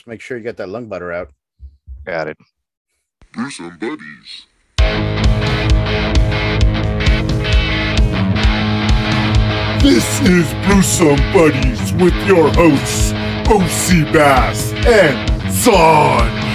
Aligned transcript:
Just 0.00 0.06
make 0.06 0.22
sure 0.22 0.38
you 0.38 0.42
get 0.42 0.56
that 0.56 0.70
lung 0.70 0.86
butter 0.86 1.12
out. 1.12 1.30
Got 2.06 2.28
it. 2.28 2.38
Brewsome 3.34 3.76
Buddies. 3.76 4.46
This 9.82 10.20
is 10.22 10.50
Brewsome 10.64 11.18
Buddies 11.34 11.92
with 11.92 12.14
your 12.26 12.48
hosts, 12.54 13.12
OC 13.46 14.10
Bass 14.10 14.72
and 14.72 15.30
Sanj. 15.52 16.49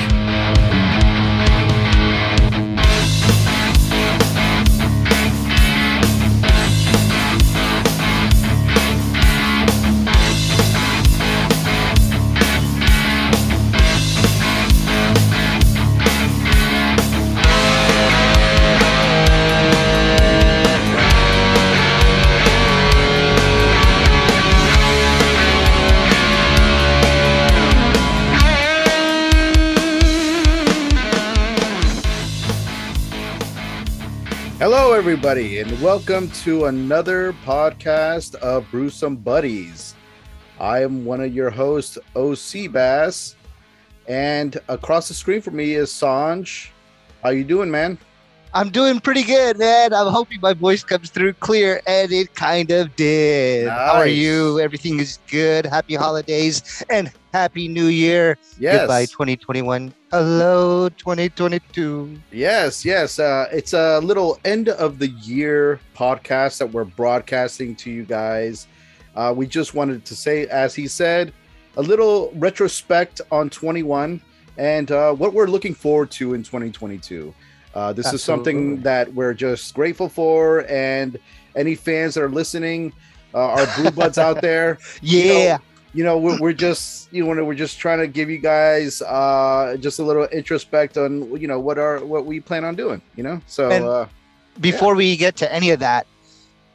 Everybody, 34.95 35.59
and 35.59 35.81
welcome 35.81 36.29
to 36.29 36.65
another 36.65 37.33
podcast 37.43 38.33
of 38.35 38.65
Brewsome 38.71 39.17
Buddies. 39.17 39.93
I 40.57 40.83
am 40.83 41.03
one 41.03 41.19
of 41.19 41.35
your 41.35 41.49
hosts, 41.49 41.97
OC 42.15 42.71
Bass, 42.71 43.35
and 44.07 44.57
across 44.69 45.09
the 45.09 45.13
screen 45.13 45.41
from 45.41 45.57
me 45.57 45.73
is 45.73 45.89
Sanj. 45.89 46.69
How 47.21 47.31
you 47.31 47.43
doing, 47.43 47.69
man? 47.69 47.97
I'm 48.53 48.69
doing 48.69 49.01
pretty 49.01 49.23
good, 49.23 49.57
man. 49.57 49.93
I'm 49.93 50.07
hoping 50.07 50.39
my 50.39 50.53
voice 50.53 50.81
comes 50.81 51.09
through 51.09 51.33
clear, 51.33 51.81
and 51.85 52.09
it 52.13 52.33
kind 52.33 52.71
of 52.71 52.95
did. 52.95 53.67
How 53.67 53.95
are 53.95 54.07
you? 54.07 54.61
Everything 54.61 55.01
is 55.01 55.19
good. 55.29 55.65
Happy 55.65 55.95
holidays 55.95 56.81
and 56.89 57.11
happy 57.35 57.67
new 57.67 57.87
year. 57.87 58.37
Yes, 58.57 58.79
Goodbye, 58.79 59.05
2021. 59.07 59.93
Hello, 60.09 60.87
2022. 60.87 62.17
yes, 62.31 62.85
yes. 62.85 63.19
Uh, 63.19 63.47
it's 63.51 63.73
a 63.73 63.99
little 63.99 64.39
end 64.45 64.69
of 64.69 64.99
the 64.99 65.09
year 65.09 65.81
podcast 65.97 66.59
that 66.59 66.71
we're 66.71 66.85
broadcasting 66.85 67.75
to 67.75 67.91
you 67.91 68.03
guys. 68.05 68.67
Uh, 69.17 69.33
we 69.35 69.45
just 69.47 69.73
wanted 69.73 70.05
to 70.05 70.15
say, 70.15 70.47
as 70.47 70.73
he 70.73 70.87
said, 70.87 71.33
a 71.75 71.81
little 71.81 72.31
retrospect 72.35 73.19
on 73.31 73.49
21 73.49 74.21
and 74.57 74.91
uh, 74.91 75.11
what 75.13 75.33
we're 75.33 75.47
looking 75.47 75.73
forward 75.73 76.11
to 76.11 76.35
in 76.35 76.41
2022. 76.41 77.33
Uh, 77.73 77.91
this 77.91 78.13
is 78.13 78.23
something 78.23 78.79
that 78.81 79.13
we're 79.13 79.33
just 79.33 79.73
grateful 79.75 80.07
for, 80.07 80.65
and 80.69 81.19
any 81.57 81.75
fans 81.75 82.13
that 82.13 82.23
are 82.23 82.29
listening, 82.29 82.93
uh, 83.33 83.39
our 83.39 83.65
brew 83.75 83.91
buds 83.91 84.17
out 84.17 84.39
there, 84.41 84.77
Yeah. 85.01 85.19
you 85.33 85.33
know, 85.49 85.59
we're, 85.95 86.39
we're 86.39 86.53
just 86.53 87.11
you 87.13 87.33
know 87.33 87.43
we're 87.45 87.55
just 87.55 87.79
trying 87.79 87.99
to 87.99 88.07
give 88.07 88.29
you 88.29 88.37
guys 88.37 89.01
uh, 89.01 89.77
just 89.79 89.99
a 89.99 90.03
little 90.03 90.27
introspect 90.31 90.97
on 90.97 91.39
you 91.39 91.47
know 91.47 91.59
what 91.59 91.77
are 91.77 92.03
what 92.03 92.25
we 92.25 92.39
plan 92.39 92.63
on 92.65 92.75
doing. 92.75 93.01
You 93.15 93.23
know, 93.23 93.41
so 93.47 93.69
And- 93.69 93.85
uh, 93.85 94.05
before 94.61 94.95
we 94.95 95.17
get 95.17 95.35
to 95.37 95.53
any 95.53 95.69
of 95.71 95.79
that, 95.79 96.07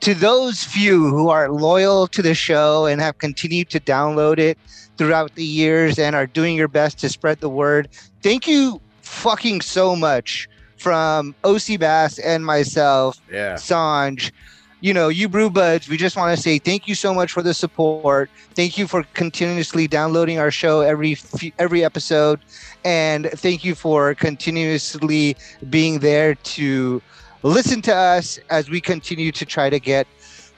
to 0.00 0.14
those 0.14 0.64
few 0.64 1.08
who 1.08 1.30
are 1.30 1.48
loyal 1.48 2.06
to 2.08 2.22
the 2.22 2.34
show 2.34 2.86
and 2.86 3.00
have 3.00 3.18
continued 3.18 3.70
to 3.70 3.80
download 3.80 4.38
it 4.38 4.58
throughout 4.98 5.34
the 5.34 5.44
years 5.44 5.98
and 5.98 6.14
are 6.14 6.26
doing 6.26 6.56
your 6.56 6.68
best 6.68 6.98
to 6.98 7.08
spread 7.08 7.40
the 7.40 7.48
word, 7.48 7.88
thank 8.22 8.46
you 8.46 8.80
fucking 9.00 9.62
so 9.62 9.96
much 9.96 10.48
from 10.76 11.34
OC 11.44 11.78
Bass 11.78 12.18
and 12.18 12.44
myself, 12.44 13.20
yeah, 13.32 13.54
Sanj. 13.54 14.30
You 14.82 14.94
know, 14.94 15.08
you 15.08 15.28
brew 15.28 15.50
buds, 15.50 15.88
we 15.88 15.98
just 15.98 16.16
want 16.16 16.34
to 16.34 16.42
say 16.42 16.58
thank 16.58 16.88
you 16.88 16.94
so 16.94 17.12
much 17.12 17.32
for 17.32 17.42
the 17.42 17.52
support. 17.52 18.30
Thank 18.54 18.78
you 18.78 18.86
for 18.86 19.02
continuously 19.14 19.86
downloading 19.86 20.38
our 20.38 20.50
show 20.50 20.80
every 20.80 21.18
every 21.58 21.84
episode 21.84 22.40
and 22.84 23.30
thank 23.32 23.64
you 23.64 23.74
for 23.74 24.14
continuously 24.14 25.36
being 25.68 25.98
there 25.98 26.34
to 26.34 27.02
listen 27.42 27.82
to 27.82 27.94
us 27.94 28.38
as 28.50 28.70
we 28.70 28.80
continue 28.80 29.32
to 29.32 29.44
try 29.44 29.70
to 29.70 29.78
get 29.78 30.06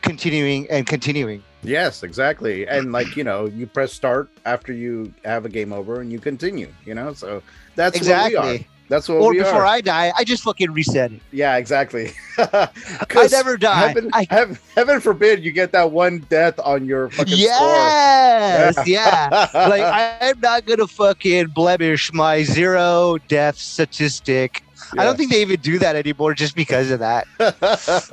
continuing 0.02 0.68
and 0.70 0.86
continuing. 0.86 1.42
yes, 1.62 2.02
exactly. 2.02 2.66
And 2.66 2.92
like 2.92 3.16
you 3.16 3.24
know, 3.24 3.46
you 3.46 3.66
press 3.66 3.92
start 3.92 4.28
after 4.44 4.72
you 4.72 5.12
have 5.24 5.44
a 5.44 5.48
game 5.48 5.72
over, 5.72 6.00
and 6.00 6.12
you 6.12 6.18
continue. 6.18 6.72
You 6.84 6.94
know, 6.94 7.12
so 7.14 7.42
that's 7.76 7.98
what 8.00 8.06
we 8.06 8.12
are. 8.12 8.26
exactly. 8.26 8.66
That's 8.88 9.08
what 9.08 9.16
Or 9.16 9.32
before 9.32 9.62
are. 9.62 9.66
I 9.66 9.80
die, 9.80 10.12
I 10.16 10.24
just 10.24 10.42
fucking 10.42 10.70
reset 10.72 11.12
it. 11.12 11.20
yeah, 11.30 11.56
exactly. 11.56 12.12
I 12.38 13.28
never 13.30 13.56
die. 13.56 13.88
Heaven, 13.88 14.10
I 14.12 14.26
heaven, 14.28 14.58
heaven 14.74 15.00
forbid 15.00 15.42
you 15.42 15.50
get 15.52 15.72
that 15.72 15.90
one 15.90 16.26
death 16.28 16.58
on 16.60 16.84
your 16.84 17.08
fucking 17.10 17.34
yes, 17.36 18.74
score. 18.74 18.84
yeah. 18.86 19.48
like 19.54 19.82
I'm 19.82 20.40
not 20.40 20.66
gonna 20.66 20.86
fucking 20.86 21.48
blemish 21.48 22.12
my 22.12 22.42
zero 22.42 23.18
death 23.28 23.56
statistic. 23.56 24.62
I 24.98 25.04
don't 25.04 25.16
think 25.16 25.30
they 25.30 25.40
even 25.40 25.60
do 25.60 25.78
that 25.78 25.96
anymore 25.96 26.34
just 26.34 26.54
because 26.54 26.90
of 26.90 26.98
that. 27.00 27.26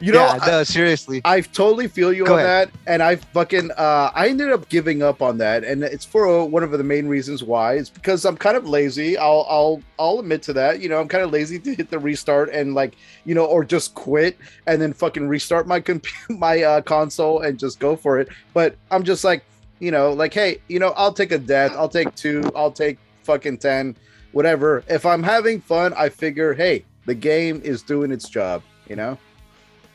you 0.00 0.12
know, 0.12 0.20
yeah, 0.24 0.38
I- 0.40 0.46
no, 0.50 0.62
seriously. 0.64 1.20
I 1.24 1.40
totally 1.40 1.88
feel 1.88 2.12
you 2.12 2.24
Go 2.24 2.34
on 2.34 2.40
ahead. 2.40 2.68
that, 2.68 2.78
and 2.86 3.02
I 3.02 3.16
fucking 3.16 3.70
uh, 3.72 4.10
I 4.14 4.28
ended 4.28 4.50
up 4.52 4.68
giving 4.68 5.02
up 5.02 5.20
on 5.22 5.38
that, 5.38 5.64
and 5.64 5.82
it's 5.82 6.04
for 6.04 6.28
uh, 6.42 6.44
one 6.44 6.62
of 6.62 6.70
the 6.70 6.84
main 6.84 7.06
reasons 7.08 7.42
why. 7.42 7.74
It's 7.74 7.90
because 7.90 8.24
I'm 8.24 8.36
kind 8.36 8.56
of 8.56 8.68
lazy. 8.68 9.16
I'll 9.18 9.46
I'll 9.48 9.82
I'll 9.98 10.18
admit 10.20 10.42
to 10.44 10.52
that. 10.54 10.80
You 10.80 10.88
know, 10.88 11.00
I'm 11.00 11.08
kind 11.08 11.24
of 11.24 11.30
lazy 11.32 11.58
to 11.58 11.74
hit 11.74 11.90
the 11.90 11.98
restart 11.98 12.50
and 12.50 12.74
like 12.74 12.96
you 13.24 13.34
know, 13.34 13.44
or 13.44 13.64
just 13.64 13.94
quit 13.94 14.38
and 14.66 14.80
then 14.80 14.92
fucking 14.92 15.26
restart 15.28 15.66
my 15.66 15.80
computer, 15.80 16.16
my 16.34 16.62
uh, 16.62 16.80
console 16.82 17.40
and 17.42 17.58
just 17.58 17.78
go 17.80 17.96
for 17.96 18.18
it. 18.20 18.28
But 18.54 18.76
I'm 18.90 19.02
just 19.02 19.24
like, 19.24 19.44
you 19.80 19.90
know, 19.90 20.12
like 20.12 20.32
hey, 20.34 20.58
you 20.68 20.78
know, 20.78 20.90
I'll 20.96 21.12
take 21.12 21.32
a 21.32 21.38
death. 21.38 21.72
I'll 21.76 21.88
take 21.88 22.14
two. 22.14 22.48
I'll 22.54 22.72
take 22.72 22.98
fucking 23.24 23.58
ten, 23.58 23.96
whatever. 24.32 24.84
If 24.88 25.04
I'm 25.06 25.22
having 25.22 25.60
fun, 25.60 25.92
I 25.96 26.08
figure, 26.08 26.54
hey, 26.54 26.84
the 27.06 27.14
game 27.14 27.60
is 27.64 27.82
doing 27.82 28.12
its 28.12 28.28
job. 28.28 28.62
You 28.88 28.96
know. 28.96 29.18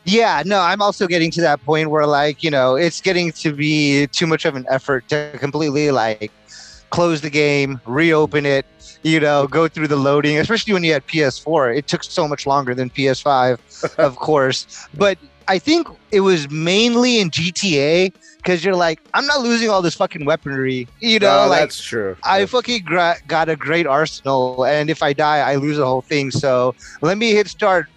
Yeah, 0.08 0.42
no, 0.46 0.62
I'm 0.62 0.82
also 0.82 1.06
getting 1.06 1.32
to 1.32 1.42
that 1.42 1.62
point 1.66 1.90
where 1.90 2.06
like, 2.06 2.42
you 2.42 2.50
know, 2.50 2.76
it's 2.76 3.02
getting 3.02 3.34
to 3.34 3.52
be 3.52 4.08
too 4.08 4.26
much 4.26 4.46
of 4.46 4.56
an 4.56 4.66
effort 4.70 5.08
to 5.10 5.36
completely 5.38 5.92
like 5.92 6.32
close 6.92 7.20
the 7.20 7.30
game, 7.30 7.82
reopen 7.86 8.46
it, 8.46 8.66
you 9.04 9.20
know, 9.20 9.48
go 9.48 9.68
through 9.68 9.90
the 9.90 9.98
loading, 9.98 10.38
especially 10.38 10.72
when 10.72 10.86
you 10.86 10.94
had 10.94 11.06
PS4. 11.08 11.78
It 11.78 11.88
took 11.88 12.06
so 12.06 12.26
much 12.26 12.48
longer 12.48 12.74
than 12.74 12.90
PS5, 12.90 13.60
of 13.98 14.16
course. 14.16 14.88
But 14.94 15.18
I 15.50 15.60
think 15.60 15.90
it 16.12 16.22
was 16.22 16.50
mainly 16.50 17.20
in 17.20 17.30
GTA 17.30 18.14
because 18.38 18.64
you're 18.64 18.76
like, 18.76 19.02
I'm 19.14 19.26
not 19.26 19.42
losing 19.42 19.70
all 19.70 19.82
this 19.82 19.96
fucking 19.96 20.24
weaponry, 20.24 20.88
you 21.02 21.20
know, 21.20 21.44
No, 21.44 21.50
like 21.50 21.62
that's 21.62 21.84
true. 21.84 22.16
I 22.24 22.46
fucking 22.46 22.84
gra- 22.86 23.18
got 23.28 23.50
a 23.50 23.58
great 23.58 23.86
arsenal, 23.86 24.64
and 24.64 24.90
if 24.90 25.04
I 25.04 25.12
die, 25.12 25.40
I 25.40 25.56
lose 25.56 25.76
the 25.76 25.86
whole 25.86 26.02
thing. 26.02 26.32
So 26.32 26.76
let 27.02 27.18
me 27.18 27.32
hit 27.32 27.50
start 27.50 27.88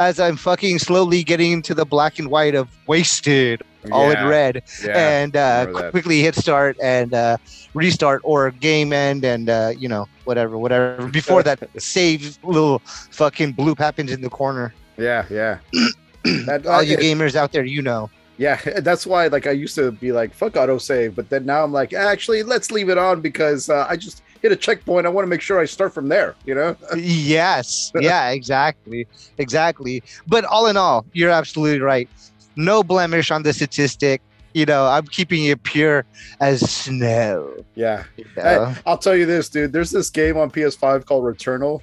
as 0.00 0.18
I'm 0.18 0.36
fucking 0.36 0.78
slowly 0.78 1.22
getting 1.22 1.52
into 1.52 1.74
the 1.74 1.84
black 1.84 2.18
and 2.18 2.28
white 2.30 2.54
of 2.54 2.68
wasted, 2.88 3.62
all 3.92 4.10
Yeah, 4.10 4.22
in 4.22 4.28
red, 4.28 4.62
Yeah. 4.82 4.98
and 4.98 5.36
uh, 5.36 5.66
quickly 5.90 6.20
hit 6.22 6.34
start 6.34 6.76
and 6.82 7.12
uh, 7.12 7.36
restart 7.74 8.22
or 8.24 8.50
game 8.50 8.92
end, 8.94 9.24
and 9.24 9.48
uh, 9.50 9.72
you 9.76 9.88
know 9.88 10.08
whatever, 10.24 10.56
whatever. 10.58 11.06
Before 11.08 11.42
that 11.44 11.60
save 11.78 12.38
little 12.42 12.80
fucking 13.12 13.54
bloop 13.54 13.78
happens 13.78 14.10
in 14.10 14.22
the 14.22 14.30
corner. 14.30 14.72
Yeah, 14.96 15.26
yeah. 15.30 15.58
that, 16.46 16.66
All 16.66 16.82
you 16.82 16.96
uh, 16.96 17.00
gamers 17.00 17.34
out 17.36 17.52
there, 17.52 17.64
you 17.64 17.82
know. 17.82 18.10
yeah, 18.38 18.58
that's 18.80 19.06
why 19.06 19.26
like 19.28 19.46
I 19.46 19.52
used 19.52 19.74
to 19.76 19.92
be 19.92 20.12
like 20.12 20.32
fuck 20.34 20.54
autosave, 20.54 21.14
but 21.14 21.28
then 21.28 21.44
now 21.44 21.62
I'm 21.62 21.72
like 21.72 21.92
actually 21.92 22.42
let's 22.42 22.70
leave 22.72 22.88
it 22.88 22.96
on 22.98 23.20
because 23.20 23.68
uh, 23.68 23.86
I 23.88 23.96
just 23.96 24.22
hit 24.42 24.52
a 24.52 24.56
checkpoint. 24.56 25.06
I 25.06 25.10
want 25.10 25.24
to 25.24 25.28
make 25.28 25.40
sure 25.40 25.60
I 25.60 25.64
start 25.66 25.92
from 25.92 26.08
there. 26.08 26.34
You 26.44 26.54
know? 26.54 26.76
yes 26.96 27.92
yeah 28.00 28.30
exactly 28.30 29.06
exactly 29.38 30.02
but 30.26 30.44
all 30.44 30.66
in 30.66 30.76
all 30.76 31.04
you're 31.12 31.30
absolutely 31.30 31.80
right 31.80 32.08
no 32.56 32.82
blemish 32.82 33.30
on 33.30 33.42
the 33.42 33.52
statistic 33.52 34.20
you 34.54 34.66
know 34.66 34.86
i'm 34.86 35.06
keeping 35.06 35.44
it 35.44 35.62
pure 35.62 36.04
as 36.40 36.60
snow 36.68 37.54
Yeah. 37.74 38.04
you 38.16 38.24
know? 38.36 38.74
I'll 38.86 38.98
tell 38.98 39.14
you 39.16 39.26
this, 39.26 39.48
dude. 39.48 39.72
There's 39.72 39.90
this 39.90 40.10
game 40.10 40.36
on 40.36 40.50
PS5 40.50 41.04
called 41.06 41.24
Returnal. 41.24 41.80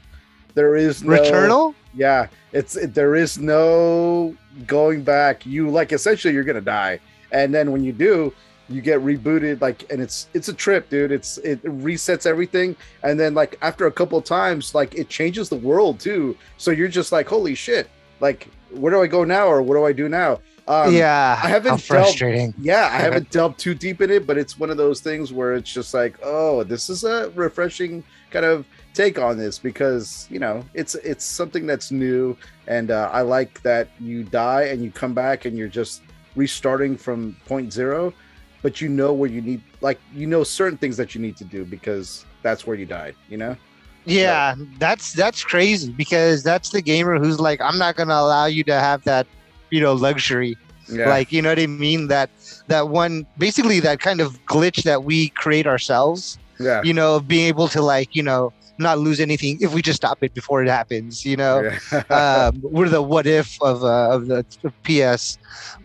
There 0.53 0.75
is 0.75 1.03
no 1.03 1.17
returnal 1.17 1.75
Yeah, 1.93 2.27
it's 2.51 2.75
it, 2.75 2.93
there 2.93 3.15
is 3.15 3.37
no 3.37 4.35
going 4.65 5.03
back. 5.03 5.45
You 5.45 5.69
like 5.69 5.91
essentially 5.93 6.33
you're 6.33 6.43
gonna 6.43 6.61
die, 6.61 6.99
and 7.31 7.53
then 7.53 7.71
when 7.71 7.83
you 7.83 7.93
do, 7.93 8.33
you 8.69 8.81
get 8.81 8.99
rebooted. 9.01 9.61
Like, 9.61 9.91
and 9.91 10.01
it's 10.01 10.27
it's 10.33 10.47
a 10.47 10.53
trip, 10.53 10.89
dude. 10.89 11.11
It's 11.11 11.37
it 11.39 11.63
resets 11.63 12.25
everything, 12.25 12.75
and 13.03 13.19
then 13.19 13.33
like 13.33 13.57
after 13.61 13.87
a 13.87 13.91
couple 13.91 14.17
of 14.17 14.23
times, 14.25 14.75
like 14.75 14.95
it 14.95 15.09
changes 15.09 15.49
the 15.49 15.57
world 15.57 15.99
too. 15.99 16.37
So 16.57 16.71
you're 16.71 16.87
just 16.87 17.11
like, 17.11 17.27
holy 17.27 17.55
shit! 17.55 17.89
Like, 18.19 18.47
where 18.71 18.91
do 18.91 19.01
I 19.01 19.07
go 19.07 19.23
now, 19.23 19.47
or 19.47 19.61
what 19.61 19.75
do 19.75 19.85
I 19.85 19.93
do 19.93 20.09
now? 20.09 20.39
Um, 20.67 20.93
yeah, 20.93 21.39
I 21.41 21.47
haven't 21.47 21.69
how 21.69 21.75
delved- 21.77 21.85
frustrating. 21.85 22.53
yeah, 22.61 22.89
I 22.91 22.97
haven't 22.97 23.29
delved 23.29 23.57
too 23.57 23.73
deep 23.73 24.01
in 24.01 24.11
it, 24.11 24.27
but 24.27 24.37
it's 24.37 24.59
one 24.59 24.69
of 24.69 24.75
those 24.75 24.99
things 24.99 25.31
where 25.31 25.53
it's 25.53 25.71
just 25.71 25.93
like, 25.93 26.17
oh, 26.23 26.63
this 26.63 26.89
is 26.89 27.05
a 27.05 27.29
refreshing 27.35 28.03
kind 28.31 28.45
of 28.45 28.65
take 28.93 29.19
on 29.19 29.37
this 29.37 29.59
because 29.59 30.27
you 30.29 30.39
know 30.39 30.65
it's 30.73 30.95
it's 30.95 31.23
something 31.23 31.65
that's 31.65 31.91
new, 31.91 32.35
and 32.67 32.91
uh, 32.91 33.09
I 33.13 33.21
like 33.21 33.61
that 33.61 33.87
you 33.99 34.23
die 34.23 34.63
and 34.63 34.83
you 34.83 34.91
come 34.91 35.13
back 35.13 35.45
and 35.45 35.57
you're 35.57 35.69
just 35.69 36.01
restarting 36.35 36.97
from 36.97 37.37
point 37.45 37.71
zero, 37.71 38.13
but 38.67 38.81
you 38.81 38.89
know 38.89 39.13
where 39.13 39.29
you 39.29 39.39
need, 39.39 39.61
like 39.79 39.97
you 40.13 40.27
know 40.27 40.43
certain 40.43 40.77
things 40.77 40.97
that 40.97 41.15
you 41.15 41.21
need 41.21 41.37
to 41.37 41.45
do 41.45 41.63
because 41.63 42.25
that's 42.41 42.67
where 42.67 42.75
you 42.75 42.85
died. 42.85 43.15
You 43.29 43.37
know? 43.37 43.55
Yeah, 44.03 44.55
that's 44.77 45.13
that's 45.13 45.41
crazy 45.41 45.89
because 45.93 46.43
that's 46.43 46.71
the 46.71 46.81
gamer 46.81 47.17
who's 47.17 47.39
like, 47.39 47.61
I'm 47.61 47.77
not 47.77 47.95
gonna 47.95 48.15
allow 48.15 48.45
you 48.47 48.65
to 48.65 48.77
have 48.77 49.05
that, 49.05 49.25
you 49.69 49.79
know, 49.79 49.93
luxury. 49.93 50.57
Yeah. 50.91 51.07
Like, 51.07 51.31
you 51.31 51.41
know 51.41 51.47
what 51.47 51.59
I 51.59 51.67
mean? 51.67 52.09
That 52.09 52.29
that 52.67 52.89
one 52.89 53.25
basically 53.37 53.79
that 53.79 54.01
kind 54.01 54.19
of 54.19 54.45
glitch 54.47 54.83
that 54.83 55.05
we 55.05 55.29
create 55.29 55.65
ourselves, 55.65 56.37
yeah. 56.59 56.83
you 56.83 56.93
know, 56.93 57.21
being 57.21 57.47
able 57.47 57.69
to 57.69 57.81
like, 57.81 58.17
you 58.17 58.23
know, 58.23 58.51
not 58.79 58.99
lose 58.99 59.19
anything 59.19 59.57
if 59.61 59.73
we 59.73 59.81
just 59.81 59.97
stop 59.97 60.21
it 60.23 60.33
before 60.33 60.63
it 60.63 60.69
happens, 60.69 61.25
you 61.25 61.35
know. 61.37 61.71
Yeah. 61.91 62.03
um, 62.51 62.59
we're 62.61 62.89
the 62.89 63.01
what 63.01 63.25
if 63.27 63.57
of 63.61 63.83
uh, 63.83 64.09
of 64.11 64.27
the 64.27 64.45
of 64.63 64.73
PS, 64.83 65.37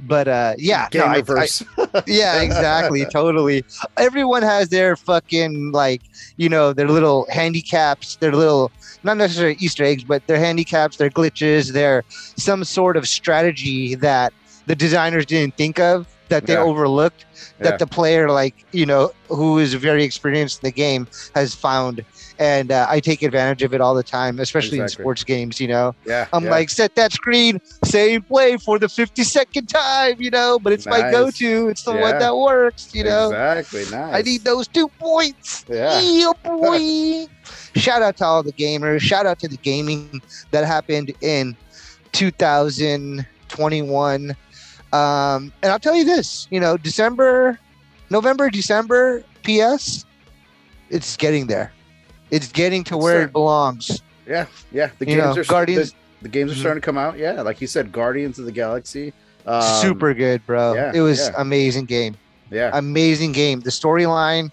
but 0.03 0.29
uh, 0.29 0.55
yeah, 0.59 0.89
no, 0.95 1.05
I- 1.05 1.23
I- 1.29 2.03
yeah, 2.07 2.43
exactly, 2.43 3.05
totally. 3.07 3.65
Everyone 3.97 4.43
has 4.43 4.69
their 4.69 4.97
fucking 4.97 5.73
like, 5.73 6.03
you 6.37 6.49
know, 6.49 6.73
their 6.73 6.89
little 6.89 7.27
handicaps, 7.31 8.17
their 8.17 8.33
little 8.33 8.71
not 9.03 9.17
necessarily 9.17 9.57
Easter 9.59 9.85
eggs, 9.85 10.05
but 10.05 10.27
their 10.27 10.39
handicaps, 10.39 10.97
their 10.97 11.11
glitches, 11.11 11.73
their 11.73 12.05
some 12.37 12.65
sort 12.65 12.97
of 12.97 13.09
strategy 13.09 13.95
that 13.97 14.33
the 14.67 14.75
designers 14.77 15.27
didn't 15.27 15.57
think 15.57 15.79
of 15.81 16.07
that 16.29 16.47
they 16.47 16.55
Yeah. 16.55 16.61
overlooked 16.63 17.25
Yeah. 17.59 17.71
that 17.71 17.79
the 17.79 17.87
player 17.87 18.31
like 18.31 18.65
you 18.73 18.87
know 18.87 19.11
who 19.29 19.59
is 19.59 19.75
very 19.75 20.05
experienced 20.05 20.63
in 20.63 20.69
the 20.69 20.73
game 20.73 21.07
has 21.35 21.55
found 21.55 22.05
and 22.43 22.73
uh, 22.73 22.87
i 22.89 23.01
take 23.01 23.23
advantage 23.23 23.63
of 23.63 23.75
it 23.75 23.81
all 23.81 23.95
the 23.95 24.03
time 24.03 24.39
especially 24.41 24.79
in 24.79 24.89
sports 24.89 25.25
games 25.25 25.61
you 25.61 25.69
know 25.69 25.95
yeah. 26.13 26.29
I'm 26.33 26.45
yeah. 26.45 26.51
like, 26.51 26.71
set 26.71 26.95
that 26.97 27.13
screen, 27.13 27.61
same 27.85 28.23
play 28.23 28.57
for 28.57 28.79
the 28.79 28.87
52nd 28.87 29.69
time, 29.69 30.17
you 30.21 30.31
know, 30.31 30.59
but 30.59 30.73
it's 30.73 30.87
my 30.87 31.11
go 31.11 31.31
to. 31.31 31.69
It's 31.69 31.83
the 31.83 31.93
Yeah. 31.95 32.01
one 32.01 32.19
that 32.19 32.35
works, 32.37 32.95
you 32.95 33.05
know. 33.05 33.27
exactly. 33.29 33.85
Nice. 33.91 34.15
I 34.15 34.23
need 34.23 34.45
those 34.45 34.67
two 34.69 34.89
points. 34.99 35.67
Yeah. 35.69 36.33
boy. 36.45 37.27
Shout 37.77 38.01
out 38.03 38.17
to 38.19 38.25
all 38.25 38.43
the 38.43 38.53
gamers. 38.53 39.01
Shout 39.01 39.27
out 39.27 39.39
to 39.41 39.49
the 39.49 39.57
gaming 39.59 40.23
that 40.51 40.65
happened 40.65 41.13
in 41.21 41.57
2021. 42.13 44.37
Um, 44.93 45.53
and 45.63 45.73
I'll 45.73 45.79
tell 45.79 45.97
you 45.97 46.05
this, 46.05 46.47
you 46.51 46.61
know, 46.61 46.77
December, 46.77 47.59
November, 48.11 48.51
December, 48.51 49.25
PS, 49.43 50.05
it's 50.91 51.17
getting 51.17 51.47
there. 51.47 51.73
It's 52.33 52.51
getting 52.51 52.83
to 52.85 52.97
where 52.97 53.23
it 53.23 53.33
belongs. 53.33 54.03
Yeah, 54.27 54.47
yeah. 54.73 54.89
The 54.99 55.07
You 55.07 55.17
games 55.21 55.37
know, 55.37 55.41
are 55.43 55.45
Guardians- 55.45 55.91
The, 55.93 55.97
the 56.23 56.29
games 56.29 56.53
are 56.53 56.55
Mhm. 56.55 56.59
starting 56.61 56.81
to 56.81 56.85
come 56.85 56.99
out. 56.99 57.19
Yeah, 57.19 57.43
like 57.43 57.61
you 57.61 57.67
said, 57.67 57.93
Guardians 57.93 58.39
of 58.41 58.47
the 58.47 58.53
Galaxy. 58.53 59.13
Um, 59.47 59.63
Super 59.83 60.15
good, 60.15 60.45
bro. 60.47 60.75
yeah, 60.75 60.93
it 60.95 61.01
was 61.03 61.19
yeah. 61.29 61.35
amazing 61.39 61.85
game. 61.85 62.17
Yeah, 62.51 62.71
amazing 62.73 63.33
game. 63.33 63.61
The 63.61 63.71
storyline 63.71 64.51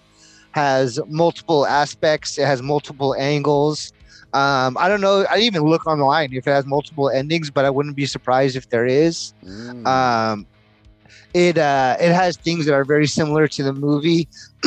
has 0.52 0.98
multiple 1.08 1.66
aspects. 1.66 2.38
It 2.38 2.46
has 2.46 2.60
multiple 2.60 3.14
angles. 3.18 3.92
Um, 4.32 4.76
I 4.78 4.88
don't 4.88 5.00
know. 5.00 5.24
I 5.30 5.38
even 5.38 5.62
look 5.62 5.86
online 5.86 6.32
if 6.32 6.46
it 6.46 6.50
has 6.50 6.66
multiple 6.66 7.08
endings, 7.10 7.50
but 7.50 7.64
I 7.64 7.70
wouldn't 7.70 7.96
be 7.96 8.06
surprised 8.06 8.56
if 8.56 8.68
there 8.68 8.86
is. 8.86 9.32
Mm. 9.44 9.86
Um, 9.86 10.46
it 11.34 11.58
uh, 11.58 11.96
it 12.00 12.12
has 12.12 12.36
things 12.36 12.66
that 12.66 12.74
are 12.74 12.84
very 12.84 13.06
similar 13.06 13.46
to 13.48 13.62
the 13.62 13.72
movie. 13.72 14.28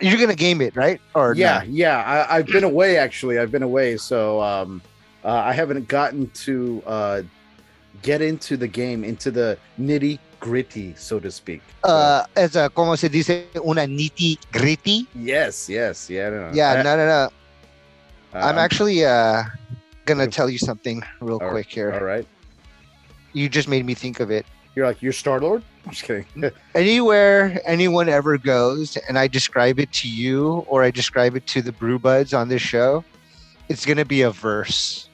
You're 0.00 0.18
gonna 0.18 0.34
game 0.34 0.60
it, 0.60 0.74
right? 0.76 1.00
Or 1.14 1.34
yeah, 1.34 1.62
yeah. 1.64 1.98
I, 2.02 2.36
I've 2.38 2.46
been 2.46 2.64
away 2.64 2.96
actually. 2.96 3.38
I've 3.38 3.52
been 3.52 3.62
away, 3.62 3.96
so 3.96 4.40
um, 4.40 4.80
uh, 5.24 5.28
I 5.32 5.52
haven't 5.52 5.88
gotten 5.88 6.28
to 6.30 6.82
uh, 6.86 7.22
get 8.02 8.22
into 8.22 8.56
the 8.56 8.68
game, 8.68 9.04
into 9.04 9.30
the 9.30 9.58
nitty 9.78 10.18
gritty, 10.40 10.94
so 10.96 11.20
to 11.20 11.30
speak. 11.30 11.60
Uh, 11.84 12.24
as 12.36 12.56
a 12.56 12.70
como 12.70 12.94
se 12.96 13.08
dice 13.08 13.44
una 13.56 13.82
nitty 13.86 14.38
gritty. 14.52 15.06
yes, 15.14 15.68
yes, 15.68 16.08
yeah. 16.08 16.30
No, 16.30 16.48
no. 16.48 16.54
Yeah, 16.54 16.72
I- 16.72 16.82
no, 16.82 16.96
no, 16.96 17.06
no. 17.06 17.28
I'm 18.32 18.58
actually 18.58 19.04
uh 19.04 19.42
gonna 20.06 20.28
tell 20.28 20.48
you 20.48 20.56
something 20.58 21.02
real 21.20 21.34
All 21.34 21.40
right, 21.40 21.50
quick 21.50 21.66
here. 21.68 21.92
all 21.92 22.00
right. 22.04 22.26
You 23.32 23.48
just 23.48 23.68
made 23.68 23.84
me 23.84 23.94
think 23.94 24.20
of 24.20 24.30
it. 24.30 24.46
You're 24.74 24.86
like 24.86 25.02
you're 25.02 25.12
Star 25.12 25.40
Lord. 25.40 25.62
I'm 25.90 25.94
just 25.94 26.04
kidding. 26.04 26.52
anywhere 26.76 27.60
anyone 27.64 28.08
ever 28.08 28.38
goes 28.38 28.96
and 29.08 29.18
I 29.18 29.26
describe 29.26 29.80
it 29.80 29.90
to 29.94 30.08
you 30.08 30.64
or 30.68 30.84
I 30.84 30.92
describe 30.92 31.34
it 31.34 31.48
to 31.48 31.62
the 31.62 31.72
brew 31.72 31.98
buds 31.98 32.32
on 32.32 32.48
this 32.48 32.62
show, 32.62 33.04
it's 33.68 33.84
gonna 33.84 34.04
be 34.04 34.22
a 34.22 34.30
verse. 34.30 35.08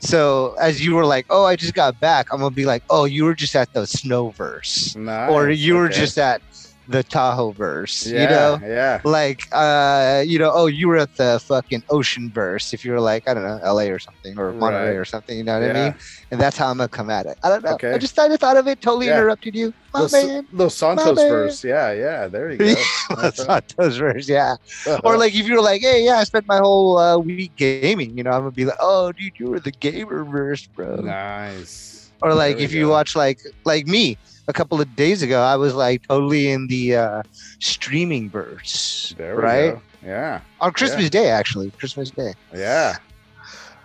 So 0.00 0.54
as 0.60 0.84
you 0.84 0.94
were 0.94 1.06
like, 1.06 1.24
oh, 1.30 1.46
I 1.46 1.56
just 1.56 1.72
got 1.72 1.98
back, 1.98 2.30
I'm 2.30 2.40
gonna 2.40 2.54
be 2.54 2.66
like, 2.66 2.82
oh, 2.90 3.06
you 3.06 3.24
were 3.24 3.32
just 3.32 3.56
at 3.56 3.72
the 3.72 3.86
snow 3.86 4.28
verse, 4.28 4.94
Nice, 4.94 5.30
or 5.30 5.48
you 5.48 5.76
were 5.76 5.86
okay. 5.86 5.98
just 5.98 6.18
at 6.18 6.42
the 6.88 7.04
Tahoe 7.04 7.52
verse, 7.52 8.06
yeah, 8.06 8.22
you 8.22 8.28
know. 8.28 8.66
yeah. 8.66 9.00
Like, 9.04 9.40
uh, 9.52 10.22
you 10.26 10.38
know, 10.38 10.50
oh, 10.52 10.66
you 10.66 10.88
were 10.88 10.96
at 10.96 11.14
the 11.16 11.38
fucking 11.46 11.82
ocean 11.90 12.30
verse. 12.32 12.72
If 12.72 12.84
you 12.84 12.92
were 12.92 13.00
like, 13.00 13.28
I 13.28 13.34
don't 13.34 13.44
know, 13.44 13.60
LA 13.62 13.84
or 13.92 13.98
something, 13.98 14.38
or 14.38 14.52
Monterey 14.54 14.88
Right. 14.90 14.96
or 14.96 15.04
something, 15.04 15.36
you 15.36 15.44
know 15.44 15.60
what 15.60 15.70
I 15.70 15.72
mean? 15.74 15.94
And 16.30 16.40
that's 16.40 16.56
how 16.56 16.68
I'm 16.70 16.78
gonna 16.78 16.88
come 16.88 17.10
at 17.10 17.26
it. 17.26 17.36
I 17.44 17.50
don't 17.50 17.62
know. 17.62 17.72
Okay. 17.74 17.92
I 17.92 17.98
just 17.98 18.18
I 18.18 18.26
of 18.26 18.40
thought 18.40 18.56
of 18.56 18.66
it. 18.66 18.80
Totally 18.80 19.06
Yeah. 19.06 19.18
interrupted 19.18 19.54
you, 19.54 19.74
my 19.92 20.00
Los, 20.00 20.12
man. 20.12 20.46
Los 20.50 20.74
Santos 20.76 21.16
man. 21.16 21.28
verse. 21.28 21.62
Yeah, 21.62 21.92
yeah. 21.92 22.26
There 22.28 22.50
you 22.50 22.58
go. 22.74 22.74
That's 23.16 23.46
not 23.46 23.64
those 23.76 23.98
verse, 23.98 24.28
yeah. 24.28 24.56
Uh-huh. 24.86 25.00
Or 25.04 25.16
like 25.18 25.34
if 25.34 25.46
you 25.46 25.54
were 25.56 25.62
like, 25.62 25.82
hey, 25.82 26.04
yeah, 26.04 26.18
I 26.18 26.24
spent 26.24 26.46
my 26.48 26.58
whole 26.58 26.98
uh, 26.98 27.18
week 27.18 27.54
gaming, 27.56 28.16
you 28.16 28.24
know, 28.24 28.30
I'm 28.30 28.40
gonna 28.40 28.52
be 28.52 28.64
like, 28.64 28.78
oh, 28.80 29.12
dude, 29.12 29.32
you 29.38 29.50
were 29.50 29.60
the 29.60 29.72
gamer 29.72 30.24
verse, 30.24 30.66
bro. 30.66 30.96
nice. 30.96 32.10
Or 32.20 32.34
like 32.34 32.58
if 32.58 32.72
you 32.72 32.88
watch 32.88 33.14
like 33.14 33.38
like 33.64 33.86
me 33.86 34.18
a 34.48 34.52
couple 34.52 34.80
of 34.80 34.96
days 34.96 35.22
ago, 35.22 35.42
I 35.42 35.56
was 35.56 35.74
like 35.74 36.06
totally 36.08 36.50
in 36.50 36.66
the 36.66 36.96
uh, 36.96 37.22
streaming 37.60 38.30
verse, 38.30 39.14
right? 39.18 39.74
go. 39.74 39.82
Yeah, 40.02 40.40
On 40.60 40.72
Christmas 40.72 41.10
Day, 41.10 41.28
actually, 41.28 41.70
Christmas 41.72 42.10
Day. 42.10 42.32
yeah. 42.54 42.96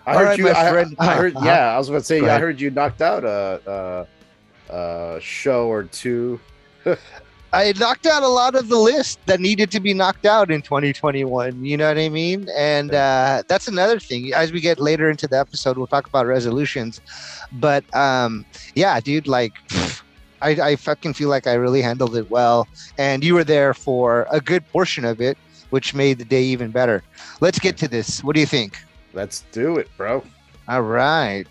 I 0.06 0.13
All 0.13 0.19
heard 0.19 0.25
right, 0.25 0.38
you. 0.38 0.50
I, 0.50 0.69
friend. 0.71 0.95
I 1.00 1.15
heard. 1.15 1.36
Uh-huh. 1.36 1.45
Yeah, 1.45 1.74
I 1.75 1.77
was 1.77 1.89
about 1.89 2.00
to 2.00 2.04
say. 2.06 2.27
I 2.27 2.38
heard 2.38 2.60
you 2.60 2.69
knocked 2.69 3.01
out 3.01 3.24
a, 3.24 4.06
a, 4.69 4.74
a 5.15 5.21
show 5.21 5.68
or 5.68 5.83
two. 5.83 6.39
I 7.54 7.71
knocked 7.77 8.07
out 8.07 8.24
a 8.24 8.27
lot 8.27 8.56
of 8.56 8.68
the 8.68 8.77
list 8.77 9.19
that 9.27 9.39
needed 9.39 9.69
to 9.71 9.80
be 9.80 9.94
knocked 9.94 10.25
out 10.25 10.50
in 10.51 10.62
2021. 10.63 11.63
You 11.63 11.77
know 11.77 11.88
what 11.88 11.98
I 12.00 12.10
mean? 12.10 12.50
And 12.58 12.93
uh, 12.93 13.43
that's 13.48 13.67
another 13.67 14.00
thing. 14.00 14.34
As 14.34 14.51
we 14.51 14.60
get 14.60 14.79
later 14.79 15.10
into 15.10 15.27
the 15.27 15.39
episode, 15.39 15.77
we'll 15.77 15.88
talk 15.88 16.08
about 16.08 16.25
resolutions. 16.25 17.00
But 17.53 17.86
um, 17.96 18.43
yeah, 18.75 19.00
dude, 19.00 19.27
like 19.27 19.53
I, 20.43 20.50
I 20.71 20.75
fucking 20.75 21.13
feel 21.13 21.29
like 21.29 21.47
I 21.47 21.53
really 21.53 21.81
handled 21.81 22.15
it 22.15 22.29
well. 22.29 22.67
And 22.97 23.23
you 23.23 23.33
were 23.33 23.43
there 23.43 23.73
for 23.73 24.27
a 24.29 24.41
good 24.41 24.67
portion 24.71 25.05
of 25.05 25.21
it, 25.21 25.38
which 25.69 25.93
made 25.93 26.19
the 26.19 26.25
day 26.25 26.43
even 26.43 26.69
better. 26.69 27.01
Let's 27.39 27.59
get 27.59 27.77
to 27.77 27.88
this. 27.88 28.23
What 28.23 28.35
do 28.35 28.41
you 28.41 28.45
think? 28.45 28.77
Let's 29.13 29.41
do 29.51 29.77
it, 29.77 29.89
bro. 29.97 30.23
All 30.67 30.81
right. 30.81 31.45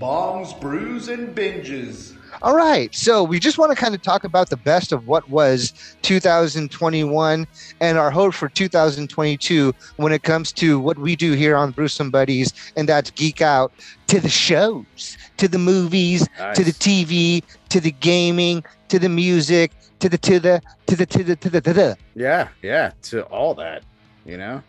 Bongs, 0.00 0.58
brews, 0.60 1.08
and 1.08 1.34
binges. 1.34 2.17
All 2.42 2.54
right. 2.54 2.94
So 2.94 3.22
we 3.24 3.38
just 3.38 3.58
want 3.58 3.72
to 3.72 3.76
kind 3.76 3.94
of 3.94 4.02
talk 4.02 4.24
about 4.24 4.50
the 4.50 4.56
best 4.56 4.92
of 4.92 5.06
what 5.06 5.28
was 5.28 5.72
2021 6.02 7.46
and 7.80 7.98
our 7.98 8.10
hope 8.10 8.34
for 8.34 8.48
2022 8.48 9.74
when 9.96 10.12
it 10.12 10.22
comes 10.22 10.52
to 10.52 10.78
what 10.78 10.98
we 10.98 11.16
do 11.16 11.32
here 11.32 11.56
on 11.56 11.72
Brewsome 11.72 12.10
Buddies, 12.10 12.52
and 12.76 12.88
that's 12.88 13.10
geek 13.10 13.40
out 13.40 13.72
to 14.06 14.20
the 14.20 14.28
shows, 14.28 15.18
to 15.36 15.48
the 15.48 15.58
movies, 15.58 16.28
to 16.54 16.64
the 16.64 16.72
TV, 16.72 17.42
to 17.70 17.80
the 17.80 17.92
gaming, 17.92 18.64
to 18.88 18.98
the 18.98 19.08
music, 19.08 19.72
to 20.00 20.08
the 20.08 20.18
to 20.18 20.38
the 20.38 20.62
to 20.86 20.96
the 20.96 21.06
to 21.06 21.24
the 21.24 21.36
to 21.36 21.50
the 21.50 21.60
to 21.60 21.72
the. 21.72 21.96
Yeah, 22.14 22.48
yeah. 22.62 22.92
To 23.02 23.22
all 23.24 23.54
that, 23.54 23.82
you 24.24 24.36
know. 24.36 24.62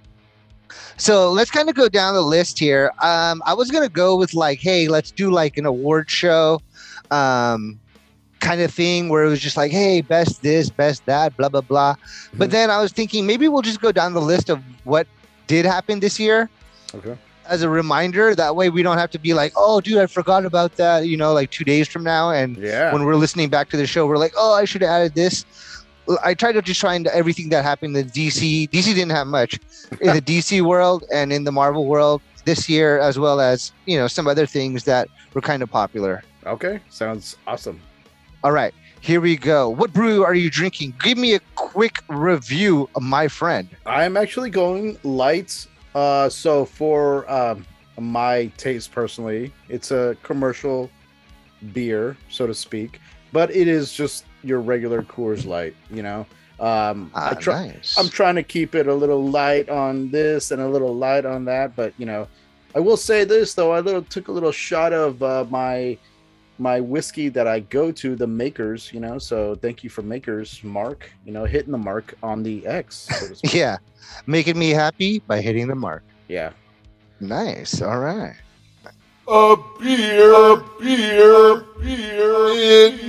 So 0.97 1.31
let's 1.31 1.49
kind 1.49 1.69
of 1.69 1.75
go 1.75 1.89
down 1.89 2.13
the 2.13 2.21
list 2.21 2.59
here. 2.59 2.91
Um, 3.01 3.41
I 3.45 3.53
was 3.53 3.71
gonna 3.71 3.89
go 3.89 4.15
with 4.15 4.33
like, 4.33 4.59
hey, 4.59 4.87
let's 4.87 5.11
do 5.11 5.31
like 5.31 5.57
an 5.57 5.65
award 5.65 6.09
show, 6.09 6.61
um, 7.11 7.79
kind 8.39 8.61
of 8.61 8.71
thing 8.73 9.09
where 9.09 9.23
it 9.25 9.29
was 9.29 9.39
just 9.39 9.57
like, 9.57 9.71
hey, 9.71 10.01
best 10.01 10.41
this, 10.41 10.69
best 10.69 11.05
that, 11.05 11.35
blah 11.37 11.49
blah 11.49 11.61
blah. 11.61 11.95
But 12.35 12.49
Mhm. 12.49 12.51
then 12.51 12.69
I 12.71 12.79
was 12.81 12.91
thinking 12.91 13.25
maybe 13.25 13.47
we'll 13.47 13.61
just 13.61 13.81
go 13.81 13.91
down 13.91 14.13
the 14.13 14.21
list 14.21 14.49
of 14.49 14.61
what 14.83 15.07
did 15.47 15.65
happen 15.65 15.99
this 15.99 16.19
year 16.19 16.49
Okay. 16.95 17.15
as 17.47 17.63
a 17.63 17.69
reminder. 17.69 18.33
That 18.35 18.55
way 18.55 18.69
we 18.69 18.81
don't 18.83 18.97
have 18.97 19.09
to 19.11 19.19
be 19.19 19.33
like, 19.33 19.51
oh, 19.57 19.81
dude, 19.81 19.97
I 19.97 20.05
forgot 20.05 20.45
about 20.45 20.75
that. 20.77 21.05
You 21.07 21.17
know, 21.17 21.33
like 21.33 21.49
two 21.51 21.63
days 21.65 21.87
from 21.87 22.03
now, 22.03 22.31
and 22.31 22.55
Yeah. 22.57 22.93
when 22.93 23.03
we're 23.03 23.15
listening 23.15 23.49
back 23.49 23.69
to 23.71 23.77
the 23.77 23.87
show, 23.87 24.05
we're 24.07 24.17
like, 24.17 24.33
oh, 24.37 24.53
I 24.53 24.65
should 24.65 24.81
have 24.81 24.91
added 24.91 25.15
this. 25.15 25.45
I 26.23 26.33
tried 26.33 26.53
to 26.53 26.61
just 26.63 26.81
find 26.81 27.05
everything 27.07 27.49
that 27.49 27.63
happened 27.63 27.95
in 27.95 28.07
DC. 28.09 28.67
DC 28.71 28.93
didn't 28.95 29.11
have 29.11 29.27
much 29.27 29.59
in 30.01 30.13
the 30.15 30.21
DC 30.21 30.61
world 30.61 31.03
and 31.13 31.31
in 31.31 31.43
the 31.43 31.51
Marvel 31.51 31.85
world 31.85 32.21
this 32.45 32.67
year, 32.69 32.97
as 32.99 33.19
well 33.19 33.39
as 33.41 33.71
you 33.85 33.97
know 33.97 34.07
some 34.07 34.27
other 34.27 34.45
things 34.47 34.85
that 34.85 35.07
were 35.33 35.41
kind 35.41 35.61
of 35.61 35.69
popular. 35.69 36.23
Okay. 36.49 36.79
Sounds 36.89 37.37
awesome. 37.47 37.79
All 38.43 38.51
right, 38.51 38.73
here 39.01 39.19
we 39.21 39.35
go. 39.35 39.69
What 39.69 39.91
brew 39.93 40.23
are 40.23 40.33
you 40.33 40.49
drinking? 40.49 40.93
Give 41.03 41.17
me 41.17 41.33
a 41.35 41.39
quick 41.55 41.97
review, 42.07 42.89
my 42.99 43.27
friend. 43.27 43.67
I 43.85 44.05
am 44.05 44.15
actually 44.15 44.49
going 44.49 44.97
light. 45.03 45.67
Uh, 45.93 46.29
so 46.29 46.63
for 46.65 47.29
um, 47.29 47.65
my 47.99 48.45
taste 48.57 48.91
personally, 48.91 49.51
it's 49.67 49.91
a 49.91 50.15
commercial 50.23 50.89
beer, 51.73 52.15
so 52.29 52.47
to 52.47 52.53
speak, 52.53 53.01
but 53.33 53.51
it 53.53 53.67
is 53.67 53.91
just 53.91 54.23
your 54.43 54.61
regular 54.61 55.01
Coors 55.01 55.45
Light. 55.45 55.75
You 55.91 56.03
know, 56.03 56.19
um, 56.61 57.11
I 57.13 57.31
Ah, 57.31 57.33
try. 57.33 57.67
nice. 57.67 57.97
I'm 57.97 58.07
trying 58.07 58.35
to 58.35 58.43
keep 58.43 58.73
it 58.75 58.87
a 58.87 58.93
little 58.93 59.27
light 59.29 59.67
on 59.69 60.09
this 60.11 60.51
and 60.51 60.61
a 60.61 60.67
little 60.69 60.95
light 60.95 61.25
on 61.25 61.43
that, 61.45 61.75
but 61.75 61.93
you 61.97 62.05
know, 62.05 62.27
I 62.73 62.79
will 62.79 62.97
say 62.97 63.25
this 63.25 63.53
though. 63.53 63.71
I 63.73 63.81
little 63.81 64.03
took 64.03 64.29
a 64.29 64.31
little 64.31 64.51
shot 64.53 64.93
of 64.93 65.21
uh, 65.21 65.45
my 65.49 65.97
my 66.59 66.79
whiskey 66.79 67.29
that 67.29 67.47
I 67.47 67.61
go 67.61 67.91
to, 67.91 68.15
the 68.15 68.27
Makers. 68.27 68.91
You 68.93 68.99
know, 68.99 69.17
so 69.17 69.55
thank 69.55 69.83
you 69.83 69.89
for 69.89 70.01
Makers, 70.01 70.63
Mark. 70.63 71.11
You 71.25 71.31
know, 71.31 71.45
hitting 71.45 71.71
the 71.71 71.77
mark 71.77 72.13
on 72.21 72.43
the 72.43 72.65
X. 72.67 73.07
So 73.07 73.35
yeah, 73.57 73.77
making 74.27 74.57
me 74.59 74.69
happy 74.69 75.19
by 75.19 75.41
hitting 75.41 75.67
the 75.67 75.75
mark. 75.75 76.03
yeah. 76.27 76.51
Nice. 77.21 77.81
All 77.81 77.99
right. 77.99 78.33
A 79.27 79.55
beer, 79.77 80.33
a 80.33 80.57
beer, 80.79 81.65
beer, 81.79 82.47
in, 82.55 82.99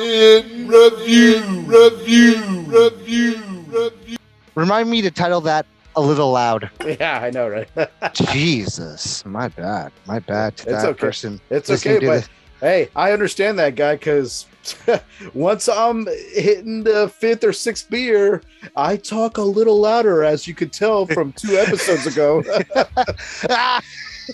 in 0.00 0.66
review, 0.68 1.40
review, 1.66 2.42
review, 2.66 3.36
review. 3.68 4.16
Remind 4.56 4.90
me 4.90 5.02
to 5.02 5.10
title 5.12 5.40
that 5.42 5.66
a 5.96 6.00
little 6.00 6.32
loud. 6.32 6.68
Yeah, 6.84 7.20
I 7.22 7.30
know, 7.30 7.48
right? 7.48 7.68
Jesus, 8.14 9.24
my 9.24 9.46
bad, 9.48 9.92
my 10.06 10.18
bad 10.18 10.56
to 10.58 10.70
It's 10.70 10.82
that 10.82 10.88
okay. 10.90 10.98
person. 10.98 11.40
it's 11.48 11.68
listening 11.68 11.96
okay, 11.98 12.06
to 12.06 12.12
but 12.12 12.28
hey, 12.60 12.88
I 12.94 13.12
understand 13.12 13.58
that 13.58 13.74
guy 13.74 13.96
because 13.96 14.46
once 15.34 15.68
I'm 15.68 16.06
hitting 16.32 16.84
the 16.84 17.08
fifth 17.08 17.44
or 17.44 17.52
sixth 17.52 17.88
beer, 17.90 18.42
I 18.76 18.96
talk 18.96 19.38
a 19.38 19.42
little 19.42 19.80
louder, 19.80 20.24
as 20.24 20.46
you 20.46 20.54
could 20.54 20.72
tell 20.72 21.06
from 21.06 21.32
two 21.32 21.56
episodes 21.56 22.06
ago. 22.06 22.42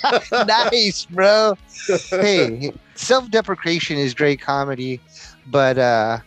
nice, 0.46 1.06
bro. 1.06 1.54
hey, 2.10 2.72
self-deprecation 2.94 3.98
is 3.98 4.14
great 4.14 4.40
comedy, 4.40 5.00
but 5.46 5.78
uh 5.78 6.18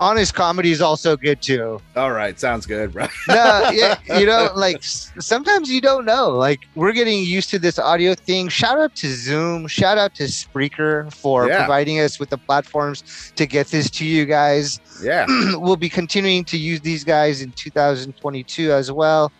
honest 0.00 0.34
comedy 0.34 0.72
is 0.72 0.80
also 0.80 1.16
good 1.16 1.40
too. 1.42 1.80
All 1.94 2.10
right, 2.12 2.38
sounds 2.40 2.66
good, 2.66 2.92
bro. 2.92 3.06
No, 3.28 3.70
yeah, 3.72 3.98
you 4.18 4.26
know, 4.26 4.50
like 4.56 4.78
sometimes 4.82 5.70
you 5.70 5.80
don't 5.80 6.04
know. 6.04 6.30
Like 6.30 6.60
we're 6.74 6.92
getting 6.92 7.22
used 7.22 7.50
to 7.50 7.58
this 7.58 7.78
audio 7.78 8.14
thing. 8.14 8.48
Shout 8.48 8.78
out 8.80 8.94
to 8.96 9.08
Zoom. 9.08 9.66
Shout 9.68 9.98
out 9.98 10.14
to 10.16 10.24
Spreaker 10.24 11.12
for 11.12 11.46
Yeah. 11.46 11.58
providing 11.58 12.00
us 12.00 12.18
with 12.18 12.30
the 12.30 12.38
platforms 12.38 13.32
to 13.36 13.46
get 13.46 13.68
this 13.68 13.90
to 13.90 14.04
you 14.06 14.24
guys. 14.26 14.80
Yeah, 15.02 15.26
we'll 15.56 15.76
be 15.76 15.88
continuing 15.90 16.44
to 16.46 16.56
use 16.58 16.80
these 16.80 17.04
guys 17.04 17.42
in 17.42 17.52
2022 17.52 18.72
as 18.72 18.90
well. 18.90 19.30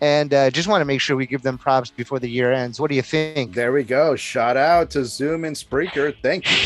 And 0.00 0.34
uh, 0.34 0.50
just 0.50 0.66
want 0.66 0.80
to 0.80 0.84
make 0.84 1.00
sure 1.00 1.14
we 1.16 1.26
give 1.28 1.42
them 1.42 1.56
props 1.56 1.92
before 1.92 2.18
the 2.18 2.28
year 2.28 2.52
ends. 2.52 2.80
What 2.80 2.90
do 2.90 2.96
you 2.96 3.02
think? 3.02 3.54
there 3.54 3.70
we 3.70 3.84
go. 3.84 4.16
Shout 4.16 4.56
out 4.56 4.90
to 4.90 5.04
Zoom 5.04 5.44
and 5.44 5.54
Spreaker. 5.54 6.12
Thank 6.22 6.50
you. 6.50 6.56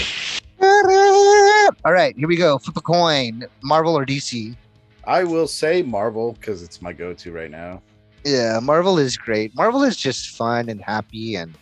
All 1.85 1.92
right, 1.92 2.16
here 2.16 2.28
we 2.28 2.37
go. 2.37 2.58
Flip 2.58 2.76
a 2.76 2.80
coin. 2.80 3.44
Marvel 3.62 3.96
or 3.96 4.04
DC? 4.06 4.56
I 5.04 5.25
will 5.25 5.46
say 5.46 5.82
Marvel 5.82 6.32
because 6.32 6.62
it's 6.62 6.82
my 6.82 6.92
go-to 6.92 7.30
right 7.32 7.50
now. 7.50 7.80
Yeah, 8.25 8.58
Marvel 8.61 8.99
is 8.99 9.16
great. 9.16 9.54
Marvel 9.54 9.82
is 9.85 9.96
just 9.96 10.37
fun 10.37 10.68
and 10.68 10.80
happy 10.82 11.37
and 11.37 11.54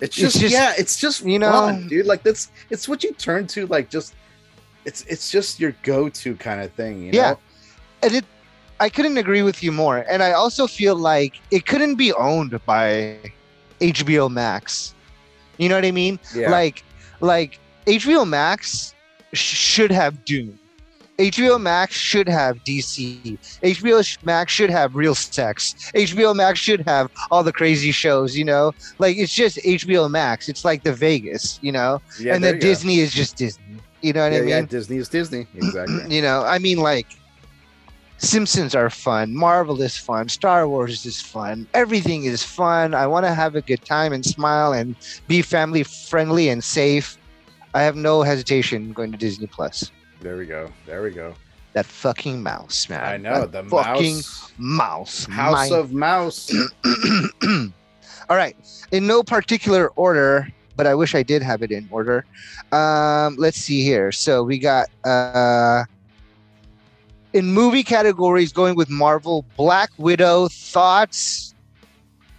It's 0.00 0.16
It's 0.16 0.16
just, 0.16 0.40
just- 0.40 0.52
yeah, 0.52 0.72
it's 0.78 0.98
just 0.98 1.24
you 1.24 1.38
know- 1.38 1.50
fun, 1.52 1.88
dude. 1.88 2.06
Like 2.06 2.22
that's 2.22 2.50
it's 2.70 2.88
what 2.88 3.02
you 3.04 3.12
turn 3.12 3.46
to, 3.48 3.66
like 3.66 3.88
just 3.90 4.14
it's 4.84 5.02
it's 5.06 5.30
just 5.30 5.60
your 5.60 5.74
go-to 5.82 6.34
kind 6.36 6.60
of 6.62 6.72
thing. 6.72 7.02
You 7.02 7.12
Yeah. 7.12 7.30
know? 7.32 7.38
and 8.02 8.14
it 8.14 8.24
I 8.80 8.88
couldn't 8.88 9.18
agree 9.18 9.42
with 9.42 9.62
you 9.62 9.72
more. 9.72 9.98
And 10.08 10.22
I 10.22 10.32
also 10.32 10.66
feel 10.66 10.96
like 10.96 11.34
it 11.50 11.66
couldn't 11.66 11.96
be 11.96 12.12
owned 12.14 12.58
by 12.64 13.18
HBO 13.80 14.30
Max. 14.30 14.94
You 15.58 15.68
know 15.68 15.74
what 15.74 15.84
I 15.84 15.90
mean? 15.90 16.18
yeah, 16.34 16.50
Like 16.50 16.82
like 17.20 17.58
HBO 17.86 18.26
Max 18.26 18.94
should 19.32 19.90
have 19.90 20.24
Doom. 20.24 20.58
HBO 21.18 21.58
Max 21.58 21.94
should 21.94 22.28
have 22.28 22.64
DC. 22.64 23.22
HBO 23.62 24.02
Max 24.24 24.52
should 24.52 24.70
have 24.70 24.94
Real 24.94 25.14
Sex. 25.14 25.74
HBO 25.94 26.34
Max 26.34 26.58
should 26.58 26.80
have 26.80 27.10
all 27.30 27.42
the 27.42 27.52
crazy 27.52 27.90
shows, 27.92 28.36
you 28.36 28.44
know? 28.44 28.72
Like 28.98 29.16
it's 29.16 29.32
just 29.34 29.58
HBO 29.58 30.08
Max. 30.08 30.48
It's 30.48 30.64
like 30.64 30.82
the 30.82 30.92
Vegas, 30.92 31.58
you 31.62 31.72
know? 31.72 32.00
yeah. 32.18 32.34
and 32.34 32.42
then 32.42 32.54
you 32.54 32.60
go. 32.60 32.66
Disney 32.66 32.98
is 33.00 33.12
just 33.12 33.36
Disney. 33.36 33.82
You 34.00 34.12
know 34.12 34.22
what 34.24 34.32
Yeah, 34.32 34.38
I 34.38 34.42
mean? 34.42 34.62
yeah, 34.62 34.62
Disney 34.62 34.96
is 34.96 35.08
Disney. 35.08 35.46
Exactly. 35.54 36.04
you 36.08 36.22
know, 36.22 36.42
I 36.44 36.58
mean, 36.58 36.78
like, 36.78 37.06
Simpsons 38.18 38.74
are 38.74 38.90
fun, 38.90 39.34
Marvel 39.34 39.80
is 39.82 39.96
fun, 39.96 40.28
Star 40.28 40.68
Wars 40.68 41.04
is 41.06 41.20
fun, 41.20 41.66
everything 41.74 42.24
is 42.24 42.42
fun. 42.42 42.94
I 42.94 43.06
want 43.06 43.24
to 43.26 43.34
have 43.34 43.54
a 43.54 43.62
good 43.62 43.84
time 43.84 44.12
and 44.12 44.24
smile 44.24 44.72
and 44.72 44.96
be 45.26 45.42
family 45.42 45.82
friendly 45.84 46.48
and 46.48 46.62
safe. 46.62 47.16
I 47.74 47.82
have 47.82 47.96
no 47.96 48.22
hesitation 48.22 48.92
going 48.92 49.12
to 49.12 49.18
Disney 49.18 49.46
Plus. 49.46 49.90
there 50.20 50.36
we 50.36 50.46
go. 50.46 50.70
There 50.86 51.02
we 51.02 51.10
go. 51.10 51.34
That 51.72 51.86
fucking 51.86 52.42
mouse, 52.42 52.88
man. 52.88 53.04
I 53.04 53.16
know 53.16 53.46
That 53.46 53.52
the 53.52 53.70
fucking 53.70 54.16
mouse, 54.16 54.52
mouse. 54.58 55.24
House 55.26 55.70
My- 55.70 55.76
of 55.76 55.92
Mouse. 55.92 56.50
All 58.28 58.36
right. 58.36 58.56
In 58.90 59.06
no 59.06 59.22
particular 59.22 59.88
order, 59.90 60.48
but 60.76 60.86
I 60.88 60.94
wish 60.96 61.14
I 61.14 61.22
did 61.22 61.42
have 61.42 61.62
it 61.62 61.70
in 61.70 61.88
order. 61.92 62.24
Um, 62.72 63.36
let's 63.36 63.56
see 63.56 63.82
here. 63.84 64.10
So 64.10 64.42
we 64.42 64.58
got 64.58 64.88
uh 65.04 65.84
in 67.32 67.52
movie 67.52 67.84
categories 67.84 68.52
going 68.52 68.74
with 68.74 68.90
Marvel, 68.90 69.44
Black 69.56 69.90
Widow, 69.96 70.48
thoughts. 70.48 71.54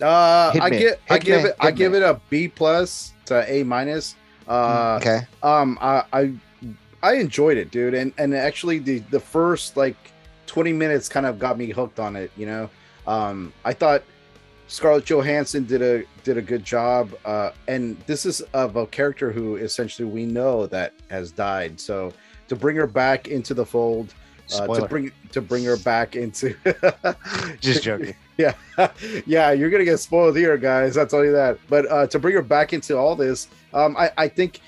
Uh, 0.02 0.52
I 0.62 0.70
me. 0.70 0.80
give 0.80 0.96
I 1.10 1.20
give 1.20 1.46
it 1.46 1.56
I 1.60 1.72
give 1.72 1.94
it 1.94 2.04
a 2.04 2.20
B 2.30 2.48
plus 2.50 3.14
to 3.26 3.50
A 3.50 3.64
minus. 3.64 4.16
Uh, 4.48 5.00
okay. 5.02 5.22
um, 5.44 5.78
I, 5.82 6.04
I 6.14 6.34
I 7.04 7.16
enjoyed 7.16 7.58
it, 7.58 7.72
dude, 7.72 7.94
and 7.94 8.14
and 8.18 8.36
actually 8.36 8.80
the 8.80 9.00
the 9.10 9.20
first 9.20 9.78
like 9.78 9.96
twenty 10.48 10.74
minutes 10.74 11.10
kind 11.10 11.26
of 11.26 11.40
got 11.40 11.58
me 11.58 11.70
hooked 11.70 12.00
on 12.00 12.16
it. 12.16 12.32
You 12.38 12.46
know, 12.46 12.70
um, 13.08 13.54
I 13.66 13.74
thought 13.74 14.04
Scarlett 14.68 15.06
Johansson 15.06 15.66
did 15.66 15.82
a 15.82 16.04
did 16.24 16.38
a 16.38 16.42
good 16.42 16.64
job, 16.64 17.14
uh, 17.26 17.52
and 17.68 18.00
this 18.08 18.26
is 18.26 18.42
of 18.54 18.76
a 18.76 18.88
character 18.88 19.32
who 19.32 19.58
essentially 19.58 20.08
we 20.08 20.26
know 20.26 20.66
that 20.68 20.94
has 21.10 21.32
died. 21.32 21.80
So 21.80 22.14
to 22.48 22.56
bring 22.56 22.76
her 22.78 22.88
back 22.88 23.28
into 23.28 23.54
the 23.54 23.66
fold, 23.66 24.14
uh, 24.56 24.68
to 24.68 24.88
bring 24.88 25.12
to 25.32 25.42
bring 25.42 25.64
her 25.66 25.78
back 25.78 26.16
into 26.16 26.56
Just 27.60 27.84
joking. 27.84 28.16
yeah. 28.38 28.54
Yeah 29.26 29.52
you're 29.52 29.70
gonna 29.70 29.86
get 29.86 30.00
spoiled 30.00 30.36
here 30.38 30.58
guys 30.58 30.98
i'll 30.98 31.08
tell 31.08 31.24
you 31.24 31.34
that. 31.34 31.60
But 31.70 31.92
uh 31.92 32.08
to 32.08 32.20
bring 32.20 32.36
her 32.36 32.42
back 32.42 32.74
into 32.74 32.98
all 32.98 33.16
this 33.16 33.48
um 33.74 33.96
i 33.98 34.12
i 34.18 34.28
think 34.28 34.62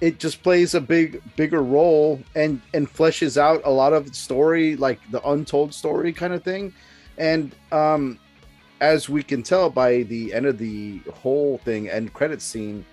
it 0.00 0.18
just 0.20 0.42
plays 0.42 0.74
a 0.74 0.80
big 0.80 1.20
bigger 1.36 1.62
role 1.62 2.20
and 2.36 2.60
and 2.74 2.92
fleshes 2.92 3.36
out 3.36 3.60
a 3.64 3.70
lot 3.70 3.92
of 3.92 4.14
story 4.14 4.76
like 4.76 5.00
the 5.10 5.26
untold 5.28 5.74
story 5.74 6.12
kind 6.12 6.32
of 6.32 6.42
thing. 6.42 6.72
And 7.16 7.54
um 7.72 8.18
as 8.80 9.08
we 9.08 9.22
can 9.22 9.42
tell 9.42 9.70
by 9.70 10.04
the 10.04 10.32
end 10.32 10.46
of 10.46 10.56
the 10.58 11.00
whole 11.12 11.58
thing 11.58 11.88
and 11.88 12.12
credit 12.12 12.40
scene 12.40 12.84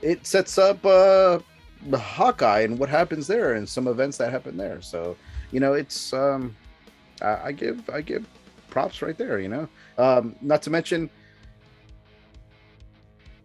it 0.00 0.26
sets 0.26 0.56
up 0.56 0.84
uh 0.86 1.38
hawkeye 1.92 2.60
and 2.60 2.78
what 2.78 2.88
happens 2.88 3.26
there 3.26 3.54
and 3.54 3.68
some 3.68 3.86
events 3.86 4.16
that 4.16 4.32
happen 4.32 4.56
there. 4.56 4.80
So 4.80 5.16
you 5.52 5.60
know 5.60 5.74
it's 5.74 6.12
um 6.12 6.56
I, 7.20 7.48
I 7.48 7.52
give 7.52 7.88
i 7.90 8.00
give 8.00 8.26
props 8.76 9.00
right 9.00 9.16
there 9.16 9.38
you 9.40 9.48
know 9.48 9.66
um 9.96 10.36
not 10.42 10.60
to 10.60 10.68
mention 10.68 11.08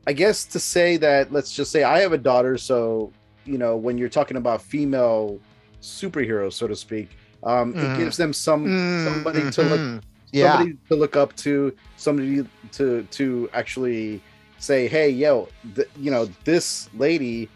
i 0.05 0.11
guess 0.11 0.43
to 0.43 0.59
say 0.59 0.97
that 0.97 1.31
let's 1.31 1.53
just 1.55 1.71
say 1.71 1.83
i 1.83 1.99
have 1.99 2.11
a 2.11 2.17
daughter 2.17 2.57
so 2.57 3.13
you 3.45 3.57
know 3.57 3.77
when 3.77 3.97
you're 3.97 4.09
talking 4.19 4.35
about 4.35 4.61
female 4.61 5.39
superheroes 5.81 6.51
so 6.51 6.67
to 6.67 6.75
speak 6.75 7.07
um 7.43 7.73
Mhm. 7.73 7.83
it 7.85 7.97
gives 7.97 8.17
them 8.17 8.33
some 8.33 8.63
somebody 9.05 9.49
to 9.51 9.61
look 9.63 9.79
Mhm. 9.79 10.01
Yeah. 10.33 10.51
somebody 10.57 10.77
to 10.89 10.95
look 10.95 11.15
up 11.15 11.33
to 11.47 11.73
somebody 11.95 12.45
to 12.73 13.03
to 13.19 13.49
actually 13.53 14.21
say 14.59 14.89
hey 14.89 15.09
yo 15.09 15.47
th- 15.75 15.87
you 15.97 16.11
know 16.11 16.23
this 16.43 16.89
lady 17.03 17.49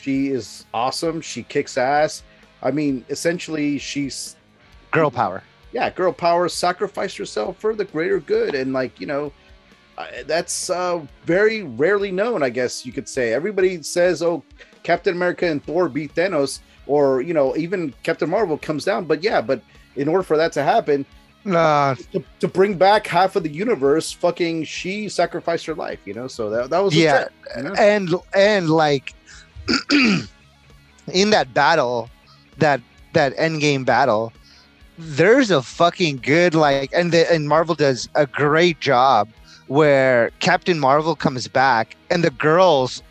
she 0.00 0.16
is 0.38 0.64
awesome 0.74 1.20
she 1.20 1.44
kicks 1.44 1.78
ass 1.78 2.24
i 2.64 2.70
mean 2.72 3.04
essentially 3.10 3.78
she's 3.78 4.34
Girl 4.90 5.10
power. 5.10 5.42
Yeah 5.72 5.90
girl 5.90 6.12
power 6.12 6.48
sacrifice 6.48 7.18
yourself 7.18 7.56
for 7.58 7.74
the 7.74 7.84
greater 7.84 8.20
good. 8.20 8.54
And 8.54 8.72
like 8.72 9.00
you 9.00 9.06
know 9.06 9.32
that's 10.26 10.68
uh 10.70 11.04
very 11.24 11.62
rarely 11.62 12.10
known 12.10 12.42
i 12.42 12.48
guess 12.50 12.84
you 12.84 12.92
could 12.92 13.08
say. 13.08 13.32
Everybody 13.32 13.82
says 13.82 14.22
oh 14.22 14.42
captain 14.82 15.14
america 15.14 15.46
and 15.46 15.62
thor 15.64 15.88
beat 15.88 16.14
thanos 16.14 16.60
or 16.86 17.20
you 17.22 17.32
know 17.34 17.56
even 17.56 17.94
captain 18.02 18.28
marvel 18.30 18.58
comes 18.58 18.84
down. 18.84 19.04
But 19.04 19.22
yeah 19.22 19.40
but 19.40 19.62
in 19.96 20.08
order 20.08 20.22
for 20.22 20.36
that 20.36 20.52
to 20.52 20.62
happen 20.62 21.04
No, 21.44 21.94
to, 22.12 22.22
to 22.40 22.48
bring 22.48 22.74
back 22.76 23.06
half 23.06 23.36
of 23.36 23.42
the 23.42 23.50
universe 23.50 24.10
fucking 24.12 24.64
she 24.64 25.08
sacrificed 25.08 25.66
her 25.66 25.74
life 25.74 25.98
you 26.04 26.14
know? 26.14 26.26
So 26.28 26.50
that, 26.50 26.70
that 26.70 26.82
was 26.82 26.94
Yeah. 26.94 27.12
legit, 27.14 27.32
you 27.56 27.62
know? 27.64 27.74
and 27.74 28.14
and 28.34 28.70
like 28.70 29.14
in 31.12 31.30
that 31.30 31.52
battle, 31.54 32.08
that 32.58 32.80
that 33.12 33.32
end 33.36 33.60
game 33.60 33.84
battle, 33.84 34.32
there's 34.98 35.50
a 35.50 35.62
fucking 35.62 36.18
good 36.18 36.54
like, 36.54 36.90
and 36.92 37.12
the 37.12 37.30
and 37.32 37.48
Marvel 37.48 37.74
does 37.74 38.08
a 38.14 38.26
great 38.26 38.80
job 38.80 39.28
where 39.68 40.30
Captain 40.40 40.78
Marvel 40.78 41.16
comes 41.16 41.48
back 41.48 41.96
and 42.10 42.22
the 42.22 42.30
girls 42.30 43.02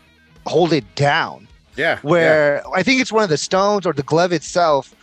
hold 0.46 0.72
it 0.72 0.94
down. 0.94 1.48
Yeah. 1.76 1.98
Where 2.02 2.62
I 2.74 2.82
think 2.82 3.00
it's 3.00 3.12
one 3.12 3.24
of 3.24 3.30
the 3.30 3.36
stones 3.36 3.86
or 3.86 3.92
the 3.92 4.02
glove 4.02 4.32
itself. 4.32 4.94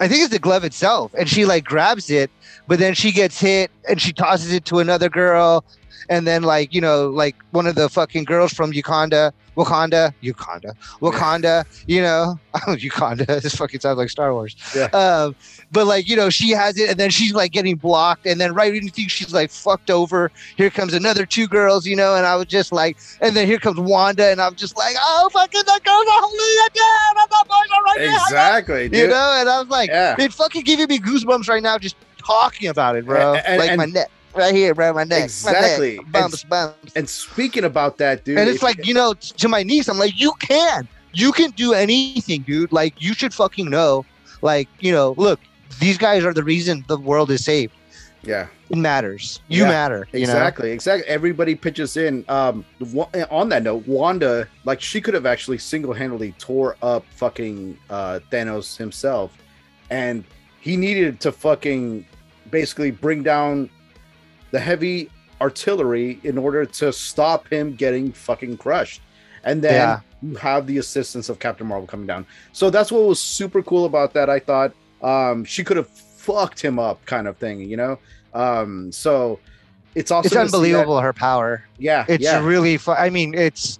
I 0.00 0.08
think 0.08 0.22
it's 0.22 0.32
the 0.32 0.38
glove 0.38 0.64
itself, 0.64 1.14
and 1.16 1.28
she 1.28 1.44
like 1.44 1.64
grabs 1.64 2.10
it, 2.10 2.30
but 2.66 2.78
then 2.78 2.94
she 2.94 3.12
gets 3.12 3.38
hit 3.40 3.70
and 3.88 4.00
she 4.00 4.12
tosses 4.12 4.52
it 4.52 4.64
to 4.66 4.78
another 4.78 5.08
girl, 5.08 5.64
and 6.08 6.26
then 6.26 6.42
like 6.42 6.74
you 6.74 6.80
know 6.80 7.08
like 7.08 7.36
one 7.52 7.66
of 7.66 7.74
the 7.74 7.88
fucking 7.88 8.24
girls 8.24 8.52
from 8.52 8.72
Wakanda, 8.72 9.32
Wakanda, 9.56 10.12
Wakanda, 10.22 10.74
Wakanda, 11.00 11.64
you 11.86 12.02
know, 12.02 12.38
Wakanda. 12.54 13.26
This 13.42 13.54
fucking 13.54 13.80
sounds 13.80 13.98
like 13.98 14.10
Star 14.10 14.32
Wars. 14.32 14.56
Yeah. 14.74 14.84
Um, 14.86 15.34
but 15.72 15.86
like 15.86 16.08
you 16.08 16.16
know, 16.16 16.30
she 16.30 16.50
has 16.50 16.78
it, 16.78 16.90
and 16.90 16.98
then 16.98 17.10
she's 17.10 17.32
like 17.32 17.52
getting 17.52 17.76
blocked, 17.76 18.26
and 18.26 18.40
then 18.40 18.54
right 18.54 18.72
when 18.72 18.82
you 18.82 18.90
think 18.90 19.10
she's 19.10 19.32
like 19.32 19.50
fucked 19.50 19.90
over, 19.90 20.30
here 20.56 20.70
comes 20.70 20.94
another 20.94 21.26
two 21.26 21.46
girls, 21.46 21.86
you 21.86 21.96
know, 21.96 22.14
and 22.16 22.26
I 22.26 22.36
was 22.36 22.46
just 22.46 22.72
like, 22.72 22.96
and 23.20 23.34
then 23.36 23.46
here 23.46 23.58
comes 23.58 23.78
Wanda, 23.78 24.30
and 24.30 24.40
I'm 24.40 24.54
just 24.54 24.76
like, 24.76 24.96
oh 24.98 25.28
fucking 25.32 25.62
the 25.64 25.80
girls 25.84 26.06
are 26.06 26.20
holding 26.20 26.38
it 26.40 26.74
down, 26.74 27.16
I'm 27.18 27.28
not 27.30 27.48
boys 27.48 27.56
are 27.76 27.82
right. 27.84 28.20
Exactly, 28.26 28.88
dude. 28.88 29.00
You 29.00 29.08
know, 29.08 29.36
and 29.38 29.48
I 29.48 29.60
was 29.60 29.68
like, 29.68 29.90
Yeah. 29.90 30.16
it 30.18 30.32
fucking 30.32 30.64
giving 30.64 30.88
me 30.88 30.98
goosebumps 30.98 31.48
right 31.48 31.62
now 31.62 31.78
just 31.78 31.96
talking 32.26 32.68
about 32.68 32.96
it, 32.96 33.04
bro. 33.06 33.34
And- 33.34 33.46
and- 33.46 33.58
like 33.58 33.70
and- 33.70 33.78
my 33.78 33.84
neck, 33.86 34.08
right 34.34 34.54
here, 34.54 34.74
bro, 34.74 34.92
my 34.92 35.04
neck, 35.04 35.24
Exactly. 35.24 35.96
my 35.96 36.02
neck, 36.02 36.12
bumps, 36.12 36.44
bumps. 36.44 36.92
And 36.96 37.08
speaking 37.08 37.64
about 37.64 37.98
that, 37.98 38.24
dude, 38.24 38.38
And 38.38 38.48
it's 38.48 38.62
like, 38.62 38.86
you 38.86 38.94
know, 38.94 39.14
to 39.14 39.48
my 39.48 39.62
niece, 39.62 39.88
I'm 39.88 39.98
like, 39.98 40.18
you 40.18 40.32
can, 40.40 40.88
you 41.12 41.32
can 41.32 41.50
do 41.52 41.72
anything, 41.74 42.42
dude. 42.42 42.72
Like, 42.72 43.00
you 43.00 43.14
should 43.14 43.32
fucking 43.32 43.70
know. 43.70 44.04
Like, 44.42 44.68
you 44.80 44.92
know, 44.92 45.14
look, 45.16 45.40
these 45.80 45.96
guys 45.98 46.24
are 46.24 46.32
the 46.34 46.42
reason 46.44 46.84
the 46.88 46.98
world 46.98 47.30
is 47.30 47.44
saved. 47.44 47.72
yeah, 48.22 48.46
It 48.70 48.76
matters. 48.78 49.40
You 49.48 49.62
Yeah, 49.64 49.68
matter. 49.68 50.08
You 50.12 50.20
know? 50.20 50.32
exactly, 50.32 50.70
exactly. 50.72 51.06
Everybody 51.08 51.54
pitches 51.54 51.96
in. 51.98 52.24
Um, 52.28 52.64
on 53.30 53.50
that 53.50 53.62
note, 53.62 53.86
Wanda, 53.86 54.48
like, 54.64 54.80
she 54.80 55.00
could 55.00 55.12
have 55.14 55.26
actually 55.26 55.58
single-handedly 55.58 56.34
tore 56.38 56.76
up 56.82 57.04
fucking 57.16 57.76
uh, 57.90 58.20
Thanos 58.32 58.76
himself, 58.78 59.36
and 59.90 60.24
he 60.60 60.76
needed 60.78 61.20
to 61.20 61.32
fucking 61.32 62.06
basically 62.54 62.90
bring 62.90 63.22
down 63.22 63.68
the 64.52 64.60
heavy 64.60 65.10
artillery 65.40 66.20
in 66.22 66.38
order 66.38 66.64
to 66.64 66.92
stop 66.92 67.48
him 67.48 67.74
getting 67.74 68.12
fucking 68.12 68.56
crushed. 68.56 69.00
And 69.42 69.60
then 69.60 69.74
Yeah. 69.74 70.00
you 70.22 70.36
have 70.36 70.66
the 70.66 70.78
assistance 70.78 71.28
of 71.28 71.38
Captain 71.38 71.66
Marvel 71.66 71.86
coming 71.86 72.06
down. 72.06 72.24
So 72.52 72.70
that's 72.70 72.90
what 72.92 73.02
was 73.02 73.20
super 73.20 73.62
cool 73.62 73.84
about 73.84 74.14
that. 74.14 74.30
I 74.30 74.38
thought 74.38 74.72
um, 75.02 75.44
she 75.44 75.62
could 75.64 75.76
have 75.76 75.88
fucked 75.88 76.60
him 76.62 76.78
up, 76.78 77.04
kind 77.04 77.26
of 77.28 77.36
thing, 77.36 77.60
you 77.60 77.76
know. 77.76 77.98
Um, 78.32 78.90
so 78.92 79.38
it's 79.94 80.10
also 80.10 80.26
It's 80.28 80.36
unbelievable 80.36 80.98
her 81.00 81.12
power. 81.12 81.64
Yeah, 81.78 82.06
It's 82.08 82.24
yeah, 82.24 82.42
really 82.42 82.78
fu- 82.78 82.92
I 83.06 83.10
mean, 83.10 83.34
it's 83.34 83.78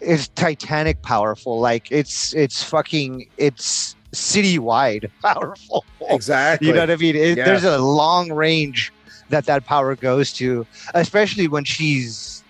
it's 0.00 0.28
titanic 0.28 1.02
powerful. 1.02 1.60
Like 1.60 1.92
it's 1.92 2.32
it's 2.34 2.62
fucking 2.62 3.28
it's 3.36 3.94
citywide 4.12 5.10
powerful. 5.22 5.84
exactly. 6.08 6.68
You 6.68 6.74
know 6.74 6.80
what 6.80 6.90
I 6.90 6.96
mean? 6.96 7.16
It, 7.16 7.38
Yeah. 7.38 7.44
There's 7.44 7.64
a 7.64 7.78
long 7.78 8.32
range 8.32 8.92
that 9.30 9.46
that 9.46 9.64
power 9.64 9.96
goes 9.96 10.32
to, 10.34 10.66
especially 10.94 11.48
when 11.48 11.64
she's 11.64 12.44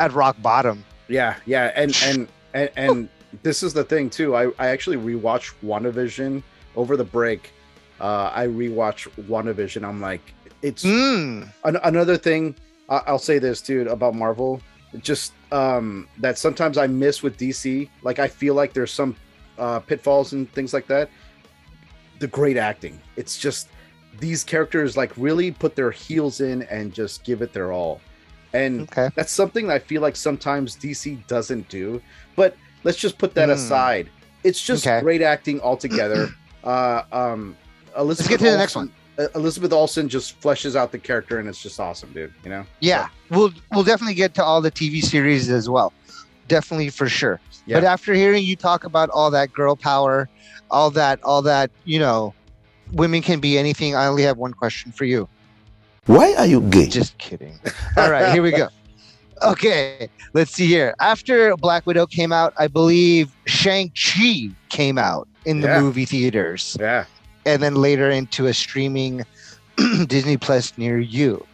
at 0.00 0.12
rock 0.12 0.36
bottom. 0.42 0.84
Yeah, 1.08 1.36
yeah, 1.46 1.72
and 1.74 1.96
and 2.04 2.28
and, 2.54 2.70
and 2.76 3.08
this 3.42 3.62
is 3.62 3.72
the 3.74 3.84
thing 3.84 4.08
too. 4.10 4.36
I 4.36 4.46
I 4.58 4.68
actually 4.68 4.96
rewatched 4.96 5.52
WandaVision 5.64 6.42
over 6.76 6.96
the 6.96 7.04
break. 7.04 7.52
Uh, 8.00 8.30
I 8.34 8.46
rewatched 8.46 9.08
WandaVision. 9.28 9.86
I'm 9.86 10.00
like, 10.00 10.22
it's 10.62 10.84
Mm. 10.84 11.48
An- 11.64 11.78
another 11.84 12.16
thing 12.16 12.54
I- 12.88 13.02
I'll 13.06 13.18
say 13.18 13.38
this 13.38 13.60
dude 13.60 13.86
about 13.86 14.14
Marvel 14.14 14.60
just 15.00 15.32
um 15.50 16.06
that 16.18 16.38
sometimes 16.38 16.78
I 16.78 16.86
miss 16.86 17.22
with 17.22 17.36
DC 17.36 17.88
like 18.02 18.18
I 18.20 18.28
feel 18.28 18.54
like 18.54 18.72
there's 18.72 18.92
some 18.92 19.16
uh 19.58 19.78
pitfalls 19.80 20.32
and 20.32 20.50
things 20.52 20.72
like 20.72 20.86
that 20.86 21.08
the 22.18 22.26
great 22.28 22.56
acting 22.56 23.00
it's 23.16 23.38
just 23.38 23.68
these 24.20 24.44
characters 24.44 24.96
like 24.96 25.12
really 25.16 25.50
put 25.50 25.74
their 25.74 25.90
heels 25.90 26.40
in 26.40 26.62
and 26.64 26.92
just 26.94 27.24
give 27.24 27.42
it 27.42 27.52
their 27.52 27.72
all 27.72 28.00
and 28.52 28.82
Okay. 28.82 29.10
that's 29.16 29.32
something 29.32 29.70
I 29.70 29.78
feel 29.80 30.00
like 30.02 30.14
sometimes 30.16 30.76
DC 30.76 31.26
doesn't 31.26 31.68
do 31.68 32.00
but 32.36 32.56
let's 32.84 32.98
just 32.98 33.18
put 33.18 33.34
that 33.34 33.48
Mm. 33.48 33.52
aside 33.54 34.10
it's 34.44 34.60
just 34.60 34.86
Okay. 34.86 35.00
great 35.00 35.22
acting 35.22 35.60
altogether 35.60 36.30
uh 36.64 37.02
um 37.12 37.56
Elizabeth 37.96 38.06
let's 38.18 38.28
get 38.28 38.44
to 38.44 38.50
the 38.52 38.58
next 38.58 38.76
Olsen- 38.76 38.92
uh, 39.18 39.28
Elizabeth 39.36 39.72
Olsen 39.72 40.08
just 40.08 40.40
fleshes 40.40 40.74
out 40.74 40.90
the 40.90 40.98
character, 40.98 41.38
and 41.38 41.48
it's 41.48 41.62
just 41.62 41.78
awesome, 41.78 42.12
dude. 42.12 42.32
You 42.42 42.50
know? 42.50 42.66
Yeah, 42.80 43.06
we'll 43.30 43.52
we'll 43.72 43.84
definitely 43.84 44.14
get 44.16 44.34
to 44.34 44.42
all 44.42 44.60
the 44.60 44.72
TV 44.72 45.00
series 45.04 45.48
as 45.50 45.68
well. 45.70 45.92
Definitely 46.48 46.90
for 46.90 47.08
sure. 47.08 47.40
Yeah. 47.66 47.76
But 47.76 47.84
after 47.84 48.12
hearing 48.14 48.44
you 48.44 48.56
talk 48.56 48.84
about 48.84 49.08
all 49.10 49.30
that 49.30 49.52
girl 49.52 49.76
power, 49.76 50.28
all 50.70 50.90
that, 50.90 51.22
all 51.24 51.42
that, 51.42 51.70
you 51.84 51.98
know, 51.98 52.34
women 52.92 53.22
can 53.22 53.40
be 53.40 53.56
anything. 53.58 53.94
I 53.94 54.06
only 54.06 54.22
have 54.24 54.36
one 54.36 54.52
question 54.52 54.92
for 54.92 55.04
you. 55.04 55.28
Why 56.06 56.34
are 56.34 56.44
you 56.46 56.60
gay? 56.60 56.86
Just 56.88 57.16
kidding. 57.18 57.58
All 57.96 58.10
right, 58.10 58.32
here 58.32 58.42
we 58.42 58.50
go. 58.50 58.68
Okay, 59.42 60.08
let's 60.32 60.52
see 60.52 60.66
here. 60.66 60.94
After 61.00 61.54
Black 61.56 61.84
Widow 61.86 62.06
came 62.06 62.32
out, 62.32 62.54
I 62.56 62.68
believe 62.68 63.34
Shang-Chi 63.46 64.48
came 64.70 64.96
out 64.96 65.26
in 65.44 65.60
the 65.60 65.66
Yeah. 65.66 65.80
movie 65.80 66.04
theaters 66.06 66.76
Yeah. 66.80 67.04
and 67.44 67.60
then 67.60 67.74
later 67.74 68.08
into 68.10 68.46
a 68.46 68.54
streaming 68.54 69.24
Disney 70.06 70.36
Plus 70.36 70.72
near 70.78 70.98
you. 71.00 71.44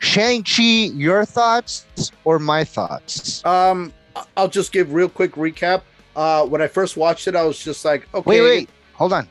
Shang-Chi, 0.00 0.90
your 0.94 1.24
thoughts 1.24 1.86
or 2.24 2.38
my 2.40 2.64
thoughts? 2.64 3.42
Um, 3.46 3.92
I- 3.92 3.97
I'll 4.36 4.48
just 4.48 4.72
give 4.72 4.92
real 4.92 5.08
quick 5.08 5.32
recap. 5.32 5.82
Uh, 6.16 6.44
when 6.46 6.60
I 6.62 6.66
first 6.66 6.96
watched 6.96 7.28
it, 7.28 7.36
I 7.36 7.44
was 7.44 7.58
just 7.62 7.84
like, 7.84 8.08
okay, 8.14 8.28
Wait, 8.28 8.40
wait, 8.42 8.70
hold 8.94 9.12
on. 9.12 9.28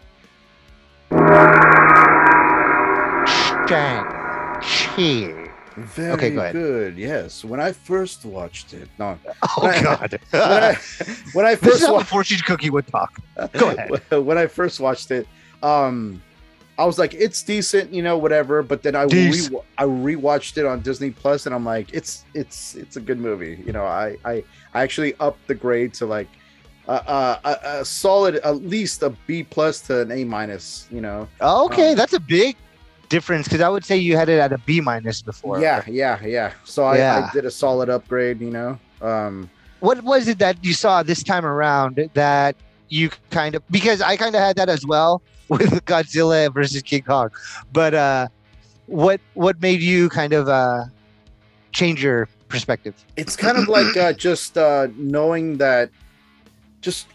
Shang-Chi. 4.18 5.50
very 5.78 6.12
Okay, 6.14 6.30
go 6.32 6.52
good. 6.52 6.98
Yes, 6.98 7.44
when 7.44 7.60
I 7.60 7.72
first 7.72 8.26
watched 8.26 8.74
it, 8.74 8.90
no, 8.98 9.18
Oh, 9.44 9.62
When 9.62 9.74
I- 9.76 9.82
God. 9.82 10.20
when 10.32 10.42
I, 10.42 10.78
when 11.34 11.46
I 11.46 11.56
this 11.56 11.64
first 11.72 11.82
is 11.82 11.88
how 11.88 12.00
the 12.00 12.06
fortune 12.06 12.40
cookie 12.46 12.70
would 12.70 12.88
talk. 12.88 13.20
Go 13.54 13.70
ahead. 13.70 13.90
when 14.26 14.38
I 14.38 14.48
first 14.48 14.80
watched 14.80 15.12
it, 15.12 15.28
um, 15.64 16.22
I 16.80 16.86
was 16.86 17.00
like, 17.00 17.14
it's 17.16 17.42
decent, 17.42 17.92
you 17.92 18.02
know, 18.04 18.18
whatever. 18.18 18.62
But 18.62 18.84
then 18.84 18.96
I 18.96 19.04
re-. 19.04 19.50
I 19.78 19.84
rewatched 19.84 20.58
it 20.58 20.66
on 20.66 20.82
Disney 20.82 21.10
Plus, 21.12 21.46
and 21.46 21.56
I'm 21.56 21.66
like, 21.66 21.94
it's 21.94 22.24
it's 22.34 22.76
it's 22.76 22.96
a 22.98 23.02
good 23.02 23.20
movie. 23.20 23.62
You 23.66 23.74
know, 23.74 23.86
I 23.86 24.16
I, 24.26 24.44
I 24.74 24.84
actually 24.84 25.16
upped 25.20 25.48
the 25.48 25.56
grade 25.56 25.94
to 25.96 26.06
like 26.06 26.28
uh, 26.88 26.92
uh, 26.92 27.40
a, 27.44 27.80
a 27.82 27.86
solid, 27.86 28.36
at 28.36 28.58
least 28.58 29.02
a 29.04 29.10
B 29.26 29.44
plus 29.44 29.82
to 29.88 30.02
an 30.02 30.12
A 30.12 30.24
minus. 30.24 30.88
You 30.92 31.02
know, 31.02 31.28
Okay, 31.42 31.92
Um, 31.92 31.98
that's 31.98 32.14
a 32.14 32.20
big 32.20 32.56
difference 33.10 33.48
because 33.48 33.62
I 33.62 33.70
would 33.70 33.84
say 33.86 33.98
you 33.98 34.16
had 34.16 34.30
it 34.30 34.40
at 34.40 34.54
a 34.54 34.58
B 34.60 34.80
minus 34.82 35.22
before. 35.22 35.60
yeah, 35.60 35.84
yeah, 35.88 36.24
yeah. 36.24 36.54
So 36.64 36.84
I, 36.86 36.98
I 37.28 37.30
did 37.34 37.46
a 37.46 37.52
solid 37.52 37.90
upgrade. 37.90 38.40
You 38.40 38.52
know, 38.52 38.80
um, 39.02 39.50
What 39.80 40.04
was 40.04 40.28
it 40.28 40.38
that 40.40 40.64
you 40.64 40.74
saw 40.74 41.02
this 41.04 41.24
time 41.24 41.46
around 41.46 42.10
that 42.14 42.56
you 42.90 43.10
kind 43.32 43.56
of 43.56 43.64
because 43.72 44.02
I 44.02 44.16
kind 44.16 44.36
of 44.36 44.42
had 44.42 44.56
that 44.58 44.70
as 44.70 44.86
well 44.86 45.22
with 45.50 45.86
Godzilla 45.86 46.54
versus 46.54 46.82
King 46.82 47.04
Kong, 47.04 47.30
but 47.72 47.94
uh, 47.94 48.28
what 48.88 49.22
what 49.34 49.62
made 49.62 49.82
you 49.82 50.10
kind 50.10 50.34
of 50.34 50.50
uh, 50.50 50.86
change 51.72 52.04
your 52.04 52.28
perspective? 52.48 52.96
it's 53.18 53.36
kind 53.36 53.58
of 53.58 53.68
like 53.68 53.96
uh, 53.98 54.14
just 54.14 54.58
uh, 54.58 54.88
knowing 54.96 55.58
that 55.58 55.90
just 56.82 57.08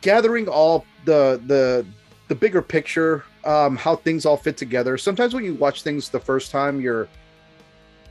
gathering 0.00 0.48
all 0.48 0.84
the 1.04 1.40
the 1.46 1.86
the 2.28 2.34
bigger 2.34 2.60
picture 2.60 3.24
um 3.44 3.76
how 3.76 3.94
things 3.96 4.26
all 4.26 4.36
fit 4.36 4.56
together 4.56 4.98
sometimes 4.98 5.32
when 5.32 5.44
you 5.44 5.54
watch 5.54 5.82
things 5.82 6.08
the 6.08 6.20
first 6.20 6.50
time 6.50 6.80
you're 6.80 7.08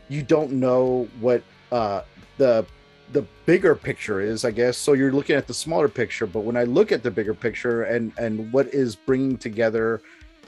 you 0.08 0.23
don't 0.23 0.51
know 0.51 1.08
what 1.19 1.43
uh 1.71 2.01
the 2.38 2.65
the 3.11 3.23
bigger 3.45 3.75
picture 3.75 4.19
is 4.21 4.43
i 4.45 4.51
guess. 4.51 4.77
So 4.77 4.93
you're 4.93 5.11
looking 5.11 5.35
at 5.35 5.47
the 5.47 5.53
smaller 5.53 5.87
picture 5.87 6.25
but 6.25 6.41
when 6.41 6.57
i 6.57 6.63
look 6.63 6.91
at 6.91 7.03
the 7.03 7.11
bigger 7.11 7.33
picture 7.33 7.83
and 7.83 8.11
and 8.17 8.51
what 8.51 8.67
is 8.73 8.95
bringing 8.95 9.37
together 9.37 10.01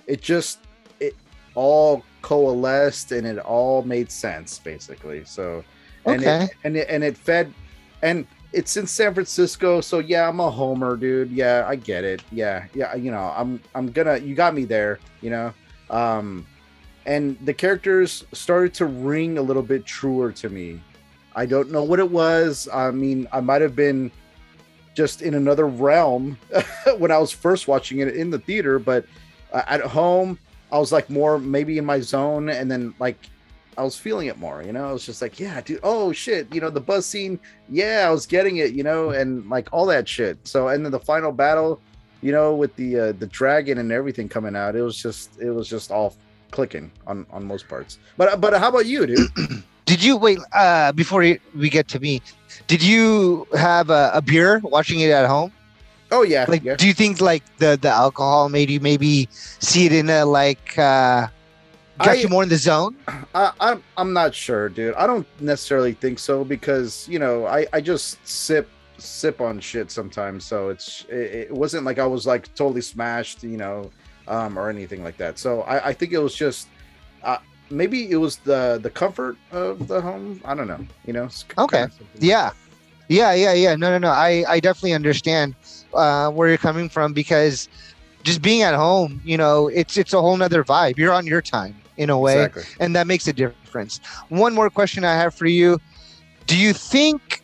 it 0.07 0.21
just 0.21 0.59
it 0.99 1.15
all 1.55 2.03
coalesced 2.21 3.11
and 3.11 3.25
it 3.27 3.39
all 3.39 3.81
made 3.83 4.11
sense 4.11 4.59
basically. 4.59 5.23
So 5.25 5.63
and 6.05 6.23
Okay. 6.23 6.43
it, 6.45 6.51
and 6.63 6.77
it 6.77 6.87
and 6.89 7.03
it 7.03 7.17
fed 7.17 7.53
and 8.01 8.25
it's 8.53 8.77
in 8.77 8.87
San 8.87 9.13
Francisco 9.13 9.81
so 9.81 9.99
yeah 9.99 10.27
I'm 10.27 10.39
a 10.39 10.49
homer 10.49 10.95
dude. 10.95 11.31
Yeah 11.31 11.65
I 11.67 11.75
get 11.75 12.03
it. 12.03 12.21
Yeah 12.31 12.65
yeah 12.73 12.95
you 12.95 13.11
know 13.11 13.33
I'm 13.35 13.61
I'm 13.75 13.91
gonna 13.91 14.17
you 14.17 14.35
got 14.35 14.53
me 14.55 14.65
there 14.65 14.99
you 15.21 15.29
know? 15.29 15.53
Um 15.89 16.45
and 17.05 17.37
the 17.45 17.53
characters 17.53 18.25
started 18.33 18.73
to 18.75 18.85
ring 18.85 19.37
a 19.37 19.41
little 19.41 19.63
bit 19.63 19.85
truer 19.85 20.31
to 20.33 20.49
me 20.49 20.81
I 21.37 21.45
don't 21.45 21.71
know 21.71 21.83
what 21.83 21.99
it 21.99 22.11
was 22.11 22.67
I 22.73 22.91
mean 22.91 23.27
I 23.31 23.39
might 23.39 23.61
have 23.61 23.75
been 23.75 24.11
just 24.93 25.21
in 25.21 25.35
another 25.35 25.67
realm 25.67 26.39
when 26.97 27.11
I 27.11 27.19
was 27.19 27.31
first 27.31 27.67
watching 27.67 27.99
it 27.99 28.15
in 28.15 28.31
the 28.31 28.39
theater, 28.39 28.79
but 28.79 29.05
uh, 29.53 29.61
at 29.67 29.81
home 29.81 30.39
I 30.71 30.79
was 30.79 30.91
like 30.91 31.09
more 31.09 31.39
maybe 31.39 31.77
in 31.77 31.85
my 31.85 31.99
zone, 31.99 32.49
and 32.49 32.69
then 32.69 32.93
like 32.99 33.17
I 33.77 33.83
was 33.83 33.95
feeling 33.95 34.27
it 34.27 34.37
more. 34.37 34.63
You 34.63 34.73
know, 34.73 34.89
I 34.89 34.91
was 34.91 35.05
just 35.05 35.21
like, 35.21 35.39
yeah, 35.39 35.61
dude. 35.61 35.79
Oh 35.83 36.11
shit, 36.11 36.53
you 36.53 36.59
know 36.59 36.69
the 36.69 36.81
buzz 36.81 37.05
scene. 37.05 37.39
Yeah, 37.69 38.05
I 38.07 38.11
was 38.11 38.25
getting 38.25 38.57
it. 38.57 38.73
You 38.73 38.83
know, 38.83 39.11
and 39.11 39.47
like 39.49 39.69
all 39.71 39.85
that 39.85 40.07
shit. 40.07 40.37
So 40.45 40.69
and 40.69 40.83
then 40.83 40.91
the 40.91 40.99
final 40.99 41.31
battle, 41.31 41.79
you 42.21 42.31
know, 42.31 42.55
with 42.55 42.75
the 42.75 42.99
uh, 42.99 43.11
the 43.13 43.27
dragon 43.27 43.77
and 43.77 43.91
everything 43.91 44.27
coming 44.27 44.55
out, 44.55 44.75
it 44.75 44.81
was 44.81 44.97
just 44.97 45.39
it 45.39 45.51
was 45.51 45.69
just 45.69 45.91
all 45.91 46.15
clicking 46.51 46.91
on 47.05 47.25
on 47.29 47.45
most 47.45 47.67
parts. 47.67 47.99
But 48.17 48.41
but 48.41 48.59
how 48.59 48.69
about 48.69 48.87
you, 48.87 49.05
dude? 49.05 49.29
Did 49.87 50.03
you 50.03 50.17
wait 50.17 50.37
uh, 50.53 50.91
before 50.91 51.21
we 51.55 51.69
get 51.69 51.87
to 51.89 51.99
me? 51.99 52.21
Did 52.67 52.83
you 52.83 53.47
have 53.57 53.89
a, 53.89 54.11
a 54.13 54.21
beer 54.21 54.59
watching 54.63 54.99
it 54.99 55.09
at 55.09 55.25
home? 55.27 55.51
Oh 56.11 56.23
yeah, 56.23 56.45
Like, 56.47 56.63
yeah. 56.63 56.75
do 56.75 56.87
you 56.87 56.93
think 56.93 57.19
like 57.19 57.43
the 57.57 57.77
the 57.81 57.89
alcohol 57.89 58.47
made 58.49 58.69
you 58.69 58.79
maybe 58.79 59.27
see 59.31 59.85
it 59.87 59.91
in 59.93 60.09
a 60.09 60.23
like 60.25 60.77
uh, 60.77 61.27
got 61.99 62.09
I- 62.09 62.13
you 62.15 62.29
more 62.29 62.43
in 62.43 62.49
the 62.49 62.57
zone? 62.57 62.95
I, 63.33 63.51
I'm 63.59 63.83
I'm 63.97 64.13
not 64.13 64.35
sure, 64.35 64.69
dude. 64.69 64.93
I 64.95 65.07
don't 65.07 65.27
necessarily 65.41 65.93
think 65.93 66.19
so 66.19 66.43
because 66.43 67.07
you 67.09 67.19
know 67.19 67.45
I 67.45 67.65
I 67.73 67.81
just 67.81 68.25
sip 68.27 68.69
sip 68.97 69.39
on 69.41 69.59
shit 69.59 69.91
sometimes, 69.91 70.43
so 70.45 70.69
it's 70.69 71.05
it, 71.09 71.47
it 71.47 71.51
wasn't 71.51 71.83
like 71.83 71.99
I 71.99 72.05
was 72.05 72.25
like 72.27 72.53
totally 72.55 72.81
smashed, 72.81 73.43
you 73.43 73.57
know, 73.57 73.91
um, 74.27 74.57
or 74.59 74.69
anything 74.69 75.03
like 75.03 75.17
that. 75.17 75.37
So 75.39 75.61
I 75.63 75.89
I 75.89 75.93
think 75.93 76.11
it 76.13 76.19
was 76.19 76.35
just. 76.35 76.67
Uh, 77.23 77.37
Maybe 77.69 78.09
it 78.09 78.17
was 78.17 78.37
the 78.37 78.79
the 78.81 78.89
comfort 78.89 79.37
of 79.51 79.87
the 79.87 80.01
home. 80.01 80.41
I 80.45 80.55
don't 80.55 80.67
know. 80.67 80.85
You 81.05 81.13
know. 81.13 81.29
Okay. 81.57 81.87
Yeah, 82.19 82.51
yeah, 83.07 83.33
yeah, 83.33 83.53
yeah. 83.53 83.75
No, 83.75 83.89
no, 83.91 83.97
no. 83.97 84.09
I 84.09 84.43
I 84.47 84.59
definitely 84.59 84.93
understand 84.93 85.55
uh, 85.93 86.29
where 86.31 86.47
you're 86.47 86.57
coming 86.57 86.89
from 86.89 87.13
because 87.13 87.67
just 88.23 88.41
being 88.41 88.61
at 88.61 88.73
home, 88.73 89.21
you 89.23 89.37
know, 89.37 89.67
it's 89.67 89.97
it's 89.97 90.13
a 90.13 90.21
whole 90.21 90.37
nother 90.37 90.63
vibe. 90.63 90.97
You're 90.97 91.13
on 91.13 91.25
your 91.25 91.41
time 91.41 91.75
in 91.97 92.09
a 92.09 92.17
way. 92.17 92.45
Exactly. 92.45 92.63
and 92.79 92.95
that 92.95 93.07
makes 93.07 93.27
a 93.27 93.33
difference. 93.33 93.99
One 94.29 94.53
more 94.53 94.69
question 94.69 95.03
I 95.03 95.13
have 95.13 95.33
for 95.33 95.45
you: 95.45 95.79
Do 96.45 96.57
you 96.57 96.73
think 96.73 97.41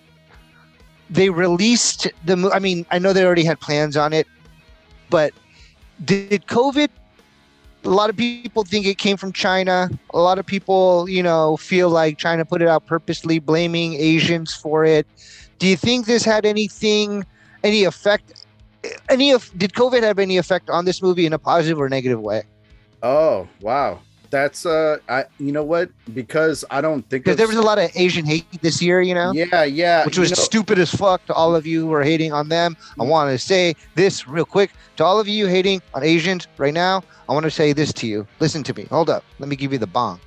they 1.10 1.30
released 1.30 2.08
the? 2.26 2.52
I 2.54 2.60
mean, 2.60 2.86
I 2.92 3.00
know 3.00 3.14
they 3.14 3.26
already 3.26 3.46
had 3.46 3.60
plans 3.60 3.98
on 3.98 4.14
it, 4.14 4.28
but 5.10 5.34
did 6.04 6.46
COVID? 6.48 6.90
A 7.86 7.90
lot 7.90 8.10
of 8.10 8.16
people 8.16 8.64
think 8.64 8.86
it 8.86 8.98
came 8.98 9.18
from 9.18 9.34
China. 9.34 9.90
A 10.14 10.20
lot 10.20 10.40
of 10.40 10.46
people, 10.46 11.10
you 11.10 11.22
know, 11.22 11.58
feel 11.58 11.90
like 11.90 12.18
China 12.18 12.46
put 12.46 12.62
it 12.62 12.68
out 12.68 12.86
purposely, 12.86 13.40
blaming 13.40 13.96
Asians 13.96 14.54
for 14.54 14.86
it. 14.86 15.06
Do 15.60 15.68
you 15.68 15.76
think 15.76 16.06
this 16.06 16.24
had 16.24 16.46
anything, 16.46 17.26
any 17.64 17.84
effect? 17.84 18.46
Any 19.10 19.32
of 19.32 19.52
did 19.58 19.74
COVID 19.74 20.04
have 20.04 20.20
any 20.20 20.38
effect 20.38 20.70
on 20.70 20.86
this 20.86 21.02
movie 21.02 21.26
in 21.26 21.34
a 21.34 21.40
positive 21.40 21.80
or 21.80 21.90
negative 21.90 22.20
way? 22.20 22.44
Oh 23.02 23.48
wow, 23.62 24.00
that's 24.34 24.66
uh, 24.66 24.98
I 25.08 25.26
you 25.38 25.52
know 25.52 25.64
what? 25.64 25.92
Because 26.12 26.66
I 26.72 26.82
don't 26.82 27.08
think 27.08 27.24
Because 27.24 27.38
there 27.38 27.48
was 27.48 27.56
a 27.56 27.62
lot 27.62 27.78
of 27.78 27.92
Asian 27.94 28.26
hate 28.26 28.48
this 28.64 28.82
year, 28.82 29.00
you 29.00 29.14
know. 29.14 29.32
Yeah, 29.32 29.64
yeah. 29.64 30.04
which 30.06 30.18
was 30.18 30.32
know- 30.32 30.36
stupid 30.36 30.80
as 30.80 30.90
fuck 30.90 31.24
to 31.28 31.34
all 31.34 31.56
of 31.56 31.68
you 31.68 31.86
who 31.86 31.94
are 31.94 32.04
hating 32.04 32.34
on 32.34 32.50
them. 32.50 32.76
I 33.00 33.04
want 33.04 33.30
to 33.30 33.38
say 33.38 33.76
this 33.94 34.28
real 34.28 34.44
quick 34.46 34.72
to 34.98 35.06
all 35.06 35.20
of 35.20 35.28
you 35.28 35.46
hating 35.46 35.84
on 35.94 36.04
Asians 36.04 36.48
right 36.58 36.74
now. 36.74 37.04
I 37.30 37.34
want 37.34 37.44
to 37.44 37.52
say 37.52 37.74
this 37.74 37.94
to 37.94 38.08
you. 38.08 38.26
Listen 38.40 38.64
to 38.64 38.74
me. 38.74 38.86
Hold 38.86 39.08
up. 39.12 39.24
Let 39.38 39.50
me 39.50 39.56
give 39.56 39.72
you 39.72 39.78
the 39.78 39.88
bong. 39.88 40.20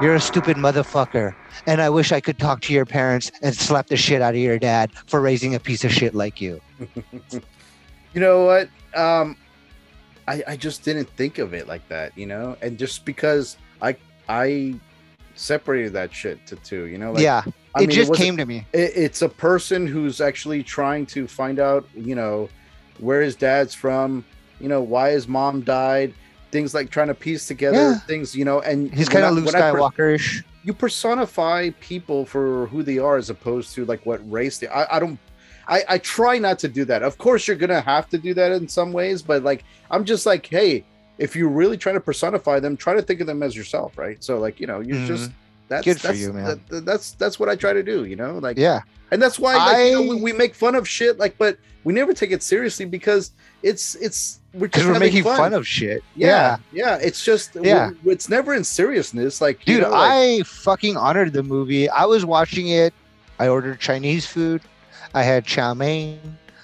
You're 0.00 0.14
a 0.14 0.20
stupid 0.20 0.56
motherfucker. 0.56 1.34
And 1.66 1.82
I 1.82 1.90
wish 1.90 2.12
I 2.12 2.20
could 2.20 2.38
talk 2.38 2.60
to 2.62 2.72
your 2.72 2.86
parents 2.86 3.32
and 3.42 3.54
slap 3.54 3.88
the 3.88 3.96
shit 3.96 4.22
out 4.22 4.34
of 4.34 4.40
your 4.40 4.60
dad 4.60 4.92
for 5.06 5.20
raising 5.20 5.56
a 5.56 5.60
piece 5.60 5.82
of 5.82 5.92
shit 5.92 6.14
like 6.14 6.40
you. 6.40 6.60
you 7.32 8.20
know 8.20 8.44
what 8.44 8.68
um 8.94 9.36
i 10.28 10.42
i 10.48 10.56
just 10.56 10.82
didn't 10.84 11.08
think 11.10 11.38
of 11.38 11.52
it 11.54 11.66
like 11.68 11.86
that 11.88 12.16
you 12.16 12.26
know 12.26 12.56
and 12.62 12.78
just 12.78 13.04
because 13.04 13.56
i 13.82 13.94
i 14.28 14.74
separated 15.34 15.92
that 15.92 16.12
shit 16.14 16.46
to 16.46 16.56
two 16.56 16.84
you 16.86 16.98
know 16.98 17.12
like 17.12 17.22
yeah. 17.22 17.42
I 17.76 17.82
it 17.82 17.88
mean, 17.88 17.90
just 17.96 18.10
wasn't- 18.10 18.24
came 18.24 18.36
to 18.36 18.46
me. 18.46 18.66
it, 18.72 18.92
it's 18.94 19.22
a 19.22 19.28
person 19.28 19.86
who's 19.86 20.20
actually 20.20 20.62
trying 20.62 21.06
to 21.06 21.26
find 21.26 21.58
out 21.58 21.88
you 21.94 22.14
know 22.14 22.48
where 22.98 23.20
his 23.20 23.34
dad's 23.34 23.74
from 23.74 24.24
you 24.60 24.68
know 24.68 24.80
why 24.80 25.10
his 25.10 25.26
mom 25.26 25.62
died 25.62 26.14
things 26.52 26.72
like 26.72 26.88
trying 26.90 27.08
to 27.08 27.14
piece 27.14 27.48
together 27.48 27.76
Yeah. 27.76 27.98
things 28.00 28.36
you 28.36 28.44
know 28.44 28.60
and 28.60 28.94
He's 28.94 29.08
kind 29.08 29.24
of 29.24 29.34
Luke 29.34 29.46
when 29.46 29.56
I 29.56 29.72
per- 29.72 29.78
Skywalker-ish. 29.78 30.44
you 30.62 30.72
personify 30.72 31.70
people 31.80 32.24
for 32.24 32.66
who 32.68 32.84
they 32.84 32.98
are 32.98 33.16
as 33.16 33.28
opposed 33.28 33.74
to 33.74 33.84
like 33.86 34.06
what 34.06 34.20
race 34.30 34.58
they 34.58 34.68
I, 34.68 34.96
I 34.96 34.98
don't 35.00 35.18
I, 35.68 35.82
I 35.88 35.98
try 35.98 36.38
not 36.38 36.58
to 36.60 36.68
do 36.68 36.84
that. 36.86 37.02
Of 37.02 37.18
course 37.18 37.46
you're 37.46 37.56
gonna 37.56 37.80
have 37.80 38.08
to 38.10 38.18
do 38.18 38.34
that 38.34 38.52
in 38.52 38.68
some 38.68 38.92
ways, 38.92 39.22
but 39.22 39.42
like 39.42 39.64
I'm 39.90 40.04
just 40.04 40.26
like, 40.26 40.46
hey, 40.46 40.84
if 41.18 41.36
you're 41.36 41.48
really 41.48 41.76
trying 41.76 41.94
to 41.94 42.00
personify 42.00 42.60
them, 42.60 42.76
try 42.76 42.94
to 42.94 43.02
think 43.02 43.20
of 43.20 43.26
them 43.26 43.42
as 43.42 43.54
yourself, 43.56 43.96
right? 43.96 44.22
So 44.22 44.38
like, 44.38 44.60
you 44.60 44.66
know, 44.66 44.80
you're 44.80 45.06
just 45.06 45.30
that's 45.68 45.86
Mm-hmm. 45.86 45.90
Good 45.92 46.00
for 46.00 46.06
that's, 46.08 46.18
you, 46.20 46.32
man. 46.32 46.60
that- 46.68 46.84
that's 46.84 47.12
that's 47.12 47.38
what 47.40 47.48
I 47.48 47.56
try 47.56 47.72
to 47.72 47.82
do, 47.82 48.04
you 48.04 48.16
know, 48.16 48.38
like 48.38 48.58
Yeah. 48.58 48.80
and 49.10 49.20
that's 49.22 49.38
why 49.38 49.54
like, 49.56 49.86
you 49.86 49.92
know, 49.92 50.02
we, 50.02 50.20
we 50.20 50.32
make 50.32 50.54
fun 50.54 50.74
of 50.74 50.86
shit, 50.88 51.18
like, 51.18 51.38
but 51.38 51.56
we 51.84 51.92
never 51.92 52.12
take 52.14 52.30
it 52.32 52.42
seriously 52.42 52.84
because 52.86 53.32
it's 53.62 53.94
it's 53.96 54.40
we're 54.54 54.68
just 54.68 54.86
we're 54.86 54.98
making 54.98 55.22
fun. 55.24 55.52
of 55.54 55.66
shit. 55.66 56.02
yeah, 56.16 56.56
yeah, 56.72 56.96
It's 56.96 57.24
just 57.24 57.56
Yeah. 57.60 57.90
it's 58.04 58.28
never 58.28 58.54
in 58.54 58.62
seriousness, 58.64 59.40
like 59.40 59.66
you 59.66 59.74
Dude, 59.76 59.84
know, 59.84 59.90
like- 59.90 60.40
I 60.40 60.42
fucking 60.44 60.96
honored 60.96 61.32
the 61.32 61.42
movie. 61.42 61.88
I 61.88 62.04
was 62.04 62.24
watching 62.26 62.68
it. 62.68 62.92
I 63.38 63.48
ordered 63.48 63.80
Chinese 63.80 64.26
food. 64.26 64.62
I 65.14 65.22
had 65.22 65.44
chow 65.44 65.74
mein. 65.74 66.18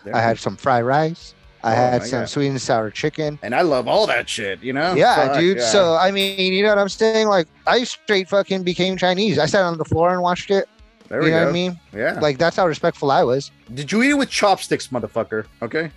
There 0.04 0.14
I 0.16 0.20
had 0.20 0.38
some 0.38 0.56
fried 0.56 0.84
rice. 0.84 1.34
I 1.62 1.72
Oh 1.72 1.76
had 1.76 2.04
some 2.04 2.20
God. 2.20 2.28
sweet 2.30 2.48
and 2.48 2.60
sour 2.60 2.90
chicken. 2.90 3.38
and 3.42 3.54
I 3.54 3.60
love 3.62 3.86
all 3.86 4.06
that 4.06 4.28
shit, 4.28 4.62
you 4.62 4.72
know. 4.72 4.94
Yeah, 4.94 5.28
Fuck, 5.28 5.38
dude. 5.40 5.58
yeah. 5.58 5.64
So 5.66 5.94
I 5.94 6.10
mean, 6.10 6.52
you 6.54 6.62
know 6.62 6.70
what 6.70 6.78
I'm 6.78 6.88
saying? 6.88 7.28
Like, 7.28 7.46
I 7.66 7.84
straight 7.84 8.28
fucking 8.28 8.62
became 8.62 8.96
Chinese. 8.96 9.38
I 9.38 9.46
sat 9.46 9.62
on 9.64 9.76
the 9.76 9.84
floor 9.84 10.10
and 10.12 10.22
watched 10.22 10.50
it. 10.50 10.68
there 11.08 11.22
you 11.22 11.30
know 11.30 11.40
go. 11.40 11.44
what 11.44 11.50
I 11.50 11.52
mean? 11.52 11.78
Yeah. 11.92 12.18
Like, 12.20 12.38
that's 12.38 12.56
how 12.56 12.66
respectful 12.66 13.10
I 13.10 13.22
was. 13.24 13.50
Did 13.74 13.92
you 13.92 14.02
eat 14.02 14.10
it 14.10 14.14
with 14.14 14.30
chopsticks, 14.30 14.88
motherfucker? 14.88 15.44
Okay. 15.60 15.90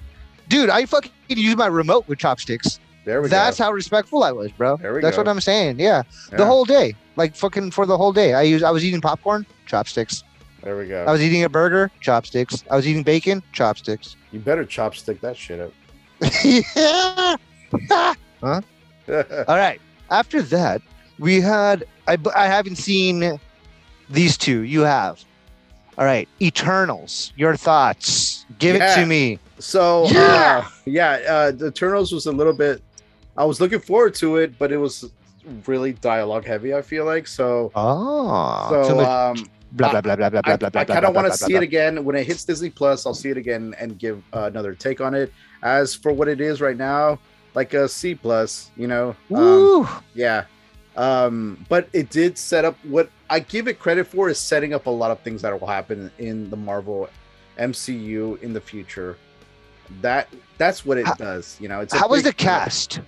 Dude, 0.50 0.70
I 0.70 0.86
fucking 0.86 1.12
used 1.30 1.58
my 1.58 1.68
remote 1.68 2.08
with 2.10 2.20
chopsticks. 2.20 2.80
There 3.06 3.22
we 3.22 3.30
go. 3.30 3.32
That's 3.32 3.58
go. 3.58 3.64
how 3.66 3.72
respectful 3.72 4.24
I 4.24 4.32
was, 4.34 4.52
bro. 4.52 4.76
There 4.78 4.94
we 4.94 5.00
That's 5.02 5.16
go. 5.16 5.22
what 5.24 5.30
I'm 5.30 5.40
saying. 5.42 5.80
Yeah. 5.80 6.04
Yeah, 6.32 6.38
The 6.38 6.46
whole 6.46 6.66
day. 6.66 6.96
Like 7.16 7.36
fucking 7.38 7.72
for 7.72 7.86
the 7.86 7.96
whole 7.98 8.12
day. 8.12 8.34
I 8.34 8.42
used 8.42 8.64
I 8.66 8.72
was 8.72 8.84
eating 8.84 9.00
popcorn, 9.02 9.46
chopsticks. 9.66 10.24
There 10.64 10.78
we 10.78 10.88
go. 10.88 11.04
I 11.06 11.12
was 11.12 11.22
eating 11.22 11.44
a 11.44 11.50
burger, 11.50 11.92
chopsticks. 12.00 12.64
I 12.72 12.78
was 12.78 12.88
eating 12.88 13.04
bacon, 13.04 13.44
chopsticks. 13.52 14.16
you 14.32 14.40
better 14.40 14.64
chopstick 14.64 15.20
that 15.20 15.36
shit 15.36 15.60
up. 15.60 15.74
yeah. 16.44 17.36
huh? 18.42 18.62
All 19.48 19.58
right. 19.58 19.82
After 20.10 20.42
that, 20.44 20.82
we 21.20 21.42
had 21.42 21.86
I 22.08 22.18
I 22.36 22.48
haven't 22.48 22.78
seen 22.78 23.40
these 24.10 24.38
two. 24.38 24.62
You 24.62 24.82
have. 24.82 25.24
All 25.98 26.06
right, 26.06 26.28
Eternals. 26.42 27.34
Your 27.36 27.56
thoughts? 27.56 28.46
Give 28.58 28.76
it 28.76 28.96
to 28.96 29.06
me. 29.06 29.40
so 29.60 30.08
Yeah! 30.08 30.64
uh, 30.66 30.70
yeah, 30.86 31.12
uh, 31.30 31.52
the 31.52 31.68
Eternals 31.68 32.12
was 32.12 32.26
a 32.26 32.32
little 32.32 32.54
bit. 32.54 32.82
I 33.38 33.46
was 33.46 33.60
looking 33.60 33.80
forward 33.80 34.16
to 34.16 34.38
it, 34.38 34.58
but 34.58 34.72
it 34.72 34.78
was 34.78 35.12
really 35.68 35.94
dialogue 35.94 36.46
heavy. 36.46 36.74
I 36.74 36.82
feel 36.82 37.06
like 37.06 37.28
so. 37.28 37.72
Oh, 37.76 38.84
so 38.88 38.96
much 38.96 39.08
um, 39.08 39.50
blah 39.74 39.92
blah 39.92 40.02
blah 40.02 40.16
blah 40.16 40.30
blah 40.30 40.42
I, 40.44 40.58
blah 40.58 40.70
blah. 40.70 40.82
I 40.82 40.84
blah, 40.86 40.96
kind 40.96 41.06
of 41.06 41.16
want 41.16 41.32
to 41.32 41.38
see 41.38 41.54
blah. 41.54 41.62
it 41.62 41.64
again 41.64 42.04
when 42.06 42.16
it 42.16 42.26
hits 42.26 42.44
Disney 42.46 42.70
Plus. 42.70 43.06
I'll 43.06 43.14
see 43.14 43.30
it 43.30 43.38
again 43.38 43.76
and 43.80 43.98
give 43.98 44.24
uh, 44.34 44.44
another 44.52 44.74
take 44.76 45.02
on 45.02 45.14
it. 45.14 45.34
As 45.64 45.94
for 45.96 46.12
what 46.12 46.28
it 46.28 46.40
is 46.42 46.62
right 46.62 46.78
now, 46.78 47.20
like 47.56 47.74
a 47.74 47.88
C 47.88 48.16
plus, 48.16 48.72
you 48.76 48.88
know. 48.88 49.16
Um, 49.34 49.88
Yeah. 50.14 50.46
Um, 50.96 51.66
but 51.70 51.90
it 51.94 52.10
did 52.12 52.38
set 52.38 52.66
up 52.66 52.78
what 52.84 53.10
I 53.30 53.40
give 53.40 53.68
it 53.68 53.80
credit 53.80 54.06
for 54.06 54.30
is 54.30 54.38
setting 54.38 54.74
up 54.76 54.86
a 54.86 54.90
lot 54.92 55.10
of 55.10 55.20
things 55.22 55.42
that 55.42 55.60
will 55.60 55.68
happen 55.68 56.12
in 56.20 56.50
the 56.52 56.56
Marvel 56.58 57.10
MCU 57.58 58.40
in 58.44 58.54
the 58.54 58.62
future. 58.62 59.18
That 60.02 60.28
that's 60.58 60.86
what 60.86 60.98
it 61.00 61.06
How- 61.08 61.14
does, 61.16 61.58
you 61.60 61.68
know. 61.68 61.80
It's 61.82 61.94
How 61.94 62.08
was 62.08 62.24
the 62.24 62.34
cast? 62.34 63.02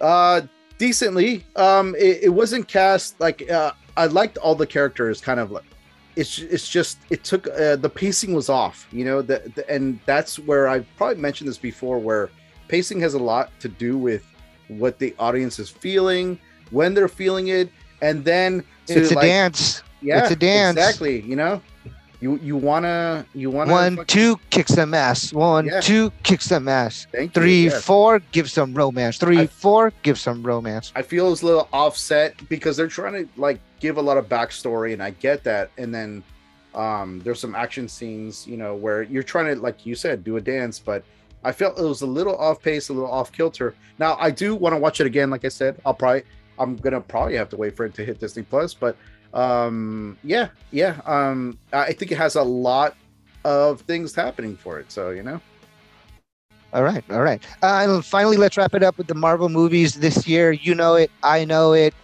Uh 0.00 0.42
decently. 0.78 1.44
Um 1.56 1.94
it, 1.96 2.24
it 2.24 2.28
wasn't 2.28 2.68
cast 2.68 3.18
like 3.20 3.48
uh 3.50 3.72
I 3.98 4.06
liked 4.06 4.36
all 4.38 4.54
the 4.54 4.66
characters 4.66 5.20
kind 5.20 5.40
of 5.40 5.50
like 5.50 5.64
it's 6.16 6.38
it's 6.38 6.68
just 6.68 6.98
it 7.10 7.22
took 7.24 7.46
uh, 7.48 7.76
the 7.76 7.90
pacing 8.02 8.32
was 8.32 8.48
off, 8.48 8.86
you 8.92 9.04
know, 9.04 9.22
the, 9.22 9.38
the 9.54 9.68
and 9.70 9.98
that's 10.06 10.38
where 10.38 10.68
I 10.68 10.80
probably 10.96 11.20
mentioned 11.20 11.48
this 11.48 11.58
before 11.58 11.98
where 11.98 12.30
pacing 12.68 13.00
has 13.00 13.14
a 13.14 13.18
lot 13.18 13.46
to 13.60 13.68
do 13.68 13.96
with 13.98 14.24
what 14.68 14.98
the 14.98 15.14
audience 15.18 15.58
is 15.58 15.68
feeling, 15.70 16.38
when 16.70 16.92
they're 16.94 17.08
feeling 17.08 17.48
it, 17.48 17.70
and 18.02 18.24
then 18.24 18.64
It's 18.88 19.10
a 19.10 19.14
like, 19.14 19.26
dance. 19.26 19.82
yeah, 20.02 20.22
it's 20.22 20.30
a 20.32 20.36
dance. 20.36 20.76
Exactly, 20.78 21.20
you 21.22 21.36
know. 21.36 21.60
You 22.20 22.36
you 22.42 22.56
wanna 22.56 23.24
you 23.32 23.48
wanna 23.48 23.70
One, 23.72 23.96
fucking- 23.98 24.06
two, 24.06 24.40
kick 24.50 24.66
some 24.66 24.92
ass. 24.92 25.32
One, 25.32 25.66
Yeah. 25.66 25.80
two, 25.80 26.10
kick 26.24 26.42
some 26.42 26.66
ass. 26.66 27.06
thank 27.12 27.30
you, 27.36 27.40
Three, 27.40 27.64
yes. 27.66 27.80
four, 27.84 28.20
give 28.32 28.50
some 28.50 28.74
romance. 28.74 29.18
Three, 29.18 29.38
I- 29.42 29.46
four, 29.46 29.92
give 30.02 30.18
some 30.18 30.42
romance. 30.42 30.90
I 30.96 31.02
feel 31.02 31.32
it's 31.32 31.42
a 31.42 31.46
little 31.46 31.68
offset 31.72 32.34
because 32.48 32.76
they're 32.76 32.88
trying 33.00 33.12
to 33.24 33.28
like 33.40 33.60
give 33.80 33.96
a 33.96 34.02
lot 34.02 34.16
of 34.16 34.28
backstory, 34.28 34.92
and 34.92 35.02
I 35.02 35.10
get 35.10 35.44
that. 35.44 35.70
And 35.78 35.94
then 35.94 36.22
um, 36.74 37.20
there's 37.20 37.40
some 37.40 37.54
action 37.54 37.88
scenes, 37.88 38.46
you 38.46 38.56
know, 38.56 38.74
where 38.74 39.02
you're 39.02 39.22
trying 39.22 39.54
to, 39.54 39.60
like 39.60 39.86
you 39.86 39.94
said, 39.94 40.24
do 40.24 40.36
a 40.36 40.40
dance, 40.40 40.78
but 40.78 41.04
I 41.44 41.52
felt 41.52 41.78
it 41.78 41.84
was 41.84 42.02
a 42.02 42.06
little 42.06 42.36
off 42.36 42.62
pace, 42.62 42.88
a 42.88 42.92
little 42.92 43.10
off 43.10 43.32
kilter. 43.32 43.74
Now 43.98 44.16
I 44.20 44.30
do 44.30 44.54
want 44.54 44.74
to 44.74 44.78
watch 44.78 45.00
it 45.00 45.06
again. 45.06 45.30
Like 45.30 45.44
I 45.44 45.48
said, 45.48 45.80
I'll 45.86 45.94
probably 45.94 46.24
I'm 46.58 46.76
gonna 46.76 47.00
probably 47.00 47.36
have 47.36 47.48
to 47.50 47.56
wait 47.56 47.76
for 47.76 47.86
it 47.86 47.94
to 47.94 48.04
hit 48.04 48.18
Disney 48.18 48.42
Plus, 48.42 48.74
but 48.74 48.96
um 49.34 50.16
yeah 50.24 50.48
yeah 50.70 51.00
um 51.04 51.58
i 51.72 51.92
think 51.92 52.10
it 52.10 52.16
has 52.16 52.36
a 52.36 52.42
lot 52.42 52.96
of 53.44 53.82
things 53.82 54.14
happening 54.14 54.56
for 54.56 54.78
it 54.78 54.90
so 54.90 55.10
you 55.10 55.22
know 55.22 55.40
All 56.74 56.82
right, 56.82 57.02
all 57.08 57.22
right. 57.22 57.42
Uh, 57.62 57.80
and 57.88 58.04
finally, 58.04 58.36
let's 58.36 58.58
wrap 58.58 58.74
it 58.74 58.82
up 58.82 58.98
with 58.98 59.06
the 59.06 59.14
Marvel 59.14 59.48
movies 59.48 59.94
this 59.94 60.28
year. 60.28 60.52
You 60.52 60.74
know 60.74 60.96
it, 60.96 61.10
I 61.22 61.46
know 61.46 61.72
it. 61.72 61.94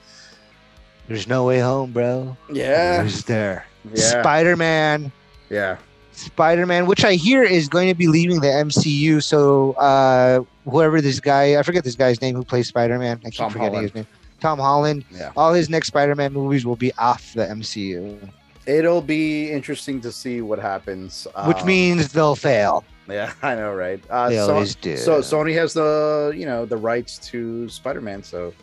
There's 1.08 1.26
no 1.28 1.44
way 1.44 1.58
home, 1.60 1.92
bro. 1.92 2.36
yeah 2.52 3.02
Who's 3.02 3.24
there? 3.24 3.66
yeah 3.92 4.20
Spider 4.22 4.56
Man. 4.56 5.12
yeah 5.50 5.76
Spider 6.12 6.64
Man, 6.64 6.86
which 6.86 7.04
I 7.04 7.14
hear 7.14 7.42
is 7.42 7.68
going 7.68 7.88
to 7.88 7.94
be 7.94 8.06
leaving 8.06 8.40
the 8.40 8.46
MCU. 8.46 9.20
So 9.22 9.72
uh, 9.72 10.44
whoever 10.70 11.00
this 11.00 11.18
guy, 11.18 11.58
I 11.58 11.62
forget 11.64 11.82
this 11.82 11.96
guy's 11.96 12.20
name 12.22 12.36
who 12.36 12.44
plays 12.44 12.68
Spider 12.68 12.98
Man. 13.00 13.20
I 13.24 13.30
keep 13.30 13.34
Tom 13.38 13.50
forgetting 13.50 13.72
Holland. 13.74 13.90
his 13.90 13.94
name. 13.96 14.06
Tom 14.40 14.58
Holland. 14.60 15.04
Yeah. 15.10 15.32
All 15.36 15.52
his 15.52 15.68
next 15.68 15.88
Spider 15.88 16.14
Man 16.14 16.32
movies 16.32 16.64
will 16.64 16.76
be 16.76 16.92
off 16.98 17.32
the 17.34 17.44
MCU, 17.46 18.30
it'll 18.66 19.02
be 19.02 19.50
interesting 19.50 20.00
to 20.00 20.10
see 20.10 20.40
what 20.40 20.58
happens 20.58 21.26
which 21.46 21.58
um, 21.58 21.66
means 21.66 22.12
they'll 22.12 22.34
fail. 22.34 22.82
yeah 23.06 23.30
i 23.42 23.54
know 23.54 23.74
right 23.74 24.02
uh 24.08 24.30
They 24.30 24.36
so, 24.36 24.54
always 24.54 24.74
do. 24.74 24.96
so 24.96 25.20
sony 25.20 25.52
has 25.56 25.74
the 25.74 26.32
you 26.34 26.46
know 26.46 26.64
the 26.64 26.78
rights 26.78 27.18
to 27.30 27.68
spider-man 27.68 28.22
so 28.22 28.54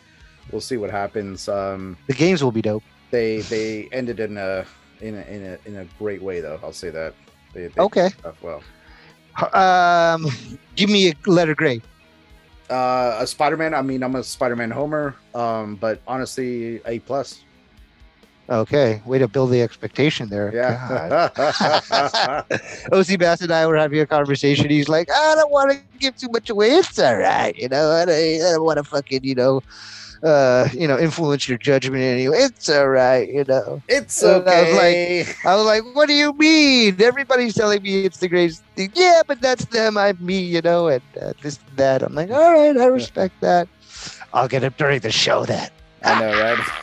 we'll 0.50 0.60
see 0.60 0.76
what 0.76 0.90
happens 0.90 1.48
um 1.48 1.96
the 2.08 2.14
games 2.14 2.42
will 2.42 2.52
be 2.52 2.62
dope. 2.62 2.82
they 3.10 3.40
they 3.42 3.88
ended 3.92 4.20
in 4.20 4.36
a 4.36 4.64
in 5.00 5.14
a 5.14 5.22
in 5.22 5.44
a, 5.44 5.58
in 5.68 5.76
a 5.76 5.84
great 5.98 6.22
way 6.22 6.40
though 6.40 6.58
i'll 6.62 6.72
say 6.72 6.90
that 6.90 7.14
they, 7.54 7.66
they 7.68 7.82
Okay. 7.82 8.10
well 8.42 8.62
Um, 9.52 10.26
give 10.76 10.88
me 10.90 11.10
a 11.10 11.30
letter 11.30 11.54
grade. 11.54 11.82
uh 12.70 13.18
a 13.20 13.26
spider-man 13.26 13.74
i 13.74 13.82
mean 13.82 14.02
i'm 14.02 14.14
a 14.14 14.22
spider-man 14.22 14.70
homer 14.70 15.14
um 15.34 15.76
but 15.76 16.00
honestly 16.06 16.80
a 16.86 16.98
plus 17.00 17.44
Okay, 18.50 19.00
way 19.06 19.18
to 19.18 19.28
build 19.28 19.50
the 19.50 19.62
expectation 19.62 20.28
there. 20.28 20.52
Yeah 20.52 21.24
OC 22.92 23.18
Bass 23.18 23.40
and 23.40 23.52
I 23.52 23.66
were 23.66 23.76
having 23.76 24.00
a 24.00 24.06
conversation. 24.06 24.68
He's 24.68 24.88
like, 24.88 25.08
I 25.10 25.34
don't 25.36 25.50
want 25.50 25.70
to 25.72 25.78
give 25.98 26.16
too 26.16 26.28
much 26.30 26.50
away. 26.50 26.70
It's 26.72 26.98
all 26.98 27.16
right, 27.16 27.54
you 27.56 27.68
know. 27.68 27.90
I 27.90 28.04
don't, 28.04 28.14
I 28.14 28.38
don't 28.52 28.64
want 28.64 28.78
to 28.78 28.84
fucking, 28.84 29.24
you 29.24 29.34
know, 29.34 29.60
uh, 30.22 30.68
you 30.72 30.86
know, 30.86 30.98
influence 30.98 31.48
your 31.48 31.58
judgment 31.58 32.02
anyway. 32.02 32.38
It's 32.38 32.68
all 32.68 32.88
right, 32.88 33.28
you 33.28 33.44
know. 33.44 33.82
it's 33.88 34.22
Uh, 34.22 34.42
I 34.46 34.62
was 34.62 34.74
like- 34.74 35.46
I 35.46 35.54
was 35.56 35.66
like, 35.66 35.82
what 35.94 36.06
do 36.08 36.14
you 36.14 36.32
mean? 36.34 37.00
Everybody's 37.02 37.54
telling 37.54 37.82
me 37.82 38.04
it's 38.04 38.18
the 38.18 38.28
greatest 38.28 38.62
thing. 38.76 38.92
Yeah, 38.94 39.22
but 39.26 39.40
that's 39.40 39.64
them. 39.66 39.96
I'm 39.96 40.16
me, 40.24 40.40
you 40.40 40.60
know, 40.60 40.88
and 40.88 41.02
uh, 41.20 41.32
this 41.42 41.58
and 41.68 41.76
that. 41.76 42.02
I'm 42.02 42.14
like, 42.14 42.30
all 42.30 42.52
right, 42.52 42.76
I 42.76 42.86
respect 42.86 43.40
that. 43.40 43.68
I'll 44.32 44.48
get 44.48 44.62
him 44.62 44.74
during 44.78 45.00
the 45.00 45.10
show 45.12 45.44
then. 45.44 45.68
i 46.04 46.18
know 46.20 46.32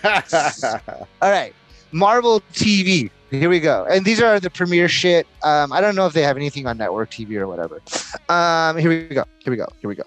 right 0.04 0.34
All 1.21 1.32
right, 1.32 1.54
Marvel 1.91 2.41
TV. 2.54 3.10
Here 3.32 3.49
we 3.49 3.60
go. 3.60 3.86
And 3.89 4.06
these 4.06 4.21
are 4.21 4.39
the 4.39 4.49
premiere 4.49 4.88
shit. 4.89 5.28
Um, 5.43 5.71
I 5.71 5.82
don't 5.82 5.95
know 5.95 6.08
if 6.08 6.13
they 6.13 6.23
have 6.23 6.36
anything 6.36 6.65
on 6.65 6.78
network 6.78 7.12
TV 7.12 7.36
or 7.38 7.47
whatever. 7.47 7.80
Um, 8.28 8.78
here 8.78 8.89
we 8.89 9.08
go. 9.13 9.23
Here 9.39 9.52
we 9.52 9.58
go. 9.58 9.67
Here 9.80 9.88
we 9.88 9.95
go. 9.95 10.04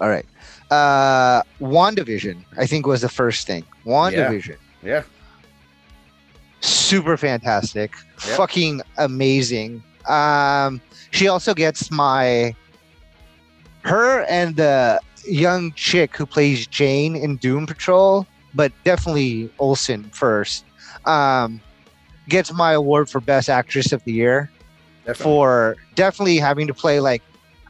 All 0.00 0.08
right. 0.08 0.24
Uh, 0.70 1.42
WandaVision, 1.60 2.44
I 2.56 2.66
think, 2.66 2.86
was 2.86 3.00
the 3.00 3.08
first 3.08 3.46
thing. 3.46 3.64
WandaVision. 3.86 4.56
yeah 4.82 5.02
Super 6.60 7.16
fantastic. 7.16 7.92
Yep. 8.26 8.36
Fucking 8.36 8.82
amazing. 8.96 9.82
Um, 10.06 10.80
she 11.10 11.28
also 11.28 11.54
gets 11.54 11.90
my 11.90 12.54
her 13.82 14.24
and 14.24 14.56
the 14.56 15.00
young 15.26 15.72
chick 15.72 16.16
who 16.16 16.26
plays 16.26 16.66
Jane 16.66 17.14
in 17.14 17.36
Doom 17.36 17.66
Patrol, 17.66 18.26
but 18.54 18.72
definitely 18.84 19.50
Olsen 19.58 20.04
first. 20.10 20.64
Um, 21.04 21.60
gets 22.28 22.52
my 22.52 22.72
award 22.72 23.08
for 23.08 23.20
best 23.20 23.48
actress 23.48 23.92
of 23.92 24.02
the 24.04 24.12
year 24.12 24.50
definitely. 25.06 25.22
for 25.22 25.76
definitely 25.94 26.38
having 26.38 26.66
to 26.66 26.74
play 26.74 27.00
like 27.00 27.22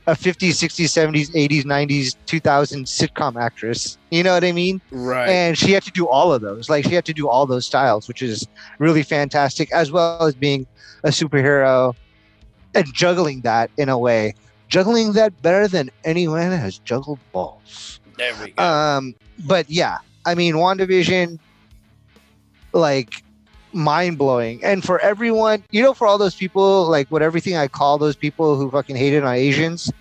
a 0.09 0.13
50s, 0.13 0.57
60s, 0.57 0.87
70s, 0.87 1.31
80s, 1.35 1.65
90s, 1.65 2.17
2000s 2.27 2.87
sitcom 2.89 3.39
actress. 3.41 3.99
You 4.11 4.23
know 4.23 4.33
what 4.33 4.43
I 4.43 4.53
mean? 4.53 4.81
right 4.91 5.29
And 5.29 5.57
she 5.57 5.73
had 5.73 5.83
to 5.83 5.91
do 5.91 6.09
all 6.09 6.33
of 6.33 6.41
those. 6.41 6.71
Like 6.71 6.87
she 6.87 6.95
had 6.95 7.05
to 7.05 7.13
do 7.13 7.29
all 7.29 7.45
those 7.45 7.67
styles, 7.67 8.09
which 8.09 8.23
is 8.23 8.49
really 8.79 9.03
fantastic, 9.03 9.71
as 9.71 9.93
well 9.93 10.23
as 10.23 10.35
being 10.35 10.67
a 11.05 11.11
superhero 11.11 11.95
and 12.75 12.87
juggling 12.95 13.43
that 13.43 13.71
in 13.77 13.91
a 13.91 13.99
way. 13.99 14.35
Juggling 14.69 15.13
that 15.13 15.41
better 15.43 15.69
than 15.69 15.91
anyone 16.05 16.53
has 16.53 16.79
juggled 16.79 17.19
balls. 17.33 18.01
there 18.17 18.33
we 18.43 18.53
go 18.53 18.63
Um, 18.63 19.15
but 19.47 19.69
yeah, 19.69 19.99
I 20.25 20.35
mean, 20.35 20.55
WandaVision, 20.55 21.39
like 22.73 23.23
mind 23.73 24.19
blowing. 24.19 24.63
And 24.65 24.85
for 24.85 24.99
everyone, 25.01 25.63
you 25.71 25.83
know, 25.83 25.95
for 25.95 26.07
all 26.07 26.19
those 26.19 26.35
people, 26.35 26.87
like 26.87 27.09
what 27.09 27.23
everything 27.23 27.57
I 27.57 27.69
call 27.69 27.99
those 27.99 28.17
people 28.17 28.57
who 28.57 28.71
fucking 28.71 28.97
hated 28.97 29.25
on 29.25 29.35
Asians, 29.35 29.93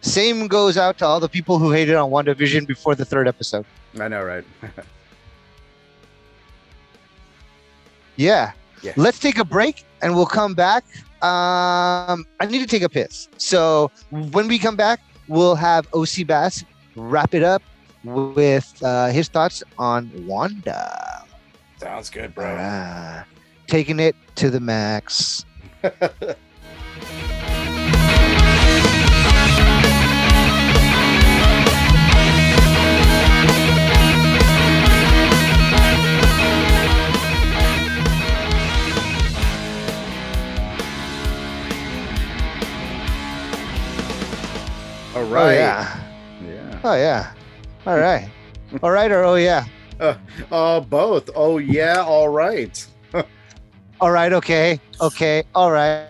same 0.00 0.46
goes 0.46 0.76
out 0.76 0.98
to 0.98 1.06
all 1.06 1.20
the 1.20 1.28
people 1.28 1.58
who 1.58 1.70
hated 1.70 1.94
on 1.96 2.10
WandaVision 2.10 2.66
before 2.66 2.94
the 2.94 3.04
third 3.04 3.26
episode. 3.28 3.64
i 3.98 4.08
know 4.08 4.22
right 4.22 4.44
Yeah. 8.16 8.52
Yeah. 8.82 8.92
Let's 8.96 9.18
take 9.18 9.38
a 9.38 9.44
break 9.44 9.84
and 10.02 10.14
we'll 10.14 10.26
come 10.26 10.54
back. 10.54 10.84
Um, 11.22 12.24
I 12.40 12.46
need 12.48 12.60
to 12.60 12.66
take 12.66 12.82
a 12.82 12.88
piss. 12.88 13.28
So 13.36 13.90
when 14.10 14.48
we 14.48 14.58
come 14.58 14.76
back, 14.76 15.00
we'll 15.28 15.54
have 15.54 15.86
OC 15.94 16.26
Bass 16.26 16.64
wrap 16.94 17.34
it 17.34 17.42
up 17.42 17.62
with 18.04 18.82
uh, 18.82 19.08
his 19.08 19.28
thoughts 19.28 19.62
on 19.78 20.10
Wanda. 20.26 21.25
Sounds 21.78 22.10
good 22.10 22.34
bro 22.34 22.56
Ah, 22.58 23.24
taking 23.66 24.00
it 24.00 24.16
to 24.36 24.50
the 24.50 24.60
max. 24.60 25.44
All 45.16 45.24
right. 45.24 45.46
Oh 45.46 45.50
yeah. 45.50 46.00
yeah 46.44 46.80
Oh 46.84 46.94
yeah. 46.94 47.32
All 47.86 47.96
right. 47.98 48.28
All 48.82 48.90
right 48.90 49.10
or 49.10 49.24
oh 49.24 49.36
yeah. 49.36 49.64
uh 50.52 50.80
both 50.80 51.30
oh 51.34 51.58
yeah 51.58 52.02
all 52.02 52.28
right 52.28 52.86
All 53.98 54.10
right. 54.10 54.30
Okay. 54.30 54.78
Okay. 55.00 55.42
All 55.54 55.70
right. 55.72 56.08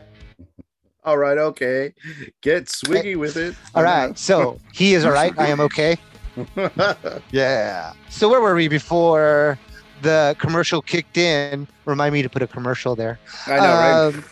all 1.05 1.16
right 1.18 1.38
okay 1.38 1.94
get 2.40 2.66
swiggy 2.66 3.14
with 3.14 3.37
it 3.37 3.55
All 3.77 3.85
right. 3.85 4.18
So 4.18 4.59
he 4.72 4.94
is 4.94 5.05
all 5.05 5.12
right. 5.12 5.33
I 5.38 5.46
am 5.49 5.61
okay. 5.61 5.96
Yeah. 7.31 7.92
So 8.11 8.29
where 8.29 8.40
were 8.40 8.55
we 8.57 8.66
before 8.68 9.57
the 10.03 10.35
commercial 10.38 10.83
kicked 10.83 11.16
in? 11.16 11.68
Remind 11.85 12.12
me 12.12 12.22
to 12.22 12.29
put 12.29 12.42
a 12.42 12.46
commercial 12.46 12.96
there. 12.96 13.18
i 13.46 13.57
know 13.57 13.62
right 13.62 14.07
Um, 14.09 14.25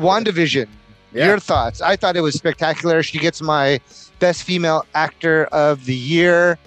WandaVision. 0.00 0.68
Yeah. 1.12 1.26
Your 1.26 1.38
thoughts? 1.38 1.80
I 1.80 1.96
thought 1.96 2.16
it 2.16 2.20
was 2.22 2.34
spectacular. 2.34 3.02
She 3.02 3.18
gets 3.18 3.40
my 3.42 3.78
best 4.18 4.42
female 4.42 4.84
actor 4.94 5.44
of 5.46 5.84
the 5.84 5.94
year. 5.94 6.58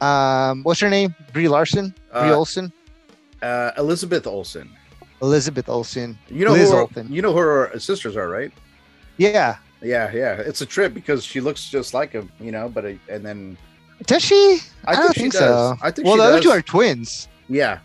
Um, 0.00 0.62
what's 0.62 0.80
her 0.80 0.90
name? 0.90 1.14
Brie 1.32 1.48
Larson. 1.48 1.94
Brie 2.12 2.20
Uh, 2.30 2.34
Olsen. 2.34 2.72
uh, 3.42 3.70
elizabeth 3.78 4.26
Olsen. 4.26 4.70
Elizabeth 5.22 5.68
Olsen. 5.68 6.18
you 6.28 6.44
know 6.44 6.52
Liz 6.52 6.68
who 6.70 6.76
her, 6.76 6.82
Olsen. 6.82 7.12
you 7.12 7.22
know 7.22 7.32
who 7.32 7.38
her 7.38 7.78
sisters 7.78 8.16
are 8.16 8.28
right 8.28 8.52
Yeah. 9.16 9.56
yeah 9.82 10.10
yeah 10.12 10.34
it's 10.34 10.60
a 10.60 10.66
trip 10.66 10.92
because 10.94 11.24
she 11.24 11.40
looks 11.40 11.68
just 11.70 11.94
like 11.94 12.12
him 12.12 12.30
you 12.40 12.52
know 12.52 12.68
but 12.68 12.84
uh, 12.84 12.92
and 13.08 13.24
then 13.24 13.56
Does 14.06 14.22
she? 14.22 14.58
I, 14.84 14.92
don't 14.94 15.04
think, 15.04 15.14
she 15.14 15.20
think 15.22 15.32
does. 15.34 15.40
so. 15.40 15.76
I 15.80 15.90
think 15.90 16.06
well, 16.06 16.18
the 16.18 16.24
other 16.24 16.40
two 16.40 16.50
are 16.50 16.60
twins. 16.60 17.28
Yeah. 17.48 17.78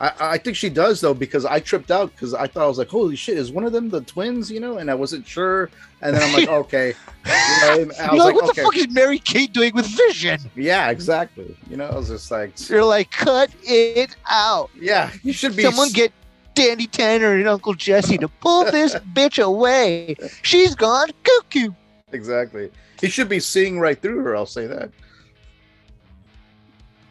I, 0.00 0.12
I 0.18 0.38
think 0.38 0.56
she 0.56 0.70
does 0.70 1.00
though 1.00 1.12
because 1.14 1.44
I 1.44 1.60
tripped 1.60 1.90
out 1.90 2.10
because 2.12 2.32
I 2.32 2.46
thought 2.46 2.64
I 2.64 2.66
was 2.66 2.78
like, 2.78 2.88
holy 2.88 3.16
shit, 3.16 3.36
is 3.36 3.52
one 3.52 3.64
of 3.64 3.72
them 3.72 3.90
the 3.90 4.00
twins? 4.00 4.50
You 4.50 4.58
know, 4.60 4.78
and 4.78 4.90
I 4.90 4.94
wasn't 4.94 5.26
sure, 5.26 5.68
and 6.00 6.16
then 6.16 6.22
I'm 6.22 6.32
like, 6.32 6.48
okay, 6.64 6.88
you 6.88 7.30
know, 7.30 7.72
I 7.72 7.76
You're 7.76 7.86
was 7.86 7.98
like, 7.98 8.10
like, 8.18 8.34
what 8.34 8.44
okay, 8.50 8.62
the 8.62 8.64
fuck 8.66 8.76
is 8.76 8.88
Mary 8.90 9.18
Kate 9.18 9.52
doing 9.52 9.74
with 9.74 9.86
Vision? 9.86 10.40
yeah, 10.56 10.90
exactly. 10.90 11.54
You 11.68 11.76
know, 11.76 11.84
I 11.86 11.94
was 11.96 12.08
just 12.08 12.30
like, 12.30 12.52
You're 12.68 12.84
like, 12.84 13.10
cut 13.10 13.50
it 13.62 14.16
out. 14.30 14.70
yeah, 14.80 15.10
you 15.22 15.32
should 15.34 15.54
be 15.54 15.62
Someone 15.64 15.90
get 15.92 16.12
Danny 16.54 16.86
Tanner 16.86 17.34
and 17.34 17.46
Uncle 17.46 17.74
Jesse 17.74 18.18
to 18.18 18.28
pull 18.28 18.64
this 18.70 18.94
bitch 19.14 19.42
away. 19.42 20.16
She's 20.42 20.74
gone 20.74 21.10
cuckoo. 21.24 21.72
exactly. 22.12 22.70
He 23.00 23.08
should 23.08 23.28
be 23.28 23.40
seeing 23.40 23.78
right 23.78 24.00
through 24.00 24.20
her. 24.24 24.36
I'll 24.36 24.44
say 24.46 24.66
that. 24.66 24.90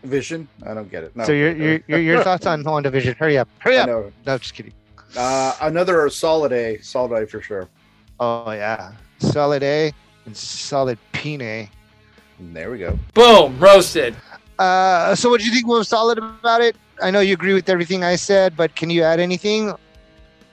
Vision. 0.03 0.47
I 0.65 0.73
don't 0.73 0.89
get 0.89 1.03
it. 1.03 1.15
No. 1.15 1.23
So 1.25 1.31
your 1.33 1.55
your 1.55 1.79
your, 1.87 1.99
your 1.99 2.23
thoughts 2.23 2.45
on 2.45 2.63
WandaVision? 2.63 3.15
Hurry 3.17 3.37
up, 3.37 3.47
hurry 3.59 3.77
up. 3.77 3.87
know. 3.87 4.11
No, 4.25 4.37
just 4.37 4.53
kidding. 4.53 4.73
Uh, 5.17 5.55
another 5.61 6.09
solid 6.09 6.51
A, 6.53 6.77
solid 6.81 7.11
A 7.23 7.27
for 7.27 7.41
sure. 7.41 7.67
Oh 8.19 8.51
yeah, 8.51 8.93
solid 9.19 9.63
A 9.63 9.91
and 10.25 10.35
solid 10.37 10.97
pine. 11.11 11.69
There 12.39 12.71
we 12.71 12.77
go. 12.77 12.97
Boom, 13.13 13.59
roasted. 13.59 14.15
Uh, 14.57 15.15
so 15.15 15.29
what 15.29 15.39
do 15.41 15.45
you 15.45 15.51
think 15.53 15.67
was 15.67 15.87
solid 15.89 16.17
about 16.17 16.61
it? 16.61 16.75
I 17.01 17.11
know 17.11 17.19
you 17.21 17.33
agree 17.33 17.53
with 17.53 17.69
everything 17.69 18.03
I 18.03 18.15
said, 18.15 18.55
but 18.55 18.75
can 18.75 18.89
you 18.89 19.03
add 19.03 19.19
anything? 19.19 19.69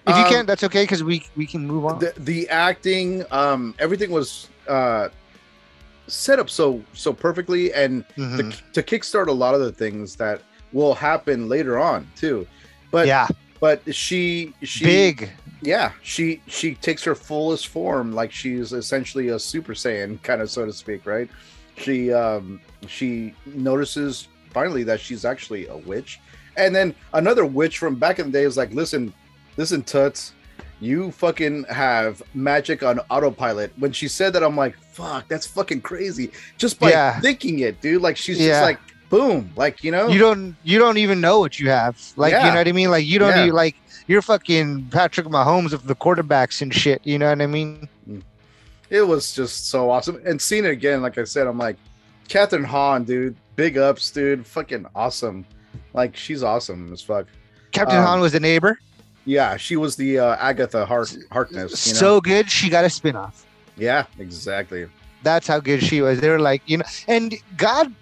If 0.06 0.16
you 0.16 0.22
Um, 0.22 0.28
can't, 0.28 0.46
that's 0.46 0.62
okay 0.64 0.84
because 0.84 1.02
we 1.04 1.24
we 1.36 1.46
can 1.46 1.66
move 1.66 1.84
on. 1.84 1.98
The 1.98 2.12
the 2.18 2.48
acting, 2.48 3.24
um, 3.30 3.74
everything 3.78 4.10
was 4.10 4.48
uh 4.68 5.08
set 6.06 6.38
up 6.38 6.48
so 6.50 6.82
so 6.92 7.12
perfectly, 7.12 7.72
and 7.72 8.04
Mhm. 8.16 8.36
the, 8.36 8.62
to 8.72 8.82
kickstart 8.82 9.28
a 9.28 9.32
lot 9.32 9.54
of 9.54 9.60
the 9.60 9.72
things 9.72 10.16
that 10.16 10.40
will 10.72 10.94
happen 10.94 11.48
later 11.48 11.78
on 11.78 12.06
too. 12.16 12.46
But 12.90 13.06
yeah, 13.06 13.28
but 13.60 13.82
she 13.94 14.52
she 14.62 14.84
big. 14.84 15.30
yeah 15.62 15.92
she 16.02 16.40
she 16.46 16.74
takes 16.74 17.02
her 17.04 17.14
fullest 17.14 17.68
form 17.68 18.12
like 18.14 18.30
she's 18.30 18.72
essentially 18.72 19.28
a 19.28 19.38
super 19.38 19.72
saiyan 19.74 20.22
kind 20.22 20.40
of 20.42 20.50
so 20.50 20.66
to 20.66 20.72
speak 20.72 21.06
right 21.06 21.28
she 21.78 22.12
um 22.12 22.60
she 22.86 23.34
notices 23.46 24.28
finally 24.50 24.82
that 24.84 25.00
she's 25.00 25.24
actually 25.24 25.66
a 25.68 25.76
witch 25.76 26.20
and 26.56 26.74
then 26.74 26.94
another 27.14 27.44
witch 27.46 27.78
from 27.78 27.94
back 27.96 28.18
in 28.18 28.26
the 28.26 28.32
day 28.32 28.44
is 28.44 28.56
like 28.56 28.72
listen 28.72 29.12
listen 29.56 29.82
tuts 29.82 30.32
you 30.80 31.10
fucking 31.10 31.64
have 31.64 32.22
magic 32.34 32.82
on 32.82 32.98
autopilot 33.10 33.72
when 33.78 33.92
she 33.92 34.08
said 34.08 34.32
that 34.32 34.42
i'm 34.44 34.56
like 34.56 34.76
fuck 34.92 35.26
that's 35.28 35.46
fucking 35.46 35.80
crazy 35.80 36.30
just 36.58 36.78
by 36.78 36.90
Yeah. 36.90 37.18
thinking 37.20 37.60
it 37.60 37.80
dude 37.80 38.02
like 38.02 38.16
she's 38.16 38.38
Yeah. 38.38 38.48
just 38.48 38.62
like 38.62 38.78
boom 39.08 39.50
like 39.56 39.82
you 39.84 39.90
know 39.92 40.08
You 40.08 40.18
don't 40.18 40.56
you 40.64 40.78
don't 40.78 40.98
even 40.98 41.20
know 41.20 41.38
what 41.38 41.58
you 41.60 41.70
have. 41.70 41.96
Like 42.16 42.32
you 42.32 42.38
know 42.40 42.54
what 42.56 42.66
I 42.66 42.72
mean? 42.72 42.90
Like 42.90 43.06
you 43.06 43.18
don't 43.20 43.30
Yeah. 43.36 43.44
even 43.44 43.54
like 43.54 43.76
you're 44.08 44.20
fucking 44.20 44.88
Patrick 44.90 45.28
Mahomes 45.28 45.72
of 45.72 45.86
the 45.86 45.94
quarterbacks 45.94 46.60
and 46.60 46.74
shit. 46.74 47.00
You 47.04 47.16
know 47.18 47.28
what 47.28 47.40
I 47.40 47.46
mean? 47.46 47.88
it 48.90 49.02
was 49.02 49.32
just 49.32 49.68
so 49.70 49.90
awesome. 49.90 50.20
And 50.26 50.40
seeing 50.42 50.64
it 50.64 50.70
again, 50.70 51.02
like 51.02 51.18
I 51.18 51.24
said, 51.24 51.46
I'm 51.46 51.58
like, 51.58 51.76
Kathryn 52.28 52.64
Hahn, 52.64 53.04
dude, 53.04 53.36
big 53.56 53.78
ups, 53.78 54.10
dude, 54.10 54.44
fucking 54.46 54.86
awesome. 54.94 55.46
Like 55.94 56.16
she's 56.16 56.42
awesome 56.42 56.92
as 56.92 57.00
fuck. 57.00 57.26
Captain 57.72 57.98
Um, 57.98 58.04
Hahn 58.04 58.20
was 58.20 58.32
the 58.32 58.40
neighbor. 58.40 58.78
Yeah, 59.26 59.56
she 59.58 59.76
was 59.76 59.96
the 59.96 60.18
uh, 60.20 60.36
Agatha 60.36 60.86
Hart- 60.86 61.16
Harkness. 61.30 61.86
You 61.86 61.92
know? 61.92 61.98
So 61.98 62.20
good, 62.20 62.50
she 62.50 62.70
got 62.70 62.84
a 62.84 62.90
spin-off. 62.90 63.44
yeah, 63.76 64.06
exactly. 64.18 64.88
That's 65.22 65.46
how 65.46 65.58
good 65.60 65.82
she 65.82 66.00
was. 66.00 66.20
They 66.20 66.30
were 66.30 66.38
like, 66.38 66.62
you 66.66 66.78
know, 66.78 66.84
and 67.08 67.34
God, 67.56 67.92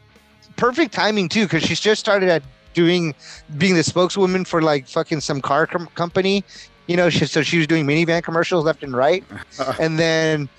perfect 0.56 0.92
timing 0.92 1.28
too, 1.28 1.44
because 1.46 1.62
she's 1.62 1.80
just 1.80 1.98
started 2.00 2.28
at 2.28 2.42
doing 2.74 3.14
being 3.56 3.74
the 3.74 3.82
spokeswoman 3.82 4.44
for 4.44 4.60
like 4.60 4.86
fucking 4.86 5.20
some 5.20 5.40
car 5.40 5.66
com- 5.66 5.88
company. 5.94 6.44
You 6.86 6.96
know, 6.98 7.08
she, 7.08 7.24
so 7.24 7.40
she 7.42 7.56
was 7.56 7.66
doing 7.66 7.86
minivan 7.86 8.22
commercials 8.22 8.66
left 8.66 8.82
and 8.82 8.94
right, 8.94 9.24
and 9.80 9.98
then, 9.98 10.50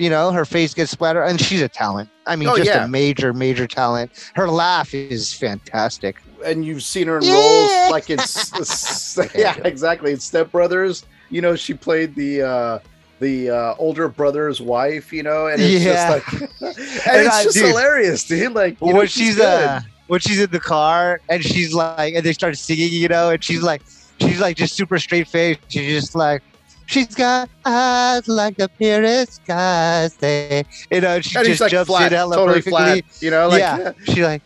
you 0.00 0.08
know, 0.10 0.32
her 0.32 0.44
face 0.44 0.72
gets 0.74 0.90
splattered, 0.90 1.28
and 1.28 1.40
she's 1.40 1.60
a 1.62 1.68
talent. 1.68 2.08
I 2.26 2.34
mean, 2.36 2.48
Oh, 2.48 2.56
just 2.56 2.68
yeah. 2.68 2.84
a 2.84 2.88
major, 2.88 3.32
major 3.32 3.66
talent. 3.66 4.10
Her 4.34 4.48
laugh 4.48 4.94
is 4.94 5.32
fantastic. 5.32 6.16
And 6.44 6.64
you've 6.64 6.82
seen 6.82 7.06
her 7.08 7.18
in 7.18 7.24
Yeah. 7.24 7.34
roles 7.34 7.90
like 7.90 8.08
in 8.08 8.18
s- 8.18 8.52
s- 8.58 9.18
yeah, 9.34 9.56
exactly. 9.64 10.12
In 10.12 10.18
Step 10.20 10.50
Brothers, 10.50 11.04
you 11.28 11.40
know, 11.42 11.54
she 11.54 11.74
played 11.74 12.14
the 12.14 12.42
uh 12.42 12.78
the 13.20 13.50
uh, 13.50 13.74
older 13.78 14.08
brother's 14.08 14.62
wife, 14.62 15.12
you 15.12 15.22
know, 15.22 15.48
and 15.48 15.60
it's 15.60 15.84
Yeah. 15.84 16.18
just 16.18 16.32
like, 16.32 16.50
and, 16.62 16.78
And 17.06 17.26
it's 17.26 17.34
I- 17.36 17.42
just 17.44 17.56
dude, 17.58 17.66
hilarious, 17.66 18.24
dude. 18.24 18.54
Like, 18.54 18.80
you 18.80 18.88
know, 18.92 18.98
when 19.00 19.06
she's 19.08 19.38
uh 19.38 19.82
when 20.06 20.20
she's 20.20 20.40
in 20.40 20.50
the 20.50 20.60
car 20.60 21.20
and 21.28 21.44
she's 21.44 21.74
like 21.74 22.14
and 22.14 22.24
they 22.24 22.32
start 22.32 22.56
singing 22.56 22.90
you 22.92 23.06
know 23.08 23.28
and 23.30 23.44
she's 23.44 23.62
like 23.62 23.82
she's 24.20 24.40
like 24.40 24.56
just 24.56 24.74
super 24.74 24.98
straight 24.98 25.28
faced 25.28 25.60
she's 25.68 25.86
just 26.00 26.14
like 26.16 26.42
she's 26.90 27.14
got 27.14 27.48
eyes 27.64 28.26
like 28.28 28.56
the 28.56 28.68
purest 28.78 29.34
skies 29.34 30.14
they 30.16 30.64
you 30.90 31.00
know 31.00 31.20
she 31.20 31.36
and 31.38 31.46
just 31.46 31.60
like 31.60 31.70
jumps 31.70 31.88
flat, 31.88 32.12
in 32.12 32.18
totally 32.18 32.46
perfectly 32.62 32.70
flat, 32.70 33.22
you 33.22 33.30
know, 33.30 33.48
like 33.48 33.60
yeah 33.60 33.92
she 34.04 34.24
like 34.24 34.42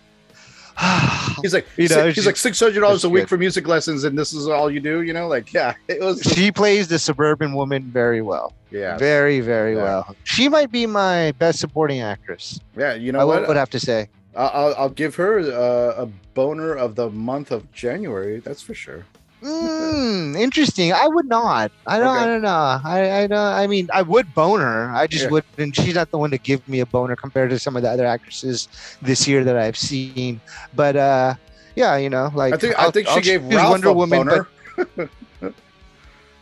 He's 1.42 1.54
like, 1.54 1.66
You 1.76 1.86
know, 1.88 2.06
he's 2.06 2.14
she's- 2.14 2.26
like 2.26 2.36
six 2.36 2.58
hundred 2.58 2.80
dollars 2.80 3.04
a 3.04 3.08
week 3.08 3.22
good. 3.22 3.28
for 3.28 3.36
music 3.38 3.68
lessons, 3.68 4.02
and 4.02 4.18
this 4.18 4.32
is 4.32 4.48
all 4.48 4.68
you 4.70 4.80
do. 4.80 5.02
You 5.02 5.12
know, 5.12 5.28
like 5.28 5.52
yeah, 5.52 5.74
it 5.86 6.00
was 6.00 6.20
she 6.22 6.50
plays 6.60 6.88
the 6.88 6.98
suburban 6.98 7.54
woman 7.54 7.84
very 7.92 8.22
well 8.22 8.52
yeah, 8.72 8.96
very 8.98 9.38
very 9.40 9.76
Yeah. 9.76 9.82
well 9.84 10.16
she 10.24 10.48
might 10.48 10.72
be 10.72 10.86
my 10.86 11.30
best 11.38 11.60
supporting 11.60 12.00
actress 12.00 12.58
yeah. 12.76 12.94
You 12.94 13.12
know 13.12 13.20
I 13.20 13.24
what? 13.24 13.46
would 13.46 13.56
have 13.56 13.70
to 13.70 13.78
say 13.78 14.08
I'll, 14.34 14.50
I'll, 14.52 14.74
I'll 14.78 14.88
give 15.02 15.14
her 15.14 15.38
uh, 15.40 16.02
a 16.02 16.06
boner 16.34 16.74
of 16.74 16.96
the 16.96 17.08
month 17.10 17.52
of 17.52 17.70
January. 17.70 18.40
That's 18.40 18.60
for 18.62 18.74
sure. 18.74 19.06
Mm, 19.44 20.38
interesting. 20.40 20.92
I 20.92 21.06
would 21.06 21.26
not. 21.28 21.70
I 21.86 21.98
don't. 21.98 22.16
I 22.16 22.24
don't 22.26 22.40
know. 22.42 22.80
I. 22.84 23.22
I 23.22 23.26
don't. 23.26 23.38
I 23.38 23.66
mean, 23.66 23.88
I 23.92 24.00
would 24.02 24.32
bone 24.34 24.60
her. 24.60 24.90
I 24.90 25.06
just 25.06 25.24
Yeah. 25.24 25.30
wouldn't. 25.30 25.76
She's 25.76 25.94
not 25.94 26.10
the 26.10 26.16
one 26.18 26.30
to 26.30 26.38
give 26.38 26.66
me 26.66 26.80
a 26.80 26.86
boner 26.86 27.14
compared 27.14 27.50
to 27.50 27.58
some 27.58 27.76
of 27.76 27.82
the 27.82 27.90
other 27.90 28.06
actresses 28.06 28.68
this 29.02 29.28
year 29.28 29.44
that 29.44 29.56
I've 29.56 29.76
seen. 29.76 30.40
But 30.74 30.96
uh, 30.96 31.34
yeah, 31.76 31.96
you 31.98 32.08
know, 32.08 32.30
like 32.34 32.54
I 32.54 32.56
think 32.56 32.78
I 32.78 32.84
I'll- 32.84 32.90
think 32.90 33.06
I'll 33.08 33.16
she 33.16 33.22
gave 33.22 33.42
choose 33.42 33.54
Ralph 33.54 33.70
Wonder 33.72 33.88
a 33.88 33.92
Woman, 33.92 34.18
boner. 34.26 34.48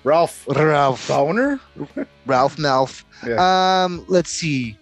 Ralph 0.05 0.45
but 0.49 0.57
Ralph, 0.57 1.07
boner. 1.09 1.61
Ralph 2.27 2.57
Melf. 2.57 3.05
Um, 3.39 4.05
let's 4.09 4.31
see. 4.31 4.77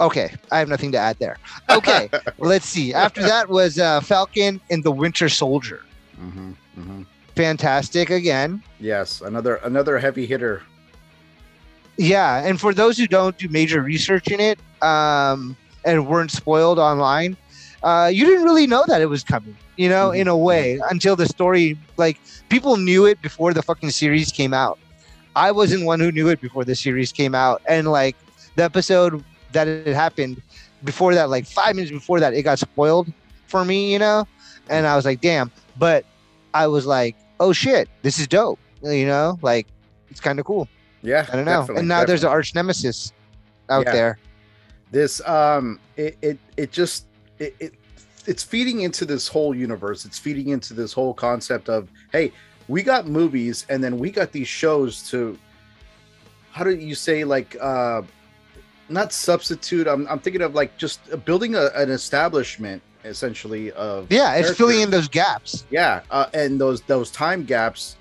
Okay, 0.00 0.34
I 0.52 0.58
have 0.58 0.68
nothing 0.68 0.92
to 0.92 0.98
add 0.98 1.16
there. 1.18 1.38
Okay, 1.70 2.10
let's 2.38 2.66
see. 2.66 2.92
After 2.92 3.22
that 3.22 3.48
was 3.48 3.78
uh, 3.78 4.00
Falcon 4.00 4.60
and 4.70 4.84
the 4.84 4.90
Winter 4.90 5.28
Soldier. 5.28 5.82
hmm 6.16 6.52
hmm 6.74 7.02
Fantastic 7.36 8.08
again. 8.10 8.62
Yes, 8.80 9.20
another 9.20 9.56
another 9.56 9.98
heavy 9.98 10.26
hitter. 10.26 10.62
Yeah, 11.98 12.44
and 12.44 12.60
for 12.60 12.74
those 12.74 12.98
who 12.98 13.06
don't 13.06 13.36
do 13.38 13.48
major 13.48 13.80
research 13.82 14.28
in 14.28 14.40
it 14.40 14.58
um, 14.82 15.56
and 15.84 16.06
weren't 16.06 16.30
spoiled 16.30 16.78
online, 16.78 17.36
uh, 17.82 18.10
you 18.12 18.24
didn't 18.24 18.44
really 18.44 18.66
know 18.66 18.84
that 18.88 19.00
it 19.00 19.06
was 19.06 19.22
coming. 19.22 19.56
You 19.76 19.90
know, 19.90 20.10
Mhm. 20.10 20.18
in 20.20 20.28
a 20.28 20.36
way, 20.36 20.80
until 20.90 21.14
the 21.16 21.26
story, 21.26 21.78
like 21.98 22.18
people 22.48 22.78
knew 22.78 23.04
it 23.04 23.20
before 23.20 23.52
the 23.52 23.62
fucking 23.62 23.90
series 23.90 24.32
came 24.32 24.54
out. 24.54 24.78
I 25.34 25.52
wasn't 25.52 25.84
one 25.84 26.00
who 26.00 26.10
knew 26.10 26.28
it 26.28 26.40
before 26.40 26.64
the 26.64 26.74
series 26.74 27.12
came 27.12 27.34
out, 27.34 27.60
and 27.68 27.86
like 27.88 28.16
the 28.56 28.64
episode 28.64 29.22
that 29.52 29.68
it 29.68 29.94
happened 29.94 30.40
before 30.84 31.14
that, 31.14 31.28
like 31.28 31.46
five 31.46 31.76
minutes 31.76 31.92
before 31.92 32.20
that, 32.20 32.32
it 32.32 32.42
got 32.42 32.58
spoiled 32.58 33.12
for 33.46 33.62
me. 33.64 33.92
You 33.92 33.98
know, 33.98 34.26
and 34.70 34.86
I 34.86 34.96
was 34.96 35.04
like, 35.04 35.20
damn. 35.20 35.50
But 35.78 36.06
I 36.54 36.66
was 36.68 36.86
like, 36.86 37.16
oh 37.40 37.52
shit, 37.52 37.88
this 38.02 38.18
is 38.18 38.26
dope. 38.26 38.58
You 38.82 39.06
know, 39.06 39.38
like 39.42 39.66
it's 40.10 40.20
kind 40.20 40.38
of 40.38 40.44
cool. 40.46 40.68
Yeah, 41.02 41.26
I 41.32 41.36
don't 41.36 41.44
know. 41.44 41.66
and 41.76 41.86
now 41.88 42.04
there's 42.04 42.24
an 42.24 42.30
arch 42.30 42.54
nemesis 42.54 43.12
out 43.70 43.84
Yeah. 43.86 43.92
there. 43.92 44.18
this 44.92 45.20
um 45.26 45.78
it 45.96 46.16
it, 46.22 46.38
it 46.56 46.70
just 46.72 47.06
it, 47.38 47.54
it 47.58 47.74
it's 48.26 48.42
feeding 48.42 48.80
into 48.82 49.04
this 49.04 49.26
whole 49.28 49.54
universe 49.54 50.04
it's 50.04 50.18
feeding 50.18 50.48
into 50.50 50.72
this 50.74 50.92
whole 50.92 51.12
concept 51.14 51.68
of 51.68 51.88
hey 52.12 52.32
we 52.68 52.82
got 52.82 53.06
movies 53.06 53.66
and 53.68 53.82
then 53.82 53.98
we 53.98 54.10
got 54.10 54.30
these 54.32 54.48
shows 54.48 55.08
to 55.10 55.36
how 56.52 56.62
do 56.64 56.70
you 56.70 56.94
say 56.94 57.24
like 57.24 57.56
uh 57.60 58.02
not 58.88 59.12
substitute 59.12 59.86
i'm, 59.88 60.06
I'm 60.08 60.18
thinking 60.20 60.42
of 60.42 60.54
like 60.54 60.76
just 60.76 61.00
building 61.24 61.54
a, 61.56 61.66
an 61.74 61.90
establishment 61.90 62.80
essentially 63.06 63.72
of 63.72 64.06
Yeah, 64.10 64.34
it's 64.34 64.56
filling 64.56 64.80
in 64.80 64.90
those 64.90 65.08
gaps. 65.08 65.64
yeah 65.70 66.00
uh, 66.10 66.26
and 66.34 66.60
those 66.60 66.82
those 66.82 67.10
time 67.10 67.44
gaps 67.44 67.96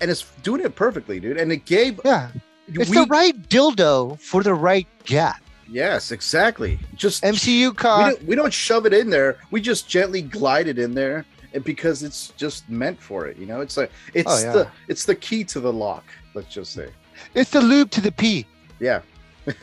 and 0.00 0.10
it's 0.10 0.24
doing 0.42 0.60
it 0.62 0.74
perfectly 0.74 1.20
dude 1.20 1.36
and 1.38 1.50
it 1.52 1.64
gave 1.64 2.00
Yeah, 2.04 2.30
it's 2.68 2.90
we- 2.90 2.96
the 2.98 3.06
right 3.06 3.36
dildo 3.48 4.18
for 4.20 4.42
the 4.42 4.54
right 4.54 4.86
gap. 5.04 5.42
yes 5.68 6.10
exactly 6.12 6.78
just 6.94 7.22
MCU 7.22 7.70
we 7.70 8.10
don't, 8.10 8.24
we 8.26 8.34
don't 8.36 8.52
shove 8.52 8.86
it 8.86 8.92
in 8.94 9.08
there. 9.10 9.38
We 9.50 9.60
just 9.60 9.88
gently 9.88 10.22
glide 10.22 10.66
it 10.68 10.78
in 10.78 10.94
there, 10.94 11.24
and 11.54 11.62
because 11.64 12.02
it's 12.02 12.32
just 12.36 12.68
meant 12.68 13.00
for 13.00 13.26
it. 13.26 13.36
You 13.38 13.46
know, 13.46 13.60
it's 13.60 13.76
like 13.76 13.90
it's 14.14 14.30
Oh, 14.30 14.40
yeah. 14.44 14.52
the 14.52 14.68
it's 14.88 15.04
the 15.04 15.14
key 15.14 15.42
to 15.44 15.60
the 15.60 15.72
lock. 15.72 16.04
Let's 16.34 16.52
just 16.52 16.72
say, 16.72 16.88
It's 17.34 17.50
the 17.50 17.60
lube 17.60 17.90
to 17.92 18.00
the 18.00 18.12
P. 18.12 18.46
yeah, 18.80 19.00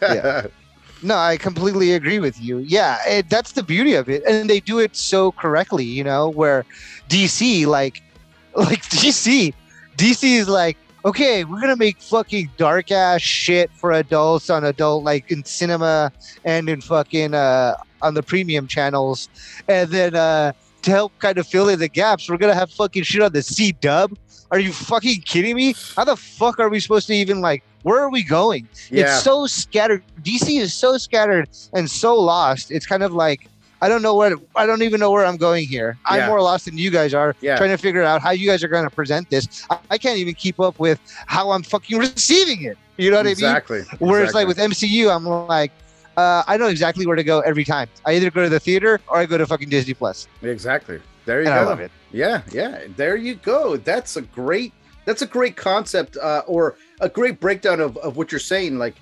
Yeah. 0.01 0.47
No, 1.03 1.15
I 1.15 1.37
completely 1.37 1.93
agree 1.93 2.19
with 2.19 2.41
you. 2.41 2.59
Yeah, 2.59 2.97
it, 3.07 3.29
that's 3.29 3.51
the 3.51 3.63
beauty 3.63 3.93
of 3.93 4.09
it, 4.09 4.23
and 4.27 4.49
they 4.49 4.59
do 4.59 4.79
it 4.79 4.95
so 4.95 5.31
correctly. 5.31 5.85
You 5.85 6.03
know, 6.03 6.29
where 6.29 6.65
DC, 7.09 7.67
like, 7.67 8.01
like 8.55 8.81
DC, 8.83 9.53
DC 9.97 10.23
is 10.23 10.49
like, 10.49 10.77
okay, 11.05 11.43
we're 11.43 11.61
gonna 11.61 11.75
make 11.77 12.01
fucking 12.01 12.49
dark 12.57 12.91
ass 12.91 13.21
shit 13.21 13.69
for 13.75 13.91
adults 13.91 14.49
on 14.49 14.63
adult, 14.63 15.03
like 15.03 15.31
in 15.31 15.43
cinema 15.43 16.11
and 16.43 16.67
in 16.67 16.81
fucking 16.81 17.33
uh 17.33 17.75
on 18.01 18.13
the 18.13 18.23
premium 18.23 18.67
channels, 18.67 19.29
and 19.67 19.91
then 19.91 20.15
uh 20.15 20.51
to 20.81 20.91
help 20.91 21.11
kind 21.19 21.37
of 21.37 21.45
fill 21.45 21.69
in 21.69 21.79
the 21.79 21.87
gaps, 21.87 22.29
we're 22.29 22.37
gonna 22.37 22.55
have 22.55 22.71
fucking 22.71 23.03
shit 23.03 23.21
on 23.21 23.33
the 23.33 23.43
C 23.43 23.71
dub. 23.73 24.17
Are 24.49 24.59
you 24.59 24.71
fucking 24.71 25.21
kidding 25.21 25.55
me? 25.55 25.75
How 25.95 26.05
the 26.05 26.15
fuck 26.15 26.59
are 26.59 26.69
we 26.69 26.79
supposed 26.79 27.07
to 27.07 27.13
even 27.13 27.41
like? 27.41 27.63
Where 27.83 27.99
are 28.01 28.09
we 28.09 28.23
going? 28.23 28.67
yeah, 28.89 29.03
It's 29.15 29.23
so 29.23 29.45
scattered. 29.47 30.03
DC 30.23 30.59
is 30.59 30.73
so 30.73 30.97
scattered 30.97 31.49
and 31.73 31.89
so 31.89 32.15
lost. 32.15 32.71
It's 32.71 32.85
kind 32.85 33.03
of 33.03 33.13
like 33.13 33.47
I 33.81 33.89
don't 33.89 34.01
know 34.01 34.15
what 34.15 34.33
I 34.55 34.65
don't 34.65 34.81
even 34.81 34.99
know 34.99 35.11
where 35.11 35.25
I'm 35.25 35.37
going 35.37 35.67
here. 35.67 35.97
I'm 36.05 36.27
more 36.27 36.41
lost 36.41 36.65
than 36.65 36.77
you 36.77 36.89
guys 36.89 37.13
are 37.13 37.35
Yeah. 37.41 37.57
trying 37.57 37.69
to 37.69 37.77
figure 37.77 38.01
out 38.03 38.21
how 38.21 38.31
you 38.31 38.47
guys 38.49 38.63
are 38.63 38.67
going 38.67 38.83
to 38.85 38.89
present 38.89 39.29
this. 39.29 39.65
I, 39.69 39.77
I 39.91 39.97
can't 39.99 40.17
even 40.17 40.33
keep 40.33 40.59
up 40.59 40.79
with 40.79 40.99
how 41.27 41.51
I'm 41.51 41.61
fucking 41.63 41.97
receiving 41.97 42.63
it. 42.63 42.77
You 42.97 43.11
know 43.11 43.17
what 43.17 43.27
exactly. 43.27 43.77
I 43.77 43.79
mean? 43.79 43.83
Exactly. 43.85 44.07
Whereas 44.07 44.33
like 44.33 44.47
with 44.47 44.57
MCU, 44.57 45.15
I'm 45.15 45.25
like, 45.25 45.71
uh, 46.17 46.41
I 46.47 46.57
know 46.57 46.65
exactly 46.65 47.05
where 47.05 47.15
to 47.15 47.23
go 47.23 47.41
every 47.41 47.63
time. 47.63 47.87
I 48.05 48.13
either 48.15 48.31
go 48.31 48.41
to 48.41 48.49
the 48.49 48.59
theater 48.59 48.99
or 49.07 49.17
I 49.19 49.27
go 49.27 49.37
to 49.37 49.45
fucking 49.45 49.69
Disney 49.69 49.93
Plus, 49.93 50.27
exactly. 50.41 50.99
There 51.25 51.41
you 51.41 51.47
and 51.47 51.53
go. 51.55 51.61
I 51.61 51.63
love 51.63 51.79
it. 51.79 51.91
Yeah, 52.11 52.41
yeah. 52.51 52.85
There 52.95 53.15
you 53.15 53.35
go. 53.35 53.77
That's 53.77 54.15
a 54.15 54.21
great 54.23 54.73
that's 55.07 55.21
a 55.23 55.25
great 55.25 55.55
concept 55.55 56.17
uh, 56.17 56.43
or 56.45 56.75
a 57.01 57.07
great 57.09 57.39
breakdown 57.39 57.79
of, 57.79 57.95
of 57.97 58.17
what 58.17 58.31
you're 58.31 58.39
saying. 58.39 58.77
Like 58.77 58.95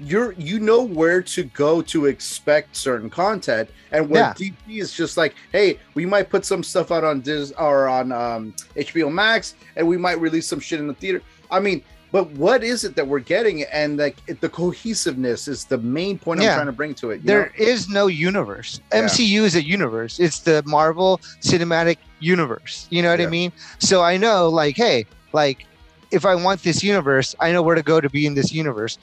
you're 0.00 0.32
you 0.32 0.58
know 0.58 0.82
where 0.82 1.22
to 1.22 1.44
go 1.44 1.80
to 1.82 2.06
expect 2.06 2.74
certain 2.74 3.08
content 3.08 3.70
and 3.92 4.08
where 4.10 4.22
Yeah. 4.22 4.34
DC 4.34 4.52
is 4.84 4.92
just 4.92 5.16
like, 5.16 5.34
hey, 5.52 5.78
we 5.94 6.04
might 6.04 6.28
put 6.28 6.44
some 6.44 6.62
stuff 6.64 6.90
out 6.90 7.04
on 7.04 7.20
Dis 7.20 7.52
or 7.52 7.86
on 7.88 8.10
um, 8.10 8.52
HBO 8.76 9.12
Max 9.12 9.54
and 9.76 9.86
we 9.86 9.96
might 9.96 10.18
release 10.20 10.48
some 10.48 10.58
shit 10.60 10.80
in 10.80 10.88
the 10.88 10.94
theater. 10.94 11.22
I 11.52 11.60
mean, 11.60 11.82
but 12.10 12.28
what 12.32 12.64
is 12.64 12.82
it 12.84 12.96
that 12.96 13.06
we're 13.06 13.20
getting? 13.20 13.62
And 13.64 13.96
like 13.98 14.16
it, 14.26 14.40
the 14.40 14.48
cohesiveness 14.48 15.46
is 15.46 15.64
the 15.64 15.78
main 15.78 16.18
point 16.18 16.40
I'm 16.40 16.46
trying 16.46 16.66
to 16.66 16.72
bring 16.72 16.94
to 16.96 17.10
it. 17.12 17.20
you 17.20 17.26
There 17.26 17.52
know? 17.56 17.64
is 17.64 17.88
no 17.88 18.08
universe. 18.08 18.80
Yeah. 18.92 19.02
MCU 19.04 19.42
is 19.42 19.54
a 19.54 19.62
universe. 19.64 20.18
It's 20.18 20.40
the 20.40 20.62
Marvel 20.66 21.18
Cinematic 21.42 21.98
Universe. 22.18 22.88
You 22.90 23.02
know 23.02 23.10
what 23.10 23.20
Yeah. 23.20 23.26
I 23.26 23.30
mean? 23.30 23.52
So 23.78 24.02
I 24.02 24.16
know, 24.16 24.48
like, 24.48 24.76
hey, 24.76 25.06
like, 25.32 25.66
if 26.10 26.24
I 26.26 26.34
want 26.34 26.62
this 26.62 26.82
universe, 26.82 27.34
I 27.40 27.52
know 27.52 27.62
where 27.62 27.74
to 27.74 27.82
go 27.82 28.00
to 28.00 28.10
be 28.10 28.26
in 28.26 28.34
this 28.34 28.52
universe. 28.52 28.98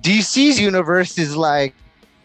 DC's 0.00 0.60
universe 0.60 1.18
is 1.18 1.36
like, 1.36 1.74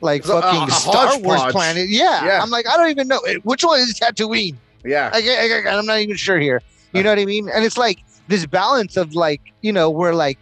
like 0.01 0.21
It's 0.21 0.29
a- 0.29 0.37
a- 0.37 0.41
fucking 0.41 0.69
a 0.69 0.71
Star 0.71 1.05
Wars 1.19 1.39
hodgepodge. 1.39 1.51
planet. 1.51 1.89
Yeah. 1.89 2.23
Yeah. 2.25 2.41
I'm 2.43 2.49
like, 2.51 2.67
I 2.67 2.77
don't 2.77 2.89
even 2.89 3.07
know 3.07 3.19
which 3.43 3.63
one 3.63 3.79
is 3.79 3.99
Tatooine. 3.99 4.55
yeah. 4.85 5.09
I, 5.13 5.17
I, 5.65 5.69
I, 5.71 5.77
I'm 5.77 5.85
not 5.85 5.99
even 5.99 6.15
sure 6.15 6.39
here. 6.39 6.61
You 6.93 7.03
know 7.03 7.09
what 7.09 7.19
I 7.19 7.25
mean? 7.25 7.49
And 7.49 7.65
it's 7.65 7.77
like 7.77 8.03
this 8.27 8.45
balance 8.45 8.95
of 8.97 9.13
like, 9.15 9.41
you 9.61 9.71
know, 9.73 9.89
where 9.89 10.13
like, 10.13 10.39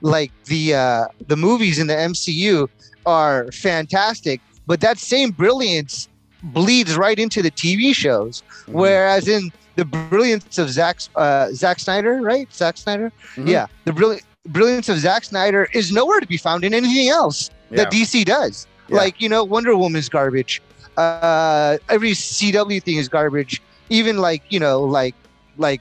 like 0.00 0.30
the 0.44 0.74
uh 0.74 1.06
the 1.26 1.36
movies 1.36 1.78
in 1.80 1.86
the 1.88 1.94
MCU 1.94 2.68
are 3.04 3.50
fantastic, 3.50 4.40
but 4.66 4.80
that 4.80 4.96
same 4.98 5.30
brilliance 5.32 6.08
bleeds 6.42 6.96
right 6.96 7.18
into 7.18 7.42
the 7.42 7.50
TV 7.50 7.92
shows. 7.94 8.42
Mhm. 8.66 8.74
Whereas 8.74 9.26
in 9.26 9.50
the 9.78 9.84
brilliance 9.84 10.58
of 10.58 10.68
Zack 10.70 10.98
uh, 11.14 11.48
Zack 11.52 11.78
Snyder, 11.78 12.14
right? 12.20 12.52
Zack 12.52 12.76
Snyder, 12.76 13.12
Mhm. 13.36 13.48
yeah, 13.54 13.66
the 13.84 13.92
brilliant 13.92 14.24
brilliance 14.56 14.88
of 14.88 14.98
Zack 14.98 15.22
Snyder 15.24 15.68
is 15.72 15.92
nowhere 15.92 16.18
to 16.20 16.26
be 16.26 16.36
found 16.36 16.64
in 16.64 16.74
anything 16.74 17.08
else 17.08 17.48
that 17.70 17.90
DC 17.92 18.24
does. 18.24 18.66
Yeah. 18.88 18.96
Like 19.02 19.14
you 19.22 19.28
know, 19.28 19.44
Wonder 19.44 19.76
Woman's 19.76 20.08
garbage. 20.08 20.60
Uh, 20.96 21.78
every 21.88 22.10
CW 22.10 22.82
thing 22.82 22.96
is 22.96 23.08
garbage. 23.08 23.62
Even 23.88 24.18
like 24.18 24.42
you 24.50 24.58
know, 24.58 24.82
like 24.82 25.14
like 25.58 25.80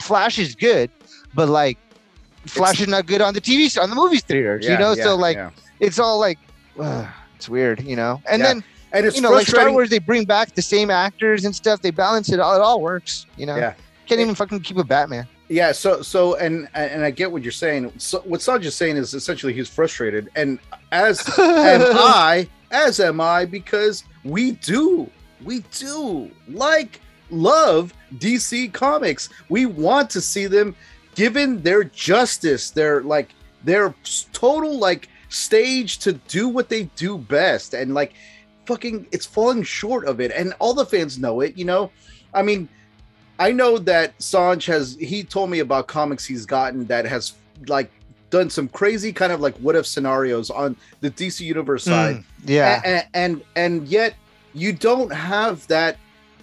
Flash 0.00 0.38
is 0.38 0.54
good, 0.56 0.90
but 1.34 1.48
like 1.48 1.78
Flash 2.46 2.80
is 2.80 2.88
not 2.88 3.06
good 3.06 3.20
on 3.20 3.32
the 3.34 3.40
TV 3.40 3.70
on 3.80 3.90
the 3.90 3.96
movies 3.96 4.22
theaters. 4.22 4.64
Yeah, 4.64 4.72
you 4.72 4.78
know, 4.78 4.92
yeah, 4.94 5.04
so 5.04 5.14
like 5.16 5.36
yeah. 5.36 5.50
it's 5.78 5.98
all 6.00 6.18
like. 6.18 6.38
Uh, 6.80 7.06
it's 7.36 7.48
weird, 7.48 7.82
you 7.82 7.96
know. 7.96 8.20
And 8.30 8.40
Yeah. 8.40 8.48
then 8.48 8.64
and 8.92 9.06
it's 9.06 9.16
you 9.16 9.22
know, 9.22 9.30
like 9.30 9.46
Star 9.46 9.70
Wars, 9.70 9.90
they 9.90 9.98
bring 9.98 10.24
back 10.24 10.54
the 10.54 10.62
same 10.62 10.90
actors 10.90 11.44
and 11.44 11.54
stuff. 11.54 11.82
They 11.82 11.90
balance 11.90 12.30
it 12.30 12.40
all. 12.40 12.54
It 12.54 12.60
all 12.60 12.80
works, 12.80 13.26
you 13.36 13.46
know. 13.46 13.56
Yeah. 13.56 13.74
Can't 14.06 14.20
even 14.20 14.34
fucking 14.34 14.60
keep 14.60 14.76
a 14.76 14.84
Batman. 14.84 15.26
Yeah, 15.48 15.72
so 15.72 16.02
so 16.02 16.34
and 16.36 16.68
and 16.74 17.04
I 17.04 17.10
get 17.10 17.30
what 17.30 17.42
you're 17.42 17.52
saying. 17.52 17.92
So 17.98 18.20
what 18.20 18.40
Sanj 18.40 18.64
is 18.64 18.74
saying 18.74 18.96
is 18.96 19.14
essentially 19.14 19.52
he's 19.52 19.68
frustrated, 19.68 20.30
and 20.34 20.58
as 20.92 21.20
am 21.38 21.82
I, 21.98 22.48
as 22.70 23.00
am 23.00 23.20
I, 23.20 23.44
because 23.44 24.04
we 24.24 24.52
do, 24.52 25.10
we 25.44 25.60
do 25.72 26.30
like 26.48 27.00
love 27.30 27.92
DC 28.16 28.72
comics. 28.72 29.28
We 29.48 29.66
want 29.66 30.08
to 30.10 30.20
see 30.20 30.46
them 30.46 30.74
given 31.14 31.62
their 31.62 31.84
justice, 31.84 32.70
their 32.70 33.02
like 33.02 33.34
their 33.62 33.94
total 34.32 34.78
like 34.78 35.08
stage 35.28 35.98
to 35.98 36.14
do 36.14 36.48
what 36.48 36.70
they 36.70 36.84
do 36.96 37.18
best, 37.18 37.74
and 37.74 37.94
like 37.94 38.14
fucking, 38.66 39.06
it's 39.12 39.26
falling 39.26 39.62
short 39.62 40.06
of 40.06 40.20
it, 40.20 40.32
and 40.32 40.54
all 40.58 40.74
the 40.74 40.86
fans 40.86 41.18
know 41.18 41.40
it. 41.40 41.56
You 41.56 41.64
know, 41.64 41.90
I 42.34 42.42
mean. 42.42 42.68
I 43.38 43.50
know 43.50 43.76
that 43.78 44.16
Sanj 44.18 44.66
has 44.66 44.94
he 45.00 45.24
told 45.24 45.50
me 45.50 45.60
about 45.60 45.88
comics 45.88 46.24
he's 46.24 46.46
gotten 46.46 46.86
that 46.86 47.06
has 47.06 47.32
like 47.66 47.90
done 48.32 48.50
some 48.50 48.68
crazy 48.68 49.12
kind 49.12 49.32
of 49.32 49.40
like 49.40 49.56
what 49.58 49.76
if 49.76 49.86
scenarios 49.86 50.50
on 50.50 50.76
the 51.00 51.10
DC 51.10 51.40
universe 51.40 51.84
side. 51.84 52.16
Mm, 52.16 52.24
yeah. 52.44 52.82
And, 52.84 53.06
and 53.14 53.44
and 53.56 53.88
yet 53.88 54.14
you 54.54 54.72
don't 54.72 55.12
have 55.12 55.66
that 55.68 55.98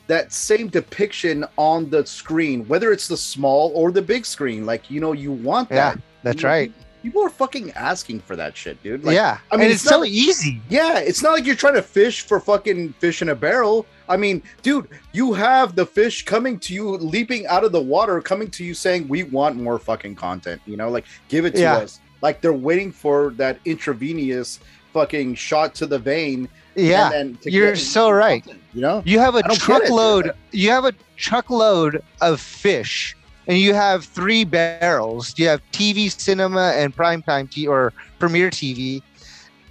that 0.07 0.31
same 0.33 0.67
depiction 0.67 1.45
on 1.57 1.89
the 1.89 2.05
screen, 2.05 2.67
whether 2.67 2.91
it's 2.91 3.07
the 3.07 3.17
small 3.17 3.71
or 3.75 3.91
the 3.91 4.01
big 4.01 4.25
screen. 4.25 4.65
Like, 4.65 4.89
you 4.89 4.99
know, 4.99 5.13
you 5.13 5.31
want 5.31 5.69
Yeah, 5.69 5.93
that. 5.93 6.01
That's 6.23 6.41
You 6.41 6.49
right. 6.49 6.71
People 7.01 7.23
are 7.23 7.29
fucking 7.29 7.71
asking 7.71 8.19
for 8.19 8.35
that 8.35 8.57
shit, 8.57 8.81
dude. 8.83 9.05
Like, 9.05 9.15
yeah. 9.15 9.39
I 9.51 9.55
mean, 9.55 9.65
and 9.65 9.71
it's 9.71 9.83
it's, 9.83 9.89
so 9.89 10.03
easy. 10.03 10.61
yeah, 10.69 10.99
it's 10.99 11.23
not 11.23 11.31
like 11.31 11.45
you're 11.45 11.55
trying 11.55 11.75
to 11.75 11.81
fish 11.81 12.21
for 12.21 12.39
fucking 12.39 12.93
fish 12.93 13.21
in 13.21 13.29
a 13.29 13.35
barrel. 13.35 13.85
I 14.09 14.17
mean, 14.17 14.43
dude, 14.63 14.89
you 15.13 15.31
have 15.33 15.75
the 15.75 15.85
fish 15.85 16.25
coming 16.25 16.59
to 16.59 16.73
you, 16.73 16.89
leaping 16.89 17.47
out 17.47 17.63
of 17.63 17.71
the 17.71 17.81
water, 17.81 18.19
coming 18.21 18.49
to 18.51 18.65
you 18.65 18.73
saying, 18.73 19.07
We 19.07 19.23
want 19.23 19.55
more 19.55 19.79
fucking 19.79 20.15
content, 20.15 20.61
you 20.65 20.75
know, 20.77 20.89
like 20.89 21.05
give 21.29 21.45
it 21.45 21.55
to 21.55 21.61
Yeah. 21.61 21.77
us. 21.77 21.99
Like 22.21 22.41
they're 22.41 22.51
waiting 22.53 22.91
for 22.91 23.31
that 23.37 23.59
intravenous 23.65 24.59
fucking 24.93 25.35
shot 25.35 25.75
to 25.75 25.85
the 25.85 25.99
vein. 25.99 26.49
Yeah. 26.75 27.05
and 27.07 27.35
then 27.35 27.35
to 27.43 27.51
you're 27.51 27.75
so 27.75 28.09
right. 28.09 28.45
you 28.73 28.81
know? 28.81 29.01
You 29.05 29.19
have 29.19 29.35
a 29.35 29.39
I 29.39 29.41
don't 29.41 29.49
get 29.49 29.57
it, 29.57 29.61
truckload. 29.61 30.31
You 30.51 30.69
have 30.71 30.85
a 30.85 30.93
truckload 31.17 32.01
of 32.21 32.39
fish, 32.39 33.15
and 33.47 33.57
you 33.57 33.73
have 33.73 34.05
three 34.05 34.43
barrels. 34.43 35.33
You 35.37 35.47
have 35.47 35.61
TV, 35.71 36.09
cinema, 36.09 36.73
and 36.75 36.95
primetime 36.95 37.49
T 37.49 37.67
or 37.67 37.93
premiere 38.19 38.49
TV, 38.49 39.01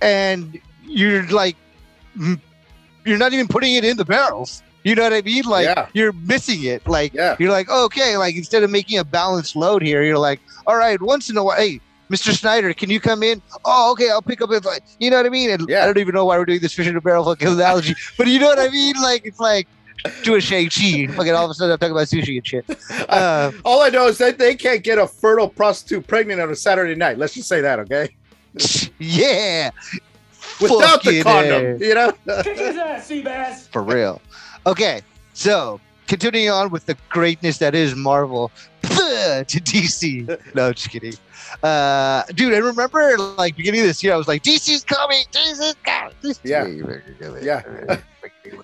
and 0.00 0.58
you're 0.86 1.26
like, 1.28 1.56
you're 3.04 3.18
not 3.18 3.32
even 3.32 3.48
putting 3.48 3.74
it 3.74 3.84
in 3.84 3.96
the 3.96 4.04
barrels. 4.04 4.62
You 4.84 4.94
know 4.94 5.02
what 5.02 5.12
I 5.12 5.22
mean? 5.22 5.44
Like 5.44 5.64
Yeah. 5.66 5.88
you're 5.92 6.12
missing 6.12 6.62
it. 6.64 6.86
Like 6.86 7.12
Yeah. 7.12 7.36
you're 7.38 7.50
like, 7.50 7.68
okay, 7.68 8.16
like 8.16 8.36
instead 8.36 8.62
of 8.62 8.70
making 8.70 8.98
a 8.98 9.04
balanced 9.04 9.56
load 9.56 9.82
here, 9.82 10.02
you're 10.02 10.18
like, 10.18 10.40
all 10.66 10.76
right, 10.76 11.00
once 11.00 11.28
in 11.30 11.36
a 11.36 11.44
while, 11.44 11.56
hey. 11.56 11.80
Mr. 12.10 12.32
Snyder, 12.34 12.72
can 12.72 12.88
you 12.88 13.00
come 13.00 13.22
in? 13.22 13.42
Oh, 13.66 13.92
okay, 13.92 14.08
I'll 14.08 14.22
pick 14.22 14.40
up 14.40 14.50
it. 14.50 14.64
Like, 14.64 14.82
you 14.98 15.10
know 15.10 15.18
what 15.18 15.26
I 15.26 15.28
mean? 15.28 15.50
And 15.50 15.68
Yeah. 15.68 15.82
I 15.82 15.86
don't 15.86 15.98
even 15.98 16.14
know 16.14 16.24
why 16.24 16.38
we're 16.38 16.46
doing 16.46 16.60
this 16.60 16.72
fish 16.72 16.86
in 16.86 16.96
a 16.96 17.02
barrel 17.02 17.22
fucking 17.22 17.48
analogy, 17.48 17.94
but 18.16 18.26
you 18.28 18.38
know 18.38 18.46
what 18.46 18.58
I 18.58 18.70
mean? 18.70 18.94
Like, 19.02 19.26
it's 19.26 19.38
like 19.38 19.68
do 20.22 20.34
a 20.36 20.40
Shang 20.40 20.68
Chi. 20.68 21.06
Fucking 21.08 21.32
all 21.34 21.44
of 21.44 21.50
a 21.50 21.54
sudden, 21.54 21.72
I'm 21.72 21.78
talking 21.78 21.92
about 21.92 22.06
sushi 22.06 22.36
and 22.36 22.46
shit. 22.46 22.64
Uh, 23.08 23.50
All 23.64 23.80
I 23.82 23.88
know 23.88 24.06
is 24.06 24.18
that 24.18 24.38
they 24.38 24.54
can't 24.54 24.82
get 24.84 24.98
a 24.98 25.06
fertile 25.06 25.48
prostitute 25.48 26.06
pregnant 26.06 26.40
on 26.40 26.50
a 26.50 26.54
Saturday 26.56 26.94
night. 26.94 27.16
Let's 27.18 27.34
just 27.34 27.48
say 27.48 27.60
that, 27.62 27.78
okay? 27.80 28.14
yeah, 28.98 29.70
Without 30.60 31.02
the 31.02 31.22
condom, 31.22 31.80
A. 31.80 31.86
you 31.86 31.94
know? 31.94 32.12
Kick 32.42 32.58
his 32.58 32.76
ass, 32.76 33.08
Seabass. 33.08 33.68
for 33.70 33.82
real. 33.82 34.20
Okay, 34.66 35.00
so 35.32 35.80
continuing 36.06 36.50
on 36.50 36.70
with 36.70 36.84
the 36.86 36.96
greatness 37.08 37.58
that 37.58 37.74
is 37.74 37.94
Marvel 37.94 38.50
to 38.82 39.44
DC. 39.46 40.54
No, 40.54 40.72
just 40.72 40.90
kidding. 40.90 41.14
Uh, 41.62 42.24
dude, 42.34 42.52
I 42.52 42.58
remember 42.58 43.16
like 43.38 43.56
beginning 43.56 43.80
of 43.80 43.86
this 43.86 44.02
year, 44.02 44.12
I 44.12 44.16
was 44.16 44.28
like, 44.28 44.42
DC's 44.42 44.84
coming, 44.84 45.24
DC's 45.32 45.76
coming. 45.84 46.14
DC's 46.22 46.40
Yeah. 46.44 46.64
coming. 46.64 47.44
Yeah. 47.44 48.00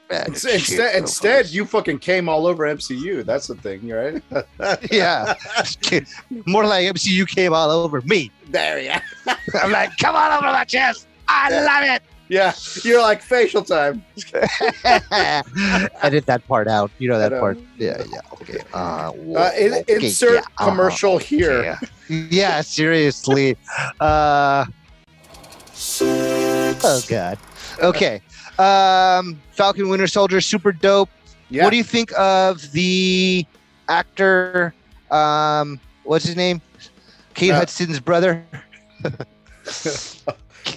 Bad 0.08 0.28
Instead, 0.28 0.50
shit, 0.60 0.70
instead, 0.70 0.92
so 0.92 0.98
instead, 0.98 1.44
much. 1.46 1.52
you 1.52 1.64
fucking 1.66 1.98
came 1.98 2.28
all 2.28 2.46
over 2.46 2.64
MCU. 2.64 3.24
That's 3.24 3.46
the 3.46 3.54
thing, 3.56 3.88
right? 3.88 4.22
yeah, 4.92 5.34
more 6.46 6.64
like 6.66 6.86
MCU 6.94 7.26
came 7.28 7.52
all 7.52 7.70
over 7.70 8.00
me. 8.02 8.30
there, 8.48 8.80
yeah. 8.80 9.00
I'm 9.62 9.70
like, 9.72 9.96
come 9.98 10.14
on 10.16 10.32
over 10.32 10.52
my 10.52 10.64
chest. 10.64 11.06
I 11.28 11.50
love 11.50 11.84
it. 11.96 12.02
Yeah, 12.28 12.54
you're 12.82 13.02
like 13.02 13.20
facial 13.20 13.62
time. 13.62 14.02
Edit 16.02 16.24
that 16.26 16.42
part 16.48 16.68
out. 16.68 16.90
You 16.98 17.08
know 17.08 17.18
that 17.18 17.32
know. 17.32 17.40
part. 17.40 17.58
Yeah, 17.76 18.02
yeah. 18.10 18.20
Okay. 18.40 18.58
Uh, 18.72 19.10
whoa, 19.12 19.40
Uh, 19.42 19.50
in, 19.58 19.74
okay, 19.74 19.94
insert 19.96 20.34
yeah, 20.34 20.40
uh-huh, 20.40 20.70
commercial 20.70 21.18
here. 21.18 21.62
Yeah. 22.08 22.26
yeah, 22.30 22.60
seriously. 22.62 23.56
Uh, 24.00 24.64
oh 26.00 27.02
god. 27.08 27.38
Okay. 27.82 28.20
Um, 28.58 29.40
Falcon 29.52 29.88
Winter 29.88 30.06
Soldier, 30.06 30.40
super 30.40 30.72
dope. 30.72 31.08
Yeah. 31.50 31.64
What 31.64 31.70
do 31.70 31.76
you 31.76 31.84
think 31.84 32.12
of 32.18 32.70
the 32.72 33.44
actor? 33.88 34.74
Um, 35.10 35.80
what's 36.04 36.24
his 36.24 36.36
name? 36.36 36.60
Kate 37.34 37.50
Uh, 37.50 37.58
Hudson's 37.58 38.00
brother. 38.00 38.44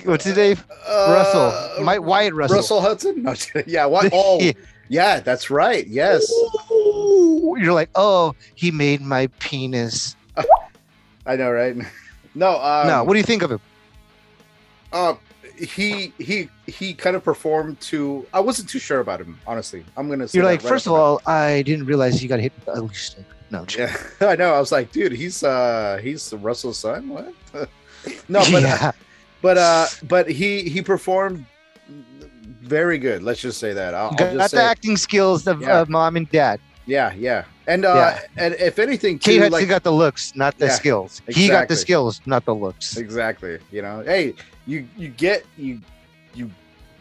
what's 0.03 0.23
his 0.23 0.36
name? 0.36 0.57
Uh, 0.88 1.05
Russell. 1.09 1.84
My, 1.84 1.99
Wyatt 1.99 2.34
Russell. 2.34 2.57
Russell 2.57 2.82
Hudson? 2.82 3.23
No, 3.23 3.36
yeah, 3.65 3.86
what? 3.86 4.09
Oh, 4.13 4.39
Yeah. 4.41 4.51
yeah, 4.89 5.19
that's 5.19 5.49
right. 5.49 5.86
Yes. 5.88 6.30
Ooh, 6.71 7.55
You're 7.59 7.73
like, 7.73 7.89
oh, 7.95 8.36
he 8.55 8.71
made 8.71 9.01
my 9.01 9.28
penis. 9.39 10.15
I 11.25 11.36
know, 11.36 11.51
right? 11.51 11.75
No, 12.36 12.59
um, 12.61 12.88
no, 12.88 13.03
what 13.03 13.13
do 13.13 13.19
you 13.19 13.25
think 13.25 13.41
of 13.43 13.51
him? 13.51 13.59
uh, 14.93 15.15
he 15.57 16.13
he 16.17 16.49
he 16.68 16.93
kind 16.93 17.15
of 17.15 17.24
performed 17.24 17.80
to. 17.82 18.26
I 18.34 18.39
wasn't 18.39 18.70
too 18.70 18.80
sure 18.80 18.99
about 18.99 19.20
him, 19.22 19.39
honestly. 19.47 19.84
I'm 19.95 20.09
gonna. 20.09 20.28
Say 20.28 20.38
You're 20.38 20.45
like, 20.45 20.61
right 20.61 20.70
first 20.70 20.86
of 20.86 20.93
all, 20.93 21.22
I 21.26 21.61
didn't 21.63 21.86
realize 21.86 22.20
he 22.20 22.28
got 22.28 22.39
hit 22.39 22.53
with 22.59 22.78
ugly 22.78 22.93
stick. 22.93 23.26
No, 23.49 23.65
yeah, 23.78 23.95
I 24.22 24.36
know. 24.36 24.53
I 24.53 24.59
was 24.59 24.72
like, 24.72 24.91
dude, 24.91 25.13
he's 25.13 25.43
uh 25.43 25.99
he's 26.03 26.34
Russell's 26.34 26.78
son. 26.80 27.07
What? 27.09 27.34
no, 28.28 28.39
but 28.51 28.61
yeah. 28.61 28.91
but 29.41 29.57
uh 29.57 29.88
but 30.07 30.30
he 30.30 30.68
he 30.70 30.82
performed 30.82 31.45
very 32.61 32.97
good. 32.97 33.24
Let's 33.24 33.39
just 33.39 33.59
say 33.59 33.72
that. 33.74 33.93
I'll, 33.93 34.09
I'll 34.09 34.15
got 34.15 34.34
just 34.34 34.53
the 34.53 34.61
acting 34.61 34.97
skills 34.97 35.47
of, 35.47 35.61
Yeah. 35.61 35.80
of 35.80 35.89
mom 35.89 36.18
and 36.18 36.30
dad. 36.30 36.59
yeah, 36.86 37.13
yeah, 37.13 37.45
and 37.68 37.86
uh 37.86 37.95
Yeah. 37.95 38.20
and 38.36 38.53
if 38.55 38.80
anything, 38.80 39.18
too, 39.20 39.38
Hudson 39.39 39.51
like 39.53 39.70
got 39.70 39.84
the 39.84 39.91
looks, 39.91 40.36
not 40.36 40.57
the 40.57 40.65
Yeah, 40.65 40.72
skills. 40.74 41.22
He 41.30 41.47
got 41.47 41.70
the 41.70 41.76
skills, 41.78 42.20
not 42.26 42.43
the 42.43 42.53
looks. 42.55 42.97
exactly, 42.97 43.59
you 43.72 43.82
know, 43.82 44.03
hey, 44.05 44.34
you 44.65 44.86
you 44.97 45.07
get 45.07 45.45
you 45.57 45.80
you. 46.38 46.51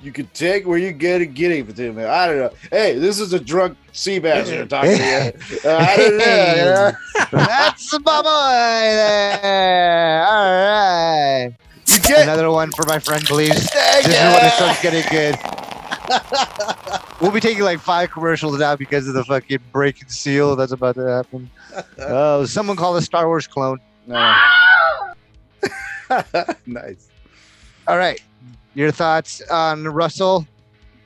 You 0.03 0.12
could 0.12 0.32
take 0.34 0.66
where 0.66 0.78
you 0.78 0.93
get 0.93 1.22
it, 1.22 1.28
get 1.28 1.53
even 1.53 1.74
to 1.74 1.93
me. 1.93 2.05
I 2.05 2.26
don't 2.26 2.39
know. 2.39 2.51
Hey, 2.70 2.99
this 2.99 3.18
is 3.18 3.32
a 3.32 3.41
drunk 3.41 3.78
sea 3.93 4.18
bass 4.18 4.51
you're 4.51 4.66
talking 4.66 4.99
to. 4.99 5.32
You. 5.51 5.59
Uh, 5.70 5.76
I 5.78 5.97
don't 5.97 6.18
know. 6.18 6.24
you 6.24 6.64
know? 6.64 6.93
That's 7.32 7.93
my 7.93 8.22
boy 8.22 8.93
there. 9.43 10.26
All 10.26 10.53
right. 10.53 11.55
You 11.87 12.01
get 12.01 12.22
Another 12.24 12.51
one 12.51 12.70
for 12.72 12.84
my 12.87 12.99
friend, 12.99 13.24
please. 13.24 13.49
This 13.49 14.07
is 14.07 14.12
when 14.12 14.45
it 14.45 14.53
starts 14.53 14.82
getting 14.82 15.05
good. 15.11 15.37
we'll 17.20 17.32
be 17.32 17.41
taking 17.41 17.62
like 17.62 17.80
five 17.80 18.11
commercials 18.11 18.59
now 18.59 18.76
because 18.76 19.09
of 19.09 19.14
the 19.14 19.24
fucking 19.24 19.59
breaking 19.72 20.09
seal 20.09 20.57
that's 20.57 20.72
about 20.72 20.95
to 20.97 21.07
happen. 21.09 21.51
Oh, 21.99 22.45
someone 22.45 22.76
call 22.76 22.97
a 22.97 23.03
Star 23.03 23.26
Wars 23.26 23.47
clone. 23.47 23.80
No. 24.07 24.16
nice. 26.66 27.09
All 27.89 27.99
right. 27.99 28.20
Your 28.77 28.91
thoughts 28.91 29.41
on 29.51 29.85
Russell? 29.89 30.47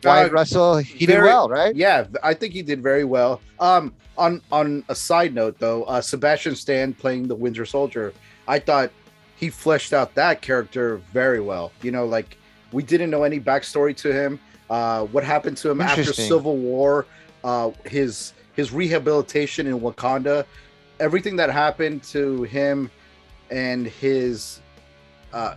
Why 0.02 0.24
Uh, 0.24 0.30
Russell, 0.30 0.78
he 0.78 1.06
did 1.06 1.22
well, 1.22 1.48
right? 1.48 1.72
Yeah, 1.74 2.06
I 2.20 2.34
think 2.34 2.52
he 2.52 2.62
did 2.62 2.82
very 2.82 3.04
well. 3.04 3.40
Um, 3.60 3.94
on 4.18 4.42
on 4.50 4.82
a 4.88 4.94
side 4.94 5.32
note 5.34 5.56
though, 5.60 5.84
uh, 5.84 6.00
Sebastian 6.00 6.56
Stan 6.56 6.92
playing 6.92 7.28
the 7.28 7.34
Winter 7.36 7.64
Soldier, 7.64 8.12
I 8.48 8.58
thought 8.58 8.90
he 9.36 9.50
fleshed 9.50 9.92
out 9.92 10.16
that 10.16 10.42
character 10.42 11.00
very 11.12 11.40
well. 11.40 11.70
You 11.80 11.92
know, 11.92 12.06
like 12.06 12.36
we 12.72 12.82
didn't 12.82 13.08
know 13.08 13.22
any 13.22 13.38
backstory 13.38 13.96
to 13.98 14.12
him. 14.12 14.40
Uh, 14.68 15.04
what 15.06 15.22
happened 15.22 15.56
to 15.58 15.70
him 15.70 15.80
after 15.80 16.02
Civil 16.12 16.56
War? 16.56 17.06
Uh, 17.44 17.70
his 17.84 18.32
his 18.56 18.72
rehabilitation 18.72 19.68
in 19.68 19.78
Wakanda, 19.78 20.44
everything 20.98 21.36
that 21.36 21.50
happened 21.50 22.02
to 22.04 22.42
him, 22.42 22.90
and 23.48 23.86
his 23.86 24.58
uh, 25.32 25.54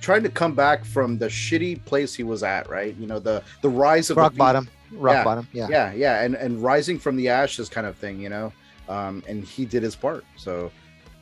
trying 0.00 0.22
to 0.22 0.28
come 0.30 0.54
back 0.54 0.84
from 0.84 1.18
the 1.18 1.26
shitty 1.26 1.84
place 1.84 2.14
he 2.14 2.22
was 2.22 2.42
at. 2.42 2.68
Right, 2.68 2.94
you 2.96 3.06
know 3.06 3.18
the 3.18 3.42
the 3.62 3.68
rise 3.68 4.10
of 4.10 4.16
Rock 4.16 4.32
the, 4.32 4.38
bottom. 4.38 4.68
Rock 4.92 5.14
Yeah. 5.14 5.24
bottom. 5.24 5.48
Yeah. 5.52 5.68
yeah 5.70 5.92
yeah 5.92 6.22
and 6.22 6.34
and 6.34 6.62
rising 6.62 6.98
from 6.98 7.16
the 7.16 7.28
ashes 7.28 7.68
kind 7.68 7.86
of 7.86 7.96
thing 7.96 8.18
you 8.20 8.28
know 8.28 8.52
um 8.88 9.22
and 9.28 9.44
he 9.44 9.64
did 9.64 9.84
his 9.84 9.94
part 9.94 10.24
so 10.36 10.72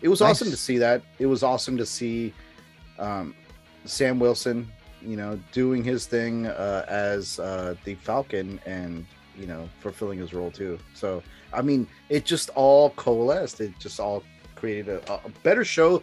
it 0.00 0.08
was 0.08 0.22
awesome 0.22 0.50
to 0.50 0.56
see 0.56 0.78
that 0.78 1.02
it 1.18 1.26
was 1.26 1.42
awesome 1.42 1.76
to 1.76 1.84
see 1.84 2.32
um 2.98 3.34
sam 3.84 4.18
wilson 4.18 4.66
you 5.02 5.16
know 5.18 5.38
doing 5.52 5.84
his 5.84 6.06
thing 6.06 6.46
uh 6.46 6.84
as 6.88 7.38
uh 7.40 7.74
the 7.84 7.94
falcon 7.96 8.58
and 8.64 9.04
you 9.38 9.46
know 9.46 9.68
fulfilling 9.80 10.18
his 10.18 10.32
role 10.32 10.50
too 10.50 10.78
so 10.94 11.22
i 11.52 11.60
mean 11.60 11.86
it 12.08 12.24
just 12.24 12.48
all 12.54 12.88
coalesced 12.90 13.60
it 13.60 13.72
just 13.78 14.00
all 14.00 14.22
created 14.54 14.88
a, 14.88 15.12
a 15.12 15.28
better 15.42 15.64
show 15.64 16.02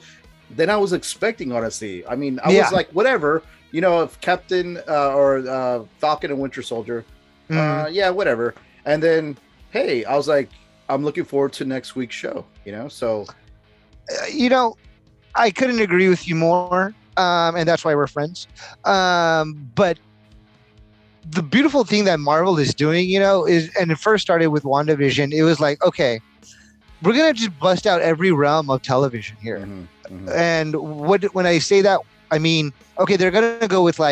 than 0.51 0.69
i 0.69 0.77
was 0.77 0.93
expecting 0.93 1.51
honestly 1.51 2.05
i 2.07 2.15
mean 2.15 2.39
i 2.43 2.51
Yeah. 2.51 2.61
was 2.63 2.71
like 2.71 2.89
whatever 2.91 3.41
you 3.71 3.81
know 3.81 4.01
if 4.03 4.19
captain 4.21 4.77
uh, 4.87 5.13
or 5.13 5.37
uh 5.47 5.83
falcon 5.99 6.31
and 6.31 6.39
winter 6.39 6.61
soldier 6.61 7.03
Mhm. 7.49 7.85
uh, 7.85 7.87
yeah, 7.87 8.09
whatever. 8.09 8.55
And 8.85 9.03
then, 9.03 9.37
hey, 9.69 10.03
I 10.03 10.15
was 10.17 10.27
like, 10.27 10.49
I'm 10.89 11.03
looking 11.03 11.23
forward 11.25 11.53
to 11.53 11.65
next 11.65 11.95
week's 11.95 12.15
show. 12.15 12.43
You 12.65 12.71
know, 12.71 12.87
so 12.87 13.25
Uh, 14.09 14.25
you 14.31 14.49
know, 14.49 14.73
I 15.35 15.51
couldn't 15.51 15.79
agree 15.79 16.09
with 16.09 16.27
you 16.27 16.35
more, 16.35 16.93
um, 17.17 17.55
and 17.55 17.67
that's 17.67 17.85
why 17.85 17.93
we're 17.93 18.07
friends. 18.07 18.47
Um, 18.83 19.69
but 19.75 19.99
the 21.29 21.41
beautiful 21.43 21.83
thing 21.83 22.05
that 22.05 22.19
Marvel 22.19 22.57
is 22.57 22.73
doing, 22.73 23.09
you 23.09 23.19
know, 23.19 23.45
is 23.45 23.69
and 23.79 23.91
it 23.91 23.97
first 23.97 24.21
started 24.23 24.47
with 24.47 24.63
WandaVision. 24.63 25.31
It 25.33 25.43
was 25.43 25.59
like, 25.59 25.83
okay, 25.83 26.19
we're 27.03 27.13
gonna 27.13 27.33
just 27.33 27.57
bust 27.59 27.85
out 27.85 28.01
every 28.01 28.31
realm 28.31 28.69
of 28.69 28.81
television 28.81 29.37
here. 29.41 29.59
mhm, 29.59 29.87
mhm. 30.09 30.35
And 30.35 30.75
what 30.75 31.23
when 31.33 31.45
I 31.45 31.59
say 31.59 31.81
that, 31.81 31.99
I 32.31 32.39
mean, 32.39 32.71
okay, 32.99 33.17
they're 33.17 33.31
gonna 33.31 33.51
go 33.51 33.65
with 33.65 33.81
like 33.81 34.05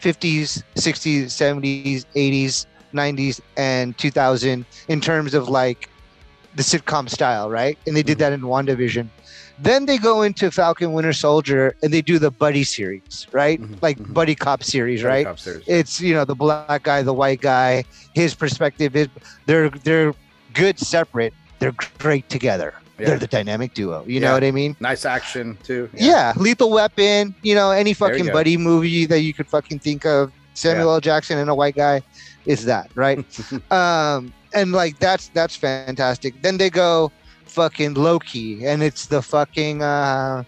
50s, 0.00 0.62
60s, 0.76 1.34
70s, 1.34 1.86
80s, 1.94 2.66
90s, 2.76 3.40
and 3.56 3.96
2000 3.96 4.66
in 4.88 5.00
terms 5.00 5.34
of 5.34 5.48
like 5.48 5.88
the 6.54 6.62
sitcom 6.62 7.08
style, 7.08 7.48
right? 7.50 7.78
And 7.86 7.96
they 7.96 8.02
did 8.02 8.18
Mhm. 8.18 8.18
that 8.18 8.32
in 8.32 8.40
WandaVision. 8.42 9.10
Then 9.58 9.86
they 9.86 9.98
go 9.98 10.22
into 10.22 10.50
Falcon 10.50 10.92
Winter 10.92 11.12
Soldier 11.12 11.74
and 11.82 11.92
they 11.92 12.02
do 12.02 12.18
the 12.18 12.30
buddy 12.30 12.64
series, 12.64 13.26
right? 13.32 13.60
Mhm, 13.60 13.80
Like 13.82 13.98
mhm. 13.98 14.14
buddy 14.14 14.34
cop 14.34 14.62
series, 14.62 15.02
Buddy 15.02 15.08
right? 15.08 15.26
Cop 15.26 15.38
series. 15.38 15.64
It's 15.66 16.00
you 16.00 16.14
know 16.14 16.24
the 16.24 16.36
black 16.36 16.66
guy, 16.66 16.84
the 16.84 16.96
white 16.96 17.22
guy, 17.22 17.68
his 17.94 18.16
perspective 18.16 18.80
is 18.80 18.94
they're 19.46 19.70
they're 19.70 20.12
good 20.52 20.78
separate. 20.78 21.34
They're 21.60 21.74
great 21.76 22.28
together. 22.28 22.74
Yeah. 22.98 23.06
They're 23.06 23.18
the 23.18 23.26
dynamic 23.26 23.74
duo. 23.74 24.04
You 24.06 24.20
know 24.20 24.32
what 24.32 24.44
I 24.44 24.50
mean? 24.50 24.76
nice 24.80 25.04
action 25.04 25.58
too. 25.62 25.90
Yeah. 25.94 26.32
Lethal 26.36 26.70
Weapon, 26.70 27.34
you 27.42 27.54
know, 27.54 27.70
any 27.70 27.92
fucking 27.92 28.26
buddy 28.32 28.56
movie 28.56 29.04
that 29.06 29.20
you 29.20 29.34
could 29.34 29.48
fucking 29.48 29.80
think 29.80 30.06
of. 30.06 30.32
Samuel 30.54 30.94
L. 30.94 31.00
Jackson 31.00 31.38
and 31.38 31.50
a 31.50 31.54
white 31.54 31.76
guy 31.76 32.00
is 32.46 32.64
that, 32.64 32.90
right? 32.94 33.18
um, 33.70 34.32
and 34.54 34.72
like 34.72 34.98
that's 34.98 35.28
that's 35.28 35.54
fantastic. 35.54 36.40
Then 36.40 36.56
they 36.56 36.70
go 36.70 37.12
fucking 37.44 37.94
Loki, 37.94 38.66
and 38.66 38.82
it's 38.82 39.06
the 39.06 39.20
fucking 39.20 39.82
uh 39.82 40.44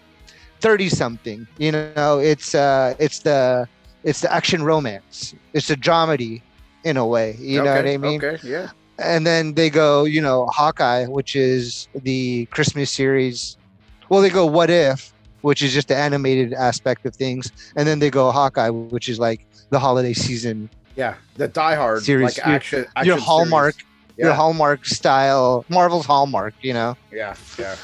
30 0.61 0.89
something, 0.89 1.47
you 1.57 1.71
know, 1.71 2.19
it's 2.19 2.55
uh 2.55 2.95
it's 2.99 3.19
the 3.19 3.67
it's 4.03 4.21
the 4.21 4.33
action 4.33 4.63
romance. 4.63 5.35
It's 5.53 5.69
a 5.69 5.75
dramedy 5.75 6.41
in 6.83 6.97
a 6.97 7.05
way. 7.05 7.35
You 7.39 7.63
know 7.63 7.75
what 7.75 7.87
I 7.87 7.97
mean? 7.97 8.23
Okay, 8.23 8.39
yeah. 8.47 8.69
And 8.99 9.25
then 9.25 9.53
they 9.53 9.69
go, 9.69 10.03
you 10.05 10.21
know, 10.21 10.47
Hawkeye, 10.47 11.05
which 11.05 11.35
is 11.35 11.87
the 11.93 12.45
Christmas 12.47 12.91
series. 12.91 13.57
Well, 14.09 14.21
they 14.21 14.29
go 14.29 14.45
What 14.45 14.69
If, 14.69 15.13
which 15.41 15.61
is 15.61 15.73
just 15.73 15.87
the 15.87 15.95
animated 15.95 16.53
aspect 16.53 17.05
of 17.05 17.15
things, 17.15 17.51
and 17.75 17.87
then 17.87 17.99
they 17.99 18.09
go 18.09 18.31
Hawkeye, 18.31 18.69
which 18.69 19.07
is 19.09 19.19
like 19.19 19.45
the 19.69 19.79
holiday 19.79 20.13
season, 20.13 20.69
Yeah, 20.95 21.15
the 21.37 21.47
Die 21.47 21.75
Hard 21.75 22.03
Series, 22.03 22.37
like 22.37 22.45
your- 22.45 22.55
action, 22.55 22.85
action 22.95 23.05
your 23.07 23.17
Hallmark, 23.17 23.75
series. 23.75 23.85
your 24.17 24.33
Hallmark 24.33 24.85
style, 24.85 25.63
Marvel's 25.69 26.05
Hallmark, 26.05 26.53
you 26.61 26.73
know. 26.73 26.97
Yeah, 27.11 27.35
yeah. 27.57 27.75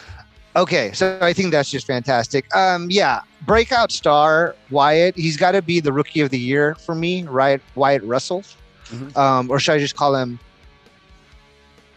Okay, 0.58 0.92
so 0.94 1.18
I 1.22 1.32
think 1.34 1.52
that's 1.52 1.70
just 1.70 1.86
fantastic. 1.86 2.54
Um, 2.56 2.88
yeah, 2.90 3.22
breakout 3.46 3.92
star 3.92 4.56
Wyatt. 4.72 5.16
He's 5.18 5.38
got 5.38 5.52
to 5.52 5.62
be 5.62 5.80
the 5.82 5.92
rookie 5.94 6.22
of 6.22 6.30
the 6.30 6.40
year 6.40 6.76
for 6.76 6.96
me, 6.96 7.24
right? 7.24 7.62
Wyatt 7.76 8.04
Russell, 8.04 8.44
Mhm. 8.92 9.16
um, 9.18 9.50
or 9.52 9.60
should 9.60 9.74
I 9.74 9.80
just 9.80 9.96
call 9.96 10.16
him 10.16 10.40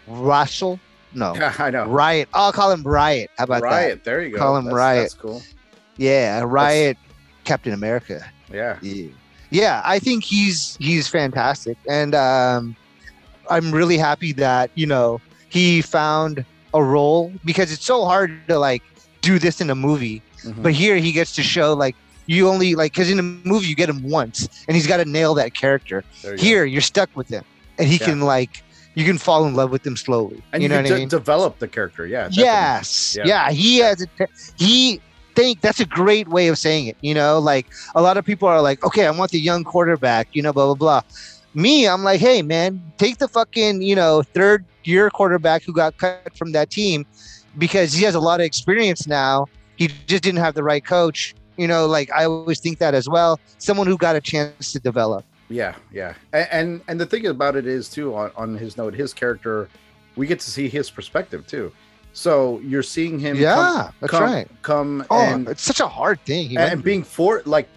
Russell? 0.09 0.81
No, 1.15 1.33
I 1.59 1.71
know. 1.71 1.87
Riot. 1.87 2.29
I'll 2.35 2.53
call 2.53 2.71
him 2.71 2.83
Riot. 2.83 3.31
How 3.39 3.45
about 3.45 3.63
that? 3.63 3.67
Riot. 3.69 4.05
There 4.05 4.23
you 4.23 4.33
go. 4.33 4.39
Call 4.39 4.57
him 4.57 4.65
That's- 4.65 4.77
Riot. 4.77 5.03
That's 5.05 5.15
cool. 5.15 5.43
Yeah, 5.97 6.43
Riot, 6.47 6.97
Captain 7.45 7.73
America. 7.73 8.25
Yeah. 8.53 8.79
Yeah. 8.83 9.09
yeah, 9.51 9.83
I 9.85 9.99
think 9.99 10.25
he's 10.25 10.77
he's 10.81 11.09
fantastic, 11.09 11.77
and 11.89 12.15
um, 12.15 12.77
I'm 13.51 13.73
really 13.73 13.99
happy 13.99 14.33
that 14.35 14.71
you 14.75 14.87
know 14.87 15.21
he 15.49 15.83
found 15.83 16.45
a 16.75 16.83
role 16.83 17.33
because 17.45 17.73
it's 17.73 17.85
so 17.85 18.05
hard 18.05 18.31
to 18.49 18.59
like 18.59 18.83
do 19.23 19.39
this 19.39 19.61
in 19.61 19.71
a 19.71 19.75
movie, 19.75 20.23
Mhm. 20.45 20.63
but 20.63 20.73
here 20.73 20.97
he 20.97 21.11
gets 21.13 21.35
to 21.35 21.43
show 21.43 21.73
like 21.75 21.97
you 22.27 22.49
only 22.49 22.75
like 22.75 22.93
because 22.93 23.11
in 23.11 23.19
a 23.19 23.23
movie 23.23 23.67
you 23.67 23.75
get 23.75 23.89
him 23.89 24.03
once 24.03 24.49
and 24.69 24.77
he's 24.77 24.87
got 24.87 24.99
to 24.99 25.05
nail 25.05 25.35
that 25.35 25.55
character. 25.55 26.05
You 26.23 26.31
go. 26.31 26.37
Here 26.37 26.65
you're 26.65 26.81
stuck 26.83 27.11
with 27.17 27.29
him, 27.29 27.45
and 27.79 27.89
he 27.89 27.97
Yeah. 27.97 28.07
can 28.07 28.21
like 28.21 28.63
you 28.99 29.05
can 29.05 29.17
fall 29.17 29.47
in 29.47 29.55
love 29.55 29.71
with 29.71 29.87
him 29.87 29.97
slowly. 29.97 30.43
and 30.53 30.61
you 30.61 30.69
know 30.69 30.75
can 30.83 30.85
what 30.85 30.93
I 30.93 30.99
mean? 30.99 31.09
develop 31.09 31.61
the 31.61 31.69
character. 31.69 32.05
Yeah. 32.05 32.29
Yes. 32.33 33.17
Yeah. 33.17 33.27
Yeah. 33.27 33.51
He 33.53 33.79
has 33.79 34.03
a 34.03 34.27
he 34.57 35.01
think 35.37 35.61
that's 35.61 35.79
a 35.79 35.85
great 35.85 36.27
way 36.27 36.49
of 36.49 36.59
saying 36.59 36.89
it. 36.89 36.97
You 37.01 37.15
know, 37.15 37.39
like 37.39 37.69
a 37.95 38.03
lot 38.03 38.17
of 38.17 38.25
people 38.25 38.49
are 38.49 38.61
like, 38.61 38.85
okay, 38.85 39.07
I 39.07 39.13
want 39.13 39.31
the 39.31 39.39
young 39.39 39.63
quarterback, 39.63 40.27
you 40.33 40.43
know, 40.43 40.53
blah 40.53 40.67
blah 40.67 40.75
blah. 40.75 41.03
Me, 41.55 41.87
I'm 41.87 42.03
like, 42.03 42.19
hey 42.19 42.43
man, 42.43 42.83
take 42.97 43.19
the 43.19 43.29
fucking, 43.29 43.83
you 43.83 43.95
know, 43.95 44.25
third 44.35 44.65
year 44.83 45.11
quarterback 45.11 45.63
who 45.63 45.73
got 45.73 45.97
cut 45.97 46.37
from 46.37 46.51
that 46.53 46.71
team 46.71 47.07
because 47.57 47.93
he 47.93 48.03
has 48.03 48.17
a 48.17 48.21
lot 48.21 48.41
of 48.41 48.47
experience 48.47 49.07
now. 49.07 49.47
He 49.77 49.87
just 50.09 50.25
didn't 50.25 50.41
have 50.41 50.55
the 50.55 50.65
right 50.65 50.85
coach. 50.85 51.37
You 51.57 51.69
know, 51.69 51.87
like 51.87 52.11
I 52.13 52.25
always 52.25 52.59
think 52.59 52.79
that 52.79 52.95
as 52.95 53.09
well. 53.09 53.39
Someone 53.59 53.87
who 53.87 53.97
got 53.97 54.17
a 54.17 54.21
chance 54.21 54.73
to 54.73 54.81
develop. 54.81 55.25
Yeah, 55.49 55.75
yeah, 55.93 56.15
and, 56.33 56.49
and 56.53 56.81
and 56.89 57.01
the 57.01 57.07
thing 57.07 57.27
about 57.27 57.57
it 57.57 57.67
is 57.67 57.89
too 57.89 58.15
on 58.15 58.31
on 58.37 58.57
his 58.57 58.77
note, 58.77 58.95
his 58.95 59.15
character, 59.15 59.69
we 60.17 60.27
get 60.27 60.41
to 60.41 60.51
see 60.51 60.69
his 60.69 60.91
perspective 60.91 61.47
too. 61.47 61.73
So 62.13 62.59
you're 62.61 62.83
seeing 62.83 63.19
him, 63.19 63.37
yeah, 63.37 63.55
come, 63.55 63.93
that's 64.01 64.11
come, 64.11 64.23
right. 64.25 64.49
come 64.63 65.05
Oh, 65.11 65.19
and 65.21 65.49
it's 65.49 65.63
such 65.63 65.81
a 65.81 65.89
hard 65.89 66.21
thing. 66.25 66.49
He 66.49 66.57
and, 66.57 66.73
and 66.73 66.83
being 66.83 67.03
for 67.03 67.43
like 67.47 67.69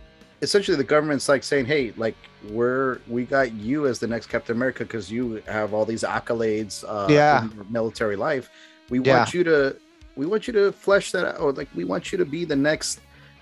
essentially 0.41 0.75
the 0.75 0.83
government's 0.83 1.29
like 1.29 1.43
saying, 1.43 1.65
"Hey, 1.65 1.93
like 1.97 2.15
we're 2.49 2.99
we 3.07 3.23
got 3.25 3.53
you 3.53 3.85
as 3.87 3.99
the 3.99 4.07
next 4.07 4.27
Captain 4.27 4.55
America 4.55 4.83
because 4.83 5.11
you 5.11 5.43
have 5.47 5.73
all 5.73 5.85
these 5.85 6.03
accolades 6.03 6.83
uh, 6.87 7.07
Yeah. 7.09 7.47
military 7.69 8.15
life. 8.15 8.49
We 8.89 8.99
Yeah. 8.99 9.19
want 9.19 9.33
you 9.33 9.43
to 9.45 9.75
we 10.15 10.25
want 10.25 10.47
you 10.47 10.53
to 10.53 10.71
flesh 10.71 11.11
that 11.11 11.25
out. 11.25 11.39
Or 11.39 11.51
like 11.53 11.69
we 11.75 11.83
want 11.83 12.11
you 12.11 12.17
to 12.17 12.25
be 12.25 12.43
the 12.43 12.55
next 12.55 12.99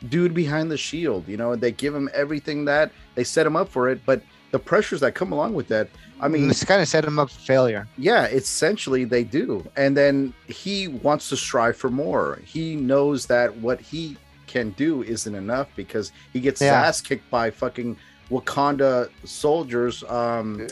dude 0.08 0.34
behind 0.34 0.72
the 0.72 0.78
shield. 0.78 1.28
You 1.28 1.38
know, 1.38 1.56
they 1.56 1.72
give 1.72 1.94
him 1.94 2.10
everything 2.14 2.66
that 2.66 2.92
they 3.16 3.24
set 3.24 3.46
him 3.46 3.56
up 3.56 3.68
for 3.70 3.90
it, 3.90 4.00
but 4.06 4.22
the 4.52 4.60
pressures 4.60 5.00
that 5.02 5.14
come 5.16 5.32
along 5.32 5.54
with 5.54 5.68
that. 5.68 5.90
I 6.22 6.28
mean, 6.28 6.50
it's 6.50 6.64
kind 6.66 6.82
of 6.82 6.88
set 6.88 7.06
him 7.06 7.18
up 7.20 7.30
for 7.30 7.40
failure. 7.40 7.88
yeah, 7.98 8.26
essentially 8.26 9.06
they 9.06 9.24
do. 9.24 9.66
And 9.78 9.96
then 9.96 10.34
he 10.48 10.88
wants 10.88 11.30
to 11.30 11.38
strive 11.38 11.78
for 11.78 11.90
more. 11.90 12.40
He 12.46 12.76
knows 12.76 13.26
that 13.28 13.56
what 13.58 13.80
he 13.80 14.18
can 14.48 14.72
do 14.72 15.04
isn't 15.04 15.34
enough 15.36 15.68
because 15.76 16.12
he 16.34 16.40
gets 16.40 16.62
Yeah. 16.62 16.74
ass 16.74 17.00
kicked 17.02 17.30
by 17.30 17.52
fucking 17.52 17.96
Wakanda 18.32 19.10
soldiers. 19.24 20.04
Um, 20.06 20.68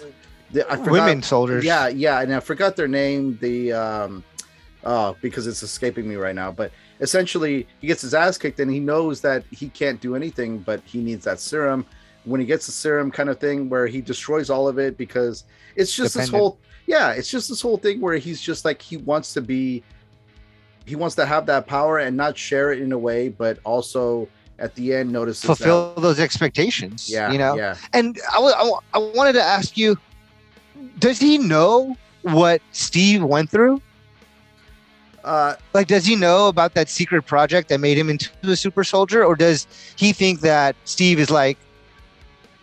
the, 0.51 0.65
I 0.71 0.77
forgot, 0.77 0.91
Women 0.91 1.21
soldiers. 1.23 1.63
Yeah, 1.63 1.87
yeah, 1.87 2.21
and 2.21 2.33
I 2.33 2.39
forgot 2.39 2.75
their 2.75 2.87
name. 2.87 3.37
The 3.41 3.73
um, 3.73 4.23
oh, 4.83 5.15
because 5.21 5.47
it's 5.47 5.63
escaping 5.63 6.07
me 6.09 6.15
right 6.15 6.35
now. 6.35 6.51
But 6.51 6.71
essentially, 6.99 7.67
he 7.79 7.87
gets 7.87 8.01
his 8.01 8.13
ass 8.13 8.37
kicked, 8.37 8.59
and 8.59 8.71
he 8.71 8.79
knows 8.79 9.21
that 9.21 9.43
he 9.51 9.69
can't 9.69 9.99
do 10.01 10.15
anything, 10.15 10.59
but 10.59 10.81
he 10.85 10.99
needs 10.99 11.25
that 11.25 11.39
serum. 11.39 11.85
When 12.25 12.41
he 12.41 12.45
gets 12.45 12.65
the 12.65 12.71
serum, 12.73 13.09
kind 13.11 13.29
of 13.29 13.39
thing, 13.39 13.69
where 13.69 13.87
he 13.87 14.01
destroys 14.01 14.49
all 14.49 14.67
of 14.67 14.77
it 14.79 14.97
because 14.97 15.45
it's 15.75 15.95
just 15.95 16.15
this 16.15 16.29
whole 16.29 16.59
yeah, 16.87 17.11
it's 17.11 17.29
just 17.29 17.49
this 17.49 17.61
whole 17.61 17.77
thing 17.77 17.99
where 18.01 18.17
he's 18.17 18.41
just 18.41 18.65
like 18.65 18.81
he 18.81 18.97
wants 18.97 19.33
to 19.33 19.41
be, 19.41 19.83
he 20.85 20.95
wants 20.95 21.15
to 21.15 21.25
have 21.25 21.45
that 21.47 21.67
power 21.67 21.99
and 21.99 22.15
not 22.15 22.37
share 22.37 22.71
it 22.71 22.79
in 22.81 22.91
a 22.93 22.97
way, 22.97 23.29
but 23.29 23.59
also 23.65 24.27
at 24.59 24.73
the 24.75 24.93
end 24.93 25.11
notices 25.11 25.41
that- 25.43 25.47
fulfill 25.57 25.93
those 25.95 26.19
expectations. 26.19 27.09
yeah, 27.09 27.31
you 27.31 27.37
know. 27.37 27.55
yeah, 27.55 27.75
And 27.93 28.19
I 28.31 28.39
I 28.39 28.79
I 28.93 28.97
wanted 28.99 29.33
to 29.33 29.43
ask 29.43 29.77
you, 29.77 29.97
does 30.99 31.19
he 31.19 31.37
know 31.37 31.95
what 32.23 32.61
Steve 32.71 33.23
went 33.23 33.49
through? 33.49 33.81
Uh, 35.27 35.55
Like, 35.73 35.87
does 35.87 36.05
he 36.05 36.15
know 36.15 36.47
about 36.47 36.73
that 36.75 36.89
secret 36.89 37.23
project 37.25 37.69
that 37.69 37.79
made 37.79 37.97
him 37.97 38.09
into 38.09 38.29
a 38.43 38.55
super 38.55 38.83
soldier, 38.83 39.23
or 39.23 39.35
does 39.35 39.67
he 39.95 40.13
think 40.13 40.41
that 40.41 40.75
Steve 40.85 41.19
is 41.19 41.29
like 41.29 41.57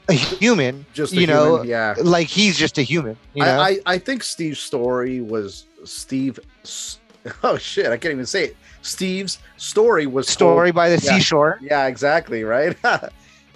a 0.09 0.13
human? 0.15 0.85
just 0.93 1.13
a 1.13 1.21
you 1.21 1.27
know, 1.27 1.57
human, 1.57 1.69
yeah. 1.69 1.95
like 2.03 2.27
he's 2.29 2.59
just 2.59 2.79
a 2.79 2.83
human. 2.83 3.17
You 3.35 3.45
know? 3.45 3.61
I, 3.61 3.69
I 3.69 3.79
I 3.95 3.99
think 3.99 4.23
Steve's 4.23 4.61
story 4.61 5.21
was 5.21 5.67
Steve. 5.85 6.39
Oh 7.43 7.57
shit! 7.57 7.87
I 7.87 7.97
can't 7.97 8.13
even 8.13 8.27
say 8.27 8.45
it. 8.45 8.57
Steve's 8.83 9.39
story 9.57 10.07
was 10.07 10.27
told- 10.27 10.57
Story 10.57 10.73
by 10.73 10.91
the 10.91 11.03
yeah. 11.03 11.17
seashore. 11.17 11.59
yeah, 11.63 11.87
exactly. 11.87 12.45
Right. 12.45 12.77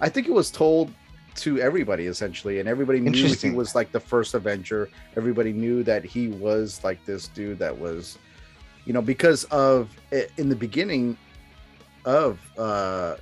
I 0.00 0.08
think 0.08 0.26
it 0.26 0.32
was 0.32 0.50
told 0.50 0.90
to 1.44 1.60
everybody 1.60 2.06
essentially, 2.06 2.60
and 2.60 2.66
everybody 2.68 2.98
knew 2.98 3.12
he 3.34 3.50
was 3.50 3.74
like 3.74 3.92
the 3.92 4.00
first 4.00 4.32
Avenger. 4.32 4.88
Everybody 5.18 5.52
knew 5.52 5.82
that 5.82 6.02
he 6.02 6.28
was 6.28 6.80
like 6.82 7.04
this 7.04 7.28
dude 7.28 7.58
that 7.58 7.76
was, 7.78 8.16
you 8.88 8.94
know, 8.94 9.02
because 9.02 9.44
of 9.44 9.90
in 10.38 10.48
the 10.48 10.56
beginning 10.56 11.16
of 12.06 12.38
uh 12.58 13.16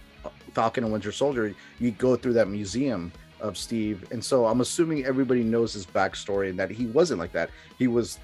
Falcon 0.55 0.85
and 0.85 0.93
Winter 0.93 1.11
Soldier, 1.13 1.55
you 1.81 1.91
go 1.91 2.15
through 2.17 2.33
that 2.35 2.49
museum 2.49 3.13
of 3.41 3.59
Steve, 3.59 4.07
and 4.13 4.25
so 4.25 4.47
I'm 4.47 4.61
assuming 4.63 5.05
everybody 5.05 5.43
knows 5.43 5.75
his 5.75 5.85
backstory 5.85 6.49
and 6.51 6.59
that 6.59 6.71
he 6.71 6.87
wasn't 6.87 7.19
like 7.19 7.33
that. 7.33 7.51
He 7.79 7.89
was 7.89 8.19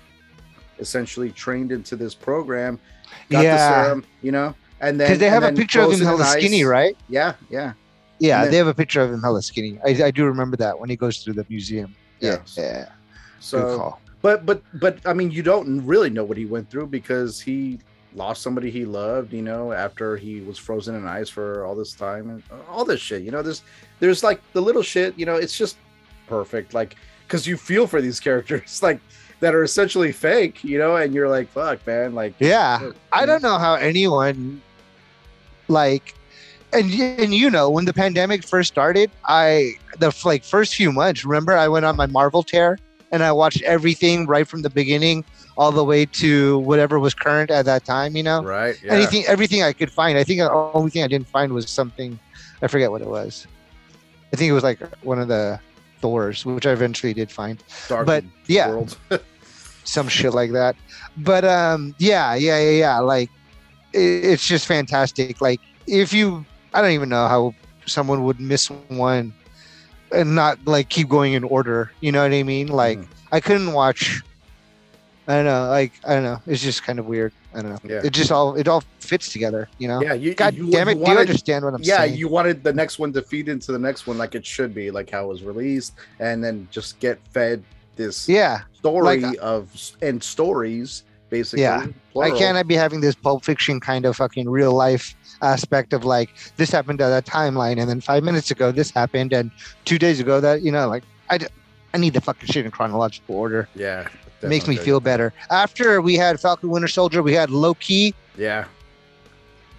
essentially 0.78 1.30
trained 1.30 1.70
into 1.72 1.97
this 1.97 2.14
program, 2.14 2.78
got 3.28 3.43
Yeah. 3.45 3.57
the 3.57 3.84
serum, 3.84 4.05
you 4.22 4.32
know, 4.32 4.55
and 4.80 4.99
then 4.99 5.09
Because 5.09 5.18
they 5.18 5.28
have 5.28 5.43
a 5.43 5.53
picture 5.53 5.82
of 5.82 5.93
him 5.93 6.01
hella 6.01 6.24
skinny, 6.24 6.64
right? 6.64 6.97
Yeah, 7.09 7.34
yeah, 7.51 7.72
Yeah, 8.20 8.43
then- 8.43 8.51
they 8.53 8.57
have 8.57 8.68
a 8.68 8.74
picture 8.74 9.01
of 9.03 9.12
him 9.12 9.20
hella 9.20 9.43
skinny. 9.43 9.78
I, 9.84 9.90
I 10.05 10.11
do 10.12 10.24
remember 10.24 10.57
that 10.59 10.78
when 10.78 10.88
he 10.88 10.97
goes 10.97 11.18
through 11.18 11.34
the 11.34 11.47
museum. 11.49 11.95
Yeah, 12.20 12.36
Yes. 12.38 12.55
yeah. 12.57 12.84
Good 12.84 12.88
So. 13.40 13.99
But 14.23 14.47
but 14.47 14.62
but 14.75 14.99
I 15.05 15.12
mean, 15.12 15.31
you 15.31 15.43
don't 15.43 15.85
really 15.85 16.09
know 16.09 16.25
what 16.25 16.37
he 16.37 16.47
went 16.47 16.70
through 16.70 16.87
because 16.87 17.41
he 17.41 17.79
lost 18.14 18.43
somebody 18.43 18.70
he 18.70 18.85
loved, 18.85 19.33
you 19.33 19.43
know, 19.43 19.73
after 19.73 20.16
he 20.16 20.41
was 20.41 20.59
frozen 20.59 20.95
in 20.95 21.07
ice 21.07 21.29
for 21.29 21.64
all 21.64 21.75
this 21.75 21.93
time 21.93 22.31
and 22.31 22.43
all 22.68 22.85
this 22.85 23.01
shit. 23.01 23.23
You 23.23 23.33
know, 23.33 23.43
there's 23.43 23.62
there's 24.01 24.23
like 24.23 24.41
the 24.53 24.61
little 24.61 24.83
shit. 24.83 25.18
You 25.18 25.27
know, 25.27 25.35
it's 25.35 25.59
just 25.59 25.77
perfect. 26.29 26.73
Like 26.73 26.97
because 27.27 27.47
you 27.47 27.57
feel 27.57 27.87
for 27.87 28.01
these 28.01 28.20
characters, 28.29 28.83
like 28.83 29.01
that 29.41 29.55
are 29.55 29.64
essentially 29.64 30.12
fake. 30.12 30.62
You 30.62 30.79
know, 30.79 30.97
and 30.97 31.12
you're 31.12 31.29
like, 31.29 31.49
fuck, 31.49 31.85
man. 31.87 32.14
Like, 32.14 32.35
Yeah, 32.39 32.93
I 33.12 33.27
don't 33.27 33.43
know 33.43 33.59
how 33.59 33.75
anyone 33.75 34.62
like, 35.66 36.14
and 36.73 36.93
and 36.93 37.35
you 37.35 37.51
know 37.51 37.68
when 37.70 37.87
the 37.87 37.93
pandemic 37.93 38.47
first 38.47 38.73
started, 38.73 39.11
I 39.25 39.73
the 39.99 40.16
like 40.25 40.45
first 40.45 40.77
few 40.77 40.93
months. 40.93 41.25
Remember, 41.25 41.57
I 41.57 41.66
went 41.66 41.85
on 41.85 41.97
my 41.97 42.07
Marvel 42.07 42.45
tear 42.45 42.79
and 43.13 43.23
I 43.23 43.31
watched 43.31 43.63
everything 43.63 44.27
right 44.27 44.49
from 44.49 44.63
the 44.63 44.71
beginning 44.71 45.25
all 45.57 45.71
the 45.71 45.85
way 45.85 46.07
to 46.07 46.59
whatever 46.61 46.99
was 46.99 47.15
current 47.15 47.51
at 47.51 47.67
that 47.67 47.85
time. 47.85 48.17
You 48.17 48.23
know, 48.23 48.43
right? 48.43 48.75
Yeah. 48.83 48.95
anything, 48.95 49.25
everything 49.27 49.63
I 49.63 49.73
could 49.73 49.93
find. 49.93 50.19
I 50.19 50.25
think 50.25 50.41
the 50.41 50.51
only 50.51 50.91
thing 50.91 51.05
I 51.05 51.09
didn't 51.09 51.29
find 51.29 51.53
was 51.53 51.71
something. 51.71 52.19
I 52.63 52.67
forget 52.67 52.91
what 52.91 53.03
it 53.03 53.09
was. 53.09 53.47
I 54.33 54.37
think 54.37 54.49
it 54.49 54.53
was 54.53 54.65
like 54.65 54.81
one 55.05 55.19
of 55.19 55.29
the 55.29 55.61
Thors, 56.01 56.45
which 56.45 56.67
I 56.67 56.73
eventually 56.73 57.13
did 57.13 57.31
find 57.31 57.63
Dark 57.89 58.07
but, 58.07 58.25
yeah. 58.47 58.71
world. 58.71 58.97
some 59.85 60.09
shit 60.09 60.33
like 60.33 60.53
that. 60.53 60.75
But 61.19 61.45
um, 61.45 61.95
yeah, 61.99 62.35
yeah, 62.35 62.59
yeah, 62.61 62.71
yeah. 62.71 62.99
Like 62.99 63.31
it, 63.93 64.25
it's 64.25 64.47
just 64.47 64.67
fantastic. 64.67 65.41
Like 65.41 65.61
if 65.87 66.13
you, 66.13 66.47
I 66.73 66.81
don't 66.81 66.93
even 66.93 67.09
know 67.09 67.29
how 67.29 67.55
someone 67.87 68.25
would 68.25 68.41
miss 68.41 68.69
one 68.89 69.35
and 70.13 70.35
not 70.35 70.59
like 70.65 70.89
keep 70.89 71.09
going 71.09 71.33
in 71.33 71.45
order. 71.45 71.91
You 72.01 72.13
know 72.13 72.23
what 72.23 72.33
I 72.33 72.43
mean? 72.43 72.69
Like 72.69 72.99
Mhm. 72.99 73.07
I 73.31 73.41
couldn't 73.41 73.73
watch. 73.73 74.23
I 75.29 75.37
don't 75.37 75.45
know. 75.45 75.69
Like 75.69 75.93
I 76.05 76.15
don't 76.15 76.25
know. 76.25 76.41
It's 76.47 76.63
just 76.63 76.83
kind 76.83 76.99
of 76.99 77.07
weird. 77.07 77.33
I 77.55 77.63
don't 77.63 77.73
know. 77.73 77.79
Yeah. 77.95 78.01
It 78.05 78.13
just 78.13 78.33
all 78.33 78.55
it 78.55 78.67
all 78.69 78.83
fits 79.01 79.33
together. 79.33 79.69
You 79.79 79.89
know. 79.89 80.03
yeah, 80.03 80.15
you, 80.15 80.35
God 80.35 80.55
you, 80.55 80.71
damn 80.71 80.89
it! 80.89 80.99
you 80.99 81.05
do 81.05 81.13
you 81.13 81.19
understand 81.19 81.65
what 81.65 81.75
I'm 81.75 81.83
yeah, 81.83 81.99
saying? 81.99 82.13
Yeah. 82.13 82.19
You 82.19 82.29
wanted 82.29 82.65
the 82.65 82.73
next 82.73 82.99
one 82.99 83.13
to 83.13 83.23
feed 83.23 83.49
into 83.49 83.73
the 83.73 83.79
next 83.79 84.07
one 84.07 84.19
like 84.19 84.35
it 84.35 84.45
should 84.45 84.75
be, 84.75 84.91
like 84.91 85.11
how 85.11 85.25
it 85.25 85.29
was 85.29 85.43
released, 85.43 85.95
and 86.19 86.43
then 86.43 86.67
just 86.71 86.99
get 86.99 87.19
fed 87.31 87.63
this 87.97 88.29
yeah. 88.29 88.63
story 88.73 89.21
like- 89.21 89.39
of 89.41 89.71
and 90.01 90.23
stories 90.23 91.05
basically. 91.33 91.63
Yeah. 91.63 91.87
Why 92.13 92.29
plural. 92.29 92.39
can't 92.39 92.59
I 92.59 92.63
be 92.63 92.75
having 92.75 93.01
this 93.01 93.15
Pulp 93.15 93.43
Fiction 93.43 93.81
kind 93.81 94.05
of 94.05 94.17
fucking 94.17 94.49
real 94.49 94.75
life 94.75 95.15
aspect 95.43 95.93
of 95.93 96.05
like 96.05 96.30
this 96.57 96.70
happened 96.70 97.01
at 97.01 97.09
that 97.11 97.26
timeline, 97.26 97.78
and 97.80 97.88
then 97.90 98.01
five 98.01 98.22
minutes 98.24 98.51
ago 98.51 98.72
this 98.72 98.90
happened, 98.90 99.32
and 99.32 99.51
two 99.84 99.99
days 99.99 100.20
ago 100.20 100.40
that 100.40 100.62
you 100.62 100.72
know 100.72 100.88
like 100.88 101.03
I, 101.30 101.38
I 101.95 101.99
need 101.99 102.14
the 102.14 102.20
fucking 102.20 102.49
shit 102.49 102.64
in 102.64 102.70
chronological 102.70 103.34
order. 103.36 103.68
Yeah, 103.74 104.09
It 104.43 104.49
makes 104.49 104.66
me 104.66 104.76
feel 104.76 105.01
better. 105.01 105.32
After 105.51 106.01
we 106.01 106.14
had 106.14 106.40
Falcon 106.40 106.70
Winter 106.70 106.88
Soldier, 106.88 107.22
we 107.22 107.34
had 107.34 107.51
Loki. 107.51 108.14
Yeah, 108.38 108.64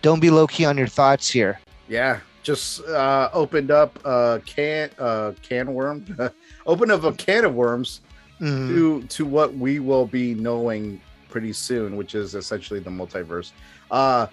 Don't 0.01 0.19
be 0.19 0.29
low 0.29 0.45
key 0.47 0.65
on 0.65 0.77
your 0.77 0.87
thoughts 0.87 1.29
here. 1.29 1.59
yeah. 1.87 2.19
Just 2.43 2.83
uh, 2.89 3.29
opened 3.31 3.71
up 3.71 3.97
a 4.05 4.41
can 4.45 4.89
uh, 4.99 5.31
can 5.41 5.73
worm, 5.73 6.03
opened 6.65 6.91
up 6.91 7.03
a 7.05 7.13
can 7.13 7.45
of 7.45 7.55
worms 7.55 8.01
Mm, 8.41 8.67
to 8.67 9.01
to 9.03 9.25
what 9.25 9.53
we 9.55 9.79
will 9.79 10.05
be 10.07 10.33
knowing 10.33 10.99
pretty 11.29 11.53
soon, 11.53 11.95
which 11.95 12.15
is 12.15 12.35
essentially 12.35 12.81
the 12.81 12.89
multiverse. 12.89 13.51
Uh, 13.91 14.27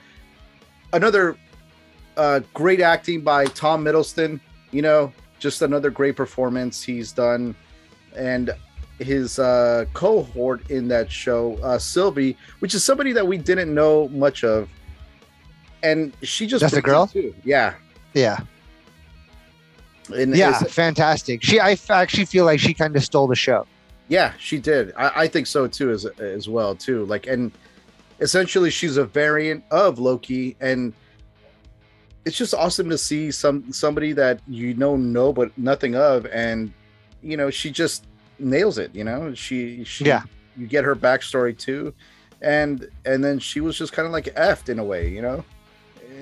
another 0.93 1.37
uh, 2.17 2.41
great 2.55 2.81
acting 2.81 3.21
by 3.23 3.47
Tom 3.47 3.85
Hiddleston. 3.85 4.41
You 4.71 4.83
know, 4.83 5.13
just 5.39 5.63
another 5.63 5.91
great 5.91 6.17
performance 6.17 6.83
he's 6.83 7.13
done, 7.13 7.55
and 8.17 8.51
his 8.99 9.39
uh, 9.39 9.87
cohort 9.95 10.71
in 10.71 10.87
that 10.89 11.11
show, 11.11 11.59
uh, 11.63 11.79
Sylvie, 11.79 12.37
which 12.61 12.75
is 12.75 12.85
somebody 12.85 13.13
that 13.13 13.27
we 13.27 13.39
didn't 13.39 13.75
know 13.75 14.09
much 14.09 14.45
of, 14.45 14.69
and 15.83 16.13
she 16.23 16.47
just 16.47 16.61
That's 16.61 16.75
it 16.75 16.85
girl? 16.85 17.07
too. 17.07 17.35
Yeah, 17.45 17.75
yeah, 18.15 18.41
and 20.15 20.37
yeah, 20.37 20.59
fantastic. 20.59 21.43
She, 21.43 21.59
I 21.59 21.77
actually 21.89 22.27
feel 22.27 22.45
like 22.45 22.61
she 22.61 22.75
kind 22.75 22.95
of 22.95 23.03
stole 23.03 23.27
the 23.27 23.35
show. 23.37 23.67
Yeah, 24.09 24.33
she 24.39 24.59
did. 24.59 24.93
I, 24.97 25.23
I 25.23 25.29
think 25.29 25.47
so 25.47 25.67
too, 25.67 25.91
as 25.91 26.05
as 26.05 26.49
well 26.49 26.75
too. 26.75 27.05
Like, 27.07 27.27
and 27.27 27.53
essentially, 28.21 28.71
she's 28.71 28.97
a 28.97 29.05
variant 29.05 29.65
of 29.71 29.99
Loki, 29.99 30.57
and 30.61 30.93
it's 32.25 32.37
just 32.37 32.55
awesome 32.55 32.89
to 32.91 32.99
see 32.99 33.31
some 33.31 33.73
somebody 33.73 34.13
that 34.13 34.41
you 34.47 34.75
know 34.75 34.97
know 34.97 35.33
but 35.33 35.57
nothing 35.59 35.95
of, 35.97 36.27
and 36.27 36.73
you 37.23 37.37
know 37.37 37.51
she 37.51 37.71
just 37.71 38.07
nails 38.39 38.79
it. 38.79 38.95
You 38.95 39.05
know, 39.05 39.35
she 39.35 39.85
she 39.85 40.05
Yeah. 40.05 40.23
you 40.57 40.67
get 40.67 40.85
her 40.85 40.95
backstory 40.97 41.57
too, 41.57 41.95
and 42.41 42.89
and 43.05 43.25
then 43.25 43.39
she 43.39 43.61
was 43.61 43.77
just 43.77 43.93
kind 43.93 44.07
of 44.07 44.13
like 44.13 44.27
effed 44.37 44.69
in 44.69 44.79
a 44.79 44.85
way. 44.85 45.09
You 45.09 45.23
know. 45.23 45.45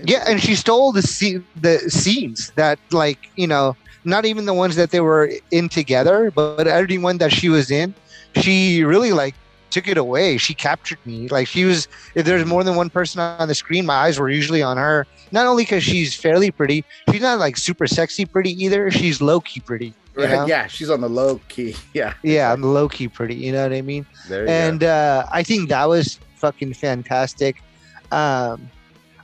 Yeah, 0.05 0.25
and 0.29 0.41
she 0.41 0.55
stole 0.55 0.93
the 0.93 1.03
scene, 1.03 1.45
the 1.61 1.79
scenes 1.91 2.53
that, 2.55 2.79
like, 2.93 3.31
you 3.35 3.49
know, 3.49 3.75
not 4.05 4.27
even 4.27 4.45
the 4.45 4.55
ones 4.55 4.77
that 4.77 4.93
they 4.93 5.01
were 5.01 5.29
in 5.51 5.69
together, 5.69 6.31
but 6.31 6.69
every 6.69 6.99
one 6.99 7.19
that 7.19 7.33
she 7.33 7.49
was 7.49 7.69
in, 7.73 7.93
she 8.37 8.85
really 8.85 9.13
like 9.13 9.35
took 9.71 9.89
it 9.89 9.97
away. 9.99 10.37
She 10.39 10.55
captured 10.55 10.99
me. 11.05 11.29
Like 11.29 11.47
she 11.49 11.65
was. 11.65 11.89
If 12.15 12.25
there's 12.27 12.45
more 12.45 12.65
than 12.65 12.77
one 12.77 12.91
person 12.91 13.21
on 13.21 13.49
the 13.49 13.55
screen, 13.55 13.87
my 13.87 13.95
eyes 13.95 14.19
were 14.19 14.31
usually 14.31 14.63
on 14.63 14.77
her. 14.77 15.07
Not 15.33 15.47
only 15.47 15.65
because 15.65 15.83
she's 15.83 16.15
fairly 16.15 16.51
pretty, 16.51 16.85
she's 17.11 17.21
not 17.21 17.39
like 17.39 17.57
super 17.57 17.87
sexy 17.87 18.25
pretty 18.25 18.53
either. 18.63 18.91
She's 18.91 19.21
low 19.21 19.41
key 19.41 19.61
pretty. 19.61 19.95
you 20.17 20.27
know? 20.27 20.47
Yeah, 20.47 20.67
she's 20.67 20.91
on 20.91 21.01
the 21.01 21.09
low 21.09 21.41
key. 21.49 21.77
Yeah, 21.95 22.15
Yeah, 22.23 22.53
I'm 22.53 22.63
low 22.63 22.89
key 22.89 23.09
pretty. 23.09 23.35
You 23.37 23.53
know 23.53 23.63
what 23.63 23.73
I 23.73 23.83
mean? 23.83 24.07
and 24.31 24.83
uh, 24.83 25.27
I 25.31 25.43
think 25.43 25.69
that 25.69 25.89
was 25.89 26.19
fucking 26.37 26.75
fantastic. 26.75 27.63
Um, 28.11 28.71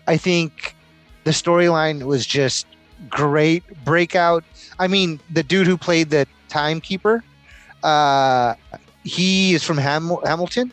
I 0.06 0.16
think 0.16 0.76
the 1.24 1.30
storyline 1.30 2.02
was 2.04 2.26
just 2.26 2.66
great. 3.08 3.62
Breakout. 3.84 4.44
I 4.78 4.88
mean, 4.88 5.20
the 5.32 5.42
dude 5.42 5.66
who 5.66 5.78
played 5.78 6.10
the 6.10 6.26
timekeeper, 6.48 7.24
uh, 7.82 8.54
he 9.04 9.54
is 9.54 9.62
from 9.62 9.78
Ham- 9.78 10.16
Hamilton. 10.24 10.72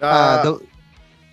Uh, 0.00 0.04
Uh, 0.06 0.42
the, 0.44 0.66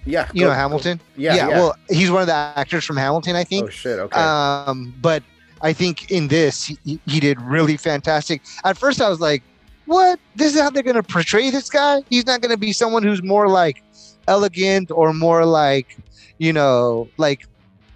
yeah, 0.05 0.29
you 0.33 0.41
go- 0.41 0.47
know 0.49 0.53
Hamilton. 0.53 0.99
Yeah, 1.15 1.35
yeah. 1.35 1.47
Well, 1.49 1.75
he's 1.89 2.11
one 2.11 2.21
of 2.21 2.27
the 2.27 2.33
actors 2.33 2.85
from 2.85 2.97
Hamilton, 2.97 3.35
I 3.35 3.43
think. 3.43 3.65
oh 3.65 3.69
shit. 3.69 3.99
Okay. 3.99 4.19
Um, 4.19 4.93
but 5.01 5.23
I 5.61 5.73
think 5.73 6.11
in 6.11 6.27
this 6.27 6.65
he, 6.65 6.99
he 7.05 7.19
did 7.19 7.39
really 7.41 7.77
fantastic. 7.77 8.41
At 8.63 8.77
first, 8.77 9.01
I 9.01 9.09
was 9.09 9.19
like, 9.19 9.43
"What? 9.85 10.19
This 10.35 10.55
is 10.55 10.61
how 10.61 10.69
they're 10.69 10.83
going 10.83 10.95
to 10.95 11.03
portray 11.03 11.49
this 11.49 11.69
guy? 11.69 12.01
He's 12.09 12.25
not 12.25 12.41
going 12.41 12.51
to 12.51 12.57
be 12.57 12.71
someone 12.73 13.03
who's 13.03 13.21
more 13.23 13.47
like 13.49 13.83
elegant 14.27 14.91
or 14.91 15.13
more 15.13 15.45
like, 15.45 15.97
you 16.37 16.53
know, 16.53 17.09
like 17.17 17.45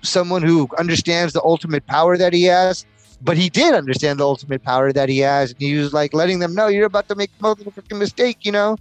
someone 0.02 0.42
who 0.42 0.68
understands 0.78 1.34
the 1.34 1.42
ultimate 1.44 1.86
power 1.88 2.18
that 2.18 2.34
he 2.34 2.44
has." 2.44 2.86
But 3.24 3.38
he 3.38 3.50
did 3.50 3.74
understand 3.74 4.20
the 4.20 4.26
ultimate 4.26 4.64
power 4.64 4.92
that 4.92 5.08
he 5.08 5.20
has, 5.20 5.52
and 5.52 5.62
he 5.62 5.76
was 5.76 5.94
like 5.94 6.14
letting 6.14 6.40
them 6.40 6.54
know, 6.54 6.68
"You're 6.68 6.86
about 6.86 7.08
to 7.08 7.16
make 7.16 7.32
a 7.40 7.44
motherfucking 7.44 7.98
mistake," 7.98 8.40
you 8.42 8.52
know. 8.52 8.78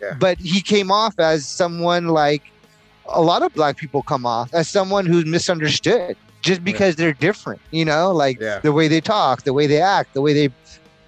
Yeah. 0.00 0.14
But 0.18 0.38
he 0.38 0.60
came 0.60 0.90
off 0.90 1.18
as 1.18 1.46
someone 1.46 2.08
like 2.08 2.42
a 3.12 3.20
lot 3.20 3.42
of 3.42 3.52
black 3.54 3.76
people 3.76 4.02
come 4.02 4.24
off 4.24 4.52
as 4.54 4.68
someone 4.68 5.06
who's 5.06 5.26
misunderstood 5.26 6.16
just 6.42 6.64
because 6.64 6.96
they're 6.96 7.12
different 7.12 7.60
you 7.70 7.84
know 7.84 8.12
like 8.12 8.40
Yeah. 8.40 8.60
the 8.60 8.72
way 8.72 8.88
they 8.88 9.00
talk 9.00 9.42
the 9.42 9.52
way 9.52 9.66
they 9.66 9.82
act 9.82 10.14
the 10.14 10.20
way 10.20 10.32
they 10.32 10.48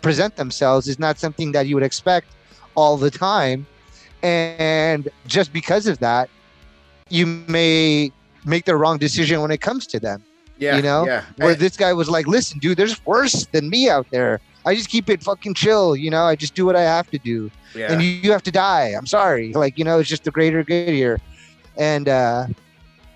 present 0.02 0.36
themselves 0.36 0.88
is 0.88 0.98
not 0.98 1.18
something 1.18 1.52
that 1.52 1.66
you 1.66 1.74
would 1.76 1.84
expect 1.84 2.26
all 2.74 2.96
the 2.96 3.10
time 3.10 3.66
and 4.22 5.08
just 5.26 5.52
because 5.52 5.86
of 5.86 5.98
that 6.00 6.28
you 7.08 7.26
may 7.26 8.10
make 8.44 8.64
the 8.64 8.76
wrong 8.76 8.98
decision 8.98 9.40
when 9.40 9.50
it 9.50 9.60
comes 9.60 9.86
to 9.86 10.00
them 10.00 10.22
yeah, 10.62 10.76
you 10.76 10.82
know, 10.82 11.06
yeah. 11.06 11.24
where 11.36 11.50
And- 11.50 11.60
this 11.60 11.76
guy 11.76 11.92
was 11.92 12.08
like 12.08 12.26
listen 12.26 12.58
dude 12.58 12.78
there's 12.78 13.04
worse 13.04 13.46
than 13.46 13.68
me 13.68 13.88
out 13.88 14.06
there 14.10 14.40
i 14.64 14.74
just 14.74 14.88
keep 14.88 15.10
it 15.10 15.22
fucking 15.22 15.54
chill 15.54 15.96
you 15.96 16.10
know 16.10 16.24
i 16.24 16.34
just 16.36 16.54
do 16.54 16.64
what 16.64 16.76
i 16.76 16.82
have 16.82 17.10
to 17.10 17.18
do 17.18 17.50
yeah. 17.74 17.92
and 17.92 18.02
you, 18.02 18.08
you 18.08 18.32
have 18.32 18.42
to 18.44 18.50
die. 18.50 18.88
I'm 18.96 19.06
sorry. 19.06 19.52
Like, 19.52 19.78
you 19.78 19.84
know, 19.84 19.98
it's 19.98 20.08
just 20.08 20.24
the 20.24 20.30
greater 20.30 20.62
good 20.62 20.88
here. 20.88 21.20
And 21.76 22.08
uh, 22.08 22.46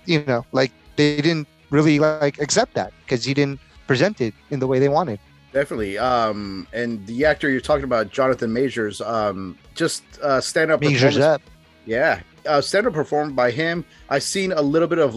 you 0.05 0.23
know, 0.25 0.45
like 0.51 0.71
they 0.95 1.17
didn't 1.17 1.47
really 1.69 1.99
like 1.99 2.39
accept 2.39 2.73
that 2.73 2.93
because 3.03 3.23
he 3.23 3.33
didn't 3.33 3.59
present 3.85 4.19
it 4.21 4.33
in 4.49 4.59
the 4.59 4.67
way 4.67 4.79
they 4.79 4.89
wanted. 4.89 5.19
Definitely. 5.53 5.97
Um, 5.97 6.67
and 6.73 7.05
the 7.07 7.25
actor 7.25 7.49
you're 7.49 7.61
talking 7.61 7.83
about, 7.83 8.11
Jonathan 8.11 8.51
Majors, 8.51 8.99
um, 9.01 9.57
just 9.75 10.03
uh, 10.21 10.41
stand 10.41 10.71
up. 10.71 10.81
Measures 10.81 11.17
up. 11.17 11.41
Yeah, 11.85 12.21
uh, 12.45 12.61
stand 12.61 12.87
up 12.87 12.93
performed 12.93 13.35
by 13.35 13.51
him. 13.51 13.85
I've 14.09 14.23
seen 14.23 14.51
a 14.51 14.61
little 14.61 14.87
bit 14.87 14.99
of 14.99 15.15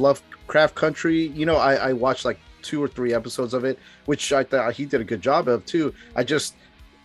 Lovecraft 0.50 0.74
Country. 0.74 1.28
You 1.28 1.46
know, 1.46 1.56
I, 1.56 1.74
I 1.74 1.92
watched 1.92 2.24
like 2.24 2.38
two 2.62 2.82
or 2.82 2.88
three 2.88 3.14
episodes 3.14 3.54
of 3.54 3.64
it, 3.64 3.78
which 4.06 4.32
I 4.32 4.42
thought 4.42 4.74
he 4.74 4.84
did 4.84 5.00
a 5.00 5.04
good 5.04 5.22
job 5.22 5.48
of 5.48 5.64
too. 5.64 5.94
I 6.16 6.24
just 6.24 6.56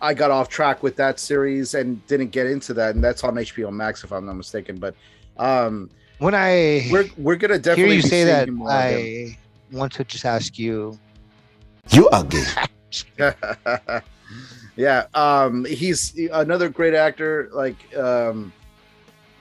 I 0.02 0.14
got 0.14 0.30
off 0.32 0.48
track 0.48 0.82
with 0.82 0.96
that 0.96 1.20
series 1.20 1.74
and 1.74 2.04
didn't 2.08 2.30
get 2.30 2.46
into 2.46 2.74
that, 2.74 2.94
and 2.96 3.04
that's 3.04 3.22
on 3.22 3.36
HBO 3.36 3.72
Max 3.72 4.02
if 4.02 4.12
I'm 4.12 4.26
not 4.26 4.34
mistaken. 4.34 4.78
But 4.78 4.94
um, 5.36 5.90
When 6.18 6.34
I 6.34 6.88
we're 6.90 7.06
we're 7.16 7.36
gonna 7.36 7.58
definitely 7.58 7.94
hear 7.94 7.94
definitely 7.94 7.96
you 7.96 8.02
say 8.02 8.24
that, 8.24 8.48
more 8.48 8.70
of 8.70 8.90
him. 8.90 9.36
I 9.72 9.76
want 9.76 9.92
to 9.94 10.04
just 10.04 10.24
ask 10.24 10.58
you. 10.58 10.98
You 11.90 12.08
are 12.10 12.24
gay. 12.24 12.44
yeah 14.76 15.06
um 15.14 15.64
he's 15.64 16.16
another 16.32 16.68
great 16.68 16.94
actor 16.94 17.48
like 17.52 17.76
um 17.96 18.52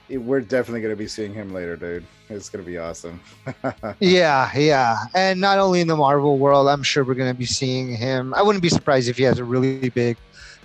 we're 0.09 0.41
definitely 0.41 0.81
going 0.81 0.93
to 0.93 0.97
be 0.97 1.07
seeing 1.07 1.33
him 1.33 1.53
later 1.53 1.75
dude 1.75 2.05
it's 2.29 2.49
going 2.49 2.63
to 2.63 2.69
be 2.69 2.77
awesome 2.77 3.19
Yeah, 3.99 4.51
yeah, 4.57 4.97
and 5.13 5.39
not 5.39 5.59
only 5.59 5.79
in 5.81 5.87
the 5.87 5.95
Marvel 5.95 6.37
world, 6.39 6.67
I'm 6.67 6.81
sure 6.83 7.03
we're 7.03 7.13
going 7.13 7.31
to 7.31 7.37
be 7.37 7.45
seeing 7.45 7.95
him. 7.95 8.33
I 8.33 8.41
wouldn't 8.41 8.63
be 8.63 8.69
surprised 8.69 9.07
if 9.09 9.17
he 9.17 9.23
has 9.23 9.37
a 9.37 9.43
really 9.43 9.89
big 9.89 10.17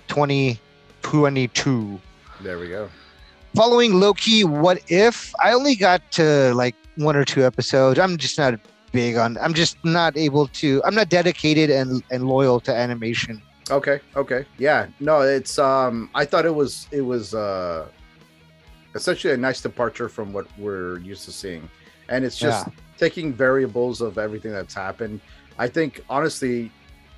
2022. 0.07 1.99
there 2.41 2.57
we 2.57 2.67
go 2.67 2.89
following 3.55 3.99
Loki, 3.99 4.43
what 4.43 4.79
if 4.87 5.33
I 5.43 5.53
only 5.53 5.75
got 5.75 6.09
to 6.13 6.53
like 6.55 6.75
one 6.95 7.15
or 7.15 7.25
two 7.25 7.43
episodes? 7.45 7.99
I'm 7.99 8.17
just 8.17 8.37
not 8.37 8.59
big 8.91 9.17
on. 9.17 9.37
I'm 9.37 9.53
just 9.53 9.77
not 9.83 10.17
able 10.17 10.47
to. 10.47 10.81
I'm 10.83 10.95
not 10.95 11.09
dedicated 11.09 11.69
and 11.69 12.03
and 12.11 12.27
loyal 12.27 12.59
to 12.61 12.73
animation. 12.73 13.41
okay 13.69 13.99
okay 14.17 14.43
yeah 14.57 14.87
no 14.99 15.21
it's 15.21 15.59
um 15.59 16.09
i 16.15 16.25
thought 16.25 16.45
it 16.45 16.55
was 16.61 16.87
it 16.91 17.01
was 17.01 17.33
uh 17.33 17.85
essentially 18.95 19.33
a 19.33 19.37
nice 19.37 19.61
departure 19.61 20.09
from 20.09 20.33
what 20.33 20.47
we're 20.57 20.99
used 20.99 21.25
to 21.25 21.31
seeing. 21.31 21.69
And 22.09 22.25
it's 22.25 22.37
just 22.37 22.67
taking 22.97 23.33
variables 23.33 24.01
of 24.01 24.17
everything 24.17 24.51
that's 24.51 24.73
happened. 24.73 25.21
I 25.57 25.67
think 25.67 26.03
honestly 26.09 26.71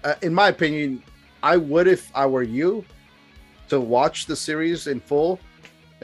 uh, 0.04 0.16
in 0.22 0.34
my 0.34 0.50
opinion 0.50 1.02
i 1.42 1.56
would 1.58 1.88
if 1.88 2.12
i 2.16 2.26
were 2.26 2.44
you 2.44 2.84
to 3.70 3.80
watch 3.80 4.26
the 4.26 4.36
series 4.36 4.88
in 4.88 5.00
full 5.00 5.40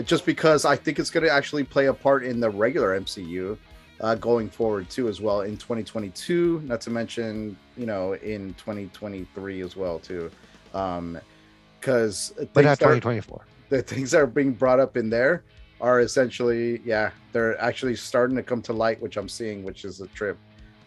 just 0.05 0.26
because 0.26 0.65
i 0.65 0.76
think 0.76 0.99
it's 0.99 1.09
going 1.09 1.26
to 1.26 1.32
actually 1.32 1.63
play 1.63 1.88
a 1.88 1.93
part 1.93 2.24
in 2.24 2.39
the 2.39 2.49
regular 2.49 2.99
mcu 2.99 3.57
uh, 4.01 4.15
going 4.15 4.49
forward 4.49 4.89
too 4.89 5.09
as 5.09 5.20
well 5.20 5.41
in 5.41 5.57
2022 5.57 6.61
not 6.65 6.80
to 6.80 6.89
mention 6.89 7.57
you 7.76 7.86
know 7.86 8.13
in 8.15 8.53
2023 8.53 9.61
as 9.61 9.76
well 9.76 9.99
too. 9.99 10.32
Because 10.72 12.32
um 12.39 12.47
But 12.53 12.63
not 12.63 12.80
2024. 12.80 13.45
the 13.67 13.82
things 13.82 14.11
that 14.11 14.22
are 14.22 14.28
being 14.28 14.53
brought 14.53 14.80
up 14.80 14.95
in 14.95 15.09
there 15.09 15.43
are 15.82 15.99
essentially 16.01 16.82
yeah 16.84 17.11
they're 17.32 17.59
actually 17.61 17.95
starting 17.95 18.36
to 18.36 18.43
come 18.43 18.61
to 18.61 18.73
light 18.73 19.01
which 19.01 19.17
i'm 19.17 19.30
seeing 19.30 19.63
which 19.63 19.86
is 19.86 20.01
a 20.01 20.07
trip 20.07 20.38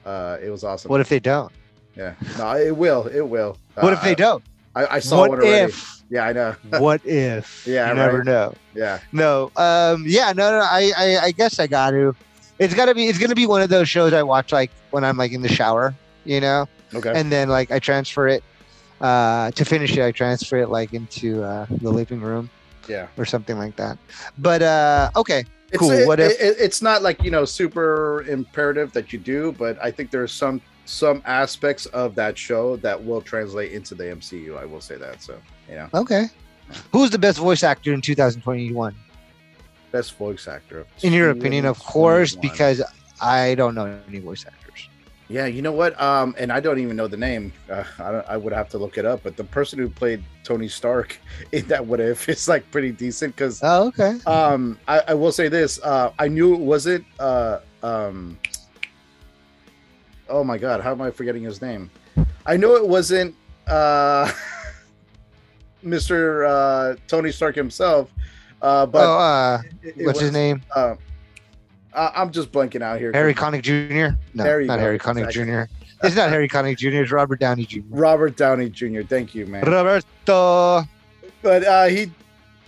uh 0.04 0.36
it 0.42 0.50
was 0.50 0.64
awesome 0.64 0.88
What 0.90 1.00
if 1.00 1.08
they 1.08 1.20
don't? 1.20 1.52
yeah 1.96 2.14
no 2.38 2.52
it 2.56 2.76
will 2.76 3.06
it 3.06 3.20
will 3.22 3.56
What 3.74 3.92
Uh, 3.92 3.96
if 3.96 4.02
they 4.02 4.14
don't? 4.14 4.42
I, 4.74 4.86
I 4.96 4.98
saw 5.00 5.20
What 5.20 5.30
one 5.30 5.38
already 5.40 5.64
if? 5.72 6.02
yeah 6.10 6.24
i 6.26 6.32
know 6.32 6.54
what 6.78 7.04
if? 7.06 7.66
Yeah, 7.66 7.88
you 7.90 7.94
never 7.94 8.24
know. 8.24 8.54
yeah 8.74 8.98
No. 9.12 9.50
Um. 9.56 10.04
Yeah. 10.06 10.32
No. 10.32 10.50
No. 10.50 10.60
I. 10.60 10.92
I, 10.96 11.18
I 11.26 11.30
guess 11.32 11.58
I 11.58 11.66
got 11.66 11.90
to. 11.90 12.14
It's 12.58 12.74
gotta 12.74 12.94
be. 12.94 13.06
It's 13.06 13.18
gonna 13.18 13.34
be 13.34 13.46
one 13.46 13.60
of 13.62 13.68
those 13.70 13.88
shows 13.88 14.12
I 14.14 14.22
watch 14.22 14.50
like 14.52 14.70
when 14.90 15.04
I'm 15.04 15.16
like 15.18 15.32
in 15.32 15.42
the 15.42 15.48
shower. 15.48 15.94
You 16.24 16.40
know. 16.40 16.68
okay 16.94 17.12
and 17.14 17.30
then 17.32 17.48
like 17.48 17.70
I 17.70 17.78
transfer 17.78 18.28
it 18.28 18.42
uh 19.00 19.50
to 19.52 19.64
finish 19.64 19.96
it 19.96 20.04
I 20.04 20.12
transfer 20.12 20.56
it 20.58 20.68
like 20.68 20.92
into 20.94 21.42
uh 21.42 21.66
the 21.80 21.90
living 21.90 22.20
room 22.20 22.48
yeah. 22.88 23.06
or 23.16 23.24
something 23.24 23.58
like 23.58 23.76
that. 23.76 23.98
But 24.38 24.62
uh 24.62 25.10
okay 25.16 25.44
it's, 25.70 25.78
Cool, 25.78 25.90
it- 25.90 26.06
what 26.06 26.20
if- 26.20 26.40
it- 26.40 26.56
it's 26.58 26.82
not 26.82 27.02
like 27.02 27.22
you 27.22 27.30
know 27.30 27.44
super 27.44 28.22
imperative 28.28 28.92
that 28.92 29.12
you 29.12 29.18
do 29.18 29.52
but 29.58 29.78
i 29.82 29.90
think 29.90 30.10
there's 30.10 30.32
some 30.32 30.60
some 30.84 31.22
aspects 31.24 31.86
of 31.86 32.14
that 32.14 32.36
show 32.36 32.76
that 32.76 33.02
will 33.02 33.22
translate 33.22 33.72
into 33.72 33.94
the 33.94 34.04
mcu 34.04 34.58
i 34.58 34.64
will 34.66 34.80
say 34.80 34.96
that 34.96 35.22
so 35.22 35.34
you 35.68 35.76
know 35.76 35.88
okay. 35.94 36.26
Who's 36.90 37.10
the 37.10 37.18
best 37.18 37.38
voice 37.38 37.62
actor 37.62 37.92
in 37.92 38.00
2021 38.00 38.94
best 39.90 40.16
voice 40.16 40.48
actor 40.48 40.80
of 40.80 40.86
in 41.02 41.12
your 41.12 41.30
opinion 41.30 41.64
of 41.66 41.78
course 41.78 42.34
because 42.34 42.82
I 43.20 43.54
don't 43.54 43.74
know 43.74 43.98
any 44.08 44.18
voice 44.20 44.44
actors 44.46 44.61
Yeah, 45.32 45.46
you 45.46 45.62
know 45.62 45.72
what? 45.72 45.98
Um, 46.00 46.34
and 46.38 46.52
I 46.52 46.60
don't 46.60 46.78
even 46.78 46.94
know 46.94 47.08
the 47.08 47.16
name. 47.16 47.54
Uh, 47.70 47.84
I 47.98 48.12
don't, 48.12 48.26
I 48.28 48.36
would 48.36 48.52
have 48.52 48.68
to 48.70 48.78
look 48.78 48.98
it 48.98 49.06
up. 49.06 49.22
But 49.22 49.38
the 49.38 49.44
person 49.44 49.78
who 49.78 49.88
played 49.88 50.22
Tony 50.44 50.68
Stark 50.68 51.18
in 51.52 51.66
that 51.68 51.84
What 51.86 52.00
If 52.00 52.28
is 52.28 52.48
like 52.48 52.70
pretty 52.70 52.92
decent 52.92 53.34
because 53.34 53.60
oh 53.62 53.86
okay 53.88 54.18
um, 54.26 54.78
I, 54.86 55.00
I 55.08 55.14
will 55.14 55.32
say 55.32 55.48
this. 55.48 55.80
Uh, 55.82 56.12
I 56.18 56.28
knew 56.28 56.54
it 56.54 56.60
wasn't. 56.60 57.06
Uh, 57.18 57.60
um, 57.82 58.38
oh 60.28 60.44
my 60.44 60.58
God, 60.58 60.82
how 60.82 60.92
am 60.92 61.00
I 61.00 61.10
forgetting 61.10 61.42
his 61.44 61.62
name? 61.62 61.90
I 62.44 62.58
know 62.58 62.76
it 62.76 62.86
wasn't 62.86 63.34
uh, 63.66 64.30
Mr. 65.84 66.46
Uh, 66.46 66.96
Tony 67.08 67.32
Stark 67.32 67.54
himself. 67.54 68.10
Uh, 68.60 68.86
but 68.86 69.06
oh 69.08 69.18
uh 69.18 69.58
it- 69.82 69.94
it 69.98 70.04
what's 70.06 70.20
his 70.20 70.32
name 70.32 70.62
Uh, 70.76 70.94
I- 71.94 72.12
I'm 72.16 72.30
just 72.30 72.52
blanking 72.52 72.82
out 72.82 72.98
here. 72.98 73.12
Harry 73.12 73.34
Connick 73.34 73.62
Jr. 73.62 74.16
no 74.34 74.44
not 74.44 74.66
go, 74.66 74.78
Harry 74.78 74.98
Connick 74.98 75.28
exactly. 75.28 75.44
Jr. 75.44 75.62
it's 76.04 76.16
not 76.16 76.30
Harry 76.30 76.48
Connick 76.48 76.78
Jr. 76.78 77.02
it's 77.02 77.12
Robert 77.12 77.40
Downey 77.40 77.66
Jr. 77.66 77.80
Robert 77.90 78.36
Downey 78.36 78.70
Jr. 78.70 79.02
Thank 79.02 79.34
you, 79.34 79.46
man. 79.46 79.64
Roberto 79.64 80.84
but 81.42 81.64
uh, 81.64 81.86
he 81.86 82.10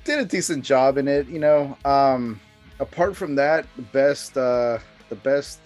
did 0.04 0.18
a 0.18 0.24
decent 0.24 0.64
job 0.64 0.98
in 0.98 1.08
it. 1.08 1.26
You 1.28 1.38
know, 1.38 1.78
um, 1.84 2.40
apart 2.80 3.16
from 3.16 3.36
that, 3.36 3.66
the 3.76 3.82
best, 3.82 4.36
uh, 4.36 4.78
the 5.08 5.16
best. 5.16 5.60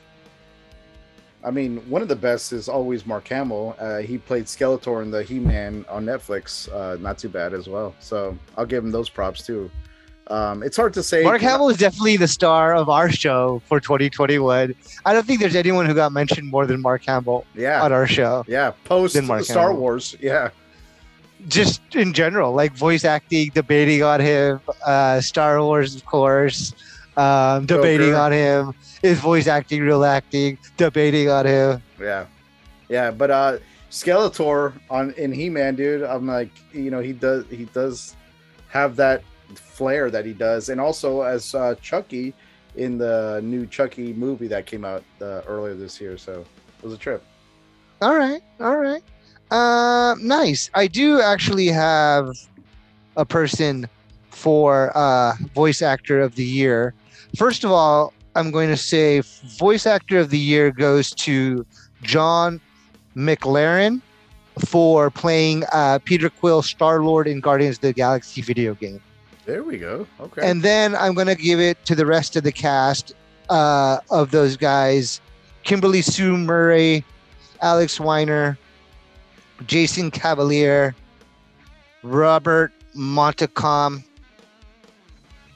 I 1.45 1.51
mean, 1.51 1.79
one 1.89 2.03
of 2.03 2.09
the 2.09 2.17
best 2.17 2.53
is 2.53 2.69
always 2.69 3.07
Mark 3.07 3.27
Hamill. 3.29 3.77
Uh, 3.79 3.99
he 3.99 4.19
played 4.19 4.45
Skeletor 4.45 5.03
in 5.03 5.11
the 5.11 5.23
He-Man 5.23 5.85
on 5.89 6.05
Netflix. 6.05 6.71
Uh, 6.73 6.97
not 7.01 7.17
too 7.17 7.29
bad 7.29 7.55
as 7.55 7.69
well. 7.69 7.95
So 8.01 8.37
I'll 8.57 8.67
give 8.67 8.85
him 8.85 8.91
those 8.91 9.09
props 9.09 9.47
too. 9.47 9.71
Um, 10.29 10.63
it's 10.63 10.77
hard 10.77 10.93
to 10.95 11.03
say. 11.03 11.23
Mark 11.25 11.41
Hamill 11.41 11.71
is 11.71 11.79
definitely 11.79 12.19
the 12.19 12.29
star 12.29 12.75
of 12.75 12.89
our 12.91 13.11
show 13.11 13.63
for 13.67 13.81
2021. 13.81 14.75
I 15.07 15.13
don't 15.15 15.27
think 15.27 15.41
there's 15.41 15.57
anyone 15.57 15.87
who 15.87 15.95
got 15.95 16.13
mentioned 16.13 16.49
more 16.51 16.67
than 16.67 16.83
Mark 16.83 17.05
Hamill 17.07 17.47
Yeah, 17.55 17.83
on 17.83 17.93
our 17.93 18.07
show. 18.07 18.45
yeah. 18.47 18.73
Post 18.85 19.15
Star 19.17 19.41
Hamill. 19.69 19.77
Wars. 19.77 20.17
Yeah, 20.21 20.51
Just 21.49 21.81
in 21.95 22.13
general, 22.13 22.53
like 22.53 22.73
voice 22.77 23.05
acting, 23.07 23.51
debating 23.55 24.03
on 24.03 24.21
him, 24.21 24.61
uh, 24.85 25.21
Star 25.23 25.63
Wars, 25.63 25.95
of 25.97 26.05
course, 26.05 26.75
um, 27.17 27.65
debating 27.65 28.09
Joker. 28.09 28.19
on 28.21 28.33
him, 28.33 28.73
is 29.03 29.19
voice 29.21 29.47
acting 29.47 29.81
real 29.83 30.05
acting, 30.05 30.59
debating 30.77 31.31
on 31.31 31.47
him. 31.47 31.83
yeah, 31.99 32.27
yeah. 32.91 33.11
But 33.11 33.31
uh, 33.31 33.59
Skeletor 33.91 34.75
on 34.91 35.13
in 35.17 35.33
He 35.33 35.49
Man, 35.49 35.75
dude. 35.75 36.03
I'm 36.03 36.27
like, 36.27 36.51
you 36.75 36.91
know, 36.91 37.01
he 37.01 37.13
does 37.15 37.45
he 37.49 37.65
does 37.67 38.15
have 38.69 38.97
that 38.97 39.23
flair 39.55 40.11
that 40.11 40.25
he 40.25 40.33
does, 40.33 40.69
and 40.69 40.81
also 40.81 41.23
as 41.23 41.55
uh, 41.55 41.75
Chucky 41.81 42.35
in 42.77 42.99
the 42.99 43.41
new 43.43 43.67
Chucky 43.67 44.13
movie 44.13 44.49
that 44.49 44.67
came 44.67 44.85
out 44.85 45.03
uh, 45.21 45.43
earlier 45.47 45.75
this 45.75 46.01
year. 46.01 46.17
So 46.17 46.45
it 46.79 46.85
was 46.85 46.93
a 46.93 46.99
trip. 46.99 47.23
All 48.01 48.17
right, 48.17 48.43
all 48.61 48.77
right. 48.77 49.03
Um, 49.51 50.27
nice. 50.27 50.71
I 50.75 50.87
do 50.87 51.21
actually 51.21 51.67
have 51.69 52.37
a 53.17 53.25
person 53.25 53.89
for 54.31 54.97
uh, 54.97 55.35
voice 55.55 55.83
actor 55.83 56.21
of 56.21 56.35
the 56.37 56.45
year. 56.45 56.95
First 57.37 57.65
of 57.65 57.73
all, 57.73 58.13
I'm 58.37 58.51
going 58.51 58.69
to 58.69 58.77
say 58.77 59.21
voice 59.59 59.87
actor 59.87 60.19
of 60.19 60.31
the 60.31 60.39
year 60.39 60.71
goes 60.71 61.11
to 61.13 61.67
Jon 62.03 62.61
McLaren 63.17 64.01
for 64.67 65.11
playing 65.11 65.65
uh, 65.73 65.99
Peter 66.05 66.31
Quill, 66.31 66.63
Star 66.63 67.03
Lord 67.03 67.27
in 67.27 67.41
Guardians 67.41 67.77
of 67.77 67.83
the 67.83 67.93
Galaxy 67.93 68.43
video 68.43 68.75
game. 68.75 69.01
There 69.49 69.63
we 69.63 69.79
go. 69.79 70.07
Okay. 70.21 70.43
And 70.47 70.63
then 70.63 70.95
I'm 70.95 71.15
going 71.15 71.27
to 71.27 71.35
give 71.35 71.59
it 71.59 71.83
to 71.87 71.95
the 71.95 72.05
rest 72.05 72.37
of 72.37 72.45
the 72.45 72.53
cast 72.53 73.15
uh, 73.49 73.97
of 74.11 74.31
those 74.31 74.59
guys 74.59 75.23
Kimberly 75.65 76.03
Sue 76.03 76.37
Murray, 76.37 77.03
Alex 77.63 77.99
Weiner, 77.99 78.59
Jason 79.67 80.11
Cavalier, 80.11 80.95
Robert 82.03 82.73
Montcalm, 82.93 84.05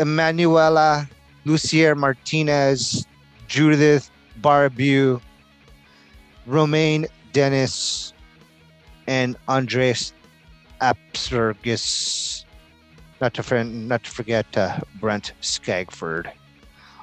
Emanuela 0.01 1.07
Lucier 1.45 1.95
Martinez, 1.95 3.07
Judith 3.47 4.11
Baribeau, 4.41 5.21
Romaine 6.47 7.07
Dennis, 7.35 8.15
and 9.07 9.37
Andreas 9.51 10.15
Apergis. 10.81 12.42
Not 13.23 13.35
to, 13.35 13.43
for, 13.43 13.63
not 13.63 14.03
to 14.03 14.11
forget 14.11 14.47
uh, 14.59 14.81
Brent 15.01 15.33
Skagford 15.41 16.31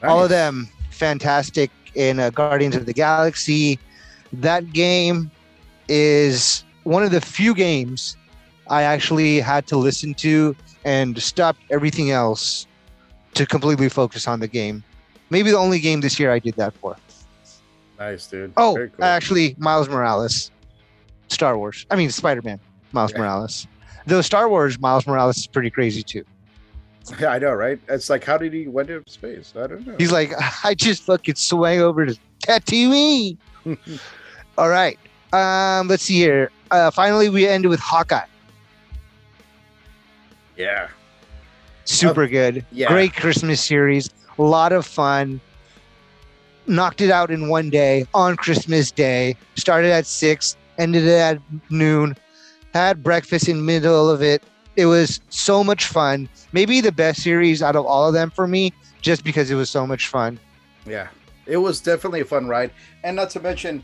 all 0.04 0.24
of 0.24 0.30
them 0.30 0.70
fantastic 0.92 1.72
in 1.96 2.20
uh, 2.20 2.30
Guardians 2.30 2.76
of 2.76 2.86
the 2.86 2.94
Galaxy. 2.94 3.80
That 4.34 4.72
game 4.74 5.32
is 5.88 6.64
one 6.84 7.04
of 7.04 7.12
the 7.12 7.22
few 7.22 7.54
games 7.54 8.16
I 8.70 8.84
actually 8.84 9.40
had 9.40 9.66
to 9.68 9.78
listen 9.78 10.14
to 10.16 10.56
and 10.86 11.22
stopped 11.22 11.62
everything 11.70 12.12
else 12.12 12.68
to 13.34 13.46
completely 13.46 13.90
focus 13.90 14.28
on 14.28 14.40
the 14.40 14.48
game. 14.48 14.84
Maybe 15.30 15.52
the 15.52 15.58
only 15.58 15.80
game 15.80 16.02
this 16.02 16.20
year 16.20 16.32
I 16.32 16.40
did 16.40 16.56
that 16.56 16.74
for. 16.76 16.96
Nice, 17.98 18.28
dude. 18.28 18.54
Oh, 18.56 18.76
cool. 18.76 19.04
actually, 19.04 19.56
Miles 19.58 19.90
Morales, 19.90 20.52
Star 21.28 21.58
Wars. 21.58 21.86
I 21.92 21.96
mean, 21.96 22.10
Spider 22.10 22.42
Man, 22.42 22.60
Miles 22.92 23.12
Yeah. 23.12 23.20
Morales. 23.20 23.68
Though 24.10 24.22
Star 24.22 24.50
Wars, 24.50 24.80
Miles 24.80 25.06
Morales 25.08 25.38
is 25.38 25.48
pretty 25.48 25.70
crazy 25.70 26.02
too. 26.04 26.26
Yeah, 27.20 27.30
I 27.30 27.40
know, 27.40 27.54
right? 27.54 27.80
It's 27.88 28.10
like, 28.10 28.24
how 28.24 28.38
did 28.38 28.54
he 28.54 28.68
went 28.68 28.90
into 28.90 29.10
space? 29.10 29.54
I 29.56 29.68
don't 29.68 29.86
know. 29.88 29.96
He's 29.98 30.12
like, 30.12 30.32
I 30.64 30.74
just 30.76 31.04
fucking 31.04 31.36
swang 31.36 31.80
over 31.80 32.06
to 32.06 32.18
Tatooine. 32.46 33.38
All 34.58 34.70
right. 34.70 34.98
Um, 35.34 35.88
let's 35.88 36.04
see 36.04 36.16
here. 36.18 36.52
Uh, 36.72 36.92
finally, 36.92 37.30
we 37.30 37.48
ended 37.48 37.70
with 37.70 37.80
Hawkeye. 37.80 38.26
yeah, 40.58 40.88
Super 41.86 42.28
good. 42.28 42.66
yeah. 42.72 42.88
Great 42.88 43.16
Christmas 43.16 43.64
series. 43.64 44.10
A 44.38 44.44
lot 44.44 44.72
of 44.72 44.86
fun. 44.86 45.40
Knocked 46.68 47.02
it 47.02 47.10
out 47.10 47.32
in 47.32 47.50
one 47.50 47.70
day 47.72 48.06
on 48.14 48.36
Christmas 48.36 48.92
Day. 48.92 49.36
Started 49.56 49.92
at 49.92 50.06
six, 50.06 50.56
ended 50.78 51.08
at 51.08 51.40
noon. 51.72 52.16
Had 52.74 53.04
breakfast 53.04 53.48
in 53.50 53.66
middle 53.66 54.10
of 54.10 54.22
it. 54.22 54.44
It 54.76 54.86
was 54.86 55.20
so 55.30 55.64
much 55.64 55.86
fun. 55.88 56.30
Maybe 56.54 56.82
the 56.82 56.92
best 56.92 57.22
series 57.24 57.62
out 57.62 57.76
of 57.76 57.86
all 57.86 58.08
of 58.08 58.14
them 58.14 58.30
for 58.30 58.48
me, 58.48 58.74
just 59.02 59.24
because 59.24 59.50
it 59.52 59.56
was 59.56 59.70
so 59.70 59.86
much 59.88 60.08
fun. 60.08 60.40
yeah. 60.86 61.08
It 61.46 61.58
was 61.58 61.82
definitely 61.82 62.22
a 62.22 62.26
fun 62.26 62.48
ride, 62.48 62.70
and 63.04 63.16
not 63.16 63.32
to 63.32 63.40
mention, 63.40 63.84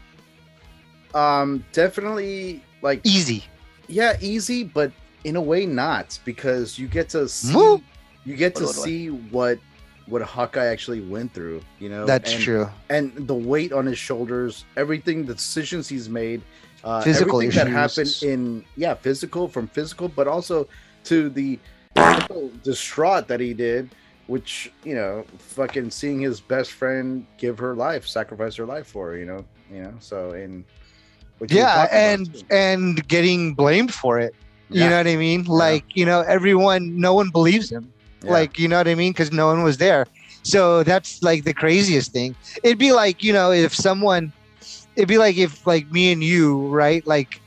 um, 1.15 1.65
definitely 1.71 2.61
like 2.83 3.01
Easy. 3.03 3.43
yeah, 3.87 4.17
easy, 4.21 4.63
but 4.63 4.91
in 5.23 5.35
a 5.35 5.41
way 5.41 5.65
not 5.65 6.19
because 6.25 6.77
you 6.77 6.87
get 6.87 7.09
to 7.09 7.27
see 7.27 7.55
Woo! 7.55 7.81
you 8.23 8.35
get 8.35 8.53
to 8.57 8.65
What 8.65 8.75
see 8.75 9.07
what 9.09 9.57
what 10.05 10.21
Hawkeye 10.21 10.67
actually 10.67 11.01
went 11.01 11.33
through. 11.33 11.61
You 11.79 11.89
know, 11.89 12.05
That's 12.05 12.33
and, 12.33 12.43
true. 12.43 12.69
and 12.91 13.27
the 13.27 13.33
weight 13.33 13.73
on 13.73 13.87
his 13.87 13.97
shoulders, 13.97 14.63
everything, 14.77 15.25
the 15.25 15.33
decisions 15.33 15.87
he's 15.89 16.07
made, 16.07 16.43
uh, 16.85 17.01
Physical 17.01 17.39
everything 17.39 17.49
that 17.57 17.67
happened 17.67 18.15
in 18.23 18.65
yeah, 18.77 18.93
physical 18.95 19.47
from 19.49 19.67
physical, 19.67 20.07
but 20.09 20.27
also 20.27 20.67
to 21.05 21.29
the 21.29 21.59
distraught 22.63 23.27
that 23.27 23.39
he 23.39 23.53
did, 23.53 23.95
which 24.27 24.71
you 24.83 24.95
know, 24.95 25.25
fucking 25.39 25.91
seeing 25.91 26.19
his 26.21 26.39
best 26.41 26.71
friend 26.71 27.25
give 27.37 27.57
her 27.59 27.75
life, 27.75 28.07
sacrifice 28.07 28.55
her 28.55 28.65
life 28.65 28.87
for 28.87 29.11
her, 29.11 29.17
you 29.17 29.25
know, 29.25 29.45
you 29.71 29.81
know, 29.83 29.93
so 29.99 30.31
in 30.33 30.65
yeah 31.49 31.87
and 31.91 32.43
and 32.49 33.07
getting 33.07 33.53
blamed 33.53 33.93
for 33.93 34.19
it 34.19 34.35
you 34.71 34.81
Yeah. 34.81 34.89
know 34.89 34.97
what 34.97 35.07
i 35.07 35.15
mean? 35.15 35.43
Like 35.45 35.85
you 35.95 36.05
know 36.05 36.21
everyone 36.21 36.99
no 36.99 37.13
one 37.13 37.29
believes 37.31 37.71
him. 37.71 37.93
Yeah. 38.23 38.31
like 38.31 38.57
you 38.59 38.67
know 38.67 38.77
what 38.77 38.87
i 38.87 38.95
mean? 38.95 39.11
Because 39.13 39.31
no 39.31 39.47
one 39.47 39.63
was 39.63 39.77
there. 39.77 40.07
So 40.43 40.83
that's 40.83 41.21
like 41.21 41.43
the 41.43 41.53
craziest 41.53 42.11
thing. 42.11 42.35
It'd 42.63 42.77
be 42.79 42.91
like 42.91 43.23
you 43.23 43.33
know 43.33 43.51
if 43.51 43.73
someone 43.75 44.33
it'd 44.95 45.07
be 45.09 45.17
like 45.17 45.37
if 45.37 45.65
like 45.67 45.89
me 45.91 46.11
and 46.11 46.23
you 46.23 46.67
right 46.67 47.05
like 47.07 47.41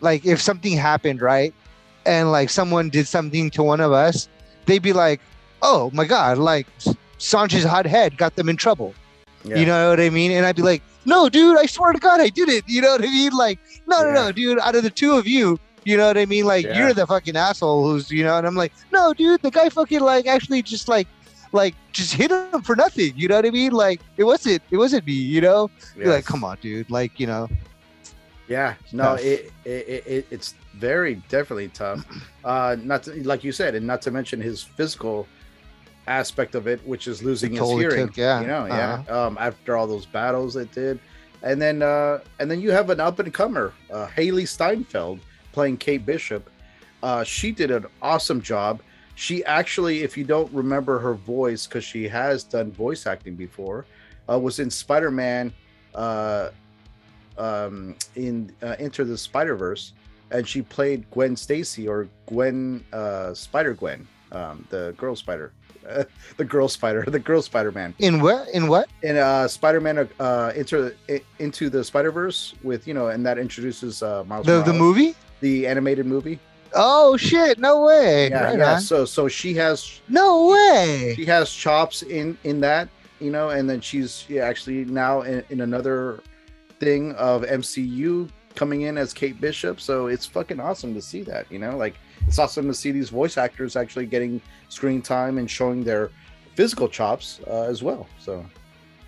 like 0.00 0.24
if 0.26 0.40
something 0.40 0.72
happened 0.76 1.20
right 1.22 1.52
and 2.04 2.30
like 2.32 2.50
someone 2.50 2.88
did 2.90 3.06
something 3.06 3.50
to 3.50 3.62
one 3.62 3.80
of 3.80 3.92
us 3.92 4.28
they'd 4.66 4.82
be 4.82 4.92
like 4.92 5.20
oh 5.62 5.90
my 5.92 6.04
god 6.04 6.38
like 6.38 6.66
Sanchez's 7.18 7.64
hot 7.64 7.86
head 7.86 8.16
got 8.16 8.36
them 8.36 8.48
in 8.48 8.56
trouble 8.56 8.94
Yeah. 9.44 9.56
you 9.56 9.66
know 9.66 9.90
what 9.90 10.00
I 10.00 10.10
mean? 10.10 10.32
And 10.32 10.44
I'd 10.44 10.56
be 10.56 10.62
like, 10.62 10.82
no, 11.04 11.28
dude, 11.28 11.56
I 11.56 11.66
swear 11.66 11.92
to 11.92 12.00
God, 12.00 12.20
I 12.20 12.28
did 12.30 12.48
it. 12.48 12.64
You 12.66 12.82
know 12.82 12.90
what 12.90 13.00
I 13.02 13.06
mean? 13.06 13.30
Like, 13.32 13.60
no, 13.86 14.02
no, 14.02 14.10
no, 14.12 14.32
dude, 14.32 14.58
out 14.58 14.74
of 14.74 14.82
the 14.82 14.90
two 14.90 15.12
of 15.16 15.24
you, 15.24 15.56
you 15.84 15.96
know 15.96 16.08
what 16.08 16.18
I 16.18 16.26
mean? 16.26 16.44
Like, 16.46 16.64
Yeah. 16.66 16.76
you're 16.78 16.92
the 16.92 17.06
fucking 17.06 17.36
asshole 17.36 17.86
who's, 17.86 18.10
you 18.10 18.24
know, 18.24 18.36
and 18.36 18.44
I'm 18.44 18.56
like, 18.56 18.72
no, 18.92 19.14
dude, 19.14 19.40
the 19.42 19.52
guy 19.52 19.68
fucking, 19.68 20.00
like, 20.00 20.26
actually 20.26 20.62
just, 20.62 20.88
like, 20.88 21.06
like, 21.56 21.74
just 21.92 22.12
hit 22.14 22.30
him 22.30 22.62
for 22.62 22.76
nothing. 22.76 23.12
You 23.16 23.26
know 23.28 23.36
what 23.36 23.46
I 23.46 23.50
mean? 23.50 23.72
Like, 23.72 24.00
it 24.16 24.24
wasn't, 24.24 24.62
it 24.70 24.76
wasn't 24.76 25.06
me, 25.06 25.14
you 25.14 25.40
know? 25.40 25.70
You're 25.96 26.12
like, 26.12 26.24
come 26.24 26.44
on, 26.44 26.58
dude. 26.60 26.88
Like, 26.90 27.18
you 27.18 27.26
know, 27.26 27.48
Yeah, 28.48 28.74
no, 28.92 29.14
it, 29.14 29.50
it, 29.64 30.06
it 30.06 30.26
it's 30.30 30.54
very 30.74 31.16
definitely 31.28 31.68
tough. 31.68 32.04
Uh, 32.46 32.76
not 32.84 33.02
to, 33.02 33.10
like 33.26 33.42
you 33.42 33.50
said, 33.50 33.74
and 33.74 33.84
not 33.84 34.00
to 34.00 34.12
mention 34.12 34.40
his 34.40 34.62
physical 34.62 35.26
aspect 36.06 36.54
of 36.54 36.68
it, 36.68 36.78
which 36.86 37.08
is 37.08 37.20
losing 37.24 37.50
his 37.50 37.68
hearing. 37.72 38.06
took- 38.06 38.16
yeah, 38.16 38.40
you 38.40 38.46
know, 38.46 38.66
uh-huh. 38.66 39.02
yeah. 39.08 39.24
Um, 39.24 39.36
after 39.40 39.76
all 39.76 39.88
those 39.88 40.06
battles 40.06 40.54
it 40.54 40.70
did, 40.70 41.00
and 41.42 41.60
then 41.60 41.82
uh, 41.82 42.20
and 42.38 42.48
then 42.48 42.60
you 42.60 42.70
have 42.70 42.88
an 42.90 43.00
up 43.00 43.18
and 43.18 43.34
comer, 43.34 43.72
uh, 43.92 44.06
Hailee 44.16 44.46
Steinfeld 44.46 45.18
playing 45.50 45.76
Kate 45.78 46.06
Bishop. 46.06 46.48
Uh, 47.02 47.24
she 47.24 47.50
did 47.50 47.72
an 47.72 47.86
awesome 48.00 48.40
job. 48.40 48.80
She 49.16 49.44
actually, 49.44 50.02
if 50.02 50.16
you 50.16 50.24
don't 50.24 50.52
remember 50.52 50.98
her 50.98 51.14
voice, 51.14 51.66
because 51.66 51.82
she 51.84 52.06
has 52.06 52.44
done 52.44 52.70
voice 52.70 53.06
acting 53.06 53.34
before, 53.34 53.86
uh, 54.30 54.38
was 54.38 54.60
in 54.60 54.70
Spider 54.70 55.10
Man. 55.10 55.52
Uh, 55.94 56.50
um, 57.38 57.96
in 58.14 58.52
uh, 58.62 58.76
Enter 58.78 59.04
the 59.04 59.16
Spider 59.16 59.56
Verse, 59.56 59.92
and 60.30 60.46
she 60.46 60.62
played 60.62 61.10
Gwen 61.10 61.36
Stacy 61.36 61.88
or 61.88 62.08
Gwen 62.26 62.84
uh, 62.92 63.34
Spider 63.34 63.74
Gwen, 63.74 64.06
um, 64.32 64.66
the 64.70 64.94
girl 64.96 65.16
spider, 65.16 65.52
the 66.36 66.44
girl 66.44 66.68
spider, 66.68 67.04
the 67.06 67.18
girl 67.18 67.42
Spider 67.42 67.72
Man. 67.72 67.94
in 67.98 68.20
what, 68.20 68.48
in 68.48 68.68
what? 68.68 68.88
In 69.02 69.16
uh, 69.16 69.48
Spider 69.48 69.80
Man 69.80 70.08
uh, 70.18 70.52
Enter 70.54 70.94
into 71.38 71.70
the 71.70 71.84
Spider 71.84 72.10
Verse 72.10 72.54
with 72.62 72.86
you 72.86 72.94
know, 72.94 73.08
and 73.08 73.24
that 73.24 73.38
introduces 73.38 74.02
uh, 74.02 74.24
Miles 74.24 74.46
The, 74.46 74.62
the 74.62 74.72
movie? 74.72 75.14
the 75.40 75.66
animated 75.66 76.06
movie. 76.06 76.38
Oh, 76.76 77.16
shit. 77.16 77.58
No 77.58 77.82
way. 77.82 78.28
Yeah, 78.30 78.44
Right 78.44 78.58
yeah. 78.58 78.74
on. 78.74 78.80
So 78.80 79.04
so 79.04 79.28
she 79.28 79.54
has 79.54 80.00
No 80.08 80.48
way. 80.50 81.14
she 81.16 81.24
has 81.24 81.52
chops 81.52 82.02
in 82.02 82.36
in 82.44 82.60
that 82.60 82.88
you 83.20 83.30
know 83.30 83.48
and 83.50 83.68
then 83.68 83.80
she's 83.80 84.26
actually 84.40 84.84
now 84.84 85.22
in, 85.22 85.42
in 85.50 85.60
another 85.62 86.20
thing 86.80 87.12
of 87.14 87.42
mcu 87.42 88.28
coming 88.54 88.82
in 88.82 88.96
as 88.98 89.12
Kate 89.12 89.40
Bishop. 89.40 89.80
So 89.80 90.06
it's 90.06 90.26
fucking 90.26 90.60
awesome 90.60 90.94
to 90.94 91.02
see 91.02 91.22
that. 91.22 91.50
You 91.50 91.58
know, 91.58 91.76
like 91.76 91.94
it's 92.26 92.38
awesome 92.38 92.66
to 92.68 92.74
see 92.74 92.90
these 92.90 93.10
voice 93.10 93.36
actors 93.36 93.76
actually 93.76 94.06
getting 94.06 94.40
screen 94.68 95.02
time 95.02 95.38
and 95.38 95.50
showing 95.50 95.84
their 95.84 96.10
physical 96.54 96.88
chops 96.88 97.40
uh, 97.46 97.62
as 97.62 97.82
well. 97.82 98.06
So 98.18 98.44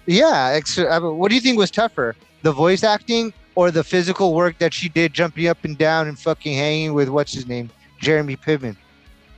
Yeah. 0.06 0.52
Ex- 0.54 0.78
I 0.78 0.98
mean, 0.98 1.16
what 1.18 1.28
do 1.30 1.34
you 1.34 1.40
think 1.40 1.58
was 1.58 1.70
tougher, 1.70 2.14
the 2.42 2.52
voice 2.52 2.82
acting 2.84 3.32
or 3.59 3.72
the 3.72 3.82
physical 3.82 4.34
work 4.34 4.56
that 4.59 4.72
she 4.72 4.88
did, 4.88 5.12
jumping 5.12 5.48
up 5.48 5.64
and 5.64 5.76
down 5.76 6.06
and 6.06 6.16
fucking 6.16 6.56
hanging 6.56 6.94
with 6.94 7.09
what's 7.09 7.32
his 7.34 7.48
name, 7.48 7.68
Jeremy 7.98 8.36
Piven? 8.36 8.76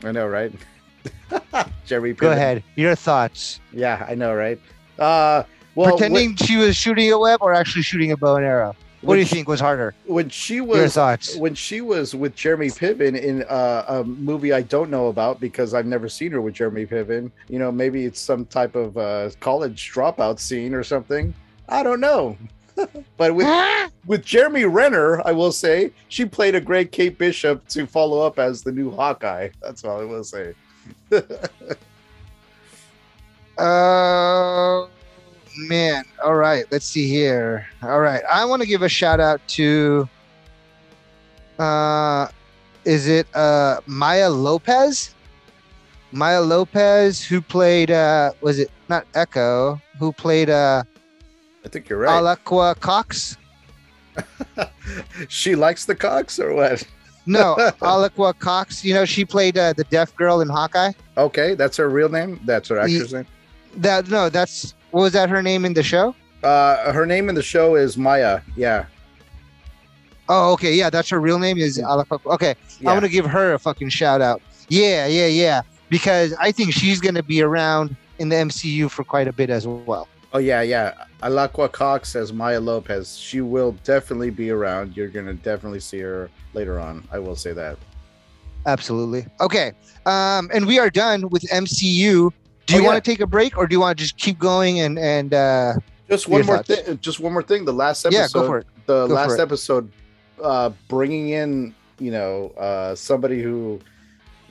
I 0.04 0.12
know, 0.12 0.26
right? 0.28 0.52
Jerry, 1.86 2.12
Go 2.12 2.30
ahead. 2.30 2.62
Your 2.76 2.94
thoughts. 2.94 3.60
Yeah, 3.72 4.04
I 4.06 4.14
know, 4.14 4.34
right? 4.34 4.60
Uh, 4.98 5.44
well, 5.74 5.96
Pretending 5.96 6.36
she 6.36 6.58
was 6.58 6.76
shooting 6.76 7.10
a 7.10 7.18
web 7.18 7.38
or 7.40 7.54
actually 7.54 7.80
shooting 7.80 8.12
a 8.12 8.16
bow 8.18 8.36
and 8.36 8.44
arrow. 8.44 8.76
What 9.00 9.14
do 9.14 9.20
you 9.20 9.24
Which- 9.24 9.30
think 9.32 9.48
was 9.48 9.58
harder? 9.58 9.94
when, 10.04 10.28
she 10.28 10.56
Your 10.56 10.66
was 10.66 10.92
thoughts. 10.92 11.34
when 11.36 11.54
she 11.54 11.80
was 11.80 12.14
with 12.14 12.34
Jeremy 12.36 12.68
Piven 12.68 13.18
in 13.18 13.44
uh, 13.44 13.86
a 13.88 14.04
movie 14.04 14.52
I 14.52 14.60
don't 14.60 14.90
know 14.90 15.06
about 15.06 15.40
because 15.40 15.72
I've 15.72 15.86
never 15.86 16.10
seen 16.10 16.30
her 16.32 16.42
with 16.42 16.52
Jeremy 16.52 16.84
Piven. 16.84 17.30
You 17.48 17.58
know, 17.58 17.72
maybe 17.72 18.04
it's 18.04 18.20
some 18.20 18.44
type 18.44 18.74
of 18.76 18.98
uh, 18.98 19.30
college 19.40 19.90
dropout 19.94 20.38
scene 20.40 20.74
or 20.74 20.84
something. 20.84 21.32
I 21.70 21.82
don't 21.82 22.00
know. 22.00 22.36
But 23.16 23.34
with 23.34 23.46
with 24.06 24.24
Jeremy 24.24 24.64
Renner, 24.64 25.20
I 25.26 25.32
will 25.32 25.52
say 25.52 25.92
she 26.08 26.24
played 26.24 26.54
a 26.54 26.60
great 26.60 26.92
Kate 26.92 27.16
Bishop 27.18 27.66
to 27.68 27.86
follow 27.86 28.20
up 28.20 28.38
as 28.38 28.62
the 28.62 28.72
new 28.72 28.90
Hawkeye. 28.90 29.48
That's 29.62 29.84
all 29.84 30.00
I 30.00 30.04
will 30.04 30.24
say. 30.24 30.54
Uh, 33.58 34.86
man. 35.56 36.04
All 36.24 36.34
right. 36.34 36.64
Let's 36.70 36.86
see 36.86 37.08
here. 37.08 37.66
All 37.82 38.00
right. 38.00 38.22
I 38.30 38.44
want 38.44 38.62
to 38.62 38.68
give 38.68 38.82
a 38.82 38.88
shout 38.88 39.20
out 39.20 39.40
to. 39.48 40.08
Uh, 41.58 42.28
is 42.84 43.08
it 43.08 43.26
uh 43.34 43.80
Maya 43.86 44.30
Lopez? 44.30 45.14
Maya 46.12 46.40
Lopez, 46.40 47.22
who 47.22 47.40
played 47.40 47.90
uh, 47.90 48.32
was 48.40 48.58
it 48.58 48.70
not 48.88 49.06
Echo? 49.14 49.80
Who 49.98 50.12
played 50.12 50.50
uh, 50.50 50.82
I 51.64 51.68
think 51.68 51.88
you're 51.88 51.98
right. 51.98 52.22
Alaqua 52.22 52.78
Cox? 52.78 53.36
she 55.28 55.54
likes 55.54 55.84
the 55.84 55.94
cocks 55.94 56.38
or 56.38 56.54
what? 56.54 56.82
No, 57.26 57.54
Alaqua 57.80 58.38
Cox. 58.38 58.84
You 58.84 58.94
know, 58.94 59.04
she 59.04 59.24
played 59.24 59.58
uh, 59.58 59.72
the 59.72 59.84
deaf 59.84 60.14
girl 60.16 60.40
in 60.40 60.48
Hawkeye. 60.48 60.92
Okay, 61.16 61.54
that's 61.54 61.76
her 61.76 61.88
real 61.88 62.08
name. 62.08 62.40
That's 62.44 62.68
her 62.68 62.78
actress 62.78 63.12
name. 63.12 63.26
That 63.76 64.08
no, 64.08 64.28
that's 64.28 64.74
what 64.90 65.02
was 65.02 65.12
that 65.12 65.28
her 65.28 65.42
name 65.42 65.64
in 65.64 65.74
the 65.74 65.82
show? 65.82 66.14
Uh, 66.42 66.92
her 66.92 67.06
name 67.06 67.28
in 67.28 67.34
the 67.34 67.42
show 67.42 67.76
is 67.76 67.96
Maya. 67.96 68.40
Yeah. 68.56 68.86
Oh, 70.28 70.52
okay, 70.52 70.74
yeah, 70.74 70.90
that's 70.90 71.08
her 71.10 71.20
real 71.20 71.38
name 71.38 71.58
is 71.58 71.78
Alaqua. 71.78 72.24
Okay, 72.34 72.54
yeah. 72.80 72.90
I 72.90 72.92
want 72.92 73.04
to 73.04 73.10
give 73.10 73.26
her 73.26 73.52
a 73.54 73.58
fucking 73.58 73.90
shout 73.90 74.20
out. 74.20 74.40
Yeah, 74.68 75.06
yeah, 75.06 75.26
yeah. 75.26 75.62
Because 75.88 76.32
I 76.38 76.52
think 76.52 76.72
she's 76.72 77.00
to 77.00 77.22
be 77.22 77.42
around 77.42 77.96
in 78.18 78.28
the 78.28 78.36
MCU 78.36 78.90
for 78.90 79.02
quite 79.02 79.26
a 79.26 79.32
bit 79.32 79.50
as 79.50 79.66
well. 79.66 80.08
Oh 80.32 80.38
yeah, 80.38 80.62
yeah. 80.62 80.94
Alaqua 81.22 81.70
Cox 81.72 82.14
as 82.14 82.32
Maya 82.32 82.60
Lopez. 82.60 83.16
She 83.16 83.40
will 83.40 83.72
definitely 83.84 84.30
be 84.30 84.50
around. 84.50 84.96
You're 84.96 85.08
gonna 85.08 85.34
definitely 85.34 85.80
see 85.80 85.98
her 86.00 86.30
later 86.54 86.78
on. 86.78 87.06
I 87.10 87.18
will 87.18 87.36
say 87.36 87.52
that. 87.52 87.76
Absolutely. 88.66 89.26
Okay. 89.40 89.72
Um, 90.06 90.50
and 90.52 90.66
we 90.66 90.78
are 90.78 90.90
done 90.90 91.28
with 91.30 91.42
MCU. 91.50 91.82
Do 91.82 92.74
you 92.74 92.80
Oh, 92.80 92.82
yeah. 92.82 92.86
want 92.86 93.02
to 93.04 93.10
take 93.10 93.20
a 93.20 93.26
break 93.26 93.56
or 93.58 93.66
do 93.66 93.74
you 93.74 93.80
want 93.80 93.98
to 93.98 94.04
just 94.04 94.16
keep 94.18 94.38
going 94.38 94.80
and 94.80 94.98
and 94.98 95.34
uh, 95.34 95.74
Just 96.08 96.28
one 96.28 96.44
more 96.46 96.62
thing. 96.62 96.98
Just 97.00 97.18
one 97.20 97.32
more 97.32 97.42
thing. 97.42 97.64
The 97.64 97.72
last 97.72 98.04
episode. 98.06 98.18
yeah, 98.20 98.28
go 98.32 98.46
for 98.46 98.58
it. 98.58 98.66
The 98.86 99.06
Go 99.08 99.14
last 99.14 99.34
it. 99.38 99.40
episode, 99.40 99.90
uh, 100.42 100.70
bringing 100.88 101.30
in 101.30 101.74
you 101.98 102.10
know 102.12 102.50
uh, 102.56 102.94
somebody 102.94 103.42
who 103.42 103.80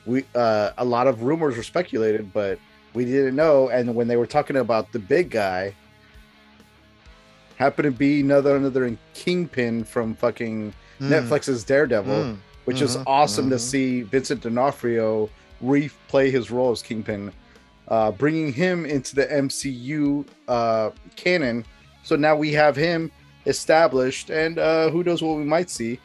we 0.06 0.26
uh, 0.36 0.72
a 0.78 0.84
lot 0.86 1.08
of 1.08 1.24
rumors 1.24 1.56
were 1.56 1.64
speculated, 1.64 2.34
but 2.34 2.60
we 2.94 3.06
didn't 3.06 3.36
know. 3.36 3.70
And 3.70 3.96
when 3.96 4.08
they 4.08 4.18
were 4.18 4.26
talking 4.28 4.58
about 4.58 4.92
the 4.92 5.00
big 5.00 5.30
guy, 5.30 5.74
happened 7.58 7.86
to 7.86 7.92
be 7.92 8.22
another 8.22 8.56
another 8.56 8.86
in 8.86 8.98
Kingpin 9.14 9.84
from 9.84 10.16
fucking 10.16 10.74
Mm, 11.02 11.10
Netflix's 11.10 11.64
Daredevil. 11.64 12.14
mm. 12.14 12.38
which 12.66 12.82
is 12.82 12.98
Mhm, 12.98 13.04
awesome 13.08 13.50
to 13.50 13.56
mhm. 13.56 13.60
see 13.60 14.02
Vincent 14.04 14.42
D'Onofrio 14.42 15.30
replay 15.64 16.30
his 16.30 16.52
role 16.52 16.72
as 16.72 16.82
Kingpin, 16.84 17.32
uh, 17.88 18.12
bringing 18.12 18.52
him 18.54 18.86
into 18.86 19.16
the 19.16 19.26
MCU 19.32 20.26
uh, 20.48 20.92
canon. 21.16 21.66
So 22.04 22.16
now 22.16 22.36
we 22.36 22.52
have 22.54 22.76
him 22.76 23.12
established, 23.46 24.30
and 24.30 24.60
uh, 24.60 24.90
who 24.92 25.04
knows 25.04 25.22
what 25.24 25.38
we 25.38 25.44
might 25.46 25.70
see. 25.70 26.00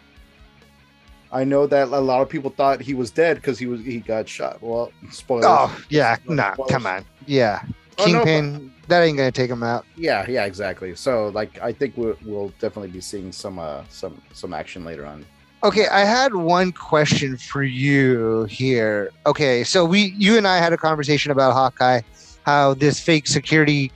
I 1.35 1.45
know 1.45 1.67
that 1.67 1.89
a 1.89 2.01
lot 2.01 2.23
of 2.23 2.29
people 2.29 2.51
thought 2.51 2.81
he 2.81 2.95
was 2.95 3.11
dead 3.11 3.37
because 3.37 3.59
he 3.59 3.67
was 3.67 3.81
he 3.81 3.99
got 3.99 4.29
shot. 4.29 4.63
Well, 4.63 4.93
spoilers. 5.11 5.45
Oh, 5.49 5.85
yeah. 5.91 6.17
No, 6.27 6.35
Nah, 6.35 6.53
spoilers. 6.55 6.71
come 6.71 6.87
on. 6.87 7.05
Yeah. 7.27 7.61
Oh, 7.99 8.07
no, 8.07 8.25
Kingpin, 8.25 8.73
that 8.89 9.03
ain't 9.03 9.17
going 9.17 9.31
to 9.31 9.41
take 9.41 9.51
him 9.51 9.63
out. 9.63 9.85
Yeah, 9.97 10.25
yeah, 10.29 10.45
exactly. 10.45 10.95
So 10.95 11.29
like, 11.29 11.61
I 11.61 11.73
think 11.73 11.97
we'll, 11.97 12.17
we'll 12.25 12.49
definitely 12.61 12.91
be 12.91 13.01
seeing 13.01 13.33
some 13.33 13.59
uh, 13.59 13.83
some 13.89 14.21
some 14.33 14.55
action 14.55 14.85
later 14.85 15.05
on. 15.07 15.27
Okay, 15.63 15.87
I 15.89 16.01
had 16.01 16.35
one 16.35 16.73
question 16.73 17.37
for 17.37 17.63
you 17.63 18.45
here. 18.45 19.11
Okay, 19.27 19.65
so 19.65 19.85
we 19.85 20.15
you 20.19 20.37
and 20.37 20.47
I 20.47 20.59
had 20.59 20.73
a 20.73 20.77
conversation 20.77 21.33
about 21.33 21.53
Hawkeye, 21.55 22.03
how 22.45 22.75
this 22.75 23.01
fake 23.01 23.27
security 23.27 23.91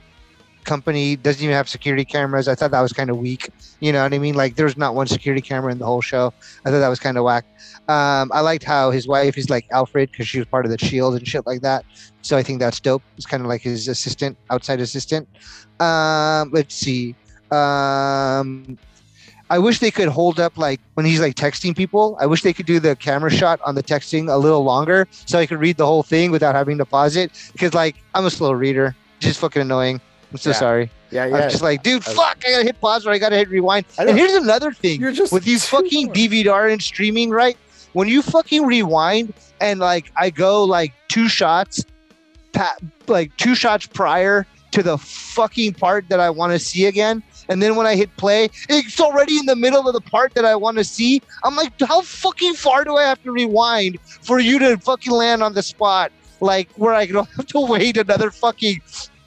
company 0.63 1.15
doesn't 1.15 1.43
even 1.43 1.55
have 1.55 1.67
security 1.69 2.05
cameras. 2.05 2.47
I 2.47 2.55
thought 2.55 2.71
that 2.71 2.81
was 2.81 2.93
kind 2.93 3.09
of 3.09 3.17
weak. 3.17 3.49
You 3.79 3.91
know 3.91 4.03
what 4.03 4.13
I 4.13 4.19
mean? 4.19 4.35
Like 4.35 4.55
there's 4.55 4.77
not 4.77 4.95
one 4.95 5.07
security 5.07 5.41
camera 5.41 5.71
in 5.71 5.79
the 5.79 5.85
whole 5.85 6.01
show. 6.01 6.33
I 6.65 6.69
thought 6.69 6.79
that 6.79 6.89
was 6.89 6.99
kind 6.99 7.17
of 7.17 7.23
whack. 7.23 7.45
Um, 7.87 8.31
I 8.33 8.41
liked 8.41 8.63
how 8.63 8.91
his 8.91 9.07
wife 9.07 9.37
is 9.37 9.49
like 9.49 9.65
Alfred 9.71 10.11
because 10.11 10.27
she 10.27 10.37
was 10.37 10.47
part 10.47 10.65
of 10.65 10.71
the 10.71 10.77
Shield 10.77 11.15
and 11.15 11.27
shit 11.27 11.45
like 11.45 11.61
that. 11.61 11.85
So 12.21 12.37
I 12.37 12.43
think 12.43 12.59
that's 12.59 12.79
dope. 12.79 13.01
It's 13.17 13.25
kind 13.25 13.41
of 13.41 13.47
like 13.47 13.61
his 13.61 13.87
assistant, 13.87 14.37
outside 14.49 14.79
assistant. 14.79 15.27
Um, 15.79 16.51
let's 16.51 16.75
see. 16.75 17.15
Um, 17.51 18.77
I 19.51 19.57
wish 19.57 19.79
they 19.79 19.89
could 19.89 20.09
hold 20.09 20.39
up 20.39 20.57
like 20.57 20.79
when 20.93 21.05
he's 21.05 21.19
like 21.19 21.35
texting 21.35 21.75
people. 21.75 22.15
I 22.19 22.27
wish 22.27 22.43
they 22.43 22.53
could 22.53 22.67
do 22.67 22.79
the 22.79 22.95
camera 22.95 23.31
shot 23.31 23.59
on 23.65 23.73
the 23.73 23.81
texting 23.81 24.31
a 24.31 24.37
little 24.37 24.63
longer 24.63 25.07
so 25.11 25.39
I 25.39 25.47
could 25.47 25.59
read 25.59 25.77
the 25.77 25.87
whole 25.87 26.03
thing 26.03 26.29
without 26.29 26.53
having 26.53 26.77
to 26.77 26.85
pause 26.85 27.15
it. 27.15 27.31
Because 27.53 27.73
like 27.73 27.95
I'm 28.13 28.25
a 28.25 28.29
slow 28.29 28.51
reader, 28.51 28.95
just 29.19 29.39
fucking 29.39 29.61
annoying. 29.61 30.01
I'm 30.31 30.37
so 30.37 30.49
Yeah. 30.51 30.55
sorry. 30.55 30.91
Yeah, 31.11 31.25
yeah. 31.25 31.35
I'm 31.37 31.49
just 31.49 31.63
like, 31.63 31.81
dude, 31.83 32.07
I- 32.07 32.13
fuck! 32.13 32.37
I 32.45 32.51
gotta 32.51 32.63
hit 32.63 32.79
pause 32.79 33.05
or 33.07 33.11
I 33.11 33.17
gotta 33.17 33.35
hit 33.37 33.49
rewind. 33.49 33.85
And 33.97 34.09
here's 34.11 34.33
another 34.33 34.71
thing 34.71 34.99
You're 35.01 35.11
just 35.11 35.33
with 35.33 35.43
these 35.43 35.65
fucking. 35.65 36.11
DVR 36.13 36.71
and 36.71 36.81
streaming, 36.81 37.31
right? 37.31 37.57
When 37.93 38.07
you 38.07 38.21
fucking 38.21 38.65
rewind 38.65 39.33
and 39.59 39.79
like 39.79 40.11
I 40.15 40.29
go 40.29 40.63
like 40.63 40.93
two 41.07 41.27
shots, 41.27 41.83
pa- 42.53 42.75
like 43.07 43.35
two 43.37 43.55
shots 43.55 43.87
prior 43.87 44.45
to 44.71 44.83
the 44.83 44.99
fucking 44.99 45.73
part 45.73 46.07
that 46.09 46.19
I 46.19 46.29
want 46.29 46.53
to 46.53 46.59
see 46.59 46.85
again, 46.85 47.23
and 47.49 47.59
then 47.63 47.75
when 47.75 47.87
I 47.87 47.95
hit 47.95 48.15
play, 48.17 48.51
it's 48.69 48.99
already 49.01 49.39
in 49.39 49.47
the 49.47 49.55
middle 49.55 49.87
of 49.87 49.93
the 49.95 50.01
part 50.01 50.35
that 50.35 50.45
I 50.45 50.55
want 50.55 50.77
to 50.77 50.83
see. 50.83 51.23
I'm 51.43 51.55
like, 51.55 51.73
how 51.81 52.01
fucking 52.01 52.53
far 52.53 52.83
do 52.83 52.95
I 52.97 53.03
have 53.03 53.21
to 53.23 53.31
rewind 53.31 53.97
for 54.21 54.37
you 54.39 54.59
to 54.59 54.77
fucking 54.77 55.11
land 55.11 55.41
on 55.41 55.55
the 55.55 55.63
spot? 55.63 56.11
Like 56.39 56.69
where 56.75 56.93
I 56.93 57.07
don't 57.07 57.27
have 57.37 57.47
to 57.47 57.61
wait 57.61 57.97
another 57.97 58.29
fucking 58.29 58.79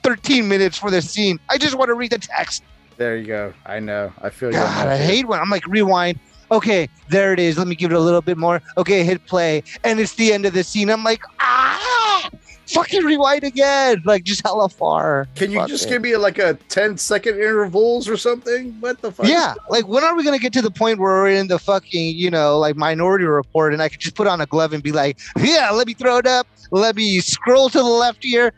13 0.03 0.47
minutes 0.47 0.77
for 0.77 0.91
the 0.91 1.01
scene. 1.01 1.39
I 1.49 1.57
just 1.57 1.75
want 1.75 1.89
to 1.89 1.93
read 1.93 2.11
the 2.11 2.19
text. 2.19 2.63
There 2.97 3.17
you 3.17 3.25
go. 3.25 3.53
I 3.65 3.79
know. 3.79 4.13
I 4.21 4.29
feel 4.29 4.49
you. 4.49 4.55
God, 4.55 4.87
I 4.87 4.97
hate 4.97 5.27
when 5.27 5.39
I'm 5.39 5.49
like 5.49 5.65
rewind. 5.67 6.19
Okay, 6.51 6.87
there 7.09 7.33
it 7.33 7.39
is. 7.39 7.57
Let 7.57 7.67
me 7.67 7.75
give 7.75 7.91
it 7.91 7.95
a 7.95 7.99
little 7.99 8.21
bit 8.21 8.37
more. 8.37 8.61
Okay, 8.77 9.03
hit 9.03 9.25
play, 9.25 9.63
and 9.83 9.99
it's 9.99 10.13
the 10.15 10.31
end 10.31 10.45
of 10.45 10.53
the 10.53 10.63
scene. 10.63 10.89
I'm 10.91 11.03
like, 11.03 11.23
ah, 11.39 12.29
fucking 12.67 13.03
rewind 13.03 13.43
again. 13.43 14.03
Like 14.05 14.23
just 14.23 14.43
hella 14.43 14.69
far. 14.69 15.27
Can 15.35 15.51
you 15.51 15.59
Fuck 15.59 15.69
just 15.69 15.87
it. 15.87 15.89
give 15.89 16.01
me 16.03 16.15
like 16.15 16.37
a 16.37 16.53
10 16.69 16.97
second 16.97 17.35
intervals 17.35 18.07
or 18.07 18.17
something? 18.17 18.71
What 18.81 19.01
the 19.01 19.11
fuck? 19.11 19.25
Yeah, 19.25 19.55
like 19.69 19.87
when 19.87 20.03
are 20.03 20.15
we 20.15 20.23
gonna 20.23 20.37
get 20.37 20.53
to 20.53 20.61
the 20.61 20.69
point 20.69 20.99
where 20.99 21.13
we're 21.23 21.29
in 21.29 21.47
the 21.47 21.57
fucking, 21.57 22.15
you 22.15 22.29
know, 22.29 22.59
like 22.59 22.75
Minority 22.75 23.25
Report, 23.25 23.73
and 23.73 23.81
I 23.81 23.89
could 23.89 24.01
just 24.01 24.15
put 24.15 24.27
on 24.27 24.39
a 24.39 24.45
glove 24.45 24.73
and 24.73 24.83
be 24.83 24.91
like, 24.91 25.19
yeah, 25.39 25.71
let 25.71 25.87
me 25.87 25.93
throw 25.93 26.17
it 26.17 26.27
up. 26.27 26.45
Let 26.69 26.95
me 26.95 27.19
scroll 27.19 27.69
to 27.69 27.77
the 27.77 27.83
left 27.83 28.23
here. 28.23 28.53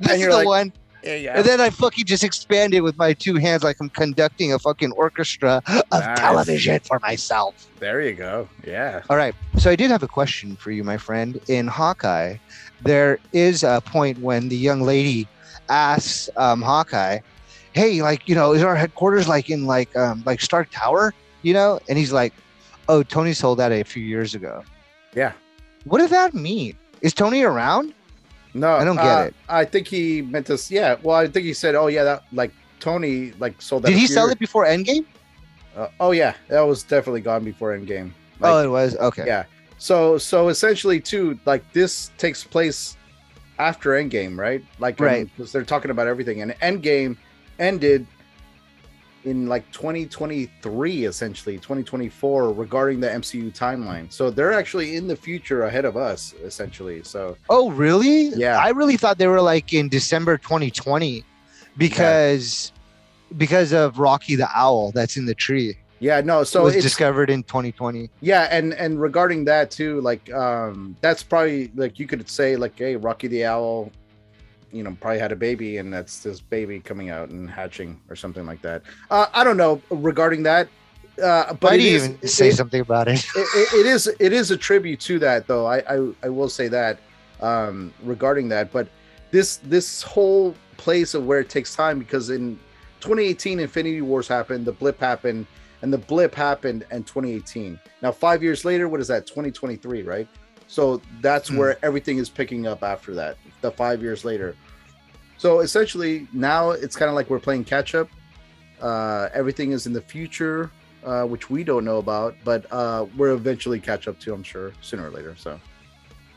This 0.08 0.20
is 0.20 0.26
the 0.26 0.32
like, 0.32 0.46
one. 0.46 0.72
Yeah, 1.02 1.14
yeah. 1.14 1.36
And 1.36 1.44
then 1.44 1.60
I 1.60 1.70
fucking 1.70 2.04
just 2.04 2.24
expand 2.24 2.74
it 2.74 2.82
with 2.82 2.96
my 2.98 3.12
two 3.12 3.36
hands 3.36 3.62
like 3.62 3.76
I'm 3.80 3.88
conducting 3.90 4.52
a 4.52 4.58
fucking 4.58 4.92
orchestra 4.92 5.62
of 5.66 5.84
Nice. 5.92 6.18
television 6.18 6.80
for 6.80 6.98
myself. 7.00 7.68
There 7.78 8.00
you 8.02 8.12
go. 8.12 8.48
Yeah. 8.66 9.02
All 9.08 9.16
right. 9.16 9.34
So 9.58 9.70
I 9.70 9.76
did 9.76 9.90
have 9.90 10.02
a 10.02 10.08
question 10.08 10.56
for 10.56 10.70
you, 10.70 10.84
my 10.84 10.96
friend. 10.96 11.40
In 11.48 11.66
Hawkeye, 11.66 12.36
there 12.82 13.18
is 13.32 13.62
a 13.62 13.82
point 13.84 14.18
when 14.20 14.48
the 14.48 14.56
young 14.56 14.82
lady 14.82 15.26
asks 15.68 16.28
um, 16.36 16.60
Hawkeye, 16.60 17.20
"Hey, 17.72 18.02
like, 18.02 18.28
you 18.28 18.34
know, 18.34 18.52
is 18.52 18.62
our 18.62 18.76
headquarters 18.76 19.28
like 19.28 19.48
in 19.48 19.66
like 19.66 19.94
um, 19.96 20.22
like 20.26 20.40
Stark 20.40 20.70
Tower?" 20.70 21.14
You 21.42 21.54
know, 21.54 21.80
and 21.88 21.96
he's 21.96 22.12
like, 22.12 22.34
"Oh, 22.88 23.02
Tony 23.02 23.32
sold 23.32 23.58
that 23.58 23.72
a 23.72 23.82
few 23.84 24.02
years 24.02 24.34
ago." 24.34 24.64
Yeah. 25.14 25.32
What 25.84 25.98
does 25.98 26.10
that 26.10 26.34
mean? 26.34 26.76
Is 27.00 27.14
Tony 27.14 27.42
around? 27.42 27.94
No, 28.54 28.72
I 28.72 28.84
don't 28.84 28.96
get 28.96 29.04
uh, 29.04 29.20
it. 29.22 29.34
I 29.48 29.64
think 29.64 29.86
he 29.86 30.22
meant 30.22 30.46
to. 30.46 30.58
Yeah. 30.68 30.96
Well, 31.02 31.16
I 31.16 31.26
think 31.28 31.46
he 31.46 31.54
said, 31.54 31.74
"Oh 31.74 31.86
yeah, 31.86 32.04
that 32.04 32.24
like 32.32 32.52
Tony 32.80 33.32
like 33.38 33.60
sold 33.62 33.84
that." 33.84 33.90
Did 33.90 33.98
he 33.98 34.06
sell 34.06 34.28
it 34.28 34.38
before 34.38 34.64
Endgame? 34.66 35.04
Uh, 35.76 35.88
oh 36.00 36.10
yeah, 36.10 36.34
that 36.48 36.60
was 36.62 36.82
definitely 36.82 37.20
gone 37.20 37.44
before 37.44 37.76
Endgame. 37.76 38.10
Like, 38.40 38.52
oh, 38.52 38.64
it 38.64 38.68
was 38.68 38.96
okay. 38.96 39.24
yeah. 39.26 39.44
So 39.78 40.18
so 40.18 40.48
essentially 40.48 41.00
too, 41.00 41.38
like 41.46 41.70
this 41.72 42.10
takes 42.18 42.42
place 42.42 42.96
after 43.58 43.90
Endgame, 43.90 44.36
right? 44.36 44.64
Like 44.78 44.98
Right. 44.98 45.28
because 45.36 45.52
they're 45.52 45.64
talking 45.64 45.90
about 45.90 46.06
everything, 46.06 46.42
and 46.42 46.52
Endgame 46.60 47.16
ended 47.58 48.06
in 49.24 49.46
like 49.46 49.70
2023 49.72 51.04
essentially 51.04 51.56
2024 51.56 52.52
regarding 52.52 53.00
the 53.00 53.06
mcu 53.08 53.52
timeline 53.54 54.10
so 54.10 54.30
they're 54.30 54.52
actually 54.52 54.96
in 54.96 55.06
the 55.06 55.14
future 55.16 55.64
ahead 55.64 55.84
of 55.84 55.96
us 55.96 56.34
essentially 56.42 57.02
so 57.02 57.36
Oh, 57.50 57.70
really? 57.70 58.28
Yeah. 58.28 58.58
I 58.58 58.70
really 58.70 58.96
thought 58.96 59.18
they 59.18 59.26
were 59.26 59.42
like 59.42 59.72
in 59.74 59.88
December 59.88 60.38
2020 60.38 61.24
because 61.76 62.72
because 63.36 63.72
of 63.72 63.98
Rocky 63.98 64.36
the 64.36 64.48
Owl 64.54 64.92
that's 64.92 65.16
in 65.16 65.24
the 65.26 65.34
tree. 65.34 65.76
yeah 66.00 66.20
no 66.20 66.42
So 66.44 66.60
so 66.60 66.64
was 66.64 66.74
it's 66.76 66.84
discovered 66.84 67.28
in 67.30 67.42
2020. 67.42 68.08
yeah 68.20 68.48
and 68.50 68.72
and 68.74 69.00
regarding 69.00 69.44
that 69.46 69.70
too 69.70 70.00
like 70.00 70.32
um 70.32 70.96
that's 71.00 71.22
probably 71.22 71.70
like 71.74 71.98
you 71.98 72.06
could 72.06 72.28
say 72.28 72.56
like 72.56 72.78
hey 72.78 72.96
rocky 72.96 73.28
the 73.28 73.44
owl 73.44 73.90
you 74.72 74.82
know 74.82 74.96
probably 75.00 75.18
had 75.18 75.32
a 75.32 75.36
baby 75.36 75.78
and 75.78 75.92
that's 75.92 76.22
this 76.22 76.40
baby 76.40 76.80
coming 76.80 77.10
out 77.10 77.28
and 77.30 77.48
hatching 77.50 78.00
or 78.08 78.16
something 78.16 78.46
like 78.46 78.62
that. 78.62 78.82
Uh 79.10 79.26
i 79.34 79.44
don't 79.44 79.56
know 79.56 79.80
regarding 79.90 80.42
that 80.44 80.68
uh 81.22 81.52
but 81.54 81.62
Why 81.72 81.76
do 81.76 81.82
you 81.82 81.96
is- 81.96 82.04
even 82.08 82.28
say 82.28 82.48
it- 82.48 82.56
something 82.56 82.80
about 82.80 83.08
it? 83.08 83.24
it, 83.34 83.74
it- 83.74 83.86
is 83.86 84.06
it 84.18 84.32
is 84.32 84.50
a 84.50 84.56
tribute 84.56 85.00
to 85.00 85.18
that 85.20 85.46
though. 85.46 85.66
I, 85.66 85.78
I 85.96 86.12
i 86.24 86.28
will 86.28 86.48
say 86.48 86.68
that 86.68 86.98
um 87.40 87.92
regarding 88.02 88.48
that 88.50 88.72
but 88.72 88.86
this 89.30 89.56
this 89.64 90.02
whole 90.02 90.54
place 90.76 91.14
of 91.14 91.26
where 91.26 91.40
it 91.40 91.48
takes 91.48 91.74
time 91.74 91.98
because 91.98 92.30
in 92.30 92.58
2018 93.00 93.60
infinity 93.60 94.00
wars 94.02 94.28
happened 94.28 94.64
the 94.64 94.72
blip 94.72 94.98
happened 95.00 95.46
and 95.82 95.92
the 95.92 95.98
blip 95.98 96.34
happened 96.34 96.84
in 96.90 97.02
2018 97.04 97.78
now 98.02 98.12
five 98.12 98.42
years 98.42 98.64
later 98.64 98.88
what 98.88 99.00
is 99.00 99.08
that? 99.08 99.26
2023 99.26 100.02
right 100.02 100.28
so 100.76 101.00
that's 101.20 101.48
Hmm. 101.48 101.56
where 101.58 101.84
everything 101.84 102.18
is 102.18 102.28
picking 102.30 102.66
up 102.66 102.82
after 102.82 103.14
that 103.14 103.36
the 103.60 103.70
five 103.70 104.00
years 104.02 104.24
later 104.24 104.54
so 105.36 105.60
essentially 105.60 106.28
now 106.32 106.70
it's 106.70 106.94
kind 106.96 107.08
of 107.08 107.14
like 107.16 107.28
we're 107.30 107.40
playing 107.48 107.64
catch 107.64 107.94
up 107.94 108.08
uh 108.80 109.28
everything 109.34 109.72
is 109.72 109.86
in 109.86 109.92
the 109.92 110.00
future 110.00 110.70
uh, 111.02 111.24
which 111.24 111.48
we 111.48 111.64
don't 111.64 111.86
know 111.86 111.96
about, 111.96 112.34
but 112.44 112.66
uh, 112.70 113.06
we'll 113.16 113.34
eventually 113.34 113.80
catch 113.80 114.06
up 114.06 114.20
to, 114.20 114.34
I'm 114.34 114.42
sure, 114.42 114.74
sooner 114.82 115.06
or 115.06 115.10
later. 115.10 115.34
So, 115.34 115.58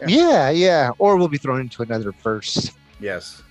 yeah, 0.07 0.51
yeah. 0.51 0.91
Or 0.99 1.17
we'll 1.17 1.27
be 1.27 1.37
thrown 1.37 1.59
into 1.59 1.83
another 1.83 2.13
verse. 2.23 2.71
yes. 3.01 3.43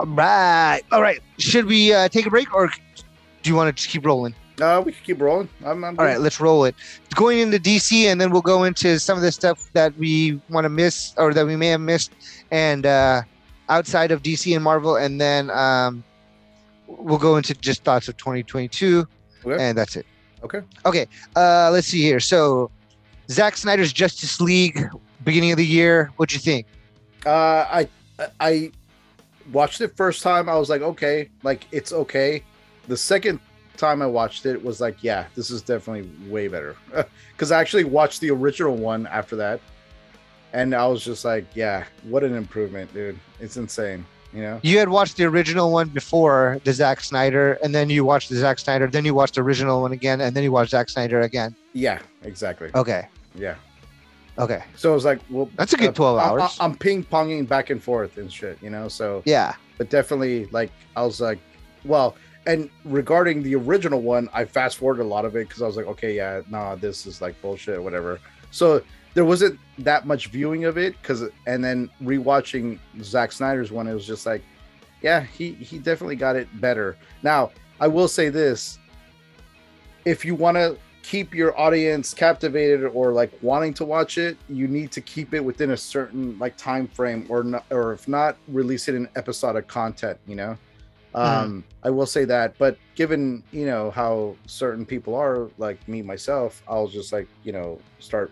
All 0.00 0.06
right. 0.08 0.82
All 0.90 1.00
right. 1.00 1.20
Should 1.38 1.66
we 1.66 1.92
uh, 1.92 2.08
take 2.08 2.26
a 2.26 2.30
break 2.30 2.52
or 2.52 2.66
do 2.66 3.50
you 3.50 3.54
want 3.54 3.68
to 3.68 3.80
just 3.80 3.88
keep 3.88 4.04
rolling? 4.04 4.34
Uh, 4.60 4.82
we 4.84 4.92
can 4.92 5.04
keep 5.04 5.20
rolling. 5.20 5.48
I'm, 5.64 5.84
I'm 5.84 5.98
All 5.98 6.04
right, 6.04 6.20
let's 6.20 6.40
roll 6.40 6.64
it. 6.64 6.74
Going 7.14 7.38
into 7.38 7.58
DC, 7.58 8.04
and 8.04 8.20
then 8.20 8.30
we'll 8.30 8.42
go 8.42 8.64
into 8.64 8.98
some 8.98 9.16
of 9.16 9.22
the 9.22 9.32
stuff 9.32 9.70
that 9.72 9.96
we 9.96 10.40
want 10.50 10.64
to 10.64 10.68
miss 10.68 11.14
or 11.16 11.32
that 11.34 11.46
we 11.46 11.56
may 11.56 11.68
have 11.68 11.80
missed, 11.80 12.12
and 12.50 12.84
uh, 12.86 13.22
outside 13.68 14.10
of 14.10 14.22
DC 14.22 14.54
and 14.54 14.64
Marvel, 14.64 14.96
and 14.96 15.20
then 15.20 15.50
um, 15.50 16.02
we'll 16.86 17.18
go 17.18 17.36
into 17.36 17.54
just 17.54 17.84
thoughts 17.84 18.08
of 18.08 18.16
2022, 18.16 19.06
Okay. 19.44 19.62
and 19.62 19.78
that's 19.78 19.96
it. 19.96 20.06
Okay. 20.42 20.60
Okay. 20.84 21.06
Uh, 21.36 21.70
let's 21.72 21.86
see 21.86 22.02
here. 22.02 22.20
So, 22.20 22.70
Zack 23.30 23.56
Snyder's 23.56 23.92
Justice 23.92 24.40
League, 24.40 24.88
beginning 25.24 25.50
of 25.52 25.56
the 25.58 25.66
year. 25.66 26.10
What'd 26.16 26.32
you 26.32 26.40
think? 26.40 26.66
Uh, 27.26 27.64
I 27.70 27.88
I 28.40 28.72
watched 29.52 29.80
it 29.80 29.96
first 29.96 30.22
time. 30.22 30.48
I 30.48 30.56
was 30.56 30.68
like, 30.70 30.82
okay, 30.82 31.28
like 31.42 31.66
it's 31.72 31.92
okay. 31.92 32.42
The 32.86 32.96
second 32.96 33.40
time 33.78 34.02
I 34.02 34.06
watched 34.06 34.44
it 34.46 34.62
was 34.62 34.80
like, 34.80 35.02
yeah, 35.02 35.26
this 35.34 35.50
is 35.50 35.62
definitely 35.62 36.10
way 36.30 36.48
better. 36.48 36.76
Because 37.32 37.52
I 37.52 37.60
actually 37.60 37.84
watched 37.84 38.20
the 38.20 38.30
original 38.32 38.74
one 38.76 39.06
after 39.06 39.36
that, 39.36 39.60
and 40.52 40.74
I 40.74 40.86
was 40.88 41.04
just 41.04 41.24
like, 41.24 41.44
yeah, 41.54 41.84
what 42.02 42.24
an 42.24 42.34
improvement, 42.34 42.92
dude! 42.92 43.16
It's 43.38 43.56
insane. 43.56 44.04
You 44.34 44.42
know? 44.42 44.60
You 44.62 44.76
had 44.78 44.88
watched 44.88 45.16
the 45.16 45.24
original 45.24 45.70
one 45.72 45.88
before 45.88 46.60
the 46.64 46.72
Zack 46.72 47.00
Snyder, 47.00 47.56
and 47.62 47.72
then 47.74 47.88
you 47.90 48.04
watched 48.04 48.28
the 48.28 48.34
Zack 48.36 48.58
Snyder, 48.58 48.88
then 48.88 49.04
you 49.04 49.14
watched 49.14 49.36
the 49.36 49.40
original 49.42 49.80
one 49.80 49.92
again, 49.92 50.20
and 50.20 50.34
then 50.34 50.42
you 50.42 50.50
watched 50.50 50.72
Zack 50.72 50.88
Snyder 50.88 51.20
again. 51.20 51.54
Yeah, 51.74 52.00
exactly. 52.24 52.70
Okay. 52.74 53.06
Yeah. 53.36 53.54
Okay. 54.36 54.62
So 54.76 54.90
it 54.90 54.94
was 54.94 55.04
like, 55.04 55.20
well, 55.30 55.48
That's 55.56 55.72
a 55.72 55.76
good 55.76 55.90
uh, 55.90 55.92
12 55.92 56.18
I- 56.18 56.22
I- 56.22 56.28
hours. 56.28 56.56
I'm 56.60 56.76
ping 56.76 57.04
ponging 57.04 57.46
back 57.48 57.70
and 57.70 57.82
forth 57.82 58.18
and 58.18 58.30
shit, 58.32 58.58
you 58.60 58.70
know. 58.70 58.88
So 58.88 59.22
Yeah. 59.24 59.54
but 59.78 59.90
definitely 59.90 60.46
like 60.46 60.72
I 60.96 61.02
was 61.04 61.20
like, 61.20 61.38
well, 61.84 62.16
and 62.46 62.70
regarding 62.84 63.42
the 63.42 63.54
original 63.56 64.00
one, 64.00 64.28
I 64.32 64.44
fast 64.44 64.78
forwarded 64.78 65.04
a 65.04 65.08
lot 65.08 65.24
of 65.24 65.36
it 65.36 65.48
because 65.48 65.62
I 65.62 65.66
was 65.66 65.76
like, 65.76 65.86
okay, 65.86 66.16
yeah, 66.16 66.42
nah, 66.48 66.74
this 66.74 67.06
is 67.06 67.20
like 67.20 67.40
bullshit, 67.42 67.82
whatever. 67.82 68.20
So 68.50 68.82
there 69.14 69.24
wasn't 69.24 69.58
that 69.78 70.06
much 70.06 70.28
viewing 70.28 70.64
of 70.64 70.78
it 70.78 70.94
because, 71.00 71.24
and 71.46 71.62
then 71.62 71.90
rewatching 72.02 72.78
Zack 73.02 73.32
Snyder's 73.32 73.70
one, 73.70 73.86
it 73.86 73.94
was 73.94 74.06
just 74.06 74.26
like, 74.26 74.42
yeah, 75.02 75.20
he 75.20 75.52
he 75.54 75.78
definitely 75.78 76.16
got 76.16 76.36
it 76.36 76.48
better. 76.60 76.96
Now 77.22 77.50
I 77.80 77.86
will 77.88 78.08
say 78.08 78.28
this: 78.28 78.78
if 80.04 80.24
you 80.24 80.34
want 80.34 80.56
to 80.56 80.76
keep 81.02 81.34
your 81.34 81.58
audience 81.58 82.12
captivated 82.12 82.84
or 82.84 83.12
like 83.12 83.32
wanting 83.40 83.72
to 83.74 83.84
watch 83.84 84.18
it, 84.18 84.36
you 84.48 84.66
need 84.68 84.90
to 84.92 85.00
keep 85.00 85.32
it 85.34 85.40
within 85.40 85.70
a 85.70 85.76
certain 85.76 86.38
like 86.38 86.56
time 86.56 86.86
frame, 86.88 87.26
or 87.28 87.44
not, 87.44 87.64
or 87.70 87.92
if 87.92 88.08
not, 88.08 88.36
release 88.48 88.88
it 88.88 88.94
in 88.94 89.08
episodic 89.16 89.66
content. 89.68 90.18
You 90.26 90.36
know, 90.36 90.58
um, 91.18 91.64
I 91.82 91.90
will 91.90 92.06
say 92.06 92.24
that. 92.24 92.54
But 92.58 92.78
given 92.94 93.42
you 93.52 93.66
know 93.66 93.90
how 93.90 94.36
certain 94.46 94.84
people 94.86 95.14
are, 95.14 95.48
like 95.58 95.86
me 95.88 96.02
myself, 96.02 96.62
I'll 96.68 96.88
just 96.88 97.12
like 97.12 97.28
you 97.44 97.52
know 97.52 97.78
start 97.98 98.30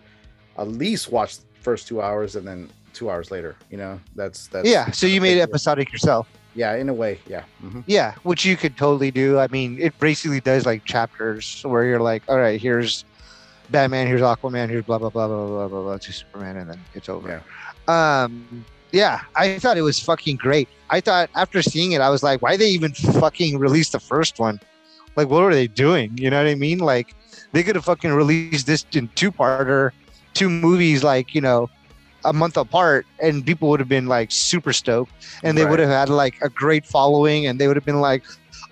at 0.57 0.67
least 0.67 1.11
watch 1.11 1.37
the 1.37 1.43
first 1.61 1.87
two 1.87 2.01
hours 2.01 2.35
and 2.35 2.47
then 2.47 2.69
two 2.93 3.09
hours 3.09 3.29
later. 3.31 3.55
You 3.69 3.77
know, 3.77 3.99
that's 4.15 4.47
that's 4.47 4.67
Yeah. 4.67 4.91
So 4.91 5.05
you 5.07 5.21
made 5.21 5.37
it 5.37 5.41
episodic 5.41 5.91
yourself. 5.91 6.27
yeah, 6.55 6.73
in 6.75 6.89
a 6.89 6.93
way, 6.93 7.19
yeah. 7.27 7.43
hmm 7.61 7.81
Yeah, 7.85 8.15
which 8.23 8.43
you 8.45 8.57
could 8.57 8.75
totally 8.77 9.11
do. 9.11 9.37
I 9.37 9.47
mean, 9.49 9.77
it 9.79 9.97
basically 9.99 10.41
does 10.41 10.65
like 10.65 10.83
chapters 10.85 11.61
where 11.63 11.83
you're 11.85 11.99
like, 11.99 12.23
all 12.27 12.39
right, 12.39 12.59
here's 12.59 13.05
Batman, 13.69 14.07
here's 14.07 14.21
Aquaman, 14.21 14.69
here's 14.69 14.85
blah 14.85 14.97
blah 14.97 15.09
blah 15.11 15.27
blah 15.27 15.45
blah 15.45 15.67
blah 15.67 15.81
blah 15.83 15.97
to 15.97 16.11
Superman, 16.11 16.57
and 16.57 16.69
then 16.71 16.79
it's 16.95 17.09
over. 17.09 17.43
Um, 17.87 18.65
yeah, 18.91 19.21
I 19.35 19.59
thought 19.59 19.77
it 19.77 19.81
was 19.81 19.99
fucking 19.99 20.37
great. 20.37 20.67
I 20.89 21.01
thought 21.01 21.29
after 21.35 21.61
seeing 21.61 21.91
it, 21.91 22.01
I 22.01 22.09
was 22.09 22.23
like, 22.23 22.41
why 22.41 22.55
they 22.57 22.67
even 22.69 22.93
fucking 22.93 23.57
release 23.59 23.89
the 23.89 23.99
first 23.99 24.39
one? 24.39 24.59
Like, 25.15 25.29
what 25.29 25.43
are 25.43 25.53
they 25.53 25.67
doing? 25.67 26.17
You 26.17 26.29
know 26.29 26.37
what 26.37 26.49
I 26.49 26.55
mean? 26.55 26.79
Like, 26.79 27.13
they 27.51 27.63
could 27.63 27.75
have 27.75 27.85
fucking 27.85 28.13
released 28.13 28.67
this 28.67 28.85
in 28.93 29.09
two 29.15 29.31
parter, 29.31 29.91
two 30.33 30.49
movies, 30.49 31.03
like 31.03 31.33
you 31.35 31.41
know, 31.41 31.69
a 32.25 32.31
month 32.33 32.55
apart, 32.57 33.05
and 33.21 33.45
people 33.45 33.69
would 33.69 33.79
have 33.79 33.89
been 33.89 34.07
like 34.07 34.31
super 34.31 34.73
stoked, 34.73 35.11
and 35.43 35.57
they 35.57 35.63
Right. 35.63 35.71
would 35.71 35.79
have 35.79 35.89
had 35.89 36.09
like 36.09 36.35
a 36.41 36.49
great 36.49 36.85
following, 36.85 37.47
and 37.47 37.59
they 37.59 37.67
would 37.67 37.75
have 37.77 37.85
been 37.85 37.99
like, 38.01 38.23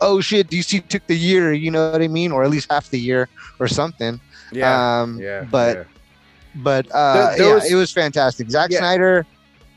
oh 0.01 0.21
shit, 0.21 0.49
DC 0.49 0.87
took 0.87 1.05
the 1.07 1.15
year, 1.17 1.51
you 1.53 1.71
know 1.71 1.91
what 1.91 2.01
I 2.01 2.07
mean, 2.07 2.31
or 2.31 2.43
at 2.43 2.49
least 2.49 2.71
half 2.71 2.89
the 2.89 2.99
year 2.99 3.27
or 3.59 3.67
something. 3.67 4.19
Yeah, 4.51 5.01
um, 5.01 5.19
yeah. 5.19 5.43
but 5.49 5.77
yeah. 5.77 5.83
but 6.55 6.87
uh, 6.91 7.13
There- 7.13 7.37
there 7.37 7.47
yeah, 7.49 7.53
was- 7.55 7.71
it 7.71 7.75
was 7.75 7.91
fantastic. 7.91 8.49
Zack 8.49 8.71
Yeah. 8.71 8.79
Snyder 8.79 9.25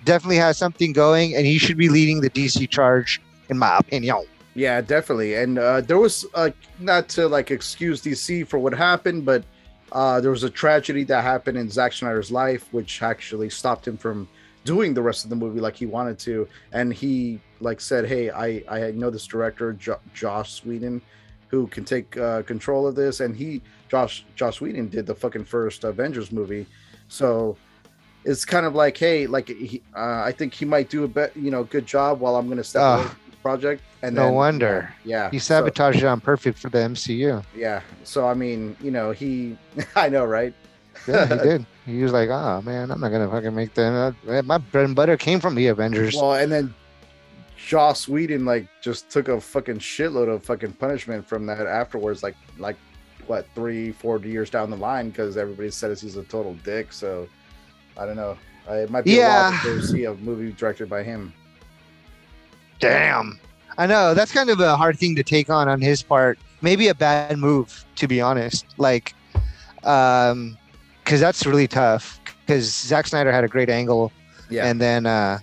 definitely 0.08 0.36
has 0.36 0.56
something 0.56 0.92
going, 0.92 1.36
and 1.36 1.46
he 1.46 1.58
should 1.58 1.76
be 1.76 1.90
leading 1.90 2.22
the 2.22 2.30
DC 2.30 2.68
charge, 2.70 3.20
in 3.50 3.58
my 3.58 3.76
opinion. 3.76 4.24
Yeah, 4.54 4.80
definitely. 4.80 5.34
And 5.34 5.58
uh, 5.58 5.82
there 5.82 5.98
was 5.98 6.24
uh, 6.34 6.50
not 6.80 7.08
to 7.10 7.28
like 7.28 7.50
excuse 7.50 8.02
DC 8.02 8.48
for 8.48 8.58
what 8.58 8.72
happened, 8.72 9.24
but 9.24 9.44
uh, 9.92 10.20
there 10.20 10.30
was 10.30 10.44
a 10.44 10.50
tragedy 10.50 11.04
that 11.04 11.22
happened 11.22 11.58
in 11.58 11.70
Zack 11.70 11.92
Snyder's 11.92 12.32
life, 12.32 12.66
which 12.72 13.02
actually 13.02 13.50
stopped 13.50 13.86
him 13.86 13.98
from 13.98 14.26
doing 14.64 14.94
the 14.94 15.02
rest 15.02 15.24
of 15.24 15.30
the 15.30 15.36
movie 15.36 15.60
like 15.60 15.76
he 15.76 15.86
wanted 15.86 16.18
to. 16.20 16.48
And 16.72 16.92
he 16.92 17.38
like 17.60 17.80
said, 17.80 18.06
"Hey, 18.06 18.30
I 18.30 18.64
I 18.68 18.90
know 18.92 19.10
this 19.10 19.26
director, 19.26 19.74
jo- 19.74 20.00
Joss 20.14 20.64
Whedon." 20.64 21.00
who 21.50 21.66
can 21.66 21.82
take 21.82 22.14
uh, 22.18 22.42
control 22.42 22.86
of 22.86 22.94
this." 22.94 23.20
And 23.20 23.34
he, 23.34 23.62
Joss 23.88 24.24
Joss 24.34 24.60
Whedon, 24.60 24.88
did 24.88 25.06
the 25.06 25.14
fucking 25.14 25.44
first 25.44 25.84
Avengers 25.84 26.30
movie, 26.32 26.66
so 27.08 27.56
it's 28.28 28.44
kind 28.44 28.66
of 28.66 28.74
like, 28.74 28.96
hey, 28.96 29.26
like 29.26 29.48
he, 29.48 29.82
uh, 29.96 30.22
I 30.24 30.32
think 30.32 30.52
he 30.54 30.64
might 30.64 30.88
do 30.90 31.04
a 31.04 31.08
bet, 31.08 31.36
you 31.36 31.50
know, 31.50 31.64
good 31.64 31.86
job 31.86 32.20
while 32.20 32.36
I'm 32.36 32.46
going 32.46 32.58
to 32.58 32.64
step 32.64 32.82
Ah. 32.82 32.94
away 32.96 33.04
from 33.08 33.18
this 33.30 33.34
project. 33.42 33.82
And 34.02 34.14
No 34.14 34.24
then, 34.26 34.34
wonder. 34.34 34.94
yeah, 35.04 35.30
He 35.30 35.38
so- 35.38 35.54
sabotaged 35.56 35.98
it 35.98 36.04
on 36.04 36.20
Perfect 36.20 36.58
for 36.58 36.68
the 36.68 36.78
MCU. 36.78 37.42
yeah. 37.56 37.80
So 38.04 38.28
I 38.28 38.34
mean, 38.34 38.76
you 38.80 38.90
know, 38.92 39.10
he 39.10 39.56
I 39.96 40.08
know, 40.08 40.24
right? 40.24 40.52
Yeah, 41.08 41.26
he 41.26 41.34
did. 41.48 41.66
He 41.86 42.02
was 42.02 42.12
like, 42.12 42.28
"Oh 42.28 42.60
man, 42.62 42.90
I'm 42.90 43.00
not 43.00 43.08
gonna 43.10 43.30
fucking 43.30 43.54
make 43.54 43.72
that. 43.74 44.14
uh, 44.28 44.42
My 44.42 44.58
bread 44.58 44.84
and 44.84 44.94
butter 44.94 45.16
came 45.16 45.40
from 45.40 45.54
the 45.54 45.68
Avengers." 45.68 46.14
Well, 46.14 46.34
and 46.34 46.52
then 46.52 46.74
Joss 47.56 48.08
Whedon 48.08 48.44
like 48.44 48.66
just 48.82 49.10
took 49.10 49.28
a 49.28 49.40
fucking 49.40 49.78
shitload 49.78 50.28
of 50.32 50.44
fucking 50.44 50.72
punishment 50.74 51.26
from 51.26 51.46
that 51.46 51.66
afterwards, 51.66 52.22
like 52.22 52.36
like 52.58 52.76
what 53.26 53.46
three, 53.54 53.92
four 53.92 54.18
years 54.20 54.48
down 54.50 54.70
the 54.70 54.76
line, 54.76 55.10
because 55.10 55.36
everybody 55.36 55.70
says 55.70 56.00
he's 56.00 56.16
a 56.16 56.24
total 56.24 56.54
dick. 56.64 56.92
So 56.92 57.26
I 57.98 58.06
don't 58.06 58.16
know. 58.16 58.36
It 58.68 58.90
might 58.90 59.04
be 59.04 59.12
Yeah. 59.12 59.48
a 59.48 59.50
while 59.50 59.62
to 59.62 59.82
see 59.82 60.04
a 60.04 60.14
movie 60.14 60.52
directed 60.52 60.88
by 60.88 61.02
him. 61.02 61.32
Damn. 62.80 63.38
I 63.76 63.86
know 63.86 64.14
that's 64.14 64.32
kind 64.32 64.50
of 64.50 64.60
a 64.60 64.76
hard 64.76 64.98
thing 64.98 65.14
to 65.16 65.22
take 65.22 65.50
on 65.50 65.68
on 65.68 65.80
his 65.80 66.02
part 66.02 66.38
maybe 66.60 66.88
a 66.88 66.94
bad 66.94 67.38
move 67.38 67.84
to 67.96 68.08
be 68.08 68.20
honest. 68.20 68.66
Like, 68.78 69.14
um, 69.84 70.56
because 71.04 71.20
that's 71.20 71.46
really 71.46 71.68
tough. 71.68 72.20
Because 72.46 72.72
Zack 72.74 73.06
Snyder 73.06 73.30
had 73.32 73.44
a 73.44 73.48
great 73.48 73.70
angle, 73.70 74.10
Yeah. 74.50 74.66
and 74.66 74.80
then 74.80 75.06
uh, 75.06 75.38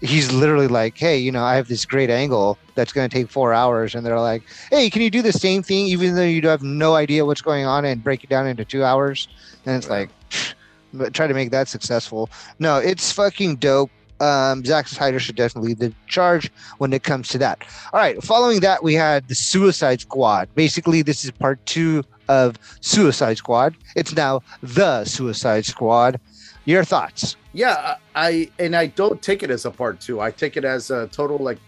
he's 0.00 0.32
literally 0.32 0.68
like, 0.68 0.96
"Hey, 0.96 1.18
you 1.18 1.30
know, 1.32 1.44
I 1.44 1.54
have 1.56 1.68
this 1.68 1.84
great 1.84 2.10
angle 2.10 2.58
that's 2.74 2.92
going 2.92 3.08
to 3.08 3.14
take 3.14 3.28
four 3.30 3.52
hours," 3.52 3.94
and 3.94 4.04
they're 4.06 4.18
like, 4.20 4.42
"Hey, 4.70 4.88
can 4.90 5.02
you 5.02 5.10
do 5.10 5.20
the 5.22 5.32
same 5.32 5.62
thing 5.62 5.86
even 5.86 6.14
though 6.14 6.22
you 6.24 6.46
have 6.48 6.62
no 6.62 6.94
idea 6.94 7.24
what's 7.26 7.42
going 7.42 7.64
on 7.66 7.84
and 7.84 8.02
break 8.02 8.22
it 8.24 8.30
down 8.30 8.46
into 8.46 8.64
two 8.64 8.84
hours?" 8.84 9.28
And 9.66 9.76
it's 9.76 9.88
like, 9.90 10.10
try 11.12 11.26
to 11.26 11.34
make 11.34 11.50
that 11.50 11.68
successful. 11.68 12.30
No, 12.58 12.78
it's 12.78 13.12
fucking 13.12 13.56
dope. 13.56 13.90
Um, 14.20 14.64
Zack 14.64 14.86
Snyder 14.86 15.18
should 15.18 15.34
definitely 15.34 15.70
lead 15.70 15.78
the 15.78 15.92
charge 16.06 16.52
when 16.78 16.92
it 16.92 17.02
comes 17.02 17.28
to 17.30 17.38
that. 17.38 17.64
All 17.92 17.98
right. 17.98 18.22
Following 18.22 18.60
that, 18.60 18.84
we 18.84 18.94
had 18.94 19.26
the 19.26 19.34
Suicide 19.34 20.00
Squad. 20.00 20.48
Basically, 20.54 21.02
this 21.02 21.24
is 21.24 21.32
part 21.32 21.64
two 21.66 22.04
of 22.28 22.56
Suicide 22.80 23.38
Squad. 23.38 23.74
It's 23.96 24.14
now 24.14 24.42
the 24.62 25.04
Suicide 25.04 25.64
Squad. 25.64 26.20
Your 26.64 26.84
thoughts? 26.84 27.36
Yeah, 27.52 27.96
I 28.14 28.48
and 28.60 28.76
I 28.76 28.86
don't 28.86 29.20
take 29.20 29.42
it 29.42 29.50
as 29.50 29.64
a 29.64 29.70
part 29.70 30.00
two. 30.00 30.20
I 30.20 30.30
take 30.30 30.56
it 30.56 30.64
as 30.64 30.90
a 30.90 31.08
total 31.08 31.38
like 31.38 31.58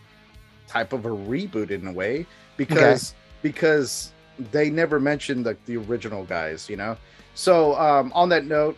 type 0.68 0.92
of 0.92 1.04
a 1.06 1.10
reboot 1.10 1.70
in 1.70 1.86
a 1.88 1.92
way 1.92 2.26
because 2.56 3.14
because 3.42 4.12
they 4.52 4.70
never 4.70 4.98
mentioned 4.98 5.44
the, 5.44 5.56
the 5.66 5.76
original 5.76 6.24
guys, 6.24 6.68
you 6.68 6.76
know. 6.76 6.96
So 7.34 7.74
um, 7.78 8.12
on 8.14 8.28
that 8.30 8.46
note, 8.46 8.76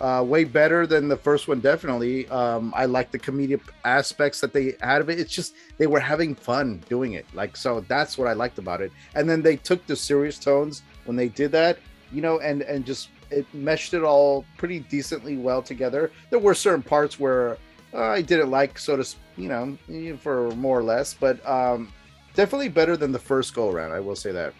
uh, 0.00 0.24
way 0.26 0.44
better 0.44 0.86
than 0.86 1.08
the 1.08 1.16
first 1.16 1.48
one, 1.48 1.60
definitely. 1.60 2.28
Um, 2.28 2.72
I 2.76 2.84
like 2.86 3.10
the 3.10 3.18
comedic 3.18 3.60
aspects 3.84 4.40
that 4.40 4.52
they 4.52 4.74
had 4.80 5.00
of 5.00 5.10
it. 5.10 5.18
It's 5.18 5.32
just 5.32 5.54
they 5.78 5.86
were 5.86 6.00
having 6.00 6.34
fun 6.34 6.82
doing 6.88 7.12
it, 7.12 7.26
like 7.34 7.56
so. 7.56 7.80
That's 7.80 8.18
what 8.18 8.28
I 8.28 8.34
liked 8.34 8.58
about 8.58 8.80
it. 8.80 8.92
And 9.14 9.28
then 9.28 9.42
they 9.42 9.56
took 9.56 9.86
the 9.86 9.96
serious 9.96 10.38
tones 10.38 10.82
when 11.04 11.16
they 11.16 11.28
did 11.28 11.52
that, 11.52 11.78
you 12.12 12.20
know, 12.20 12.38
and 12.40 12.62
and 12.62 12.84
just 12.84 13.08
it 13.30 13.46
meshed 13.54 13.94
it 13.94 14.02
all 14.02 14.44
pretty 14.56 14.80
decently 14.80 15.36
well 15.36 15.62
together. 15.62 16.10
There 16.30 16.38
were 16.38 16.54
certain 16.54 16.82
parts 16.82 17.18
where 17.18 17.58
uh, 17.94 18.02
I 18.02 18.22
didn't 18.22 18.50
like, 18.50 18.78
so 18.78 18.96
to 18.96 19.16
you 19.36 19.48
know, 19.48 20.16
for 20.18 20.50
more 20.52 20.78
or 20.78 20.82
less, 20.82 21.14
but 21.14 21.46
um, 21.48 21.92
definitely 22.34 22.68
better 22.68 22.96
than 22.96 23.12
the 23.12 23.18
first 23.18 23.54
go 23.54 23.70
around. 23.70 23.92
I 23.92 24.00
will 24.00 24.16
say 24.16 24.32
that. 24.32 24.52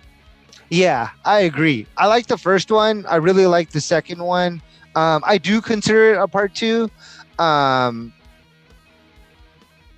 Yeah, 0.70 1.10
I 1.24 1.40
agree. 1.40 1.86
I 1.96 2.06
like 2.06 2.26
the 2.26 2.38
first 2.38 2.70
one. 2.70 3.06
I 3.06 3.16
really 3.16 3.46
like 3.46 3.70
the 3.70 3.80
second 3.80 4.22
one. 4.22 4.60
Um, 4.97 5.23
I 5.27 5.39
do 5.39 5.60
consider 5.60 6.14
it 6.14 6.18
a 6.18 6.27
part 6.27 6.55
two. 6.55 6.90
Um, 7.39 8.12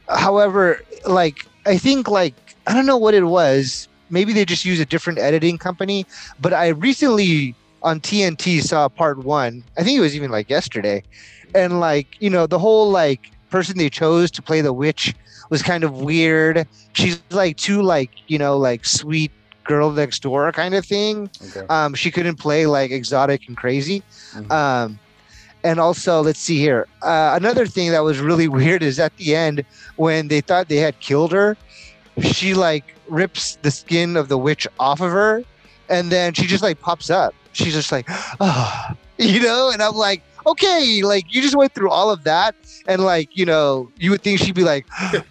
however, 0.09 0.83
like 1.07 1.47
I 1.65 1.79
think 1.79 2.09
like 2.09 2.35
I 2.67 2.75
don't 2.75 2.85
know 2.85 2.99
what 2.99 3.15
it 3.15 3.25
was. 3.25 3.89
Maybe 4.11 4.33
they 4.33 4.45
just 4.45 4.65
use 4.65 4.81
a 4.81 4.85
different 4.85 5.21
editing 5.21 5.57
company. 5.57 6.05
But 6.41 6.53
I 6.53 6.69
recently 6.69 7.55
on 7.83 8.01
TNT 8.01 8.61
saw 8.61 8.89
part 8.89 9.19
one. 9.19 9.63
I 9.79 9.85
think 9.85 9.97
it 9.97 10.01
was 10.01 10.17
even 10.17 10.33
like 10.33 10.51
yesterday, 10.51 11.05
and 11.55 11.79
like 11.79 12.21
you 12.21 12.29
know 12.29 12.47
the 12.47 12.59
whole 12.59 12.91
like 12.91 13.31
person 13.51 13.79
they 13.79 13.89
chose 13.89 14.31
to 14.33 14.43
play 14.43 14.61
the 14.61 14.73
witch 14.73 15.15
was 15.49 15.63
kind 15.63 15.85
of 15.85 16.01
weird. 16.01 16.67
She's 16.93 17.23
like 17.31 17.57
too 17.57 17.83
like 17.83 18.11
you 18.27 18.39
know 18.39 18.59
like 18.59 18.85
sweet 18.85 19.31
girl 19.69 19.93
next 19.93 20.23
door 20.23 20.51
kind 20.51 20.75
of 20.75 20.85
thing. 20.85 21.31
Okay. 21.51 21.67
Um, 21.69 21.95
she 21.95 22.11
couldn't 22.11 22.37
play 22.37 22.67
like 22.67 22.91
exotic 22.91 23.47
and 23.47 23.57
crazy. 23.57 24.03
Mhm. 24.33 24.51
Um, 24.51 24.99
and 25.63 25.79
also, 25.79 26.23
let's 26.23 26.39
see 26.41 26.59
here. 26.59 26.87
Uh, 27.03 27.33
another 27.35 27.67
thing 27.67 27.91
that 27.93 28.03
was 28.03 28.19
really 28.19 28.49
weird 28.61 28.83
is 28.83 28.99
at 28.99 29.15
the 29.19 29.37
end 29.37 29.65
when 29.97 30.29
they 30.29 30.41
thought 30.41 30.69
they 30.69 30.83
had 30.89 30.99
killed 31.01 31.33
her, 31.33 31.57
she 32.23 32.55
like 32.55 32.95
rips 33.09 33.59
the 33.63 33.71
skin 33.71 34.17
of 34.17 34.29
the 34.29 34.39
witch 34.39 34.67
off 34.81 35.01
of 35.01 35.13
her, 35.13 35.45
and 35.89 36.11
then 36.11 36.33
she 36.33 36.47
just 36.47 36.63
like 36.63 36.81
pops 36.81 37.11
up. 37.11 37.35
She's 37.53 37.75
just 37.75 37.93
like, 37.93 38.07
oh, 38.41 38.91
you 39.19 39.41
know. 39.41 39.71
And 39.71 39.83
I'm 39.83 39.95
like, 39.95 40.23
okay, 40.47 41.03
like 41.03 41.33
you 41.33 41.43
just 41.43 41.57
went 41.57 41.75
through 41.75 41.91
all 41.91 42.11
of 42.11 42.25
that, 42.25 42.55
and 42.87 43.05
like 43.05 43.37
you 43.37 43.45
know, 43.45 43.91
you 43.99 44.11
would 44.13 44.23
think 44.23 44.41
she'd 44.41 44.55
be 44.55 44.65
like, 44.65 44.87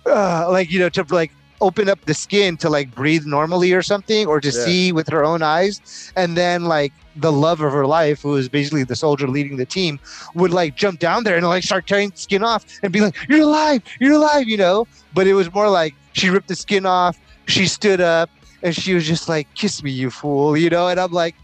uh, 0.05 0.47
like 0.57 0.69
you 0.69 0.79
know, 0.79 0.89
to 0.89 1.03
like 1.09 1.31
open 1.61 1.89
up 1.89 2.05
the 2.05 2.13
skin 2.13 2.57
to 2.57 2.69
like 2.69 2.93
breathe 2.93 3.25
normally 3.25 3.73
or 3.73 3.81
something, 3.81 4.27
or 4.27 4.39
to 4.41 4.49
Yeah. 4.49 4.65
see 4.65 4.91
with 4.91 5.07
her 5.09 5.23
own 5.23 5.41
eyes, 5.41 6.11
and 6.15 6.37
then 6.37 6.65
like 6.65 6.93
the 7.15 7.31
love 7.31 7.61
of 7.61 7.71
her 7.71 7.85
life, 7.87 8.21
who 8.21 8.35
is 8.35 8.47
basically 8.49 8.83
the 8.83 8.95
soldier 8.95 9.27
leading 9.27 9.57
the 9.57 9.65
team, 9.65 9.99
would 10.35 10.51
like 10.51 10.75
jump 10.75 10.99
down 10.99 11.23
there 11.23 11.35
and 11.35 11.47
like 11.47 11.63
start 11.63 11.87
tearing 11.87 12.11
skin 12.15 12.43
off 12.43 12.65
and 12.83 12.93
be 12.93 13.01
like, 13.01 13.15
"You're 13.27 13.41
alive, 13.41 13.81
you're 13.99 14.13
alive," 14.13 14.47
you 14.47 14.57
know. 14.57 14.85
But 15.13 15.27
it 15.27 15.33
was 15.33 15.51
more 15.53 15.69
like 15.69 15.95
she 16.13 16.29
ripped 16.29 16.47
the 16.47 16.55
skin 16.55 16.85
off, 16.85 17.17
she 17.47 17.65
stood 17.65 18.01
up, 18.01 18.29
and 18.61 18.75
she 18.75 18.93
was 18.93 19.05
just 19.07 19.27
like, 19.29 19.47
"Kiss 19.55 19.81
me, 19.81 19.91
you 19.91 20.09
fool," 20.09 20.55
you 20.55 20.69
know. 20.69 20.87
And 20.87 20.99
I'm 20.99 21.11
like, 21.11 21.35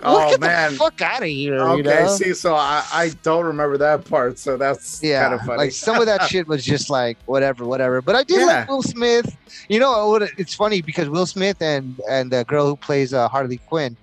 "What? 0.00 0.26
Oh 0.26 0.30
Get 0.30 0.40
man. 0.40 0.72
the 0.72 0.78
fuck 0.78 1.00
out 1.00 1.22
of 1.22 1.28
here!" 1.28 1.58
Okay, 1.60 1.76
you 1.78 1.82
know? 1.82 2.06
see, 2.08 2.34
so 2.34 2.54
I, 2.54 2.84
I 2.92 3.08
don't 3.22 3.44
remember 3.44 3.76
that 3.78 4.04
part, 4.04 4.38
so 4.38 4.56
that's 4.56 5.02
yeah, 5.02 5.22
kind 5.22 5.34
of 5.34 5.40
funny. 5.42 5.58
like 5.58 5.72
some 5.72 5.98
of 5.98 6.06
that 6.06 6.22
shit 6.30 6.46
was 6.46 6.64
just 6.64 6.90
like 6.90 7.18
whatever, 7.26 7.64
whatever. 7.64 8.00
But 8.02 8.14
I 8.16 8.22
did 8.24 8.40
Yeah. 8.40 8.46
like 8.46 8.68
Will 8.68 8.82
Smith. 8.82 9.36
You 9.68 9.80
know, 9.80 10.14
it's 10.36 10.54
funny 10.54 10.82
because 10.82 11.08
Will 11.08 11.26
Smith 11.26 11.60
and 11.60 11.98
and 12.10 12.30
the 12.30 12.44
girl 12.44 12.66
who 12.66 12.76
plays 12.76 13.12
uh, 13.14 13.28
Harley 13.28 13.58
Quinn, 13.68 13.96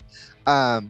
um, 0.47 0.89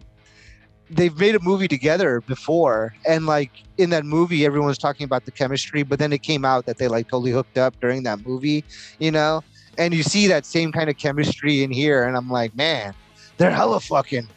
they've 0.89 1.17
made 1.17 1.35
a 1.35 1.39
movie 1.39 1.67
together 1.67 2.21
before, 2.21 2.93
and 3.07 3.25
like 3.25 3.51
in 3.77 3.89
that 3.89 4.05
movie, 4.05 4.45
everyone 4.45 4.67
was 4.67 4.77
talking 4.77 5.03
about 5.05 5.25
the 5.25 5.31
chemistry, 5.31 5.83
but 5.83 5.97
then 5.99 6.13
it 6.13 6.21
came 6.21 6.45
out 6.45 6.65
that 6.67 6.77
they 6.77 6.87
like 6.87 7.07
totally 7.09 7.31
hooked 7.31 7.57
up 7.57 7.73
during 7.81 8.03
that 8.03 8.25
movie, 8.25 8.63
you 8.99 9.11
know. 9.11 9.43
And 9.77 9.93
you 9.93 10.03
see 10.03 10.27
that 10.27 10.45
same 10.45 10.71
kind 10.71 10.89
of 10.89 10.97
chemistry 10.97 11.63
in 11.63 11.71
here, 11.71 12.03
and 12.03 12.15
I'm 12.15 12.29
like, 12.29 12.55
man, 12.55 12.93
they're 13.37 13.49
hella 13.49 13.79
fucking. 13.79 14.27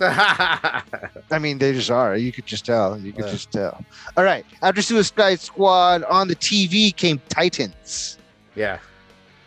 I 1.30 1.38
mean, 1.40 1.58
they 1.58 1.72
just 1.72 1.90
are. 1.90 2.16
You 2.16 2.32
could 2.32 2.46
just 2.46 2.64
tell. 2.66 2.98
You 2.98 3.12
could 3.12 3.24
Yeah. 3.26 3.30
just 3.32 3.50
tell. 3.52 3.84
All 4.16 4.24
right. 4.24 4.44
After 4.62 4.82
Suicide 4.82 5.40
Squad 5.40 6.04
on 6.04 6.28
the 6.28 6.36
TV 6.36 6.94
came 6.94 7.20
Titans. 7.28 8.18
yeah. 8.54 8.78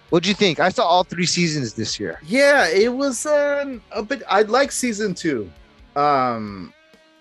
What'd 0.10 0.28
you 0.28 0.34
think? 0.34 0.60
I 0.60 0.68
saw 0.68 0.84
all 0.86 1.06
three 1.06 1.26
seasons 1.26 1.74
this 1.74 1.98
year. 1.98 2.20
Yeah, 2.26 2.68
it 2.68 2.94
was 2.94 3.26
um, 3.26 3.82
a 3.94 4.04
bit. 4.04 4.24
I 4.30 4.42
like 4.42 4.70
season 4.74 5.14
two. 5.16 5.50
Um, 5.96 6.74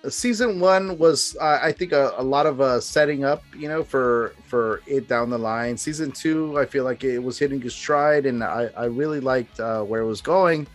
season 0.08 0.58
one 0.58 0.98
was, 0.98 1.36
uh, 1.40 1.60
I 1.62 1.70
think, 1.70 1.92
a, 1.92 2.12
a 2.16 2.22
lot 2.24 2.46
of 2.46 2.60
uh, 2.60 2.80
setting 2.80 3.22
up, 3.22 3.44
you 3.56 3.68
know, 3.68 3.84
for 3.84 4.34
for 4.48 4.80
it 4.88 5.06
down 5.06 5.30
the 5.30 5.38
line. 5.38 5.76
Season 5.76 6.10
two, 6.10 6.58
I 6.58 6.66
feel 6.66 6.82
like 6.82 7.04
it 7.04 7.20
was 7.20 7.38
hitting 7.38 7.62
its 7.64 7.76
stride, 7.76 8.26
and 8.26 8.42
I 8.42 8.70
I 8.76 8.86
really 8.86 9.20
liked 9.20 9.60
uh, 9.60 9.82
where 9.82 10.00
it 10.00 10.06
was 10.06 10.20
going. 10.20 10.66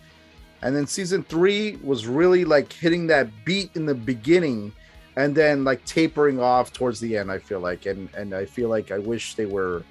And 0.62 0.74
then 0.74 0.86
season 0.86 1.22
three 1.24 1.76
was 1.82 2.06
really 2.06 2.44
like 2.44 2.72
hitting 2.72 3.06
that 3.08 3.28
beat 3.44 3.70
in 3.74 3.86
the 3.86 3.94
beginning, 3.94 4.72
and 5.16 5.34
then 5.34 5.64
like 5.64 5.84
tapering 5.84 6.40
off 6.40 6.72
towards 6.72 6.98
the 7.00 7.16
end. 7.16 7.30
I 7.30 7.38
feel 7.38 7.60
like, 7.60 7.86
and 7.86 8.08
and 8.16 8.34
I 8.34 8.44
feel 8.46 8.68
like 8.68 8.90
I 8.90 8.98
wish 8.98 9.34
they 9.34 9.46
were. 9.46 9.82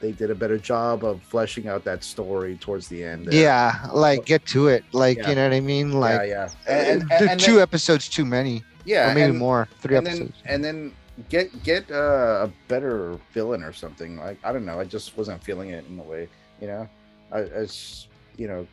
They 0.00 0.10
did 0.10 0.32
a 0.32 0.34
better 0.34 0.58
job 0.58 1.04
of 1.04 1.22
fleshing 1.22 1.68
out 1.68 1.84
that 1.84 2.02
story 2.02 2.56
towards 2.56 2.88
the 2.88 3.04
end. 3.04 3.26
there. 3.26 3.40
Yeah, 3.40 3.88
like 3.92 4.24
get 4.24 4.44
to 4.46 4.66
it. 4.66 4.82
Like 4.92 5.18
Yeah. 5.18 5.28
you 5.28 5.34
know 5.36 5.44
what 5.44 5.52
I 5.54 5.60
mean? 5.60 5.92
Like 5.92 6.28
yeah, 6.28 6.48
and, 6.66 7.02
and, 7.02 7.12
and, 7.12 7.30
and 7.30 7.40
two 7.40 7.54
then, 7.54 7.62
episodes 7.62 8.08
too 8.08 8.24
many, 8.24 8.64
yeah, 8.84 9.12
or 9.12 9.14
maybe 9.14 9.32
more. 9.32 9.68
Three 9.80 9.96
and 9.96 10.08
episodes. 10.08 10.32
then 10.44 10.54
and 10.54 10.64
then 10.64 10.92
get 11.28 11.62
get 11.62 11.88
uh, 11.88 12.48
a 12.48 12.50
better 12.66 13.16
villain 13.32 13.62
or 13.62 13.72
something. 13.72 14.16
Like 14.16 14.38
I 14.42 14.52
don't 14.52 14.64
know, 14.64 14.80
I 14.80 14.84
just 14.84 15.16
wasn't 15.16 15.40
feeling 15.44 15.70
it 15.70 15.84
in 15.88 16.00
a 16.00 16.02
way. 16.02 16.26
You 16.60 16.66
know, 16.66 16.88
I, 17.30 17.38
I 17.38 17.62
s- 17.62 18.08
you 18.36 18.48
know, 18.48 18.66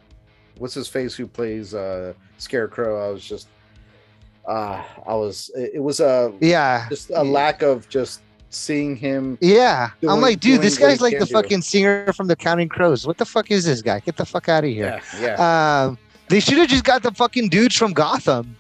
what's 0.58 0.74
his 0.74 0.88
face 0.88 1.16
who 1.16 1.28
plays 1.28 1.74
uh 1.74 2.14
Scarecrow? 2.38 3.08
I 3.08 3.12
was 3.12 3.24
just, 3.26 3.48
uh 4.48 4.84
I 5.08 5.14
was. 5.14 5.50
It, 5.56 5.82
was 5.82 6.00
a 6.00 6.34
yeah, 6.40 6.88
just 6.90 7.10
a 7.12 7.24
lack 7.24 7.62
of 7.62 7.88
just 7.90 8.22
seeing 8.50 8.96
him. 8.96 9.38
yeah. 9.42 9.90
doing- 10.02 10.12
I'm 10.14 10.22
like, 10.22 10.40
dude, 10.40 10.62
this 10.62 10.78
guy's 10.78 11.02
like 11.02 11.18
the 11.18 11.26
do. 11.26 11.34
fucking 11.34 11.62
singer 11.64 12.14
from 12.14 12.28
the 12.28 12.36
Counting 12.36 12.70
Crows. 12.70 13.08
What 13.08 13.18
the 13.18 13.26
fuck 13.26 13.50
is 13.52 13.66
this 13.66 13.82
guy? 13.82 14.00
Get 14.00 14.16
the 14.18 14.26
fuck 14.26 14.48
out 14.50 14.64
of 14.64 14.70
here. 14.70 15.02
Yeah, 15.20 15.38
yeah, 15.38 15.84
Um, 15.86 15.98
they 16.30 16.40
should 16.40 16.58
have 16.60 16.70
just 16.70 16.84
got 16.84 17.02
the 17.04 17.12
fucking 17.12 17.50
dudes 17.50 17.76
from 17.76 17.94
Gotham. 17.94 18.56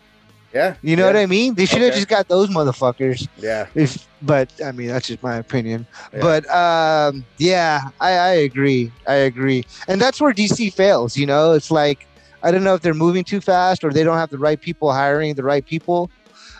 Yeah. 0.53 0.75
You 0.81 0.95
know 0.95 1.03
yeah, 1.03 1.13
what 1.13 1.15
I 1.17 1.25
mean? 1.25 1.55
They 1.55 1.65
should 1.65 1.81
have 1.81 1.93
just 1.93 2.07
got 2.07 2.27
those 2.27 2.49
motherfuckers. 2.49 3.27
Yeah, 3.37 3.67
If, 3.75 4.07
but 4.21 4.51
I 4.63 4.71
mean, 4.71 4.87
that's 4.87 5.07
just 5.07 5.23
my 5.23 5.35
opinion. 5.35 5.85
Yeah. 6.13 6.19
But 6.21 6.49
um, 6.49 7.25
yeah, 7.37 7.89
I, 7.99 8.11
I 8.11 8.29
agree. 8.29 8.91
I 9.07 9.15
agree, 9.15 9.65
and 9.87 9.99
that's 9.99 10.21
where 10.21 10.33
DC 10.33 10.73
fails. 10.73 11.17
You 11.17 11.25
know, 11.25 11.53
it's 11.53 11.71
like 11.71 12.07
I 12.43 12.51
don't 12.51 12.63
know 12.63 12.75
if 12.75 12.81
they're 12.81 12.93
moving 12.93 13.23
too 13.23 13.41
fast 13.41 13.83
or 13.83 13.91
they 13.91 14.03
don't 14.03 14.17
have 14.17 14.29
the 14.29 14.37
right 14.37 14.59
people 14.59 14.91
hiring 14.91 15.33
the 15.33 15.43
right 15.43 15.65
people, 15.65 16.11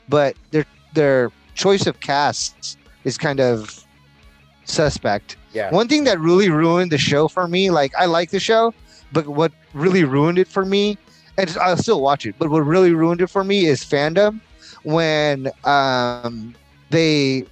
but 0.09 0.35
their 0.51 0.65
their 0.93 1.31
choice 1.53 1.85
of 1.85 1.99
casts 1.99 2.77
is 3.03 3.17
kind 3.17 3.39
of 3.39 3.85
suspect. 4.65 5.35
yeah. 5.51 5.69
One 5.71 5.87
thing 5.87 6.05
that 6.05 6.19
really 6.19 6.49
ruined 6.49 6.91
the 6.91 6.97
show 6.97 7.27
for 7.27 7.47
me, 7.47 7.69
like 7.69 7.91
I 7.97 8.05
like 8.05 8.31
the 8.31 8.39
show, 8.39 8.73
but 9.11 9.27
what 9.27 9.51
really 9.73 10.03
ruined 10.03 10.39
it 10.39 10.47
for 10.47 10.65
me, 10.65 10.97
and 11.38 11.57
I'll 11.61 11.77
still 11.77 12.01
watch 12.01 12.26
it, 12.26 12.35
but 12.38 12.49
what 12.49 12.60
really 12.61 12.93
ruined 12.93 13.22
it 13.22 13.27
for 13.27 13.43
me 13.43 13.65
is 13.65 13.84
fandom 13.84 14.39
when 14.84 15.49
um, 15.64 16.53
they 16.89 17.45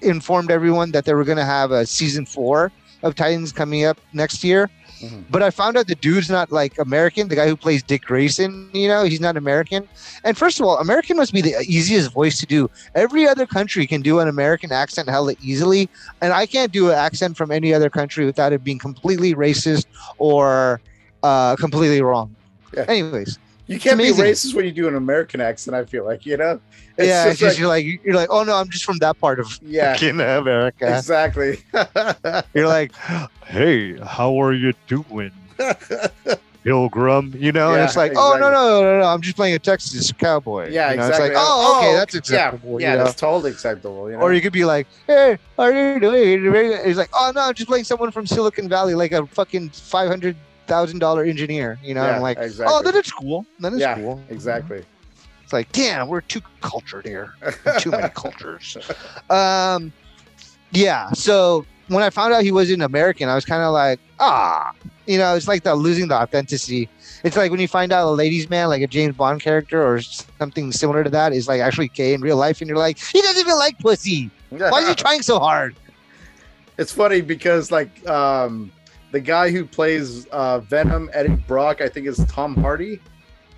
informed 0.00 0.50
everyone 0.50 0.92
that 0.92 1.04
they 1.04 1.14
were 1.14 1.24
going 1.24 1.38
to 1.38 1.44
have 1.44 1.70
a 1.72 1.84
season 1.86 2.24
four 2.24 2.70
of 3.02 3.14
Titans 3.14 3.52
coming 3.52 3.84
up 3.84 3.98
next 4.12 4.42
year. 4.42 4.70
Mhm. 5.00 5.24
But 5.30 5.42
I 5.44 5.50
found 5.50 5.76
out 5.76 5.86
the 5.86 5.94
dude's 5.94 6.28
not 6.28 6.50
like 6.50 6.76
American. 6.78 7.28
The 7.28 7.36
guy 7.36 7.46
who 7.46 7.56
plays 7.56 7.84
Dick 7.84 8.02
Grayson, 8.02 8.68
you 8.72 8.88
know, 8.88 9.04
he's 9.04 9.20
not 9.20 9.36
American. 9.36 9.88
And 10.24 10.36
first 10.36 10.58
of 10.58 10.66
all, 10.66 10.76
American 10.78 11.16
must 11.16 11.32
be 11.32 11.40
the 11.40 11.54
easiest 11.62 12.10
voice 12.12 12.38
to 12.40 12.46
do. 12.46 12.68
Every 12.96 13.26
other 13.26 13.46
country 13.46 13.86
can 13.86 14.02
do 14.02 14.18
an 14.18 14.26
American 14.26 14.72
accent 14.72 15.08
hella 15.08 15.34
easily, 15.40 15.88
and 16.20 16.32
I 16.32 16.46
can't 16.46 16.72
do 16.72 16.88
an 16.90 16.96
accent 16.96 17.36
from 17.36 17.52
any 17.52 17.72
other 17.72 17.90
country 17.90 18.26
without 18.26 18.52
it 18.52 18.64
being 18.64 18.80
completely 18.80 19.34
racist 19.34 19.86
or 20.18 20.80
uh, 21.22 21.54
completely 21.56 22.02
wrong. 22.02 22.34
Yeah. 22.74 22.84
Anyways, 22.88 23.38
You 23.66 23.78
can't 23.78 23.98
be 23.98 24.10
racist 24.12 24.54
when 24.54 24.64
you 24.64 24.72
do 24.72 24.88
an 24.88 24.94
American 24.94 25.40
accent. 25.40 25.74
I 25.76 25.84
feel 25.84 26.04
like 26.04 26.24
you 26.26 26.36
know. 26.36 26.60
yeah, 26.98 27.24
just 27.24 27.28
it's 27.28 27.40
just 27.40 27.52
like- 27.54 27.58
you're 27.58 27.68
like 27.68 28.04
you're 28.04 28.14
like, 28.14 28.28
oh 28.30 28.42
no, 28.44 28.54
I'm 28.56 28.68
just 28.70 28.84
from 28.84 28.98
that 28.98 29.18
part 29.20 29.40
of 29.40 29.58
yeah, 29.62 29.94
America. 30.02 30.96
exactly. 30.96 31.58
You're 32.54 32.66
like, 32.66 32.92
hey, 33.46 33.98
how 33.98 34.40
are 34.42 34.52
you 34.52 34.72
doing, 34.86 35.32
Pilgrim? 36.64 37.34
You 37.36 37.52
know, 37.52 37.72
and 37.74 37.82
it's 37.82 37.96
like, 37.96 38.12
oh 38.16 38.36
no, 38.40 38.48
exactly. 38.48 38.50
no, 38.50 38.80
no, 38.82 39.00
no, 39.00 39.06
I'm 39.06 39.20
just 39.20 39.36
playing 39.36 39.54
a 39.54 39.58
Texas 39.58 40.12
cowboy. 40.12 40.70
yeah, 40.70 40.90
you 40.90 40.96
know? 40.96 41.06
exactly. 41.06 41.26
It's 41.28 41.34
like, 41.36 41.44
oh, 41.46 41.74
oh, 41.76 41.78
okay, 41.78 41.94
that's 41.94 42.14
acceptable. 42.14 42.80
Yeah, 42.80 42.92
you 42.92 42.98
know? 42.98 43.04
that's 43.04 43.20
totally 43.20 43.50
acceptable. 43.52 44.10
You 44.10 44.16
know? 44.16 44.22
Or 44.22 44.32
you 44.32 44.40
could 44.40 44.52
be 44.52 44.64
like, 44.64 44.86
hey, 45.06 45.38
how 45.56 45.64
are 45.64 45.72
you 45.94 46.00
doing? 46.00 46.44
It's 46.84 46.98
like, 46.98 47.10
oh 47.14 47.32
no, 47.34 47.42
I'm 47.42 47.54
just 47.54 47.68
playing 47.68 47.84
someone 47.84 48.10
from 48.10 48.26
Silicon 48.26 48.68
Valley, 48.68 48.94
like 48.94 49.12
a 49.12 49.26
fucking 49.26 49.70
five 49.70 50.08
hundred 50.08 50.36
thousand 50.68 51.00
dollar 51.00 51.24
engineer. 51.24 51.78
You 51.82 51.94
know, 51.94 52.04
yeah, 52.04 52.16
I'm 52.16 52.22
like, 52.22 52.38
exactly. 52.38 52.74
oh, 52.76 52.82
then 52.82 52.96
it's 52.96 53.10
cool. 53.10 53.46
Then 53.58 53.72
it's 53.72 53.80
yeah, 53.80 53.96
cool. 53.96 54.22
exactly. 54.28 54.84
It's 55.42 55.52
like, 55.52 55.72
damn, 55.72 56.08
we're 56.08 56.20
too 56.20 56.42
cultured 56.60 57.06
here. 57.06 57.34
too 57.78 57.90
many 57.90 58.08
cultures. 58.14 58.76
Um, 59.30 59.92
yeah. 60.70 61.10
So 61.12 61.64
when 61.88 62.02
I 62.02 62.10
found 62.10 62.34
out 62.34 62.42
he 62.44 62.52
wasn't 62.52 62.82
American, 62.82 63.28
I 63.28 63.34
was 63.34 63.46
kind 63.46 63.62
of 63.62 63.72
like, 63.72 63.98
ah, 64.20 64.72
you 65.06 65.16
know, 65.16 65.34
it's 65.34 65.48
like 65.48 65.62
the 65.62 65.74
losing 65.74 66.08
the 66.08 66.14
authenticity. 66.14 66.88
It's 67.24 67.36
like 67.36 67.50
when 67.50 67.60
you 67.60 67.68
find 67.68 67.92
out 67.92 68.06
a 68.06 68.10
ladies' 68.10 68.50
man, 68.50 68.68
like 68.68 68.82
a 68.82 68.86
James 68.86 69.16
Bond 69.16 69.40
character 69.40 69.82
or 69.82 70.00
something 70.02 70.70
similar 70.70 71.02
to 71.02 71.10
that, 71.10 71.32
is 71.32 71.48
like 71.48 71.62
actually 71.62 71.88
gay 71.88 72.12
in 72.12 72.20
real 72.20 72.36
life, 72.36 72.60
and 72.60 72.68
you're 72.68 72.78
like, 72.78 72.98
he 72.98 73.20
doesn't 73.22 73.40
even 73.40 73.56
like 73.56 73.78
pussy. 73.78 74.30
Why 74.50 74.80
is 74.82 74.88
he 74.88 74.94
trying 75.06 75.22
so 75.22 75.38
hard? 75.38 75.74
it's 76.78 76.92
funny 76.92 77.20
because 77.20 77.70
like 77.70 78.08
um 78.08 78.70
the 79.12 79.20
guy 79.20 79.50
who 79.50 79.64
plays 79.64 80.26
uh 80.26 80.60
Venom, 80.60 81.10
Eddie 81.12 81.36
Brock, 81.46 81.80
I 81.80 81.88
think 81.88 82.06
is 82.06 82.24
Tom 82.26 82.54
Hardy, 82.56 83.00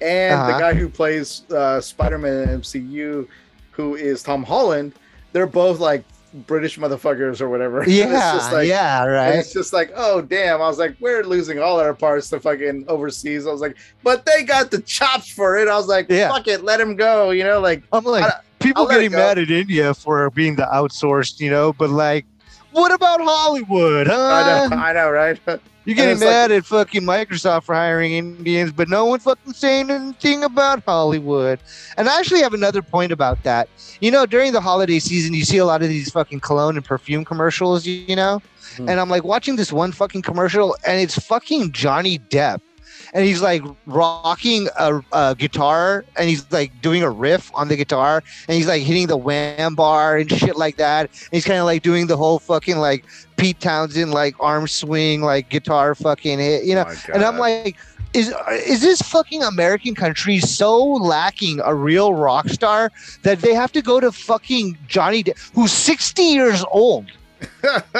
and 0.01 0.41
the 0.41 0.45
Uh-huh. 0.45 0.59
guy 0.59 0.75
who 0.75 0.89
plays 0.89 1.43
uh 1.51 1.81
Spider-Man 1.81 2.49
in 2.49 2.61
MCU, 2.61 3.27
who 3.73 3.95
is 3.97 4.23
Tom 4.23 4.43
Holland. 4.43 4.93
They're 5.33 5.47
both 5.47 5.79
like 5.81 6.05
British 6.47 6.79
motherfuckers 6.79 7.41
or 7.41 7.49
whatever. 7.49 7.83
Yeah, 7.89 8.35
just 8.35 8.53
like, 8.53 8.69
yeah, 8.69 9.05
right. 9.05 9.35
it's 9.35 9.53
just 9.53 9.73
like, 9.73 9.91
oh 9.97 10.21
damn! 10.21 10.63
I 10.63 10.69
was 10.69 10.79
like, 10.79 10.97
we're 11.01 11.25
losing 11.25 11.59
all 11.59 11.81
our 11.81 11.95
parts 11.95 12.31
to 12.31 12.39
fucking 12.39 12.85
overseas. 12.89 13.47
I 13.47 13.51
was 13.51 13.61
like, 13.61 13.77
but 14.05 14.25
they 14.25 14.45
got 14.45 14.71
the 14.71 14.81
chops 14.83 15.29
for 15.31 15.57
it. 15.59 15.67
I 15.69 15.77
was 15.77 15.89
like, 15.89 16.07
Yeah. 16.09 16.29
fuck 16.31 16.47
it, 16.47 16.63
let 16.63 16.81
him 16.81 16.95
go. 16.95 17.31
You 17.31 17.43
know, 17.45 17.59
like 17.61 17.83
I'm 17.93 18.05
like, 18.05 18.33
people 18.61 18.83
I'll 18.83 18.89
let 18.89 18.99
it 19.01 19.11
getting 19.11 19.19
mad 19.19 19.39
at 19.39 19.51
India 19.51 19.93
for 19.95 20.31
being 20.31 20.55
the 20.55 20.69
outsourced, 20.73 21.41
you 21.41 21.51
know, 21.51 21.73
but 21.73 21.91
like, 21.91 22.27
what 22.73 22.93
about 22.93 23.21
Hollywood, 23.21 24.07
huh? 24.07 24.15
I 24.15 24.69
know, 24.69 24.77
I 24.83 24.93
know, 24.93 25.11
right? 25.11 25.39
You're 25.87 25.97
getting 25.97 26.13
it's 26.13 26.21
like- 26.21 26.31
mad 26.31 26.53
at 26.53 26.67
fucking 26.67 27.03
Microsoft 27.03 27.65
for 27.65 27.75
hiring 27.75 28.13
Indians, 28.13 28.71
but 28.71 28.89
no 28.89 29.07
one 29.07 29.19
fucking 29.19 29.55
saying 29.55 29.91
anything 29.91 30.45
about 30.45 30.85
Hollywood. 30.85 31.59
And 31.97 32.09
I 32.09 32.19
actually 32.19 32.43
have 32.43 32.53
another 32.55 32.83
point 32.83 33.13
about 33.13 33.43
that. 33.45 33.69
You 34.01 34.11
know, 34.11 34.27
during 34.27 34.53
the 34.53 34.61
holiday 34.61 34.99
season, 34.99 35.33
you 35.35 35.45
see 35.45 35.57
a 35.57 35.65
lot 35.65 35.83
of 35.83 35.89
these 35.89 36.11
fucking 36.11 36.41
cologne 36.41 36.77
and 36.77 36.85
perfume 36.85 37.25
commercials, 37.25 37.87
you, 37.87 38.15
know? 38.15 38.43
Hmm. 38.77 38.89
And 38.91 39.01
I'm 39.01 39.09
like 39.09 39.25
watching 39.25 39.57
this 39.57 39.73
one 39.73 39.91
fucking 39.91 40.23
commercial, 40.23 40.77
and 40.87 41.01
it's 41.01 41.19
fucking 41.19 41.73
Johnny 41.73 42.19
Depp. 42.19 42.61
And 43.12 43.24
he's 43.24 43.43
like 43.43 43.62
rocking 43.87 44.69
a, 44.78 45.03
a 45.12 45.35
guitar 45.37 46.05
and 46.16 46.28
he's 46.28 46.51
like 46.53 46.81
doing 46.81 47.03
a 47.03 47.11
riff 47.11 47.51
on 47.55 47.69
the 47.69 47.77
guitar 47.77 48.23
and 48.49 48.57
he's 48.57 48.69
like 48.69 48.82
hitting 48.82 49.07
the 49.09 49.16
wham 49.16 49.74
bar 49.74 50.16
and 50.16 50.31
shit 50.31 50.57
like 50.57 50.77
that. 50.77 51.11
And 51.11 51.28
he's 51.32 51.45
kind 51.45 51.59
of 51.59 51.65
like 51.65 51.82
doing 51.82 52.07
the 52.07 52.16
whole 52.16 52.39
fucking 52.39 52.78
like 52.78 53.05
Pete 53.37 53.59
Townshend 53.61 54.12
like 54.12 54.35
arm 54.39 54.69
swing 54.69 55.23
like 55.23 55.49
guitar 55.49 55.95
fucking 55.95 56.39
hit, 56.39 56.65
you 56.65 56.74
know. 56.74 56.85
Oh 56.87 57.12
and 57.12 57.24
I'm 57.24 57.39
like, 57.39 57.77
is 58.12 58.35
is 58.66 58.81
this 58.81 59.01
fucking 59.03 59.43
American 59.43 59.95
country 59.95 60.39
so 60.39 60.77
lacking 60.85 61.61
a 61.65 61.74
real 61.74 62.15
rock 62.15 62.49
star 62.49 62.91
that 63.23 63.41
they 63.41 63.55
have 63.55 63.73
to 63.73 63.82
go 63.82 64.01
to 64.01 64.11
fucking 64.11 64.77
Johnny 64.89 65.23
Depp, 65.23 65.51
who's 65.55 65.73
60 65.73 66.23
years 66.23 66.65
old? 66.70 67.07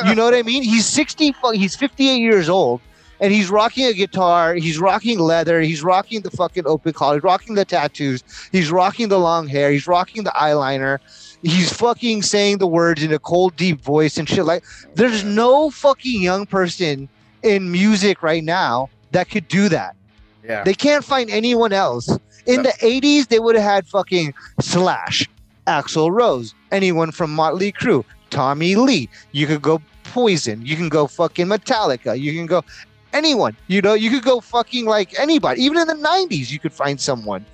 You 0.05 0.15
know 0.15 0.24
what 0.24 0.35
I 0.35 0.43
mean? 0.43 0.62
He's 0.62 0.87
60, 0.87 1.35
he's 1.55 1.74
58 1.74 2.19
years 2.19 2.49
old. 2.49 2.81
And 3.21 3.33
he's 3.33 3.51
rocking 3.51 3.87
a 3.87 3.93
guitar. 3.93 4.55
He's 4.55 4.79
rocking 4.79 5.19
leather. 5.19 5.61
He's 5.61 5.83
rocking 5.83 6.23
the 6.23 6.31
fucking 6.31 6.67
open 6.67 6.93
collar. 6.93 7.17
He's 7.17 7.23
rocking 7.23 7.55
the 7.55 7.65
tattoos. 7.65 8.25
He's 8.51 8.71
rocking 8.71 9.09
the 9.09 9.19
long 9.19 9.47
hair. 9.47 9.71
He's 9.71 9.87
rocking 9.87 10.25
the 10.25 10.31
eyeliner. 10.31 10.99
He's 11.43 11.73
fucking 11.73 12.23
saying 12.23 12.59
the 12.59 12.67
words 12.67 13.03
in 13.03 13.13
a 13.13 13.19
cold, 13.19 13.57
deep 13.57 13.81
voice 13.81 14.19
and 14.19 14.29
shit. 14.29 14.45
Like, 14.45 14.65
there's 14.95 15.23
no 15.25 15.71
fucking 15.71 16.21
young 16.23 16.47
person 16.47 17.09
in 17.43 17.71
music 17.71 18.23
right 18.23 18.45
now 18.45 18.89
that 19.13 19.31
could 19.31 19.49
do 19.49 19.69
that. 19.69 19.97
yeah, 20.45 20.65
They 20.65 20.75
can't 20.75 21.05
find 21.05 21.31
anyone 21.31 21.73
else. 21.73 22.09
In 22.47 22.63
the 22.63 22.73
80s, 22.81 23.29
they 23.29 23.39
would 23.39 23.55
have 23.55 23.65
had 23.65 23.87
fucking 23.87 24.35
Slash, 24.61 25.29
Axl 25.67 26.11
Rose, 26.11 26.55
anyone 26.73 27.13
from 27.13 27.35
Motley 27.35 27.71
Crue, 27.73 28.05
Tommy 28.31 28.77
Lee. 28.77 29.09
You 29.33 29.47
could 29.47 29.63
go 29.63 29.81
Poison. 30.05 30.67
You 30.67 30.75
can 30.75 30.89
go 30.89 31.07
fucking 31.07 31.47
Metallica. 31.47 32.19
You 32.19 32.33
can 32.33 32.47
go 32.47 32.65
anyone. 33.12 33.57
You 33.66 33.82
know, 33.82 33.95
you 33.95 34.11
could 34.11 34.24
go 34.24 34.41
fucking 34.41 34.87
like 34.87 35.19
anybody. 35.19 35.62
Even 35.62 35.78
in 35.78 35.87
the 35.87 35.95
90s, 35.95 36.51
you 36.51 36.59
could 36.59 36.73
find 36.73 37.01
someone. 37.01 37.45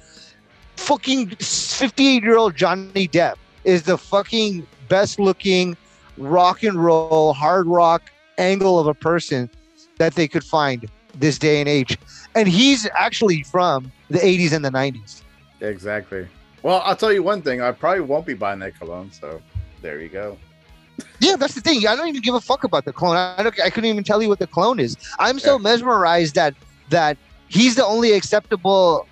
Fucking 0.77 1.31
58 1.31 2.23
year 2.23 2.37
old 2.37 2.57
Johnny 2.57 3.09
Depp 3.09 3.37
is 3.65 3.83
the 3.83 3.99
fucking 3.99 4.67
best 4.89 5.19
looking 5.19 5.77
rock 6.19 6.63
and 6.63 6.83
roll, 6.83 7.33
hard 7.33 7.67
rock 7.67 8.11
angle 8.39 8.79
of 8.79 8.87
a 8.87 8.95
person 8.95 9.51
that 9.99 10.15
they 10.15 10.29
could 10.29 10.45
find 10.45 10.87
this 11.15 11.39
day 11.39 11.61
and 11.61 11.69
age. 11.69 11.99
And 12.35 12.47
he's 12.47 12.89
actually 12.95 13.43
from 13.43 13.91
the 14.11 14.19
80s 14.19 14.53
and 14.53 14.65
the 14.65 14.71
90s. 14.71 15.23
exactly. 15.61 16.27
Well, 16.63 16.83
I'll 16.85 16.97
tell 16.97 17.13
you 17.13 17.23
one 17.23 17.43
thing. 17.43 17.61
I 17.61 17.71
probably 17.73 18.01
won't 18.01 18.27
be 18.27 18.35
buying 18.35 18.59
that 18.61 18.79
cologne. 18.79 19.11
So 19.13 19.41
there 19.83 20.01
you 20.01 20.09
go. 20.09 20.37
Yeah, 21.21 21.37
that's 21.37 21.55
the 21.55 21.61
thing. 21.61 21.87
I 21.87 21.97
don't 21.97 22.09
even 22.09 22.23
give 22.23 22.35
a 22.35 22.41
fuck 22.41 22.65
about 22.65 22.85
the 22.85 22.93
clone. 22.93 23.17
I, 23.17 23.43
don't, 23.43 23.59
I 23.61 23.71
couldn't 23.71 23.91
even 23.91 24.05
tell 24.05 24.23
you 24.23 24.29
what 24.29 24.39
the 24.39 24.47
clone 24.47 24.79
is. 24.81 24.97
I'm 25.19 25.39
so 25.39 25.59
mesmerized 25.59 26.35
that 26.37 26.55
that 26.91 27.17
he's 27.49 27.75
the 27.75 27.85
only 27.85 28.13
acceptable 28.13 29.07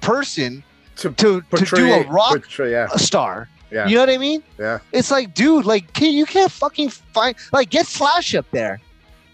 person 0.00 0.62
To 0.96 1.10
to, 1.12 1.40
to 1.56 1.64
do 1.76 1.92
a 1.92 2.06
rock 2.08 2.30
portray- 2.32 2.72
yeah, 2.72 2.88
star. 2.96 3.48
Yeah. 3.70 3.86
You 3.86 3.94
know 3.94 4.00
what 4.02 4.10
I 4.10 4.18
mean? 4.18 4.42
Yeah. 4.58 4.80
It's 4.92 5.10
like, 5.12 5.32
dude, 5.34 5.64
like 5.64 5.92
can, 5.92 6.12
you 6.12 6.26
can't 6.26 6.50
fucking 6.50 6.90
find 6.90 7.36
like 7.52 7.70
get 7.70 7.86
Slash 7.86 8.34
up 8.34 8.46
there. 8.50 8.80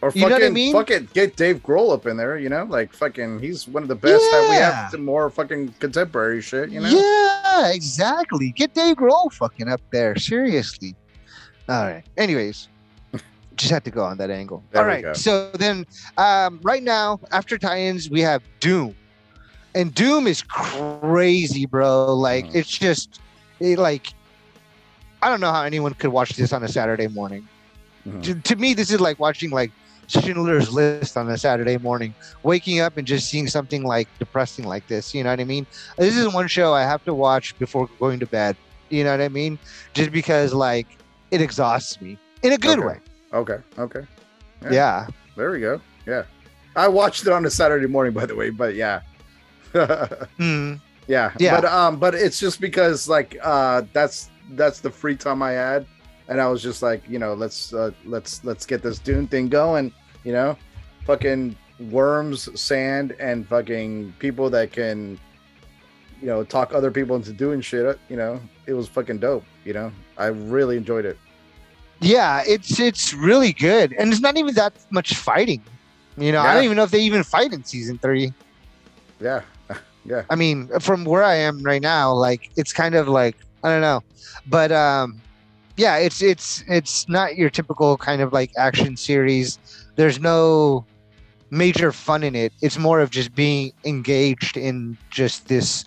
or 0.02 0.08
You 0.14 0.20
fucking, 0.22 0.28
know 0.28 0.34
what 0.34 0.44
I 0.44 0.50
mean? 0.50 0.72
fucking 0.74 1.08
get 1.14 1.36
Dave 1.36 1.62
Grohl 1.62 1.92
up 1.94 2.06
in 2.06 2.18
there. 2.18 2.36
You 2.38 2.50
know, 2.50 2.64
like 2.64 2.92
fucking, 2.92 3.38
he's 3.40 3.66
one 3.66 3.82
of 3.82 3.88
the 3.88 3.94
best 3.94 4.22
that 4.32 4.46
we 4.50 4.56
have. 4.56 4.90
To 4.90 4.98
more 4.98 5.30
fucking 5.30 5.74
contemporary 5.80 6.42
shit. 6.42 6.68
You 6.68 6.80
know. 6.80 6.88
Yeah, 6.88 7.72
exactly. 7.72 8.50
Get 8.52 8.74
Dave 8.74 8.96
Grohl 8.96 9.32
fucking 9.32 9.68
up 9.68 9.80
there. 9.90 10.14
Seriously. 10.16 10.94
All 11.68 11.82
right. 11.84 12.04
Anyways, 12.16 12.68
just 13.56 13.70
had 13.72 13.84
to 13.84 13.90
go 13.90 14.04
on 14.04 14.18
that 14.18 14.30
angle. 14.30 14.62
There 14.70 14.82
All 14.82 14.86
we 14.86 14.94
right. 14.94 15.02
go. 15.02 15.12
So 15.14 15.50
then, 15.54 15.84
um, 16.16 16.60
right 16.62 16.82
now, 16.82 17.20
after 17.32 17.58
Titans, 17.58 18.10
we 18.10 18.20
have 18.20 18.42
Doom, 18.60 18.94
and 19.74 19.94
Doom 19.94 20.26
is 20.26 20.42
crazy, 20.42 21.66
bro. 21.66 22.14
Like 22.14 22.46
Mhm. 22.46 22.54
it's 22.56 22.68
just, 22.78 23.20
it, 23.60 23.78
like, 23.78 24.06
I 25.22 25.28
don't 25.28 25.40
know 25.40 25.52
how 25.52 25.62
anyone 25.62 25.94
could 25.94 26.10
watch 26.10 26.30
this 26.30 26.52
on 26.52 26.62
a 26.62 26.68
Saturday 26.68 27.08
morning. 27.08 27.46
Mhm. 28.06 28.22
To, 28.22 28.34
to 28.54 28.56
me, 28.56 28.74
this 28.74 28.90
is 28.90 29.00
like 29.00 29.18
watching 29.18 29.50
like 29.50 29.72
Schindler's 30.06 30.72
List 30.72 31.16
on 31.16 31.28
a 31.30 31.36
Saturday 31.36 31.78
morning, 31.78 32.14
waking 32.44 32.78
up 32.78 32.96
and 32.96 33.06
just 33.06 33.28
seeing 33.28 33.48
something 33.48 33.82
like 33.82 34.08
depressing 34.20 34.64
like 34.64 34.86
this. 34.86 35.12
You 35.12 35.24
know 35.24 35.30
what 35.30 35.40
I 35.40 35.44
mean? 35.44 35.66
This 35.98 36.16
is 36.16 36.32
one 36.32 36.46
show 36.46 36.72
I 36.74 36.82
have 36.82 37.02
to 37.06 37.14
watch 37.14 37.58
before 37.58 37.88
going 37.98 38.20
to 38.20 38.26
bed. 38.26 38.56
You 38.88 39.02
know 39.02 39.10
what 39.10 39.20
I 39.20 39.28
mean? 39.28 39.58
Just 39.94 40.12
because 40.12 40.54
like 40.54 40.86
it 41.30 41.40
exhausts 41.40 42.00
me 42.00 42.18
in 42.42 42.52
a 42.52 42.58
good 42.58 42.78
Okay. 42.78 42.86
way. 42.88 43.00
Okay. 43.32 43.58
Okay. 43.78 44.06
Yeah. 44.62 44.70
Yeah. 44.72 45.06
There 45.36 45.50
we 45.50 45.60
go. 45.60 45.80
Yeah. 46.06 46.24
I 46.76 46.88
watched 46.88 47.26
it 47.26 47.32
on 47.32 47.44
a 47.46 47.50
Saturday 47.50 47.86
morning, 47.86 48.12
by 48.12 48.26
the 48.26 48.34
way, 48.34 48.50
but 48.50 48.74
yeah. 48.74 49.00
Mm. 49.74 50.80
yeah. 51.06 51.32
Yeah. 51.38 51.60
But 51.60 51.64
um, 51.70 51.98
but 51.98 52.14
it's 52.14 52.38
just 52.38 52.60
because 52.60 53.08
like 53.08 53.36
uh 53.42 53.82
that's 53.92 54.30
that's 54.50 54.80
the 54.80 54.90
free 54.90 55.16
time 55.16 55.42
I 55.42 55.52
had. 55.52 55.86
And 56.28 56.40
I 56.40 56.48
was 56.48 56.62
just 56.62 56.82
like, 56.82 57.02
you 57.08 57.18
know, 57.18 57.34
let's 57.34 57.72
uh 57.74 57.90
let's 58.04 58.44
let's 58.44 58.66
get 58.66 58.82
this 58.82 58.98
Dune 58.98 59.26
thing 59.26 59.48
going, 59.48 59.92
you 60.24 60.32
know? 60.32 60.56
Fucking 61.04 61.56
worms, 61.90 62.48
sand, 62.60 63.14
and 63.20 63.46
fucking 63.46 64.14
people 64.18 64.50
that 64.50 64.72
can 64.72 65.18
you 66.20 66.26
know 66.26 66.42
talk 66.42 66.72
other 66.74 66.90
people 66.90 67.14
into 67.16 67.32
doing 67.32 67.60
shit, 67.60 67.98
you 68.08 68.16
know. 68.16 68.40
It 68.66 68.72
was 68.72 68.88
fucking 68.88 69.18
dope, 69.18 69.44
you 69.66 69.74
know. 69.74 69.92
I 70.16 70.26
really 70.26 70.76
enjoyed 70.76 71.04
it. 71.04 71.18
Yeah, 72.00 72.42
it's 72.46 72.78
it's 72.78 73.12
really 73.12 73.52
good, 73.52 73.92
and 73.98 74.12
it's 74.12 74.20
not 74.20 74.36
even 74.36 74.54
that 74.54 74.72
much 74.90 75.14
fighting. 75.14 75.62
You 76.16 76.32
know, 76.32 76.40
I 76.40 76.54
don't 76.54 76.64
even 76.64 76.76
know 76.76 76.84
if 76.84 76.90
they 76.90 77.00
even 77.00 77.22
fight 77.22 77.52
in 77.52 77.64
season 77.64 77.98
three. 77.98 78.32
Yeah. 79.20 79.42
Yeah. 80.08 80.22
I 80.30 80.36
mean, 80.36 80.68
from 80.78 81.04
where 81.04 81.24
I 81.24 81.34
am 81.34 81.64
right 81.64 81.82
now, 81.82 82.12
like 82.12 82.50
it's 82.54 82.72
kind 82.72 82.94
of 82.94 83.08
like 83.08 83.36
I 83.64 83.70
don't 83.70 83.80
know, 83.80 84.04
but 84.46 84.70
um, 84.70 85.20
yeah, 85.76 85.96
it's 85.96 86.22
it's 86.22 86.62
it's 86.68 87.08
not 87.08 87.34
your 87.34 87.50
typical 87.50 87.96
kind 87.96 88.22
of 88.22 88.32
like 88.32 88.52
action 88.56 88.96
series. 88.96 89.58
There's 89.96 90.20
no 90.20 90.84
major 91.50 91.90
fun 91.90 92.22
in 92.22 92.36
it. 92.36 92.52
It's 92.62 92.78
more 92.78 93.00
of 93.00 93.10
just 93.10 93.34
being 93.34 93.72
engaged 93.84 94.56
in 94.56 94.96
just 95.10 95.48
this 95.48 95.84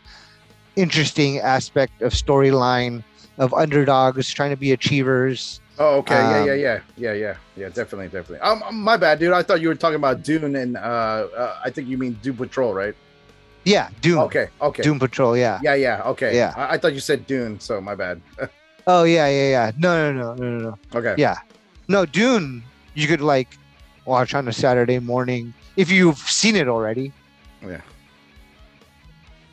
interesting 0.75 1.39
aspect 1.39 2.01
of 2.01 2.11
storyline 2.11 3.03
of 3.39 3.53
underdogs 3.53 4.31
trying 4.31 4.51
to 4.51 4.57
be 4.57 4.71
achievers. 4.71 5.61
Oh, 5.79 5.99
okay. 5.99 6.13
yeah, 6.15 6.41
Um, 6.41 6.47
yeah, 6.47 6.53
yeah, 6.53 6.79
yeah, 6.97 7.13
yeah, 7.13 7.35
yeah. 7.55 7.69
Definitely, 7.69 8.07
definitely. 8.07 8.39
Um, 8.39 8.61
um, 8.63 8.81
my 8.81 8.97
bad, 8.97 9.17
dude. 9.19 9.31
I 9.31 9.41
thought 9.41 9.61
you 9.61 9.69
were 9.69 9.75
talking 9.75 9.95
about 9.95 10.23
Dune, 10.23 10.55
and 10.55 10.75
uh, 10.75 10.79
uh 10.79 11.59
I 11.63 11.69
think 11.69 11.87
you 11.87 11.97
mean 11.97 12.19
Doom 12.21 12.35
Patrol, 12.35 12.73
right? 12.73 12.93
Yeah, 13.63 13.89
Doom. 14.01 14.19
Okay, 14.27 14.49
okay. 14.61 14.83
Doom 14.83 14.99
Patrol. 14.99 15.37
Yeah. 15.37 15.59
Yeah, 15.63 15.75
yeah. 15.75 16.01
Okay. 16.05 16.35
Yeah. 16.35 16.53
I, 16.55 16.75
I 16.75 16.77
thought 16.77 16.93
you 16.93 16.99
said 16.99 17.25
Dune, 17.27 17.59
so 17.59 17.81
my 17.81 17.95
bad. 17.95 18.21
Oh 18.87 19.03
yeah, 19.03 19.27
yeah, 19.27 19.49
yeah. 19.49 19.71
No, 19.77 20.11
no, 20.11 20.19
no, 20.19 20.33
no, 20.33 20.57
no, 20.57 20.69
no. 20.69 20.97
okay. 20.97 21.13
Yeah. 21.15 21.37
No, 21.87 22.07
Dune, 22.07 22.63
you 22.95 23.05
could 23.07 23.21
like 23.21 23.55
watch 24.05 24.33
on 24.33 24.47
a 24.47 24.53
Saturday 24.53 24.97
morning 24.97 25.53
if 25.75 25.91
you've 25.91 26.17
seen 26.17 26.55
it 26.55 26.67
already. 26.67 27.13
Yeah. 27.61 27.81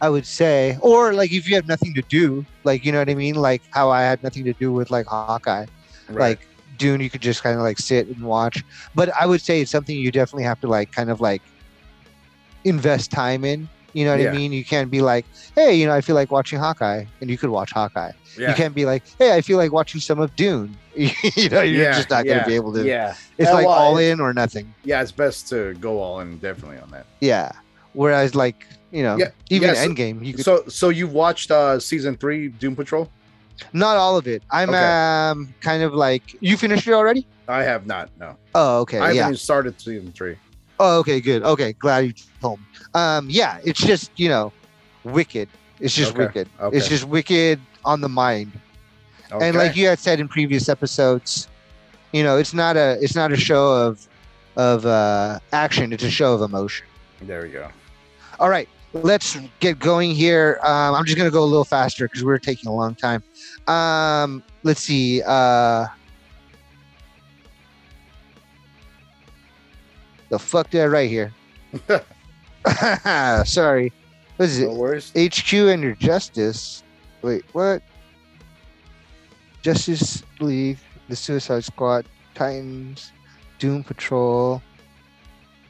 I 0.01 0.09
would 0.11 0.27
say, 0.27 0.77
or 0.83 1.15
like 1.15 1.33
if 1.33 1.49
you 1.49 1.55
have 1.57 1.67
nothing 1.67 1.95
to 1.95 2.03
do, 2.03 2.45
like 2.65 2.85
you 2.85 2.93
know 2.93 2.99
what 2.99 3.09
I 3.09 3.15
mean, 3.15 3.35
like 3.35 3.63
how 3.71 3.91
I 3.91 4.03
had 4.03 4.23
nothing 4.23 4.45
to 4.45 4.53
do 4.53 4.73
with 4.73 4.91
like 4.91 5.07
Hawkeye, 5.07 5.67
Right. 6.09 6.19
like 6.39 6.49
Dune, 6.77 7.01
you 7.01 7.09
could 7.09 7.23
just 7.23 7.43
kind 7.43 7.57
of 7.57 7.63
like 7.63 7.79
sit 7.79 8.07
and 8.09 8.23
watch. 8.23 8.63
But 8.95 9.09
I 9.19 9.25
would 9.27 9.41
say 9.41 9.63
it's 9.63 9.71
something 9.71 9.97
you 9.97 10.11
definitely 10.13 10.45
have 10.45 10.61
to 10.61 10.67
like 10.69 10.93
kind 10.93 11.11
of 11.11 11.21
like 11.21 11.41
invest 12.65 13.11
time 13.11 13.45
in. 13.45 13.69
You 13.95 14.05
know 14.05 14.11
what 14.11 14.21
Yeah. 14.21 14.29
I 14.29 14.33
mean? 14.33 14.53
You 14.53 14.63
can't 14.63 14.91
be 14.91 15.01
like, 15.01 15.25
hey, 15.55 15.75
you 15.75 15.87
know, 15.87 15.95
I 15.95 16.03
feel 16.03 16.15
like 16.15 16.31
watching 16.31 16.59
Hawkeye, 16.59 17.07
and 17.23 17.31
you 17.31 17.39
could 17.39 17.49
watch 17.49 17.73
Hawkeye. 17.73 18.13
yeah. 18.39 18.51
You 18.51 18.55
can't 18.55 18.75
be 18.75 18.85
like, 18.85 19.03
hey, 19.19 19.35
I 19.35 19.41
feel 19.41 19.57
like 19.57 19.73
watching 19.73 20.03
some 20.03 20.19
of 20.21 20.37
Dune. 20.37 20.77
you 20.97 21.49
know, 21.49 21.63
you're 21.63 21.83
yeah, 21.85 21.93
just 21.93 22.11
not 22.11 22.27
yeah, 22.27 22.35
gonna 22.35 22.47
be 22.47 22.55
able 22.55 22.75
to. 22.75 22.85
Yeah. 22.87 23.15
It's 23.39 23.49
Yeah, 23.49 23.55
like 23.55 23.67
well, 23.67 23.75
all 23.75 23.97
in 23.97 24.21
or 24.21 24.35
nothing. 24.35 24.75
Yeah, 24.85 25.01
it's 25.01 25.13
best 25.13 25.49
to 25.49 25.73
go 25.75 25.99
all 25.99 26.21
in 26.21 26.37
definitely 26.39 26.79
on 26.79 26.91
that. 26.91 27.07
Yeah. 27.21 27.53
Whereas 27.97 28.35
like, 28.35 28.67
you 28.93 29.03
know, 29.03 29.17
Yeah, 29.17 29.31
even 29.51 29.69
yeah, 29.69 29.75
so- 29.75 29.89
Endgame, 29.89 30.25
you 30.25 30.35
could 30.35 30.45
So, 30.45 30.63
so 30.69 30.91
you've 30.91 31.13
watched 31.13 31.51
uh 31.51 31.81
season 31.81 32.17
three 32.17 32.49
Doom 32.49 32.77
Patrol? 32.77 33.11
not 33.73 33.97
all 33.97 34.19
of 34.19 34.27
it. 34.29 34.43
I'm 34.51 34.69
Okay. 34.69 34.79
um 34.85 35.55
kind 35.63 35.83
of 35.83 35.95
like 35.95 36.23
you 36.41 36.57
finished 36.59 36.87
it 36.87 36.93
already? 36.93 37.27
I 37.49 37.63
have 37.63 37.87
not. 37.87 38.11
No, 38.21 38.37
Oh, 38.55 38.81
okay. 38.81 38.99
I 38.99 39.01
haven't 39.01 39.17
yeah. 39.17 39.27
even 39.29 39.37
started 39.37 39.81
season 39.81 40.13
three. 40.13 40.37
Oh, 40.79 40.99
okay, 41.01 41.21
good. 41.23 41.43
Okay, 41.43 41.73
glad 41.73 42.05
you 42.05 42.13
told 42.43 42.59
me. 42.61 42.67
Um, 42.93 43.29
yeah, 43.31 43.59
it's 43.65 43.81
just, 43.81 44.11
you 44.17 44.29
know, 44.29 44.53
wicked. 45.05 45.49
It's 45.81 45.95
just 45.95 46.11
Okay, 46.13 46.19
wicked. 46.25 46.49
okay. 46.61 46.77
It's 46.77 46.87
just 46.89 47.05
wicked 47.05 47.59
on 47.87 48.03
the 48.03 48.11
mind. 48.11 48.53
Okay. 49.33 49.49
And 49.49 49.57
like 49.57 49.75
you 49.75 49.87
had 49.89 49.99
said 49.99 50.21
in 50.21 50.29
previous 50.29 50.69
episodes, 50.69 51.49
you 52.13 52.23
know, 52.23 52.37
it's 52.37 52.53
not 52.53 52.77
a 52.77 52.99
it's 53.01 53.15
not 53.17 53.33
a 53.33 53.37
show 53.37 53.73
of 53.73 54.07
of 54.57 54.85
uh 54.85 55.39
action, 55.53 55.93
it's 55.95 56.05
a 56.05 56.11
show 56.11 56.35
of 56.35 56.43
emotion. 56.43 56.87
there 57.23 57.47
you 57.47 57.53
go. 57.55 57.69
All 58.39 58.51
right, 58.51 58.69
let's 58.93 59.37
get 59.61 59.79
going 59.79 60.11
here. 60.13 60.59
Um, 60.63 60.95
I'm 60.95 61.05
just 61.05 61.17
gonna 61.17 61.31
go 61.31 61.43
a 61.43 61.45
little 61.45 61.65
faster 61.65 62.07
because 62.07 62.25
we're 62.25 62.39
taking 62.39 62.69
a 62.69 62.75
long 62.75 62.95
time. 62.95 63.23
Um, 63.67 64.43
let's 64.63 64.81
see. 64.81 65.23
Uh, 65.27 65.87
the 70.29 70.39
fuck 70.39 70.71
did 70.71 70.83
I 70.83 70.87
write 70.87 71.11
here? 71.11 71.33
Sorry. 73.45 73.93
What 74.37 74.49
is 74.49 74.61
No 74.61 74.71
it? 74.71 74.77
worries. 74.77 75.13
HQ 75.17 75.53
and 75.55 75.83
your 75.83 75.95
Justice. 75.95 76.83
Wait, 77.23 77.45
what? 77.53 77.83
Justice 79.63 80.23
League, 80.41 80.79
the 81.09 81.17
Suicide 81.17 81.65
Squad, 81.65 82.07
Titans, 82.35 83.13
Doom 83.59 83.83
Patrol, 83.83 84.63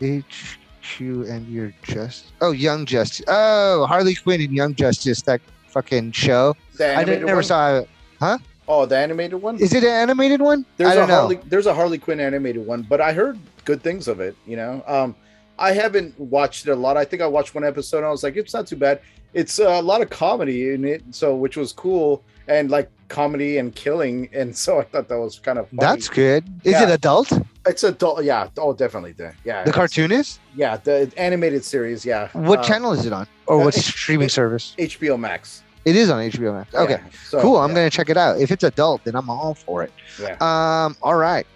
HQ 0.03 0.59
and 1.01 1.47
your 1.49 1.73
Justice. 1.83 2.33
Oh, 2.41 2.53
Young 2.53 2.87
Justice. 2.87 3.25
Oh, 3.29 3.87
Harley 3.87 4.15
Quinn 4.15 4.41
and 4.41 4.53
Young 4.53 4.75
Justice. 4.75 5.23
That 5.23 5.41
fucking 5.69 6.13
show. 6.13 6.57
I 6.81 7.05
never 7.05 7.35
one? 7.37 7.43
saw 7.45 7.77
it. 7.79 7.89
huh? 8.21 8.39
Oh, 8.69 8.87
the 8.87 8.97
animated 8.97 9.41
one. 9.41 9.59
Is 9.59 9.73
it 9.75 9.85
an 9.85 9.91
animated 9.91 10.41
one? 10.41 10.65
There's 10.77 10.91
I 10.91 10.95
a 10.95 10.97
don't 10.97 11.09
know. 11.09 11.15
Harley. 11.15 11.37
There's 11.47 11.67
a 11.67 11.75
Harley 11.75 11.99
Quinn 11.99 12.19
animated 12.21 12.67
one, 12.67 12.83
but 12.83 13.01
I 13.01 13.13
heard 13.13 13.39
good 13.65 13.83
things 13.83 14.09
of 14.09 14.21
it. 14.21 14.35
You 14.47 14.57
know, 14.57 14.83
um, 14.87 15.15
I 15.59 15.73
haven't 15.73 16.19
watched 16.19 16.67
it 16.67 16.71
a 16.73 16.77
lot. 16.77 16.97
I 16.97 17.05
think 17.05 17.23
I 17.23 17.27
watched 17.27 17.55
one 17.55 17.65
episode. 17.65 17.99
and 17.99 18.07
I 18.07 18.11
was 18.11 18.23
like, 18.23 18.37
it's 18.37 18.53
not 18.55 18.67
too 18.67 18.77
bad. 18.77 19.01
It's 19.35 19.59
a 19.59 19.81
lot 19.81 20.03
of 20.03 20.11
comedy 20.11 20.73
in 20.73 20.85
it, 20.85 21.03
so 21.11 21.37
which 21.37 21.57
was 21.57 21.73
cool 21.73 22.23
and 22.49 22.71
like 22.71 22.91
comedy 23.09 23.59
and 23.59 23.75
killing, 23.75 24.29
and 24.33 24.57
so 24.57 24.79
I 24.81 24.85
thought 24.85 25.09
that 25.09 25.19
was 25.19 25.39
kind 25.39 25.59
of 25.59 25.67
funny. 25.69 25.79
That's 25.81 26.09
good. 26.09 26.45
Is 26.65 26.73
Yeah. 26.73 26.85
it 26.85 26.91
adult? 26.91 27.33
it's 27.67 27.83
adult. 27.83 28.23
Yeah. 28.25 28.49
Oh, 28.59 28.73
definitely. 28.73 29.13
The, 29.13 29.33
yeah. 29.45 29.63
The 29.65 29.71
it's- 29.71 29.75
cartoon 29.75 30.13
is? 30.13 30.39
Yeah, 30.55 30.77
the 30.77 31.11
animated 31.17 31.65
series. 31.65 32.05
Yeah. 32.05 32.29
What 32.33 32.61
Uh, 32.61 32.63
channel 32.63 32.93
is 32.93 33.05
it 33.07 33.13
on? 33.13 33.27
Or 33.47 33.61
uh, 33.61 33.65
what 33.65 33.77
it- 33.77 33.83
streaming 33.83 34.27
it- 34.27 34.31
service? 34.33 34.75
HBO 34.79 35.17
Max. 35.19 35.63
It 35.85 35.95
is 35.97 36.11
on 36.11 36.21
HBO 36.21 36.53
Max. 36.53 36.75
Okay. 36.75 36.95
Yeah, 36.95 37.11
so, 37.29 37.41
cool. 37.41 37.57
I'm 37.59 37.71
yeah, 37.71 37.75
gonna 37.77 37.91
check 37.91 38.09
it 38.11 38.17
out. 38.17 38.41
If 38.41 38.51
it's 38.51 38.65
adult, 38.65 39.05
then 39.05 39.15
I'm 39.15 39.31
all 39.31 39.55
for 39.55 39.83
it. 39.85 39.93
Yeah. 40.21 40.37
Um. 40.41 40.97
All 41.03 41.15
right. 41.15 41.47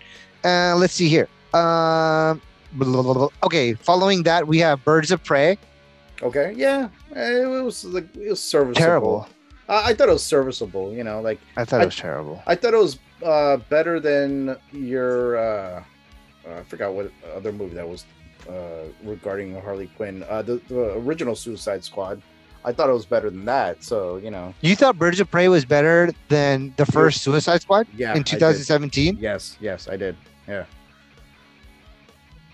Uh, 0.45 0.75
let's 0.77 0.95
see 0.95 1.09
here. 1.09 1.29
Um. 1.53 2.41
blah, 2.73 3.03
blah, 3.03 3.15
blah. 3.15 3.29
Okay. 3.45 3.75
Following 3.75 4.23
that, 4.25 4.47
we 4.47 4.59
have 4.59 4.85
Birds 4.85 5.11
of 5.11 5.23
Prey. 5.25 5.59
Okay. 6.23 6.53
Yeah. 6.57 6.89
It 7.15 7.49
was 7.49 7.85
like 7.85 8.07
it 8.17 8.31
was 8.31 8.41
serviceable. 8.43 8.75
Terrible. 8.87 9.29
I, 9.71 9.91
I 9.91 9.95
thought 9.95 10.09
it 10.09 10.13
was 10.13 10.23
serviceable. 10.25 10.93
You 10.93 11.05
know, 11.05 11.21
like 11.23 11.41
I 11.57 11.65
thought 11.65 11.81
I- 11.81 11.85
it 11.85 11.87
was 11.87 11.97
terrible. 11.97 12.43
I 12.47 12.55
thought 12.55 12.75
it 12.75 12.79
was 12.79 12.99
uh, 13.25 13.57
better 13.69 14.01
than 14.01 14.57
your. 14.73 15.39
Uh, 15.39 15.85
uh, 16.47 16.59
I 16.59 16.63
forgot 16.65 16.93
what 16.95 17.11
other 17.35 17.53
movie 17.53 17.75
that 17.75 17.89
was 17.89 18.05
uh, 18.49 18.85
regarding 19.05 19.55
Harley 19.61 19.89
Quinn. 19.97 20.25
Uh, 20.29 20.43
the, 20.43 20.57
the 20.69 20.93
original 20.99 21.35
Suicide 21.37 21.85
Squad. 21.85 22.21
I 22.63 22.73
thought 22.73 22.91
it 22.91 22.93
was 22.93 23.07
better 23.07 23.31
than 23.31 23.47
that. 23.47 23.83
So 23.83 24.17
you 24.19 24.31
know, 24.31 24.53
You 24.61 24.77
thought 24.77 24.99
Birds 24.99 25.19
of 25.21 25.31
Prey 25.31 25.49
was 25.49 25.65
better 25.65 26.13
than 26.29 26.75
the 26.77 26.85
first 26.85 27.23
Suicide 27.23 27.63
Squad 27.63 27.87
yeah. 27.97 28.15
In 28.15 28.23
2017? 28.23 29.17
Yes, 29.19 29.57
yes, 29.61 29.89
I 29.89 29.97
did. 29.97 30.15
Yeah. 30.47 30.65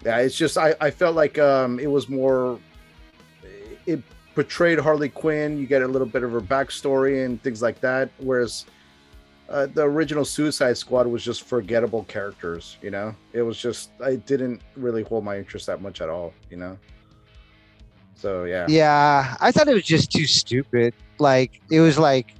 Yeah, 0.04 0.18
it's 0.18 0.36
just 0.36 0.56
I, 0.58 0.74
I 0.80 0.90
felt 0.90 1.16
like 1.16 1.38
um 1.38 1.80
it 1.80 1.88
was 1.90 2.08
more 2.08 2.60
it 3.86 4.00
portrayed 4.36 4.78
Harley 4.78 5.08
Quinn, 5.08 5.56
you 5.56 5.66
get 5.66 5.80
a 5.80 5.88
little 5.88 6.06
bit 6.06 6.22
of 6.22 6.30
her 6.30 6.42
backstory 6.42 7.24
and 7.24 7.42
things 7.42 7.62
like 7.62 7.80
that. 7.80 8.10
Whereas 8.18 8.66
uh, 9.48 9.64
the 9.72 9.82
original 9.82 10.26
Suicide 10.26 10.76
Squad 10.76 11.06
was 11.06 11.24
just 11.24 11.44
forgettable 11.44 12.04
characters, 12.04 12.76
you 12.82 12.90
know? 12.90 13.14
It 13.32 13.40
was 13.40 13.58
just 13.58 13.90
I 14.04 14.16
didn't 14.16 14.60
really 14.76 15.02
hold 15.02 15.24
my 15.24 15.38
interest 15.38 15.66
that 15.68 15.80
much 15.80 16.02
at 16.02 16.10
all, 16.10 16.34
you 16.50 16.58
know. 16.58 16.76
So 18.14 18.44
yeah. 18.44 18.66
Yeah, 18.68 19.36
I 19.40 19.50
thought 19.52 19.68
it 19.68 19.74
was 19.74 19.84
just 19.84 20.12
too 20.12 20.26
stupid. 20.26 20.92
Like 21.18 21.62
it 21.70 21.80
was 21.80 21.98
like 21.98 22.34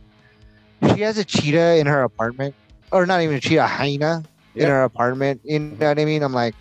she 0.95 1.01
has 1.01 1.17
a 1.17 1.25
cheetah 1.25 1.77
in 1.79 1.87
her 1.87 2.03
apartment, 2.03 2.55
or 2.93 3.07
not 3.07 3.23
even 3.23 3.37
a 3.37 3.41
cheetah, 3.41 3.65
a 3.65 3.67
hyena 3.67 4.23
in 4.55 4.69
her 4.69 4.83
apartment. 4.83 5.41
You 5.45 5.61
know 5.61 5.89
what 5.89 5.99
I 5.99 6.05
mean? 6.05 6.23
I'm 6.23 6.35
like, 6.35 6.55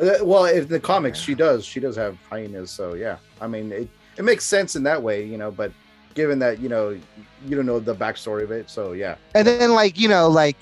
Uh, 0.00 0.18
well, 0.22 0.44
in 0.44 0.68
the 0.68 0.78
comics, 0.78 1.18
she 1.18 1.34
does. 1.34 1.64
She 1.64 1.80
does 1.80 1.96
have 1.96 2.16
hyenas. 2.30 2.70
So 2.70 2.94
yeah, 2.94 3.16
I 3.40 3.48
mean, 3.48 3.72
it, 3.72 3.88
it 4.20 4.24
makes 4.24 4.44
sense 4.44 4.76
in 4.76 4.82
that 4.82 5.02
way, 5.02 5.24
you 5.24 5.38
know. 5.38 5.50
But 5.50 5.72
given 6.12 6.38
that 6.40 6.60
you 6.60 6.68
know 6.68 6.90
you 6.90 7.56
don't 7.56 7.64
know 7.64 7.80
the 7.80 7.94
backstory 7.94 8.42
of 8.42 8.50
it, 8.50 8.68
so 8.68 8.92
yeah, 8.92 9.16
and 9.34 9.46
then 9.46 9.72
like 9.72 9.98
you 9.98 10.08
know, 10.08 10.28
like 10.28 10.58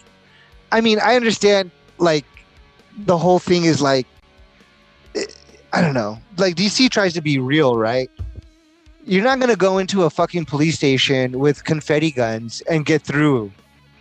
I 0.71 0.81
mean, 0.81 1.01
I 1.03 1.17
understand 1.17 1.73
like 1.99 2.25
the 2.99 3.19
whole 3.19 3.41
thing 3.41 3.65
is 3.65 3.83
like 3.83 4.07
eh, 5.17 5.25
I 5.73 5.81
don't 5.81 5.95
know, 5.95 6.21
like 6.37 6.55
DC 6.55 6.89
tries 6.89 7.15
to 7.15 7.21
be 7.21 7.41
real, 7.41 7.77
right? 7.77 8.09
You're 9.05 9.25
not 9.25 9.41
gonna 9.41 9.57
go 9.57 9.79
into 9.79 10.05
a 10.05 10.11
fucking 10.11 10.45
police 10.45 10.77
station 10.77 11.41
with 11.41 11.65
confetti 11.65 12.13
guns 12.13 12.61
and 12.71 12.87
get 12.87 13.03
through. 13.03 13.51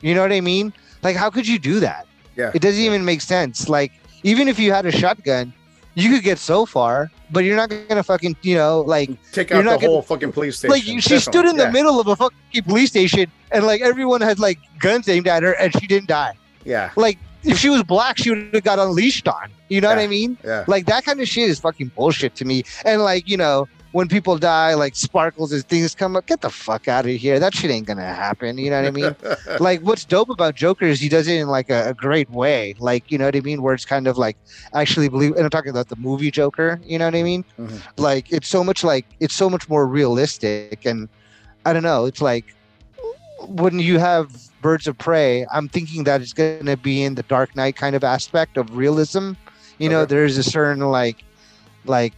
You 0.02 0.14
know 0.14 0.22
what 0.22 0.32
I 0.32 0.42
mean? 0.42 0.72
Like, 1.02 1.16
how 1.16 1.32
could 1.32 1.48
you 1.48 1.58
do 1.58 1.80
that? 1.80 2.06
yeah, 2.36 2.52
It 2.54 2.62
doesn't 2.62 2.84
even 2.84 3.04
make 3.06 3.22
sense. 3.22 3.68
Like, 3.68 3.92
even 4.22 4.48
if 4.48 4.60
you 4.60 4.72
had 4.72 4.86
a 4.86 4.92
shotgun, 4.92 5.52
you 5.96 6.14
could 6.14 6.24
get 6.24 6.38
so 6.38 6.68
far, 6.68 7.10
but 7.32 7.44
you're 7.44 7.56
not 7.56 7.70
gonna 7.90 8.04
fucking, 8.04 8.36
you 8.42 8.56
know, 8.56 8.82
like, 8.82 9.10
take 9.32 9.52
out 9.52 9.64
the 9.64 9.70
gonna- 9.72 9.80
whole 9.88 10.02
fucking 10.02 10.32
police 10.32 10.58
station. 10.60 10.72
like 10.72 10.88
you- 10.88 11.02
she 11.02 11.20
stood 11.20 11.46
in 11.46 11.58
the 11.58 11.72
middle 11.72 12.00
of 12.00 12.08
a 12.08 12.16
fucking 12.16 12.64
police 12.64 12.90
station, 12.90 13.26
and 13.52 13.66
like 13.66 13.82
everyone 13.82 14.22
had 14.22 14.40
like 14.40 14.60
guns 14.80 15.08
aimed 15.10 15.28
at 15.28 15.44
her, 15.44 15.54
and 15.54 15.74
she 15.80 15.88
didn't 15.88 16.08
die. 16.08 16.34
Yeah, 16.66 16.90
Like, 16.98 17.18
if 17.44 17.58
she 17.58 17.70
was 17.70 17.82
black, 17.84 18.18
she 18.18 18.30
would 18.30 18.50
have 18.54 18.64
got 18.64 18.78
unleashed 18.78 19.28
on. 19.28 19.50
You 19.70 19.80
know 19.80 19.88
what 19.90 20.00
I 20.00 20.08
mean? 20.08 20.38
yeah, 20.44 20.66
Like 20.68 20.86
that 20.88 21.06
kind 21.06 21.22
of 21.22 21.28
shit 21.30 21.50
is 21.50 21.60
fucking 21.60 21.92
bullshit 21.96 22.36
to 22.36 22.46
me. 22.46 22.64
And 22.86 23.02
like, 23.02 23.30
you 23.30 23.38
know, 23.38 23.68
when 23.94 24.08
people 24.08 24.38
die, 24.38 24.74
like 24.74 24.96
sparkles 24.96 25.52
as 25.54 25.64
things 25.64 25.96
come 25.96 26.16
up. 26.16 26.26
Get 26.28 26.42
the 26.42 26.50
fuck 26.50 26.88
out 26.88 27.06
of 27.06 27.12
here. 27.16 27.40
That 27.40 27.54
shit 27.56 27.72
ain't 27.72 27.88
gonna 27.88 28.14
happen. 28.14 28.58
You 28.58 28.70
know 28.70 28.82
what 28.82 28.88
I 28.88 28.92
mean? 28.92 29.16
like 29.60 29.82
what's 29.82 30.06
dope 30.06 30.30
about 30.30 30.56
Joker 30.56 30.86
is 30.86 31.00
he 31.00 31.10
does 31.10 31.28
it 31.28 31.36
in 31.38 31.48
like 31.48 31.70
a, 31.70 31.90
a 31.90 31.94
great 31.94 32.30
way. 32.30 32.76
Like, 32.80 33.10
you 33.12 33.18
know 33.18 33.26
what 33.26 33.36
I 33.36 33.42
mean? 33.42 33.62
Where 33.62 33.74
it's 33.74 33.86
kind 33.86 34.08
of 34.08 34.18
like 34.18 34.38
actually 34.74 35.10
believe 35.10 35.32
and 35.36 35.44
I'm 35.44 35.50
talking 35.50 35.72
about 35.72 35.90
the 35.90 35.96
movie 35.96 36.32
Joker, 36.32 36.80
you 36.84 36.98
know 37.00 37.06
what 37.06 37.16
I 37.16 37.24
mean? 37.24 37.44
Mhm. 37.58 37.82
Like 37.98 38.32
it's 38.32 38.48
so 38.48 38.64
much 38.64 38.84
like 38.84 39.06
it's 39.20 39.34
so 39.36 39.50
much 39.50 39.68
more 39.70 39.88
realistic 39.88 40.86
and 40.86 41.08
I 41.66 41.74
don't 41.74 41.84
know, 41.84 42.06
it's 42.06 42.22
like 42.22 42.54
when 43.48 43.80
you 43.80 44.00
have 44.00 44.32
Birds 44.62 44.88
of 44.88 44.98
Prey, 44.98 45.46
I'm 45.52 45.70
thinking 45.70 46.04
that 46.06 46.22
it's 46.22 46.34
gonna 46.34 46.76
be 46.78 47.04
in 47.04 47.16
the 47.16 47.24
Dark 47.24 47.56
Knight 47.56 47.76
kind 47.76 47.96
of 47.96 48.04
aspect 48.04 48.58
of 48.58 48.76
realism. 48.76 49.34
You 49.78 49.90
know, 49.90 50.02
Okay. 50.02 50.16
there's 50.16 50.38
a 50.38 50.44
certain 50.44 50.82
like 50.90 51.24
like 51.86 52.14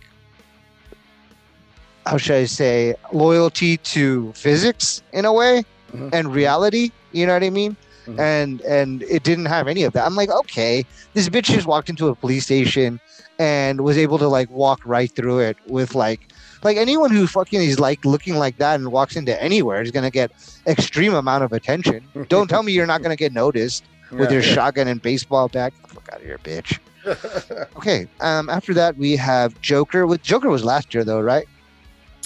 how 2.09 2.17
should 2.17 2.35
I 2.35 2.45
say 2.45 2.95
loyalty 3.13 3.77
to 3.95 4.31
physics 4.33 5.01
in 5.13 5.25
a 5.25 5.33
way 5.33 5.63
Mhm. 5.93 6.09
and 6.13 6.33
reality. 6.33 6.91
You 7.11 7.25
know 7.27 7.33
what 7.33 7.43
I 7.43 7.49
mean? 7.49 7.75
Mhm. 8.07 8.19
And 8.19 8.61
and 8.61 9.03
it 9.03 9.23
didn't 9.23 9.45
have 9.45 9.67
any 9.67 9.83
of 9.83 9.93
that. 9.93 10.05
I'm 10.05 10.15
like, 10.15 10.29
okay, 10.41 10.85
this 11.13 11.29
bitch 11.29 11.45
just 11.57 11.67
walked 11.67 11.89
into 11.89 12.07
a 12.07 12.15
police 12.15 12.45
station 12.45 12.99
and 13.39 13.81
was 13.81 13.97
able 13.97 14.17
to 14.19 14.27
like 14.27 14.49
walk 14.49 14.79
right 14.85 15.11
through 15.15 15.39
it 15.39 15.57
with 15.67 15.95
like 15.95 16.21
like 16.63 16.77
anyone 16.77 17.11
who 17.11 17.25
fucking 17.25 17.61
is 17.61 17.79
like 17.79 18.03
looking 18.05 18.35
like 18.35 18.57
that 18.57 18.75
and 18.79 18.91
walks 18.91 19.15
into 19.15 19.33
anywhere 19.41 19.81
is 19.81 19.91
gonna 19.91 20.11
get 20.21 20.31
extreme 20.67 21.13
amount 21.13 21.43
of 21.43 21.53
attention. 21.53 22.01
Don't 22.29 22.49
tell 22.49 22.63
me 22.63 22.71
you're 22.73 22.85
not 22.93 23.01
gonna 23.03 23.15
get 23.25 23.31
noticed 23.33 23.83
with 24.11 24.31
your 24.31 24.41
Yeah. 24.41 24.53
shotgun 24.55 24.87
and 24.87 25.01
baseball 25.01 25.47
bat. 25.47 25.71
Fuck 25.87 26.09
out 26.13 26.19
of 26.21 26.25
here, 26.25 26.39
bitch. 26.43 26.79
Okay. 27.77 28.07
Um. 28.19 28.49
After 28.49 28.73
that, 28.73 28.97
we 28.97 29.15
have 29.15 29.59
Joker. 29.61 30.05
With 30.05 30.21
Joker 30.21 30.49
was 30.49 30.63
last 30.65 30.93
year 30.93 31.03
though, 31.05 31.21
right? 31.21 31.47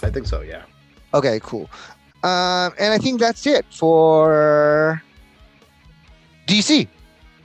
I 0.03 0.09
think 0.11 0.27
so. 0.27 0.41
Yeah. 0.41 0.63
Okay. 1.13 1.39
Cool. 1.41 1.69
Um. 2.23 2.73
And 2.79 2.93
I 2.93 2.97
think 2.97 3.19
that's 3.19 3.45
it 3.47 3.65
for 3.71 5.01
DC. 6.47 6.87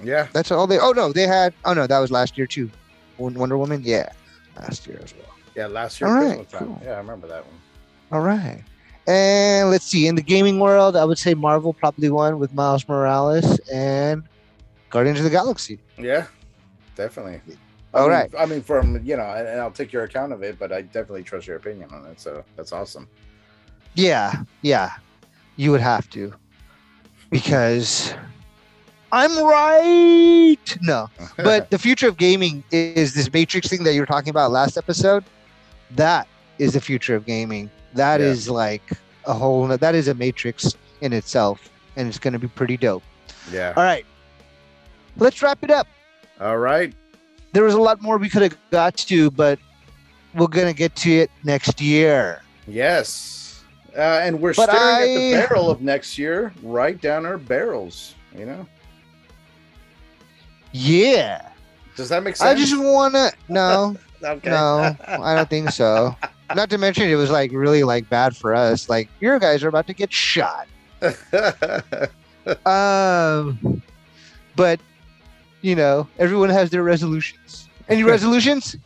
Yeah. 0.03 0.29
That's 0.33 0.51
all 0.51 0.67
they. 0.67 0.79
Oh 0.79 0.93
no, 0.93 1.13
they 1.13 1.27
had. 1.27 1.55
Oh 1.65 1.73
no, 1.75 1.87
that 1.87 1.99
was 1.99 2.11
last 2.11 2.37
year 2.39 2.47
too. 2.47 2.71
Won- 3.19 3.35
Wonder 3.35 3.59
Woman. 3.59 3.83
Yeah, 3.85 4.11
last 4.57 4.87
year 4.87 5.01
as 5.03 5.13
well. 5.15 5.35
Yeah. 5.57 5.67
Last 5.67 6.01
year 6.01 6.09
All 6.09 6.17
right, 6.17 6.49
time. 6.49 6.67
cool. 6.67 6.81
Yeah, 6.85 6.93
I 6.93 6.99
remember 6.99 7.27
that 7.29 7.45
one. 7.45 7.55
All 8.13 8.21
right. 8.21 8.63
And 9.07 9.71
let's 9.71 9.87
see. 9.87 10.07
In 10.07 10.15
the 10.15 10.23
gaming 10.23 10.61
world, 10.61 10.95
I 10.95 11.05
would 11.05 11.19
say 11.19 11.33
Marvel 11.35 11.73
probably 11.73 12.11
won 12.11 12.39
with 12.39 12.53
Miles 12.55 12.87
Morales 12.89 13.59
and 13.73 14.23
Guardians 14.91 15.19
of 15.19 15.25
the 15.25 15.31
Galaxy. 15.31 15.79
Yeah. 15.99 16.27
Definitely. 16.95 17.41
I 17.95 17.99
All 18.01 18.05
mean, 18.09 18.13
right. 18.13 18.31
I 18.39 18.47
mean, 18.47 18.63
from 18.63 19.03
you 19.05 19.17
know, 19.17 19.23
and, 19.25 19.61
I'll 19.61 19.71
take 19.71 19.93
your 19.93 20.05
account 20.05 20.33
of 20.33 20.43
it, 20.43 20.59
but 20.59 20.73
I 20.73 20.83
definitely 20.83 21.23
trust 21.23 21.47
your 21.47 21.57
opinion 21.57 21.89
on 21.93 22.05
it. 22.07 22.21
So 22.21 22.45
that's 22.57 22.73
awesome. 22.73 23.09
Yeah, 23.95 24.43
yeah. 24.63 24.93
You 25.57 25.71
would 25.73 25.81
have 25.81 26.09
to. 26.11 26.33
Because 27.31 28.15
I'm 29.13 29.43
right. 29.45 30.57
No. 30.83 31.09
But 31.37 31.71
the 31.71 31.79
future 31.79 32.09
of 32.09 32.17
gaming 32.17 32.63
is 32.71 33.15
this 33.15 33.33
Matrix 33.33 33.69
thing 33.69 33.85
that 33.85 33.95
you 33.95 34.01
were 34.01 34.07
talking 34.07 34.31
about 34.31 34.51
last 34.51 34.77
episode. 34.77 35.25
That 35.93 36.29
is 36.59 36.75
the 36.75 36.81
future 36.81 37.15
of 37.17 37.25
gaming. 37.27 37.71
That 37.95 38.21
is 38.21 38.47
Yeah. 38.47 38.53
like 38.53 38.83
a 39.27 39.33
whole 39.35 39.67
that 39.67 39.95
is 39.95 40.09
a 40.09 40.15
matrix 40.15 40.75
in 41.01 41.13
itself. 41.13 41.69
And 41.97 42.07
it's 42.09 42.19
gonna 42.19 42.39
be 42.39 42.49
pretty 42.49 42.77
dope. 42.77 43.03
yeah. 43.51 43.73
All 43.77 43.83
right. 43.83 44.05
Let's 45.17 45.43
wrap 45.43 45.63
it 45.65 45.71
up. 45.71 45.87
All 46.41 46.59
right. 46.59 46.95
There 47.53 47.65
was 47.65 47.75
a 47.75 47.81
lot 47.81 48.03
more 48.03 48.19
we 48.19 48.29
could 48.29 48.43
have 48.43 48.57
got 48.71 48.97
to, 48.99 49.31
but 49.31 49.59
we're 50.35 50.47
gonna 50.49 50.73
get 50.75 50.95
to 50.97 51.11
it 51.11 51.31
next 51.45 51.81
year. 51.81 52.43
Yes. 52.67 53.63
Uh, 53.97 54.01
and 54.23 54.41
we're 54.41 54.55
But 54.55 54.71
staring 54.71 55.11
at 55.11 55.19
the 55.41 55.47
barrel 55.49 55.71
of 55.71 55.81
next 55.81 56.19
year, 56.19 56.53
right 56.63 57.01
down 57.01 57.27
our 57.27 57.39
barrels. 57.39 58.15
You 58.37 58.47
know, 58.47 58.67
Yeah. 60.73 61.49
does 61.97 62.09
that 62.11 62.23
make 62.23 62.37
sense? 62.37 62.49
I 62.49 62.55
just 62.55 62.79
wanna 62.79 63.33
no. 63.49 63.97
okay. 64.23 64.51
No, 64.51 64.95
I 65.09 65.35
don't 65.35 65.49
think 65.51 65.71
so. 65.71 66.15
Not 66.55 66.71
to 66.71 66.79
mention 66.79 67.09
it 67.09 67.15
was 67.17 67.31
like 67.31 67.51
really 67.53 67.83
like 67.83 68.09
bad 68.09 68.37
for 68.37 68.55
us. 68.55 68.89
Like 68.89 69.09
your 69.21 69.39
guys 69.39 69.65
are 69.65 69.69
about 69.69 69.87
to 69.89 69.95
get 69.95 70.13
shot. 70.13 70.67
Um, 72.65 73.83
but 74.57 74.81
you 75.61 75.75
know, 75.75 76.09
everyone 76.19 76.51
has 76.51 76.71
their 76.71 76.83
resolutions. 76.83 77.69
Any 77.89 78.03
resolutions? 78.05 78.77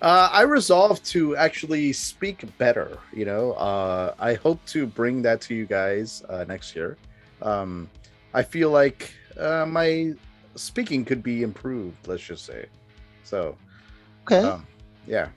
Uh, 0.00 0.28
I 0.32 0.42
resolved 0.42 1.04
to 1.06 1.36
actually 1.36 1.92
speak 1.92 2.44
better. 2.58 2.98
You 3.12 3.24
know, 3.24 3.52
uh, 3.52 4.14
I 4.18 4.34
hope 4.34 4.64
to 4.66 4.86
bring 4.86 5.22
that 5.22 5.40
to 5.42 5.54
you 5.54 5.66
guys 5.66 6.22
uh, 6.28 6.44
next 6.46 6.74
year. 6.76 6.96
Um, 7.42 7.88
I 8.34 8.42
feel 8.42 8.70
like 8.70 9.12
uh, 9.38 9.64
my 9.66 10.12
speaking 10.54 11.04
could 11.04 11.22
be 11.22 11.42
improved. 11.42 12.06
Let's 12.06 12.22
just 12.22 12.44
say. 12.44 12.66
So, 13.24 13.56
Okay, 14.24 14.42
um, 14.42 14.66
yeah, 15.06 15.28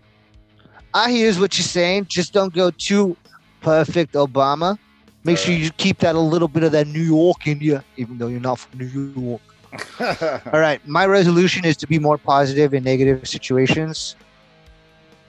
I 0.94 1.12
here's 1.12 1.40
what 1.40 1.58
you're 1.58 1.64
saying. 1.64 2.06
Just 2.08 2.34
don't 2.34 2.54
go 2.54 2.70
too 2.72 3.16
perfect, 3.62 4.14
Obama. 4.14 4.78
Make 5.24 5.38
sure 5.38 5.54
you 5.54 5.70
keep 5.72 6.00
that 6.00 6.16
a 6.16 6.20
little 6.20 6.48
bit 6.48 6.64
of 6.64 6.72
that 6.74 6.88
New 6.88 7.02
York 7.02 7.48
in 7.48 7.60
you, 7.60 7.82
even 7.98 8.18
though 8.18 8.28
you're 8.28 8.40
not 8.40 8.60
from 8.60 8.80
New 8.80 8.86
York. 8.88 9.42
All 10.00 10.60
right, 10.60 10.86
my 10.88 11.06
resolution 11.06 11.66
is 11.66 11.78
to 11.78 11.88
be 11.88 12.00
more 12.00 12.18
positive 12.18 12.74
in 12.74 12.84
negative 12.84 13.28
situations. 13.28 14.16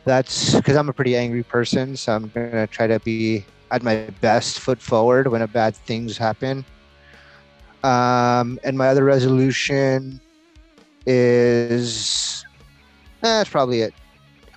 That's 0.04 0.54
because 0.54 0.76
I'm 0.76 0.88
a 0.88 0.92
pretty 0.92 1.16
angry 1.16 1.42
person, 1.42 1.96
so 1.96 2.14
I'm 2.14 2.28
gonna 2.28 2.66
try 2.66 2.86
to 2.86 2.98
be 3.00 3.44
at 3.70 3.82
my 3.82 4.08
best 4.20 4.60
foot 4.60 4.80
forward 4.80 5.28
when 5.28 5.42
a 5.42 5.48
bad 5.48 5.76
things 5.76 6.16
happen. 6.16 6.64
Um, 7.84 8.58
and 8.64 8.76
my 8.76 8.88
other 8.88 9.04
resolution 9.04 10.20
is 11.06 12.44
eh, 13.22 13.26
that's 13.26 13.50
probably 13.50 13.82
it. 13.82 13.94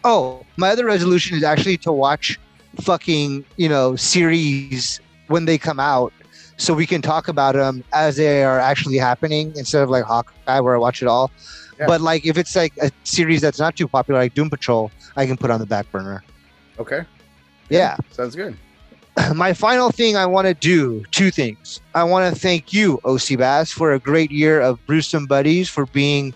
Oh, 0.04 0.46
my 0.58 0.70
other 0.70 0.86
resolution 0.86 1.38
is 1.38 1.44
actually 1.44 1.78
to 1.78 1.92
watch 1.92 2.40
fucking 2.82 3.46
you 3.58 3.70
know 3.70 3.96
series 3.96 5.00
when 5.28 5.46
they 5.46 5.58
come 5.58 5.80
out 5.80 6.12
so 6.58 6.74
we 6.74 6.86
can 6.86 7.02
talk 7.02 7.28
about 7.28 7.56
them 7.56 7.84
as 7.94 8.16
they 8.18 8.44
are 8.44 8.60
actually 8.60 8.98
happening 8.98 9.54
instead 9.56 9.84
of 9.84 9.90
like 9.90 10.04
Hawkeye 10.06 10.60
where 10.60 10.76
I 10.76 10.78
watch 10.78 11.02
it 11.02 11.08
all. 11.08 11.32
Yeah. 11.80 11.86
But 11.88 12.02
like 12.02 12.26
if 12.26 12.38
it's 12.38 12.56
like 12.56 12.74
a 12.82 12.92
series 13.04 13.42
that's 13.42 13.60
not 13.60 13.76
too 13.76 13.88
popular, 13.88 14.20
like 14.20 14.34
Doom 14.34 14.50
Patrol, 14.50 14.92
I 15.16 15.26
can 15.26 15.38
put 15.38 15.50
on 15.52 15.60
the 15.60 15.66
back 15.66 15.90
burner. 15.92 16.24
okay, 16.80 17.02
Yeah. 17.70 17.98
sounds 18.12 18.36
good. 18.36 18.58
My 19.36 19.54
final 19.54 19.92
thing 19.92 20.16
I 20.16 20.26
want 20.26 20.48
to 20.48 20.54
do 20.54 21.04
two 21.12 21.30
things. 21.32 21.80
I 21.94 22.04
want 22.04 22.34
to 22.34 22.40
thank 22.40 22.74
you, 22.74 23.00
Osebass, 23.04 23.72
for 23.72 23.94
a 23.94 24.00
great 24.00 24.32
year 24.32 24.60
of 24.60 24.84
Brewsome 24.88 25.26
Buddies 25.28 25.70
for 25.70 25.86
being 25.88 26.34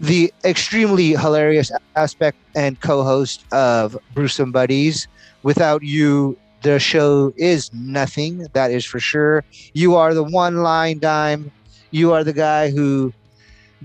the 0.00 0.32
extremely 0.44 1.10
hilarious 1.10 1.70
aspect 1.96 2.38
and 2.54 2.80
co-host 2.80 3.44
of 3.52 3.96
Brewsome 4.14 4.52
Buddies. 4.52 5.08
Without 5.42 5.82
you, 5.82 6.36
the 6.64 6.78
show 6.80 7.32
is 7.36 7.70
nothing. 7.72 8.46
That 8.54 8.72
is 8.72 8.84
for 8.84 8.98
sure. 8.98 9.44
You 9.74 9.94
are 9.96 10.14
the 10.14 10.24
one 10.24 10.56
line 10.62 10.98
dime. 10.98 11.52
You 11.90 12.12
are 12.12 12.24
the 12.24 12.32
guy 12.32 12.70
who 12.70 13.12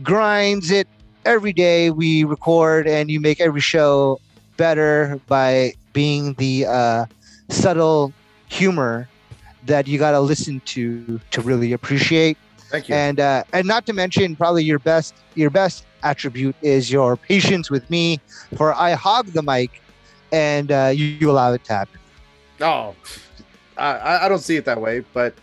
grinds 0.02 0.72
it 0.72 0.88
every 1.26 1.54
day. 1.54 1.92
We 1.92 2.24
record, 2.24 2.88
and 2.88 3.12
you 3.12 3.20
make 3.20 3.40
every 3.42 3.62
show 3.62 4.20
better 4.58 5.20
by 5.28 5.74
being 5.94 6.34
the 6.36 6.66
uh, 6.66 7.06
subtle 7.50 8.14
humor 8.48 9.08
that 9.66 9.88
you 9.88 10.00
got 10.00 10.12
to 10.12 10.22
listen 10.22 10.62
to 10.66 11.20
to 11.32 11.42
really 11.42 11.74
appreciate 11.74 12.38
Thank 12.72 12.88
you. 12.90 12.96
and 12.96 13.20
uh, 13.20 13.44
and 13.54 13.68
not 13.68 13.86
to 13.88 13.94
mention 13.94 14.36
probably 14.36 14.64
your 14.64 14.80
best 14.80 15.14
your 15.36 15.50
best 15.50 15.86
attribute 16.04 16.56
is 16.62 16.92
your 16.92 17.18
patience 17.18 17.70
with 17.70 17.90
me 17.90 18.20
for 18.56 18.74
i 18.74 18.94
hog 18.94 19.28
the 19.28 19.44
mic 19.44 19.70
and 20.32 20.72
uh, 20.72 20.92
you, 20.94 21.06
you 21.06 21.30
allow 21.30 21.52
it 21.52 21.64
to 21.66 21.74
happen 21.74 21.99
Oh, 22.62 22.96
I, 23.78 23.92
I- 23.94 24.26
I 24.26 24.30
don't 24.30 24.40
see 24.40 24.58
it 24.58 24.66
that 24.66 24.80
way, 24.80 25.04
but 25.14 25.34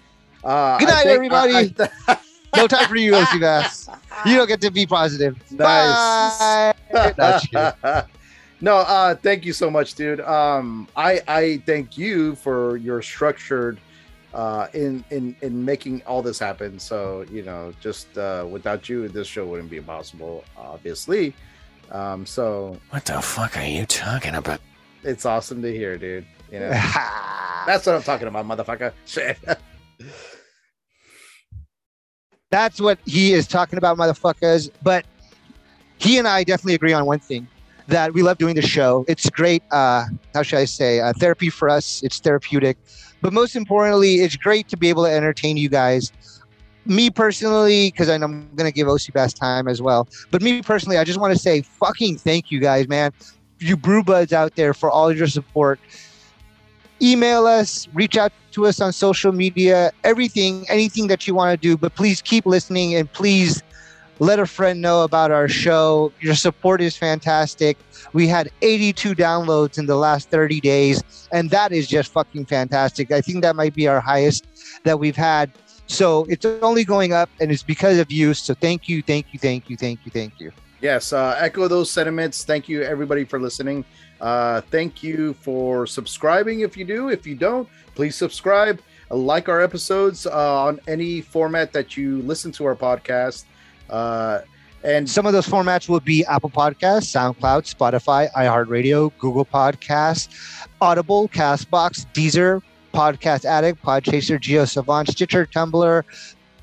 uh, 0.44 0.78
Good 0.78 0.88
I 0.88 0.93
night, 0.93 1.02
think- 1.05 1.14
everybody. 1.14 1.55
I- 1.55 1.88
I- 2.09 2.18
no 2.56 2.66
time 2.66 2.88
for 2.88 2.97
you 2.97 3.12
Osebass. 3.12 3.88
you 4.24 4.36
don't 4.36 4.47
get 4.48 4.60
to 4.62 4.70
be 4.70 4.86
positive 4.86 5.36
Nice. 5.51 6.38
Bye. 6.38 6.74
No, 6.93 7.38
just 7.52 7.52
no, 8.62 8.76
uh, 8.78 9.14
thank 9.16 9.44
you 9.44 9.52
so 9.52 9.70
much, 9.70 9.94
dude. 9.94 10.20
Um, 10.20 10.88
I 10.97 11.20
I 11.28 11.62
thank 11.66 11.98
you 11.98 12.34
for 12.36 12.76
your 12.78 13.02
structured 13.02 13.78
uh 14.32 14.68
in 14.74 15.05
in 15.10 15.36
in 15.43 15.62
making 15.64 16.02
all 16.06 16.22
this 16.22 16.38
happen. 16.38 16.78
So 16.78 17.26
you 17.30 17.43
know, 17.43 17.74
just 17.80 18.16
uh, 18.16 18.47
without 18.48 18.88
you, 18.88 19.09
this 19.09 19.26
show 19.26 19.44
wouldn't 19.44 19.70
be 19.70 19.80
possible, 19.80 20.43
obviously. 20.56 21.34
Um, 21.93 22.24
so 22.24 22.78
What 22.90 23.05
the 23.05 23.20
fuck 23.20 23.56
are 23.59 23.66
you 23.66 23.84
talking 23.86 24.34
about? 24.34 24.60
it's 25.05 25.24
awesome 25.26 25.60
to 25.62 25.70
hear, 25.72 25.97
dude. 25.98 26.26
You 26.56 26.62
know, 26.62 26.70
that's 27.66 27.84
what 27.84 27.94
I'm 27.96 28.02
talking 28.02 28.28
about, 28.28 28.46
motherfucker. 28.46 28.94
Shit. 29.04 29.36
That's 32.50 32.80
what 32.80 32.98
he 33.04 33.34
is 33.34 33.46
talking 33.46 33.76
about, 33.76 33.98
motherfuckers. 33.98 34.70
But 34.82 35.04
he 35.98 36.16
and 36.16 36.26
I 36.26 36.44
definitely 36.44 36.74
agree 36.74 36.94
on 36.94 37.04
one 37.04 37.18
thing. 37.18 37.46
that 37.88 38.14
we 38.14 38.22
love 38.22 38.38
doing 38.38 38.54
the 38.54 38.62
show. 38.62 39.04
It's 39.06 39.28
great. 39.28 39.62
Uh, 39.70 40.06
how 40.32 40.42
should 40.42 40.58
I 40.60 40.64
say? 40.64 41.00
Uh, 41.00 41.12
therapy 41.12 41.50
for 41.50 41.68
us. 41.68 42.02
It's 42.02 42.18
therapeutic, 42.18 42.78
but 43.20 43.34
most 43.34 43.54
importantly, 43.54 44.16
it's 44.16 44.36
great 44.36 44.68
to 44.68 44.76
be 44.78 44.88
able 44.88 45.04
to 45.04 45.10
entertain 45.10 45.58
you 45.58 45.68
guys. 45.68 46.12
Me 46.86 47.10
personally, 47.10 47.90
because 47.90 48.08
I'm 48.08 48.48
going 48.56 48.70
to 48.70 48.72
give 48.72 48.86
Osebass 48.86 49.34
time 49.34 49.68
as 49.68 49.82
well. 49.82 50.08
But 50.30 50.40
me 50.40 50.62
personally, 50.62 50.96
I 50.96 51.04
just 51.04 51.20
want 51.20 51.34
to 51.34 51.38
say 51.38 51.60
fucking 51.60 52.16
thank 52.18 52.50
you 52.50 52.60
guys, 52.60 52.88
man. 52.88 53.12
You 53.58 53.76
brew 53.76 54.02
buds 54.02 54.32
out 54.32 54.56
there 54.56 54.72
for 54.72 54.90
all 54.90 55.12
your 55.12 55.26
support. 55.26 55.78
Email 57.02 57.47
us, 57.47 57.89
reach 57.93 58.16
out 58.16 58.32
to 58.52 58.66
us 58.66 58.81
on 58.81 58.93
social 58.93 59.32
media, 59.32 59.93
everything, 60.02 60.64
anything 60.68 61.09
that 61.09 61.27
you 61.27 61.35
want 61.35 61.52
to 61.52 61.68
do. 61.68 61.77
But 61.77 61.94
please 61.94 62.23
keep 62.23 62.47
listening 62.47 62.94
and 62.94 63.12
please 63.12 63.62
let 64.18 64.39
a 64.39 64.47
friend 64.47 64.81
know 64.81 65.02
about 65.02 65.31
our 65.31 65.48
show. 65.48 66.12
Your 66.20 66.35
support 66.35 66.81
is 66.81 66.97
fantastic. 66.97 67.77
We 68.12 68.27
had 68.27 68.51
82 68.62 69.14
downloads 69.14 69.78
in 69.78 69.86
the 69.86 69.97
last 69.97 70.31
30 70.31 70.60
days, 70.60 71.02
and 71.32 71.51
that 71.51 71.73
is 71.73 71.86
just 71.86 72.12
fucking 72.12 72.47
fantastic. 72.47 73.10
I 73.12 73.20
think 73.20 73.43
that 73.43 73.56
might 73.56 73.74
be 73.74 73.89
our 73.89 74.01
highest 74.01 74.47
that 74.85 74.98
we've 74.98 75.16
had. 75.16 75.51
So 75.86 76.27
it's 76.28 76.44
only 76.44 76.85
going 76.85 77.12
up, 77.12 77.28
and 77.40 77.52
it's 77.52 77.62
because 77.62 77.98
of 77.98 78.10
you. 78.10 78.35
So 78.35 78.55
thank 78.55 78.89
you, 78.89 79.02
thank 79.02 79.27
you, 79.32 79.39
thank 79.39 79.68
you, 79.68 79.77
thank 79.77 80.01
you, 80.05 80.10
thank 80.10 80.40
you. 80.40 80.51
Yes, 80.81 81.12
uh, 81.12 81.36
echo 81.39 81.68
those 81.68 81.90
sentiments. 81.90 82.44
Thank 82.44 82.68
you, 82.68 82.82
everybody, 82.82 83.24
for 83.24 83.40
listening. 83.40 83.85
Uh, 84.20 84.60
thank 84.70 85.02
you 85.02 85.34
for 85.34 85.86
subscribing 85.86 86.60
if 86.60 86.76
you 86.76 86.84
do. 86.84 87.09
If 87.09 87.26
you 87.26 87.34
don't, 87.34 87.68
please 87.94 88.16
subscribe. 88.16 88.80
Like 89.10 89.48
our 89.48 89.60
episodes 89.60 90.26
uh, 90.26 90.64
on 90.64 90.80
any 90.88 91.20
format 91.20 91.72
that 91.72 91.97
you 91.97 92.22
listen 92.22 92.51
to 92.52 92.64
our 92.64 92.74
podcast. 92.74 93.44
Uh, 93.88 94.40
and 94.82 95.09
Some 95.09 95.26
of 95.26 95.32
those 95.32 95.47
formats 95.47 95.88
will 95.88 96.01
be 96.01 96.24
Apple 96.26 96.51
Podcasts, 96.51 97.10
SoundCloud, 97.10 97.72
Spotify, 97.72 98.30
iHeartRadio, 98.32 99.12
Google 99.18 99.44
Podcasts, 99.44 100.28
Audible, 100.80 101.28
Castbox, 101.28 102.06
Deezer, 102.12 102.62
Podcast 102.93 103.44
Addict, 103.44 103.82
Podchaser, 103.82 104.38
GeoSavant, 104.38 105.10
Stitcher, 105.10 105.47
Tumblr, 105.47 106.02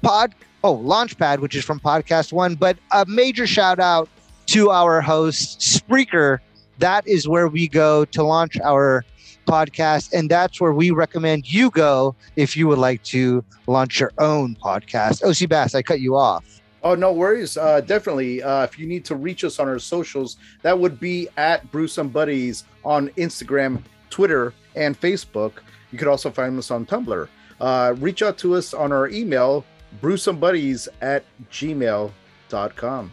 Pod, 0.02 0.36
oh, 0.64 0.78
Launchpad, 0.78 1.40
which 1.40 1.56
is 1.56 1.64
from 1.64 1.80
Podcast 1.80 2.34
One. 2.34 2.56
But 2.56 2.78
a 2.92 3.06
major 3.08 3.46
shout 3.46 3.80
out 3.80 4.10
to 4.48 4.70
our 4.70 5.02
host, 5.02 5.60
Spreaker. 5.60 6.40
That 6.80 7.08
is 7.08 7.28
where 7.28 7.48
we 7.48 7.68
go 7.68 8.06
to 8.06 8.24
launch 8.24 8.60
our 8.62 9.06
podcast. 9.48 10.14
And 10.14 10.30
that's 10.30 10.60
where 10.60 10.74
we 10.74 10.92
recommend 10.92 11.52
you 11.52 11.70
go 11.70 12.16
if 12.36 12.56
you 12.56 12.68
would 12.68 12.78
like 12.80 13.04
to 13.04 13.44
launch 13.68 14.00
your 14.00 14.12
own 14.18 14.56
podcast. 14.56 15.22
Osebass, 15.24 15.76
I 15.76 15.82
cut 15.82 16.00
you 16.00 16.16
off. 16.16 16.62
Oh, 16.84 16.96
no 16.96 17.14
worries. 17.14 17.56
Uh, 17.56 17.80
definitely. 17.82 18.44
Uh, 18.44 18.64
if 18.64 18.78
you 18.78 18.86
need 18.86 19.06
to 19.06 19.16
reach 19.16 19.44
us 19.44 19.60
on 19.60 19.70
our 19.70 19.80
socials, 19.80 20.38
that 20.64 20.78
would 20.78 21.00
be 21.00 21.30
at 21.38 21.72
Brewsome 21.72 22.10
Buddies 22.10 22.66
on 22.84 23.10
Instagram, 23.12 23.82
Twitter, 24.10 24.54
and 24.76 25.00
Facebook. 25.00 25.54
You 25.92 25.98
could 25.98 26.10
also 26.10 26.30
find 26.30 26.58
us 26.60 26.72
on 26.72 26.86
Tumblr. 26.86 27.28
Uh, 27.62 27.96
reach 28.00 28.22
out 28.22 28.38
to 28.40 28.56
us 28.56 28.74
on 28.74 28.92
our 28.92 29.08
email, 29.08 29.64
brewsomebuddies 30.02 30.90
at 31.02 31.24
gmail.com. 31.52 33.12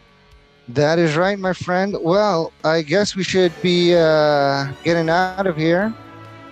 That 0.75 1.01
is 1.01 1.17
right, 1.17 1.39
my 1.39 1.53
friend. 1.53 1.97
Well, 2.01 2.53
I 2.63 2.83
guess 2.83 3.17
we 3.17 3.25
should 3.25 3.53
be 3.61 3.95
uh, 3.95 4.71
getting 4.85 5.09
out 5.09 5.47
of 5.47 5.57
here. 5.57 5.93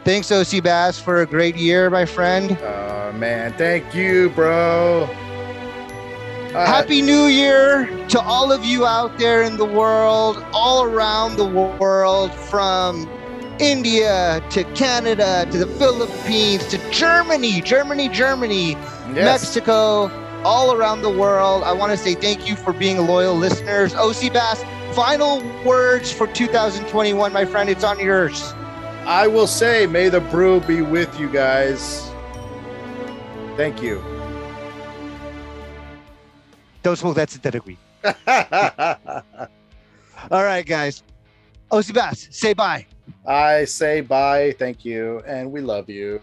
Thanks, 0.05 0.29
Osebass, 0.29 1.01
for 1.01 1.23
a 1.23 1.27
great 1.27 1.55
year, 1.55 1.89
my 1.89 2.05
friend. 2.05 2.59
Oh, 2.61 3.13
man, 3.13 3.53
thank 3.53 3.95
you, 3.95 4.31
bro. 4.31 5.05
Uh, 5.05 6.67
Happy 6.67 7.01
New 7.01 7.27
Year 7.27 7.87
to 8.09 8.19
all 8.21 8.51
of 8.51 8.65
you 8.65 8.87
out 8.87 9.19
there 9.19 9.43
in 9.43 9.57
the 9.57 9.67
world, 9.67 10.45
all 10.53 10.83
around 10.83 11.37
the 11.37 11.47
world, 11.47 12.35
from 12.35 13.09
India 13.61 14.43
to 14.51 14.65
Canada 14.75 15.47
to 15.53 15.59
the 15.59 15.67
Philippines 15.67 16.67
to 16.69 16.91
Germany, 16.91 17.61
Germany, 17.61 18.09
Germany, 18.09 18.71
yes. 18.71 19.15
Mexico, 19.15 20.09
all 20.45 20.75
around 20.75 21.03
the 21.03 21.11
world. 21.11 21.63
I 21.63 21.73
want 21.73 21.93
to 21.93 21.97
say 21.97 22.15
thank 22.15 22.49
you 22.49 22.57
for 22.57 22.73
being 22.73 22.99
loyal 23.07 23.35
listeners. 23.35 23.95
Osebass, 23.95 24.65
final 24.95 25.43
words 25.65 26.13
for 26.13 26.27
2021, 26.27 27.33
my 27.33 27.45
friend. 27.45 27.69
It's 27.69 27.85
on 27.85 27.99
yours. 27.99 28.53
I 29.07 29.27
will 29.27 29.47
say, 29.47 29.87
may 29.87 30.09
the 30.09 30.21
brew 30.21 30.61
be 30.61 30.83
with 30.83 31.19
you 31.19 31.29
guys. 31.31 32.11
Thank 33.57 33.83
you. 33.83 34.03
Don't 36.83 36.97
smoke 36.97 37.17
that 37.17 37.31
synthetic 37.31 37.65
weed. 37.67 37.79
All 40.31 40.45
right, 40.45 40.65
guys. 40.65 41.03
Osebass, 41.71 42.33
say 42.33 42.55
bye. 42.55 42.87
I 43.27 43.65
say 43.65 44.01
bye, 44.01 44.55
thank 44.59 44.85
you, 44.85 45.23
and 45.27 45.51
we 45.51 45.61
love 45.61 45.89
you. 45.89 46.21